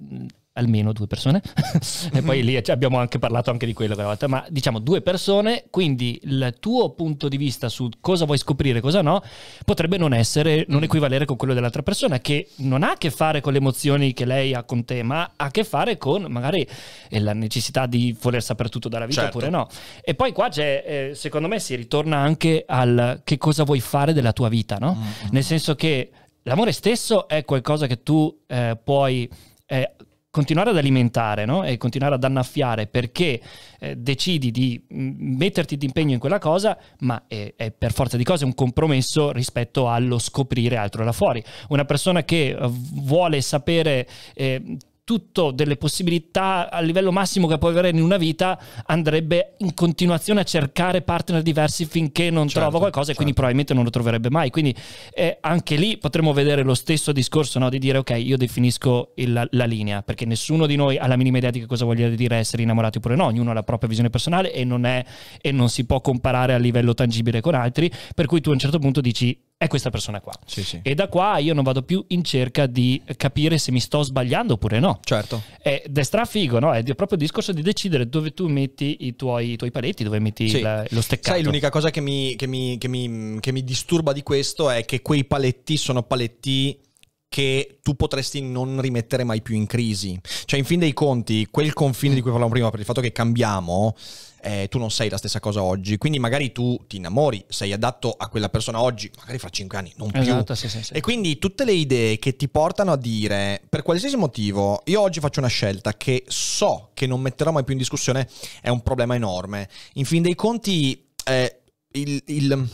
almeno 0.53 0.93
due 0.93 1.07
persone, 1.07 1.41
e 2.13 2.21
poi 2.21 2.43
lì 2.43 2.55
abbiamo 2.67 2.99
anche 2.99 3.19
parlato 3.19 3.49
anche 3.49 3.65
di 3.65 3.73
quello 3.73 3.93
quella 3.93 4.09
volta, 4.09 4.27
ma 4.27 4.45
diciamo 4.49 4.80
due 4.80 5.01
persone, 5.01 5.65
quindi 5.69 6.19
il 6.23 6.55
tuo 6.59 6.91
punto 6.91 7.27
di 7.27 7.38
vista 7.38 7.69
su 7.69 7.89
cosa 7.99 8.25
vuoi 8.25 8.38
scoprire 8.38 8.80
e 8.80 8.81
cosa 8.81 9.01
no, 9.01 9.21
potrebbe 9.65 9.97
non 9.97 10.13
essere, 10.13 10.65
non 10.67 10.84
equivalere 10.84 11.25
con 11.25 11.38
quello 11.38 11.53
dell'altra 11.53 11.81
persona, 11.81 12.19
che 12.19 12.49
non 12.57 12.84
ha 12.84 12.91
a 12.91 12.97
che 12.97 13.09
fare 13.09 13.41
con 13.41 13.51
le 13.51 13.59
emozioni 13.59 14.13
che 14.13 14.25
lei 14.25 14.53
ha 14.53 14.63
con 14.63 14.85
te, 14.85 15.03
ma 15.03 15.21
ha 15.35 15.45
a 15.45 15.51
che 15.51 15.63
fare 15.63 15.97
con 15.97 16.23
magari 16.23 16.67
eh, 17.09 17.19
la 17.19 17.34
necessità 17.34 17.85
di 17.85 18.15
voler 18.21 18.43
sapere 18.43 18.69
tutto 18.69 18.89
dalla 18.89 19.05
vita 19.05 19.21
Certo. 19.21 19.38
oppure 19.38 19.51
no. 19.51 19.67
E 20.01 20.15
poi 20.15 20.31
qua 20.31 20.49
c'è, 20.49 20.84
eh, 20.85 21.15
secondo 21.15 21.47
me, 21.47 21.59
si 21.59 21.75
ritorna 21.75 22.17
anche 22.17 22.63
al 22.67 23.21
che 23.23 23.38
cosa 23.38 23.63
vuoi 23.63 23.80
fare 23.80 24.13
della 24.13 24.34
tua 24.34 24.49
vita, 24.49 24.77
no? 24.77 24.97
Nel 25.31 25.43
senso 25.43 25.75
che 25.75 26.11
l'amore 26.43 26.71
stesso 26.71 27.27
è 27.27 27.43
qualcosa 27.45 27.88
che 27.88 28.03
tu 28.03 28.41
eh, 28.47 28.77
puoi 28.81 29.30
eh, 29.65 29.95
continuare 30.34 30.72
ad 30.72 30.77
alimentare 30.77 31.45
no? 31.45 31.64
e 31.64 31.77
continuare 31.77 32.15
ad 32.15 32.23
annaffiare 32.23 32.88
perché 32.88 33.39
eh, 33.80 33.95
decidi 33.95 34.49
di 34.49 34.84
mm, 34.91 35.38
metterti 35.38 35.77
d'impegno 35.77 36.14
in 36.14 36.19
quella 36.19 36.39
cosa, 36.39 36.76
ma 37.01 37.26
è, 37.27 37.53
è 37.55 37.69
per 37.69 37.93
forza 37.93 38.18
di 38.18 38.23
cose 38.23 38.43
un 38.43 38.55
compromesso 38.55 39.31
rispetto 39.31 39.89
allo 39.89 40.18
scoprire 40.18 40.76
altro 40.76 41.03
là 41.03 41.11
fuori. 41.11 41.43
Una 41.69 41.85
persona 41.85 42.23
che 42.23 42.47
eh, 42.47 42.57
vuole 42.68 43.41
sapere 43.41 44.07
eh, 44.34 44.77
tutto 45.03 45.51
delle 45.51 45.75
possibilità 45.75 46.69
a 46.71 46.80
livello 46.80 47.11
massimo 47.11 47.45
che 47.47 47.57
può 47.57 47.67
avere 47.67 47.89
in 47.89 48.01
una 48.01 48.15
vita 48.15 48.57
andrebbe 48.85 49.55
in 49.57 49.73
continuazione 49.73 50.39
a 50.39 50.43
cercare 50.43 51.01
partner 51.01 51.41
diversi 51.41 51.85
finché 51.85 52.30
non 52.30 52.47
Certo, 52.47 52.61
trova 52.61 52.80
qualcosa 52.80 53.11
e 53.11 53.15
quindi 53.15 53.34
probabilmente 53.34 53.73
non 53.73 53.84
lo 53.84 53.89
troverebbe 53.89 54.30
mai 54.30 54.49
quindi 54.49 54.73
eh, 55.13 55.38
anche 55.41 55.75
lì 55.75 55.97
potremmo 55.97 56.31
vedere 56.31 56.63
lo 56.63 56.73
stesso 56.73 57.11
discorso 57.11 57.59
no? 57.59 57.69
di 57.69 57.80
dire 57.80 57.97
ok 57.97 58.11
io 58.17 58.38
definisco 58.38 59.11
il- 59.15 59.34
la, 59.34 59.45
la 59.51 59.65
linea 59.65 60.03
perché 60.03 60.25
nessuno 60.25 60.65
di 60.65 60.77
noi 60.77 60.97
ha 60.97 61.07
la 61.07 61.17
minima 61.17 61.38
idea 61.38 61.49
di 61.49 61.59
che 61.59 61.65
cosa 61.65 61.84
voglia 61.84 62.07
dire 62.07 62.38
essere 62.38 62.61
innamorati 62.63 62.99
oppure 62.99 63.15
no 63.15 63.25
ognuno 63.25 63.51
ha 63.51 63.53
la 63.53 63.63
propria 63.63 63.89
visione 63.89 64.09
personale 64.09 64.53
e 64.53 64.63
non, 64.63 64.85
è, 64.85 65.03
e 65.41 65.51
non 65.51 65.67
si 65.67 65.85
può 65.85 65.99
comparare 65.99 66.53
a 66.53 66.57
livello 66.57 66.93
tangibile 66.93 67.41
con 67.41 67.55
altri 67.55 67.91
per 68.15 68.25
cui 68.25 68.39
tu 68.39 68.49
a 68.51 68.53
un 68.53 68.59
certo 68.59 68.80
punto 68.80 69.01
dici 69.01 69.38
è 69.64 69.68
questa 69.68 69.90
persona 69.90 70.19
qua 70.22 70.34
Sì, 70.45 70.64
sì. 70.64 70.80
e 70.84 70.94
da 70.95 71.07
qua 71.07 71.38
io 71.38 71.53
non 71.53 71.64
vado 71.64 71.84
più 71.84 72.03
in 72.10 72.23
cerca 72.23 72.65
di 72.68 73.02
capire 73.18 73.57
se 73.57 73.72
mi 73.72 73.80
sto 73.80 74.02
sbagliando 74.03 74.53
oppure 74.53 74.80
no 74.80 74.99
Certo. 75.03 75.41
ed 75.61 75.98
è 75.98 76.03
strafigo, 76.03 76.60
no? 76.60 76.73
È 76.73 76.84
proprio 76.84 77.18
il 77.18 77.23
discorso 77.23 77.52
di 77.53 77.61
decidere 77.61 78.07
dove 78.10 78.34
tu 78.34 78.48
metti 78.48 78.98
i 79.02 79.15
tuoi, 79.15 79.52
i 79.52 79.56
tuoi 79.56 79.72
paletti, 79.72 80.03
dove 80.03 80.19
metti 80.19 80.49
Sì. 80.49 80.57
il- 80.57 80.85
lo 80.90 81.02
steccato. 81.02 81.35
Sai, 81.35 81.44
l'unica 81.44 81.69
cosa 81.69 81.90
che 81.90 82.02
mi, 82.02 82.35
che 82.35 82.48
mi- 82.48 82.77
che 82.77 82.88
mi- 82.88 83.38
che 83.40 83.52
mi 83.52 83.64
disturba 83.64 84.11
di 84.14 84.23
questo 84.23 84.69
è 84.69 84.85
che 84.85 85.02
quei 85.02 85.26
paletti 85.26 85.77
sono 85.77 86.03
paletti 86.03 86.80
che 87.30 87.80
tu 87.81 87.95
potresti 87.95 88.41
non 88.41 88.80
rimettere 88.80 89.23
mai 89.23 89.41
più 89.41 89.56
in 89.56 89.65
crisi. 89.65 90.19
Cioè, 90.45 90.60
in 90.60 90.65
fin 90.65 90.77
dei 90.80 90.94
conti, 90.94 91.48
quel 91.49 91.73
confine 91.73 92.14
di 92.14 92.22
cui 92.22 92.30
parlavamo 92.30 92.53
prima, 92.53 92.69
per 92.69 92.80
il 92.80 92.85
fatto 92.85 93.02
che 93.02 93.11
cambiamo, 93.11 93.95
eh, 94.44 94.68
tu 94.70 94.78
non 94.78 94.91
sei 94.91 95.10
la 95.10 95.18
stessa 95.18 95.40
cosa 95.40 95.64
oggi. 95.64 95.98
Quindi 95.98 96.20
magari 96.20 96.52
tu 96.52 96.78
ti 96.88 96.98
innamori, 96.98 97.44
sei 97.48 97.72
adatto 97.74 98.11
a 98.11 98.28
quella 98.28 98.49
persona 98.49 98.82
oggi, 98.82 99.10
magari 99.18 99.40
fra 99.40 99.49
cinque 99.49 99.78
anni, 99.78 99.94
non 99.98 100.11
più. 100.11 100.22
Esatto, 100.22 100.53
sì, 100.56 100.70
sì, 100.70 100.84
sì. 100.84 100.94
E 100.94 101.02
quindi 101.02 101.40
tutte 101.40 101.64
le 101.65 101.74
idee 101.74 102.20
che 102.20 102.36
ti 102.36 102.49
portano 102.49 102.91
a 102.91 102.98
dire, 102.98 103.61
per 103.70 103.82
qualsiasi 103.84 104.15
motivo, 104.18 104.82
io 104.86 105.02
oggi 105.02 105.20
faccio 105.20 105.40
una 105.40 105.48
scelta 105.49 105.94
che 105.95 106.24
so 106.28 106.90
che 106.94 107.07
non 107.07 107.22
metterò 107.22 107.52
mai 107.52 107.64
più 107.64 107.74
in 107.74 107.80
discussione, 107.80 108.28
è 108.61 108.70
un 108.70 108.82
problema 108.82 109.15
enorme. 109.15 109.70
In 109.94 110.06
fin 110.06 110.22
dei 110.22 110.36
conti, 110.36 111.07
eh, 111.26 111.61
il, 111.94 112.22
il- 112.28 112.70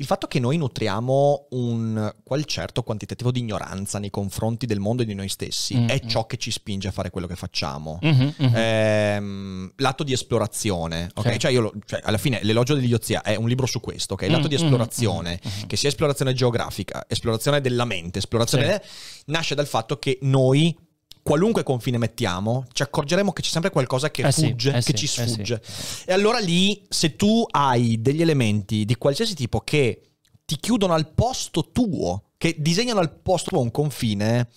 il 0.00 0.06
fatto 0.06 0.28
che 0.28 0.38
noi 0.38 0.56
nutriamo 0.58 1.48
un 1.50 2.14
qual 2.22 2.44
certo 2.44 2.84
quantitativo 2.84 3.32
di 3.32 3.40
ignoranza 3.40 3.98
nei 3.98 4.10
confronti 4.10 4.64
del 4.64 4.78
mondo 4.78 5.02
e 5.02 5.04
di 5.04 5.14
noi 5.14 5.28
stessi 5.28 5.76
Mm, 5.76 5.88
è 5.88 6.00
mm. 6.04 6.08
ciò 6.08 6.24
che 6.26 6.36
ci 6.36 6.52
spinge 6.52 6.86
a 6.86 6.92
fare 6.92 7.10
quello 7.10 7.26
che 7.26 7.34
facciamo. 7.34 7.98
Mhm, 8.00 8.34
mhm. 8.38 8.52
Ehm, 8.54 9.72
l'atto 9.76 10.04
di 10.04 10.12
esplorazione, 10.12 11.10
ok? 11.14 11.32
Sì. 11.32 11.38
Cioè, 11.40 11.50
io 11.50 11.60
lo- 11.62 11.72
cioè, 11.84 12.00
alla 12.04 12.16
fine 12.16 12.38
l'elogio 12.42 12.74
dell'idiozia 12.74 13.22
è 13.22 13.34
un 13.34 13.48
libro 13.48 13.66
su 13.66 13.80
questo, 13.80 14.14
ok? 14.14 14.22
L'atto 14.28 14.46
Mm, 14.46 14.50
di 14.50 14.56
mm, 14.56 14.64
esplorazione, 14.64 15.40
mm, 15.44 15.48
mm, 15.48 15.62
mm. 15.64 15.66
che 15.66 15.76
sia 15.76 15.88
esplorazione 15.88 16.32
geografica, 16.32 17.04
esplorazione 17.08 17.60
della 17.60 17.84
mente, 17.84 18.18
esplorazione 18.18 18.80
Sì. 18.84 19.22
nasce 19.26 19.56
dal 19.56 19.66
fatto 19.66 19.98
che 19.98 20.18
noi 20.22 20.76
qualunque 21.22 21.62
confine 21.62 21.98
mettiamo, 21.98 22.66
ci 22.72 22.82
accorgeremo 22.82 23.32
che 23.32 23.42
c'è 23.42 23.50
sempre 23.50 23.70
qualcosa 23.70 24.10
che 24.10 24.26
Eh 24.26 24.32
sì, 24.32 24.48
fugge, 24.48 24.70
eh 24.70 24.82
che 24.82 24.96
sì, 24.96 24.96
ci 24.96 25.04
eh 25.04 25.08
sì. 25.08 25.28
sfugge. 25.28 25.62
E 26.06 26.12
allora 26.12 26.38
lì, 26.38 26.82
se 26.88 27.16
tu 27.16 27.44
hai 27.50 28.00
degli 28.00 28.22
elementi 28.22 28.84
di 28.84 28.96
qualsiasi 28.96 29.34
tipo 29.34 29.60
che 29.60 30.02
ti 30.44 30.56
chiudono 30.56 30.94
al 30.94 31.12
posto 31.12 31.70
tuo, 31.72 32.30
che 32.38 32.56
disegnano 32.58 33.00
al 33.00 33.12
posto 33.12 33.50
tuo 33.50 33.60
un 33.60 33.70
confine, 33.70 34.48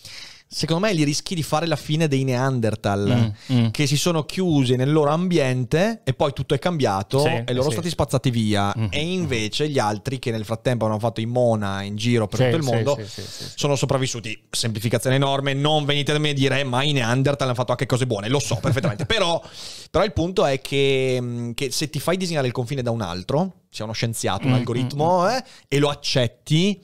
secondo 0.54 0.86
me 0.86 0.94
li 0.94 1.06
rischi 1.06 1.34
di 1.34 1.44
fare 1.44 1.66
la 1.66 1.78
fine 1.78 2.10
dei 2.10 2.26
Neanderthal, 2.26 3.34
Mm, 3.52 3.56
mm. 3.58 3.68
che 3.70 3.88
si 3.88 3.96
sono 3.96 4.26
chiusi 4.26 4.76
nel 4.76 4.92
loro 4.92 5.10
ambiente 5.12 6.02
e 6.04 6.14
poi 6.14 6.34
tutto 6.34 6.54
è 6.54 6.60
cambiato 6.60 7.20
Sì, 7.20 7.28
e 7.30 7.44
loro 7.54 7.54
sì. 7.54 7.60
sono 7.60 7.72
stati 7.72 7.90
spazzati 7.90 8.30
via. 8.30 8.74
Mm. 8.78 8.86
E 8.90 9.00
invece 9.02 9.70
gli 9.70 9.80
altri 9.80 10.20
che 10.20 10.30
nel 10.32 10.44
frattempo 10.44 10.86
hanno 10.86 11.00
fatto 11.00 11.22
i 11.22 11.26
Mona 11.26 11.84
in 11.84 11.96
giro 11.96 12.28
per 12.28 12.40
Sì, 12.40 12.44
tutto 12.46 12.58
il 12.58 12.64
sì, 12.64 12.70
mondo 12.72 12.96
sì, 13.00 13.04
sì, 13.08 13.22
sì, 13.22 13.44
sì. 13.46 13.52
sono 13.56 13.76
sopravvissuti. 13.78 14.44
Semplificazione 14.50 15.16
enorme, 15.16 15.54
non 15.54 15.86
venite 15.86 16.12
da 16.12 16.20
me 16.20 16.32
a 16.32 16.34
dire 16.34 16.60
"Eh, 16.60 16.64
ma 16.66 16.84
i 16.84 16.92
Neanderthal 16.92 17.48
hanno 17.48 17.56
fatto 17.56 17.72
anche 17.72 17.86
cose 17.86 18.06
buone, 18.06 18.28
lo 18.28 18.40
so 18.40 18.56
perfettamente. 18.62 19.06
però, 19.08 19.42
però 19.90 20.04
il 20.04 20.12
punto 20.12 20.46
è 20.46 20.60
che, 20.60 21.18
mh, 21.22 21.54
che 21.54 21.72
se 21.72 21.90
ti 21.90 22.00
fai 22.00 22.18
disegnare 22.18 22.48
il 22.48 22.54
confine 22.54 22.82
da 22.82 22.92
un 22.92 23.02
altro, 23.02 23.54
sia 23.70 23.86
uno 23.86 23.94
scienziato, 23.94 24.48
un 24.48 24.52
Mm, 24.54 24.56
algoritmo, 24.58 25.30
eh, 25.30 25.42
e 25.70 25.80
lo 25.80 25.88
accetti, 25.90 26.78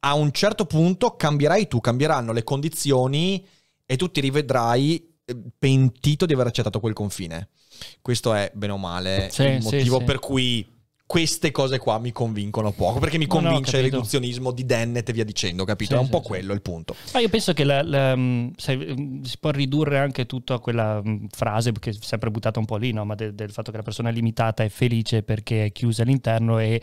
a 0.00 0.14
un 0.14 0.30
certo 0.32 0.64
punto 0.64 1.16
cambierai 1.16 1.66
tu, 1.68 1.80
cambieranno 1.80 2.32
le 2.32 2.44
condizioni 2.44 3.44
e 3.84 3.96
tu 3.96 4.10
ti 4.10 4.20
rivedrai 4.20 5.16
eh, 5.24 5.36
pentito 5.58 6.26
di 6.26 6.32
aver 6.32 6.46
accettato 6.46 6.80
quel 6.80 6.92
confine. 6.92 7.48
Questo 8.00 8.34
è, 8.34 8.50
bene 8.54 8.72
o 8.72 8.78
male, 8.78 9.28
Sì, 9.30 9.42
il 9.42 9.62
sì, 9.62 9.64
motivo 9.64 9.98
sì. 9.98 10.04
per 10.04 10.18
cui 10.18 10.66
queste 11.08 11.50
cose 11.50 11.78
qua 11.78 11.98
mi 11.98 12.12
convincono 12.12 12.70
poco, 12.70 12.98
perché 12.98 13.16
mi 13.16 13.24
No, 13.26 13.40
no, 13.40 13.48
convince 13.48 13.78
il 13.78 13.84
riduzionismo 13.84 14.52
di 14.52 14.66
Dennett 14.66 15.08
e 15.08 15.12
via 15.14 15.24
dicendo, 15.24 15.64
capito? 15.64 15.92
Sì, 15.92 15.96
è 15.96 16.00
un 16.00 16.04
sì, 16.04 16.10
po' 16.10 16.20
sì. 16.20 16.26
quello 16.28 16.52
il 16.52 16.60
punto. 16.60 16.94
Ma 17.14 17.20
io 17.20 17.30
penso 17.30 17.54
che 17.54 17.64
la- 17.64 17.82
la, 17.82 18.14
mh, 18.14 18.52
sai, 18.56 18.76
mh, 18.76 19.22
si 19.22 19.36
può 19.40 19.48
ridurre 19.48 19.98
anche 20.00 20.26
tutto 20.26 20.52
a 20.52 20.60
quella 20.60 21.00
mh, 21.02 21.28
frase 21.30 21.72
che 21.72 21.90
è 21.90 21.94
sempre 21.98 22.30
buttata 22.30 22.58
un 22.58 22.66
po' 22.66 22.76
lì, 22.76 22.92
no? 22.92 23.06
ma 23.06 23.14
del, 23.14 23.34
del 23.34 23.50
fatto 23.50 23.70
che 23.70 23.78
la 23.78 23.82
persona 23.82 24.10
è 24.10 24.12
limitata 24.12 24.62
è 24.64 24.68
felice 24.68 25.22
perché 25.22 25.64
è 25.64 25.72
chiusa 25.72 26.02
all'interno 26.02 26.58
e 26.58 26.78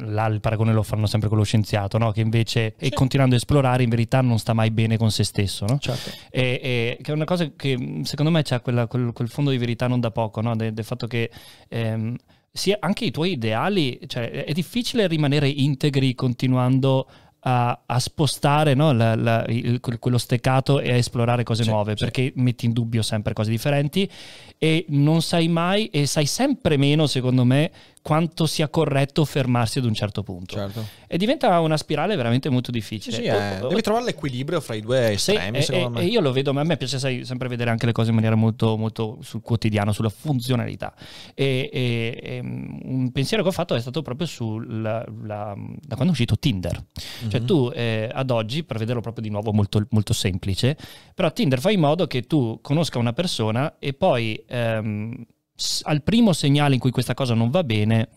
là 0.00 0.26
il 0.26 0.38
paragone 0.40 0.72
lo 0.72 0.84
fanno 0.84 1.06
sempre 1.06 1.28
con 1.28 1.36
lo 1.38 1.42
scienziato, 1.44 1.98
no? 1.98 2.12
che 2.12 2.20
invece 2.20 2.74
e 2.78 2.90
continuando 2.90 3.34
a 3.34 3.38
esplorare 3.38 3.82
in 3.82 3.88
verità 3.88 4.20
non 4.20 4.38
sta 4.38 4.52
mai 4.52 4.70
bene 4.70 4.96
con 4.96 5.10
se 5.10 5.24
stesso. 5.24 5.64
No? 5.66 5.78
Certo. 5.80 6.10
E, 6.30 6.60
e- 6.62 6.98
che 7.02 7.10
è 7.10 7.14
una 7.14 7.24
cosa 7.24 7.50
che 7.56 8.00
secondo 8.04 8.30
me 8.30 8.42
c'ha 8.44 8.60
quella- 8.60 8.86
quel, 8.86 9.10
quel 9.12 9.28
fondo 9.28 9.50
di 9.50 9.58
verità 9.58 9.88
non 9.88 9.98
da 9.98 10.12
poco, 10.12 10.40
no? 10.40 10.54
del, 10.54 10.72
del 10.72 10.84
fatto 10.84 11.08
che 11.08 11.32
ehm, 11.68 12.14
sia 12.56 12.78
anche 12.80 13.04
i 13.04 13.10
tuoi 13.10 13.32
ideali, 13.32 14.00
cioè 14.06 14.30
è 14.44 14.52
difficile 14.52 15.06
rimanere 15.06 15.48
integri 15.48 16.14
continuando 16.14 17.06
a, 17.40 17.82
a 17.86 17.98
spostare 18.00 18.74
no, 18.74 18.92
la- 18.92 19.14
la- 19.14 19.44
il- 19.48 19.78
quel- 19.78 20.00
quello 20.00 20.18
steccato 20.18 20.80
e 20.80 20.90
a 20.90 20.96
esplorare 20.96 21.44
cose 21.44 21.62
Sì, 21.62 21.68
nuove 21.70 21.92
sì. 21.96 22.02
perché 22.02 22.32
metti 22.34 22.66
in 22.66 22.72
dubbio 22.72 23.02
sempre 23.02 23.34
cose 23.34 23.50
differenti 23.50 24.10
e 24.58 24.84
non 24.88 25.20
sai 25.22 25.48
mai 25.48 25.86
e 25.86 26.06
sai 26.06 26.26
sempre 26.26 26.76
meno 26.76 27.06
secondo 27.06 27.44
me 27.44 27.70
quanto 28.06 28.46
sia 28.46 28.68
corretto 28.68 29.24
fermarsi 29.24 29.78
ad 29.78 29.84
un 29.84 29.92
certo 29.92 30.22
punto 30.22 30.54
Certo. 30.54 30.86
e 31.08 31.16
diventa 31.18 31.58
una 31.58 31.76
spirale 31.76 32.14
veramente 32.14 32.48
molto 32.48 32.70
Sì, 32.72 32.78
difficile 32.78 33.16
sì, 33.16 33.22
eh, 33.24 33.58
devi 33.68 33.80
trovare 33.80 34.04
l'equilibrio 34.04 34.60
fra 34.60 34.76
i 34.76 34.80
due 34.80 35.16
sì, 35.18 35.32
estremi, 35.32 35.60
secondo 35.62 35.98
e- 35.98 36.02
me. 36.02 36.06
e 36.08 36.10
io 36.12 36.20
lo 36.20 36.30
vedo, 36.30 36.52
ma 36.52 36.60
a 36.60 36.64
me 36.64 36.76
piace 36.76 37.00
sai, 37.00 37.24
sempre 37.24 37.48
vedere 37.48 37.68
anche 37.70 37.84
le 37.84 37.90
cose 37.90 38.10
in 38.10 38.14
maniera 38.14 38.36
molto, 38.36 38.76
molto 38.76 39.18
sul 39.22 39.40
quotidiano, 39.42 39.90
sulla 39.90 40.08
funzionalità. 40.08 40.94
E, 41.34 41.68
e- 41.72 42.20
e, 42.22 42.42
mm, 42.42 42.78
un 42.84 43.10
pensiero 43.10 43.42
che 43.42 43.48
ho 43.48 43.52
fatto 43.52 43.74
è 43.74 43.80
stato 43.80 44.02
proprio 44.02 44.28
sul, 44.28 44.80
la- 44.80 45.04
da 45.04 45.94
quando 45.94 46.06
è 46.06 46.10
uscito 46.10 46.38
Tinder. 46.38 46.80
Cioè 47.28 47.40
Mhm. 47.40 47.44
tu 47.46 47.70
eh, 47.74 48.08
ad 48.12 48.30
oggi, 48.30 48.62
per 48.62 48.78
vederlo 48.78 49.00
proprio 49.00 49.24
di 49.24 49.30
nuovo 49.30 49.52
molto, 49.52 49.84
molto 49.90 50.12
semplice, 50.12 50.76
però 51.12 51.32
Tinder 51.32 51.58
fa 51.58 51.72
in 51.72 51.80
modo 51.80 52.06
che 52.06 52.22
tu 52.22 52.60
conosca 52.62 52.98
una 53.00 53.12
persona 53.12 53.76
e 53.80 53.94
poi 53.94 54.44
ehm, 54.46 55.24
al 55.82 56.02
primo 56.02 56.32
segnale 56.32 56.74
in 56.74 56.80
cui 56.80 56.90
questa 56.90 57.14
cosa 57.14 57.34
non 57.34 57.50
va 57.50 57.64
bene 57.64 58.08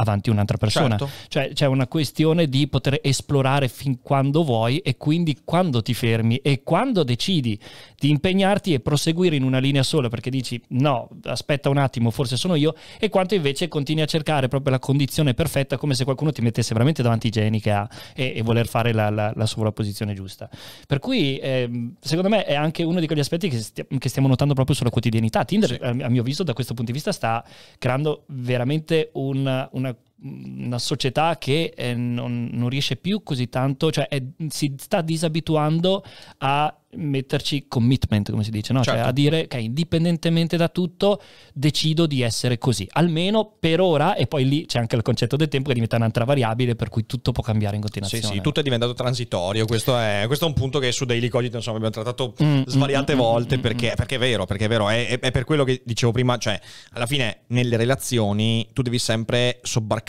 avanti 0.00 0.30
un'altra 0.30 0.56
persona. 0.56 0.96
Certo. 0.96 1.12
Cioè 1.28 1.52
c'è 1.52 1.66
una 1.66 1.86
questione 1.86 2.48
di 2.48 2.66
poter 2.68 2.98
esplorare 3.02 3.68
fin 3.68 4.00
quando 4.00 4.42
vuoi 4.42 4.78
e 4.78 4.96
quindi 4.96 5.38
quando 5.44 5.82
ti 5.82 5.94
fermi 5.94 6.36
e 6.36 6.62
quando 6.62 7.02
decidi 7.02 7.58
di 7.98 8.10
impegnarti 8.10 8.72
e 8.72 8.80
proseguire 8.80 9.36
in 9.36 9.42
una 9.42 9.58
linea 9.58 9.82
sola 9.82 10.08
perché 10.08 10.30
dici 10.30 10.60
no, 10.68 11.08
aspetta 11.24 11.68
un 11.68 11.76
attimo, 11.76 12.10
forse 12.10 12.36
sono 12.36 12.54
io 12.54 12.74
e 12.98 13.08
quanto 13.08 13.34
invece 13.34 13.68
continui 13.68 14.02
a 14.02 14.06
cercare 14.06 14.48
proprio 14.48 14.72
la 14.72 14.78
condizione 14.78 15.34
perfetta 15.34 15.76
come 15.76 15.94
se 15.94 16.04
qualcuno 16.04 16.32
ti 16.32 16.40
mettesse 16.40 16.72
veramente 16.72 17.02
davanti 17.02 17.26
i 17.26 17.30
geni 17.30 17.60
che 17.60 17.70
ha 17.70 17.88
e, 18.14 18.32
e 18.36 18.42
voler 18.42 18.66
fare 18.66 18.92
la, 18.92 19.10
la, 19.10 19.32
la 19.34 19.46
sovrapposizione 19.46 20.14
giusta. 20.14 20.48
Per 20.86 20.98
cui 20.98 21.38
ehm, 21.38 21.94
secondo 22.00 22.28
me 22.30 22.44
è 22.44 22.54
anche 22.54 22.82
uno 22.82 23.00
di 23.00 23.06
quegli 23.06 23.20
aspetti 23.20 23.48
che, 23.48 23.58
stia- 23.58 23.86
che 23.98 24.08
stiamo 24.08 24.28
notando 24.28 24.54
proprio 24.54 24.74
sulla 24.74 24.90
quotidianità. 24.90 25.44
Tinder 25.44 25.68
Sì. 25.70 25.78
a, 25.82 26.08
mio 26.08 26.22
avviso 26.22 26.42
da 26.42 26.52
questo 26.54 26.72
punto 26.74 26.90
di 26.90 26.96
vista 26.96 27.12
sta 27.12 27.44
creando 27.78 28.24
veramente 28.28 29.10
un- 29.14 29.68
una 29.72 29.89
to 29.92 30.09
una 30.22 30.78
società 30.78 31.36
che 31.38 31.72
eh, 31.76 31.94
non, 31.94 32.48
non 32.52 32.68
riesce 32.68 32.96
più 32.96 33.22
così 33.22 33.48
tanto, 33.48 33.90
cioè 33.90 34.08
è- 34.08 34.22
si 34.48 34.74
sta 34.78 35.00
disabituando 35.00 36.04
a 36.38 36.74
metterci 36.92 37.66
commitment, 37.68 38.30
come 38.32 38.42
si 38.42 38.50
dice, 38.50 38.72
no? 38.72 38.82
Cioè 38.82 38.94
Certo. 38.94 39.08
a 39.08 39.12
dire 39.12 39.46
che 39.46 39.58
indipendentemente 39.58 40.56
da 40.56 40.68
tutto 40.68 41.22
decido 41.54 42.04
di 42.06 42.20
essere 42.22 42.58
così, 42.58 42.84
almeno 42.94 43.54
per 43.60 43.80
ora 43.80 44.16
e 44.16 44.26
poi 44.26 44.48
lì 44.48 44.66
c'è 44.66 44.80
anche 44.80 44.96
il 44.96 45.02
concetto 45.02 45.36
del 45.36 45.46
tempo 45.46 45.68
che 45.68 45.74
diventa 45.74 45.94
un'altra 45.94 46.24
variabile 46.24 46.74
per 46.74 46.88
cui 46.88 47.06
tutto 47.06 47.30
può 47.30 47.44
cambiare 47.44 47.76
in 47.76 47.82
Sì, 47.82 47.88
continuazione. 47.90 48.34
sì, 48.34 48.40
tutto 48.40 48.58
è 48.58 48.62
diventato 48.64 48.92
transitorio. 48.92 49.66
Questo 49.66 49.96
è, 49.96 50.24
questo 50.26 50.46
è 50.46 50.48
un 50.48 50.54
punto 50.54 50.80
che 50.80 50.90
su 50.90 51.04
Daily 51.04 51.28
Cogito 51.28 51.56
insomma, 51.58 51.76
abbiamo 51.76 51.94
trattato 51.94 52.34
Mm, 52.42 52.62
svariate 52.66 53.12
mm, 53.14 53.16
mm, 53.16 53.20
volte 53.20 53.58
mm, 53.58 53.60
perché, 53.60 53.90
mm. 53.92 53.94
perché 53.94 54.14
è 54.16 54.18
vero, 54.18 54.46
perché 54.46 54.64
è 54.64 54.68
vero. 54.68 54.88
È, 54.88 55.18
è- 55.20 55.30
per 55.30 55.44
quello 55.44 55.62
che 55.62 55.82
dicevo 55.84 56.10
prima, 56.10 56.38
cioè, 56.38 56.60
alla 56.92 57.06
fine 57.06 57.42
nelle 57.48 57.76
relazioni 57.76 58.66
tu 58.72 58.82
devi 58.82 58.98
sempre 58.98 59.60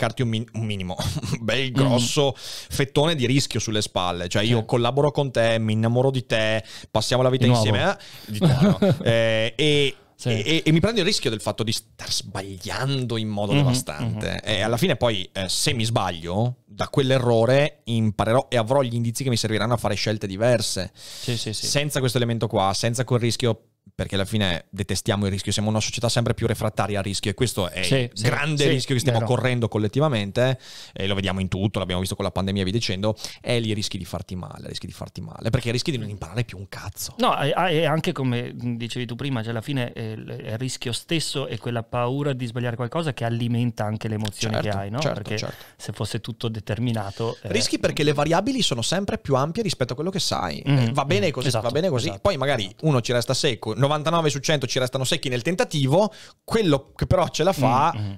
sobbarcarti 0.02 0.22
un, 0.22 0.28
min- 0.28 0.46
un 0.54 0.64
minimo, 0.64 0.96
un 1.38 1.38
bel 1.40 1.70
grosso 1.72 2.34
fettone 2.36 3.14
di 3.14 3.26
rischio 3.26 3.60
sulle 3.60 3.82
spalle. 3.82 4.28
Cioè, 4.28 4.42
io 4.42 4.60
Mm. 4.62 4.64
Collaboro 4.66 5.10
con 5.10 5.30
te, 5.30 5.58
mi 5.58 5.72
innamoro 5.72 6.10
di 6.10 6.26
te, 6.26 6.62
passiamo 6.90 7.22
la 7.22 7.30
vita 7.30 7.46
insieme. 7.46 7.90
eh, 7.90 7.96
di 8.32 8.38
nuovo. 8.40 8.78
Eh, 9.02 9.52
e, 9.56 9.96
Sì. 10.14 10.28
e- 10.28 10.62
e 10.64 10.72
mi 10.72 10.78
prendo 10.80 11.00
il 11.00 11.06
rischio 11.06 11.30
del 11.30 11.40
fatto 11.40 11.62
di 11.64 11.72
star 11.72 12.10
sbagliando 12.12 13.16
in 13.16 13.28
modo 13.28 13.52
Mhm, 13.52 13.58
devastante. 13.58 14.40
E 14.44 14.60
alla 14.60 14.76
fine, 14.76 14.96
poi, 14.96 15.28
eh, 15.32 15.48
se 15.48 15.72
mi 15.72 15.84
sbaglio, 15.84 16.56
da 16.64 16.88
quell'errore 16.88 17.80
imparerò 17.84 18.46
e 18.48 18.56
avrò 18.56 18.82
gli 18.82 18.94
indizi 18.94 19.24
che 19.24 19.30
mi 19.30 19.36
serviranno 19.36 19.74
a 19.74 19.76
fare 19.76 19.94
scelte 19.94 20.26
diverse. 20.26 20.90
Sì, 20.94 21.36
sì. 21.36 21.52
Senza 21.52 21.98
questo 21.98 22.18
elemento 22.18 22.46
qua, 22.46 22.72
senza 22.74 23.04
quel 23.04 23.20
rischio. 23.20 23.62
Perché 23.94 24.14
alla 24.14 24.24
fine 24.24 24.64
detestiamo 24.70 25.26
il 25.26 25.32
rischio, 25.32 25.52
siamo 25.52 25.68
una 25.68 25.78
società 25.80 26.08
sempre 26.08 26.32
più 26.32 26.46
refrattaria 26.46 26.98
al 26.98 27.04
rischio 27.04 27.30
e 27.30 27.34
questo 27.34 27.68
è 27.68 27.82
Sì, 27.82 27.94
il 27.96 28.10
sì, 28.14 28.24
grande 28.24 28.62
sì, 28.64 28.68
rischio 28.70 28.94
che 28.94 29.00
stiamo 29.00 29.18
vero. 29.18 29.30
correndo 29.30 29.68
collettivamente 29.68 30.58
e 30.94 31.06
lo 31.06 31.14
vediamo 31.14 31.40
in 31.40 31.48
tutto, 31.48 31.78
l'abbiamo 31.78 32.00
visto 32.00 32.16
con 32.16 32.24
la 32.24 32.30
pandemia 32.30 32.62
e 32.62 32.64
via 32.64 32.72
dicendo, 32.72 33.14
è 33.40 33.60
lì 33.60 33.74
rischi 33.74 33.98
di 33.98 34.06
farti 34.06 34.34
male, 34.34 34.68
rischi 34.68 34.86
di 34.86 34.92
farti 34.92 35.20
male, 35.20 35.50
perché 35.50 35.70
rischi 35.70 35.90
di 35.90 35.98
non 35.98 36.08
imparare 36.08 36.44
più 36.44 36.56
un 36.56 36.68
cazzo. 36.70 37.14
No, 37.18 37.38
e 37.38 37.84
anche 37.84 38.12
come 38.12 38.52
dicevi 38.56 39.04
tu 39.04 39.14
prima, 39.14 39.40
cioè 39.42 39.50
alla 39.50 39.60
fine 39.60 39.92
è 39.92 40.00
il 40.00 40.26
è 40.42 40.56
rischio 40.56 40.92
stesso 40.92 41.46
e 41.46 41.58
quella 41.58 41.82
paura 41.82 42.32
di 42.32 42.46
sbagliare 42.46 42.76
qualcosa 42.76 43.12
che 43.12 43.24
alimenta 43.24 43.84
anche 43.84 44.08
le 44.08 44.14
emozioni 44.14 44.54
Certo, 44.54 44.70
che 44.70 44.76
hai, 44.76 44.90
no? 44.90 45.00
certo, 45.00 45.20
Perché 45.20 45.36
certo. 45.36 45.54
se 45.76 45.92
fosse 45.92 46.20
tutto 46.20 46.48
determinato... 46.48 47.36
eh, 47.42 47.52
Rischi 47.52 47.78
perché 47.78 48.02
le 48.02 48.12
variabili 48.14 48.62
sono 48.62 48.80
sempre 48.82 49.18
più 49.18 49.34
ampie 49.34 49.62
rispetto 49.62 49.92
a 49.92 49.94
quello 49.94 50.10
che 50.10 50.18
sai. 50.18 50.62
Mhm, 50.64 50.78
Eh, 50.78 50.92
va 50.92 51.04
bene 51.04 51.26
mhm. 51.26 51.32
così, 51.32 51.48
Esatto, 51.48 51.66
va 51.66 51.70
bene 51.72 51.88
così. 51.90 52.06
esatto, 52.06 52.20
Poi 52.22 52.36
magari 52.38 52.64
esatto. 52.64 52.86
uno 52.86 53.00
ci 53.02 53.12
resta 53.12 53.34
secco, 53.34 53.74
99 53.82 54.30
su 54.30 54.38
100 54.38 54.66
ci 54.66 54.78
restano 54.78 55.04
secchi 55.04 55.28
nel 55.28 55.42
tentativo, 55.42 56.12
quello 56.44 56.92
che 56.96 57.06
però 57.06 57.28
ce 57.28 57.42
la 57.44 57.52
fa 57.52 57.92
Mm, 57.96 58.04
mm. 58.06 58.12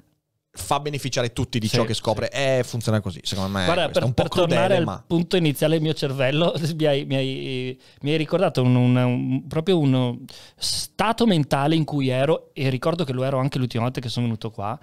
fa 0.57 0.79
beneficiare 0.79 1.33
tutti 1.33 1.59
di 1.59 1.67
Sì, 1.67 1.75
ciò 1.77 1.85
che 1.85 1.95
scopre. 1.95 2.31
Eh, 2.31 2.63
funziona 2.65 3.01
così, 3.01 3.19
secondo 3.25 3.51
me. 3.51 3.65
Guarda, 3.65 3.89
per, 3.89 4.03
è 4.03 4.05
un 4.05 4.15
po' 4.15 4.23
per 4.23 4.31
tornare 4.33 4.59
crudele, 4.61 4.77
al 4.79 4.85
ma 4.85 5.05
punto 5.07 5.37
iniziale 5.37 5.75
del 5.75 5.83
mio 5.83 5.95
cervello, 5.95 6.55
mi 6.79 6.85
hai, 6.87 7.05
mi 7.05 7.15
hai- 7.17 7.81
mi 8.03 8.11
hai 8.13 8.17
ricordato 8.17 8.63
un- 8.63 8.75
un- 8.77 8.97
un- 8.97 9.47
proprio 9.49 9.79
uno 9.81 10.21
stato 10.57 11.27
mentale 11.27 11.75
in 11.75 11.85
cui 11.85 12.09
ero 12.09 12.51
e 12.53 12.69
ricordo 12.69 13.03
che 13.05 13.13
lo 13.13 13.25
ero 13.25 13.39
anche 13.39 13.59
l'ultima 13.59 13.83
volta 13.83 14.01
che 14.01 14.09
sono 14.09 14.27
venuto 14.27 14.51
qua. 14.51 14.79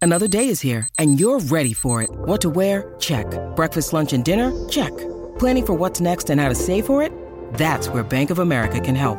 Another 0.00 0.28
day 0.28 0.48
is 0.48 0.62
here, 0.62 0.86
and 0.96 1.18
you're 1.18 1.44
ready 1.48 1.72
for 1.74 2.02
it. 2.02 2.08
What 2.26 2.38
to 2.40 2.50
wear? 2.50 2.94
Check. 2.98 3.26
Breakfast, 3.54 3.92
lunch, 3.92 4.12
and 4.12 4.22
dinner? 4.24 4.52
Check. 4.68 4.92
Planning 5.38 5.64
for 5.64 5.76
what's 5.76 6.00
next 6.00 6.30
and 6.30 6.40
how 6.40 6.48
to 6.48 6.54
save 6.54 6.84
for 6.84 7.02
it? 7.04 7.12
That's 7.56 7.88
where 7.88 8.04
Bank 8.04 8.30
of 8.30 8.38
America 8.38 8.78
can 8.80 8.94
help. 8.96 9.18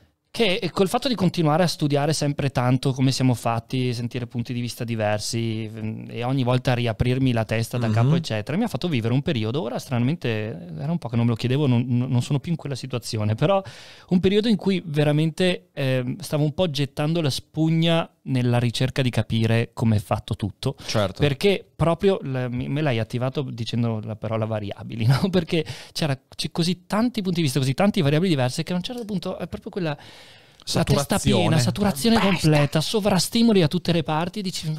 Che 0.33 0.69
col 0.71 0.87
fatto 0.87 1.09
di 1.09 1.15
continuare 1.15 1.63
a 1.63 1.67
studiare 1.67 2.13
sempre 2.13 2.51
tanto 2.51 2.93
come 2.93 3.11
siamo 3.11 3.33
fatti, 3.33 3.93
sentire 3.93 4.27
punti 4.27 4.53
di 4.53 4.61
vista 4.61 4.85
diversi 4.85 5.69
mm, 5.69 6.05
e 6.07 6.23
ogni 6.23 6.43
volta 6.43 6.73
riaprirmi 6.73 7.33
la 7.33 7.43
testa 7.43 7.77
da 7.77 7.87
Mhm. 7.87 7.93
capo, 7.93 8.15
eccetera, 8.15 8.57
mi 8.57 8.63
ha 8.63 8.69
fatto 8.69 8.87
vivere 8.87 9.13
un 9.13 9.21
periodo. 9.23 9.61
Ora, 9.61 9.77
stranamente, 9.77 10.29
era 10.79 10.89
un 10.89 10.97
po' 10.99 11.09
che 11.09 11.17
non 11.17 11.25
me 11.25 11.31
lo 11.31 11.35
chiedevo, 11.37 11.67
non, 11.67 11.85
non 11.85 12.21
sono 12.21 12.39
più 12.39 12.49
in 12.51 12.57
quella 12.57 12.75
situazione, 12.75 13.35
però 13.35 13.61
un 14.07 14.19
periodo 14.21 14.47
in 14.47 14.55
cui 14.55 14.81
veramente 14.85 15.67
ehm, 15.73 16.19
stavo 16.19 16.45
un 16.45 16.53
po' 16.53 16.69
gettando 16.69 17.19
la 17.19 17.29
spugna 17.29 18.09
nella 18.23 18.59
ricerca 18.59 19.01
di 19.01 19.09
capire 19.09 19.71
come 19.73 19.97
è 19.97 19.99
fatto 19.99 20.37
tutto. 20.37 20.75
certo. 20.85 21.19
Perché 21.21 21.65
proprio 21.75 22.19
la- 22.21 22.47
me 22.47 22.81
l'hai 22.81 22.99
attivato 22.99 23.41
dicendo 23.41 23.99
la 24.03 24.15
parola 24.15 24.45
variabili, 24.45 25.05
no? 25.07 25.27
Perché 25.29 25.65
c'era 25.91 26.15
c- 26.15 26.51
così 26.51 26.85
tanti 26.85 27.21
punti 27.21 27.37
di 27.37 27.41
vista, 27.43 27.59
così 27.59 27.73
tanti 27.73 27.99
variabili 28.01 28.29
diverse 28.29 28.61
che 28.63 28.71
a 28.73 28.75
un 28.77 28.83
certo 28.83 29.03
punto 29.05 29.37
è 29.39 29.47
proprio 29.47 29.71
quella 29.71 29.97
la 30.73 30.83
testa 30.83 31.17
Saturazione. 31.17 31.41
piena, 31.41 31.59
saturazione 31.59 32.19
completa, 32.19 32.81
sovrastimoli 32.81 33.61
a 33.61 33.67
tutte 33.67 33.91
le 33.91 34.03
parti 34.03 34.39
e 34.39 34.41
dici 34.43 34.71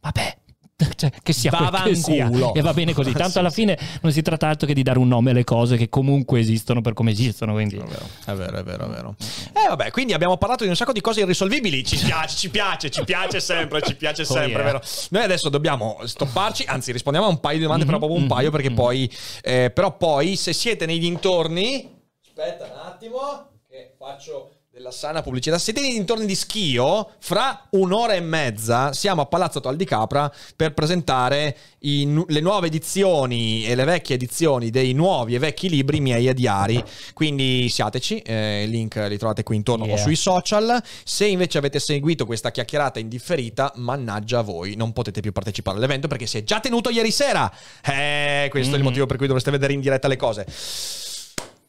vabbè 0.00 0.38
cioè, 0.94 1.10
che 1.22 1.32
sia 1.32 1.50
quel 1.50 1.70
che 1.84 1.94
sia 1.94 2.18
Vaffanculo. 2.24 2.52
e 2.54 2.60
va 2.60 2.74
bene 2.74 2.92
così 2.92 3.10
tanto 3.12 3.30
Sì, 3.32 3.38
alla 3.38 3.48
fine 3.48 3.78
non 4.02 4.12
si 4.12 4.20
tratta 4.20 4.46
altro 4.46 4.66
che 4.66 4.74
di 4.74 4.82
dare 4.82 4.98
un 4.98 5.08
nome 5.08 5.30
alle 5.30 5.42
cose 5.42 5.78
che 5.78 5.88
comunque 5.88 6.38
esistono 6.38 6.82
per 6.82 6.92
come 6.92 7.12
esistono 7.12 7.54
quindi 7.54 7.76
È 7.76 7.82
vero, 7.82 8.06
è 8.26 8.34
vero, 8.34 8.58
è 8.58 8.62
vero, 8.62 8.84
è 8.84 8.88
vero. 8.90 9.16
Eh 9.54 9.68
vabbè, 9.68 9.90
quindi 9.90 10.12
abbiamo 10.12 10.36
parlato 10.36 10.64
di 10.64 10.68
un 10.68 10.76
sacco 10.76 10.92
di 10.92 11.00
cose 11.00 11.20
irrisolvibili. 11.20 11.82
Ci 11.82 11.96
piace, 11.96 12.36
ci 12.36 12.50
piace, 12.50 12.90
ci 12.90 13.04
piace 13.04 13.40
sempre, 13.40 13.80
ci 13.80 13.96
piace 13.96 14.20
Oh, 14.22 14.26
sempre, 14.26 14.50
yeah. 14.52 14.64
vero? 14.64 14.82
Noi 15.10 15.22
adesso 15.22 15.48
dobbiamo 15.48 15.98
stopparci, 16.04 16.64
anzi 16.66 16.92
rispondiamo 16.92 17.26
a 17.26 17.30
un 17.30 17.40
paio 17.40 17.56
di 17.56 17.62
domande, 17.62 17.84
Mhm, 17.84 17.90
però 17.92 17.98
proprio 18.04 18.20
un 18.20 18.26
mhm, 18.26 18.34
paio, 18.36 18.50
perché 18.50 18.68
mhm. 18.68 18.76
poi... 18.76 19.10
eh, 19.42 19.70
però 19.74 19.96
poi, 19.96 20.36
se 20.36 20.52
siete 20.52 20.84
nei 20.84 20.98
dintorni... 20.98 21.90
Aspetta 22.22 22.64
un 22.66 22.78
attimo, 22.84 23.48
che 23.66 23.94
faccio 23.98 24.55
della 24.76 24.90
sana 24.90 25.22
pubblicità. 25.22 25.56
Siete 25.56 25.80
nei 25.80 25.92
dintorni 25.92 26.26
di 26.26 26.34
Schio, 26.34 27.12
fra 27.20 27.66
un'ora 27.70 28.12
e 28.12 28.20
mezza 28.20 28.92
siamo 28.92 29.22
a 29.22 29.24
Palazzo 29.24 29.58
Tal 29.58 29.74
di 29.74 29.86
Capra 29.86 30.30
per 30.54 30.74
presentare 30.74 31.56
i 31.78 32.24
le 32.28 32.40
nuove 32.40 32.66
edizioni 32.66 33.64
e 33.64 33.74
le 33.74 33.84
vecchie 33.84 34.16
edizioni 34.16 34.68
dei 34.68 34.92
nuovi 34.92 35.34
e 35.34 35.38
vecchi 35.38 35.70
libri 35.70 36.00
miei 36.00 36.28
e 36.28 36.34
diari. 36.34 36.84
Quindi 37.14 37.70
siateci, 37.70 38.18
eh, 38.18 38.64
il 38.64 38.70
link 38.70 38.96
li 38.96 39.16
trovate 39.16 39.42
qui 39.44 39.56
intorno 39.56 39.84
o 39.84 39.86
Yeah. 39.86 39.96
sui 39.96 40.14
social. 40.16 40.82
Se 41.04 41.24
invece 41.24 41.56
avete 41.56 41.78
seguito 41.78 42.26
questa 42.26 42.50
chiacchierata 42.50 42.98
indifferita, 42.98 43.72
mannaggia 43.76 44.40
a 44.40 44.42
voi, 44.42 44.76
non 44.76 44.92
potete 44.92 45.22
più 45.22 45.32
partecipare 45.32 45.78
all'evento 45.78 46.06
perché 46.06 46.26
si 46.26 46.36
è 46.36 46.44
già 46.44 46.60
tenuto 46.60 46.90
ieri 46.90 47.12
sera. 47.12 47.50
Eh, 47.82 48.48
questo 48.50 48.72
è 48.72 48.76
il 48.76 48.80
Mhm. 48.82 48.88
motivo 48.88 49.06
per 49.06 49.16
cui 49.16 49.24
dovreste 49.26 49.50
vedere 49.50 49.72
in 49.72 49.80
diretta 49.80 50.06
le 50.06 50.16
cose. 50.16 50.44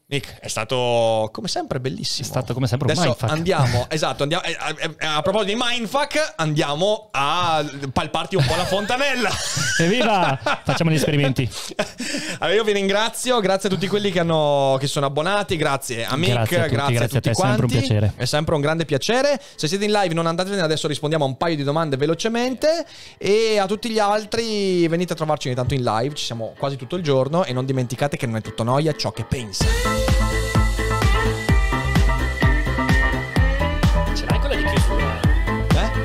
Nick, 0.10 0.40
è 0.40 0.48
stato 0.48 1.30
come 1.34 1.50
sempre 1.50 1.82
bellissimo. 1.82 2.26
È 2.26 2.30
stato 2.32 2.54
come 2.54 2.66
sempre 2.66 2.88
un 2.88 2.94
Adesso 2.94 3.10
mindfuck. 3.10 3.30
andiamo, 3.30 3.88
esatto, 3.92 4.24
andiamo, 4.24 4.42
eh, 4.46 4.56
eh, 5.00 5.06
a 5.06 5.22
proposito 5.22 5.52
di 5.52 5.62
mindfuck, 5.62 6.34
andiamo 6.38 7.10
a 7.12 7.62
palparti 7.92 8.38
un 8.38 8.46
po' 8.46 8.56
la 8.56 8.64
fontanella. 8.64 9.30
evviva 9.80 10.40
facciamo 10.64 10.92
gli 10.92 10.96
esperimenti 10.96 11.48
Allora, 12.40 12.56
io 12.56 12.64
vi 12.64 12.72
ringrazio, 12.72 13.40
grazie 13.42 13.68
a 13.68 13.72
tutti 13.72 13.88
quelli 13.90 14.10
che, 14.10 14.22
hanno, 14.22 14.78
che 14.80 14.88
sono 14.88 15.08
abbonati, 15.08 15.58
grazie 15.58 16.06
a 16.06 16.16
Mick, 16.16 16.32
Grazie 16.32 16.58
a 16.58 16.62
tutti, 16.64 16.74
grazie, 16.76 16.94
grazie 16.96 17.18
a 17.18 17.20
tutti 17.20 17.22
te, 17.22 17.30
è 17.30 17.34
sempre 17.34 17.52
un 17.52 17.58
quanti. 17.58 17.78
piacere. 17.78 18.14
È 18.16 18.26
sempre 18.26 18.56
un 18.56 18.62
grande 18.62 18.86
piacere. 18.86 19.42
Se 19.56 19.68
siete 19.68 19.84
in 19.84 19.92
live 19.92 20.14
non 20.14 20.26
andatevene, 20.26 20.62
adesso 20.62 20.88
rispondiamo 20.88 21.26
a 21.26 21.28
un 21.28 21.36
paio 21.36 21.58
di 21.58 21.64
domande 21.64 21.98
velocemente 21.98 22.86
e 23.18 23.58
a 23.60 23.66
tutti 23.66 23.90
gli 23.90 24.00
altri 24.00 24.88
venite 24.88 25.12
a 25.12 25.16
trovarci 25.18 25.48
ogni 25.48 25.58
tanto 25.58 25.74
in 25.74 25.84
live, 25.84 26.16
ci 26.16 26.24
siamo 26.24 26.54
quasi 26.58 26.78
tutto 26.78 26.96
il 26.96 27.04
giorno 27.04 27.44
e 27.44 27.52
non 27.52 27.66
dimenticate 27.66 28.16
che 28.16 28.26
non 28.26 28.38
è 28.38 28.42
tutto 28.42 28.64
noia 28.64 28.96
ciò 28.96 29.12
che 29.12 29.26
pensa. 29.26 29.97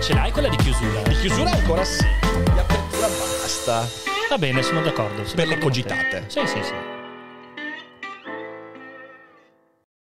Ce 0.03 0.13
l'hai 0.15 0.31
quella 0.33 0.49
di 0.49 0.57
chiusura 0.57 1.03
Di 1.03 1.15
chiusura 1.17 1.51
ancora 1.51 1.85
sì, 1.85 2.05
di 2.23 2.59
apertura 2.59 3.07
basta. 3.09 3.89
va 4.29 4.39
bene 4.39 4.63
sono 4.63 4.81
d'accordo 4.83 5.23
sono 5.25 5.35
Per 5.37 5.47
le 5.49 5.59
cogitate. 5.59 6.25
sì 6.29 6.41
sì 6.47 6.63
sì 6.63 6.75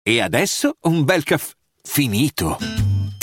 E 0.06 0.20
adesso 0.20 0.76
un 0.82 1.02
bel 1.04 1.22
caffè 1.24 1.52
finito. 1.82 2.58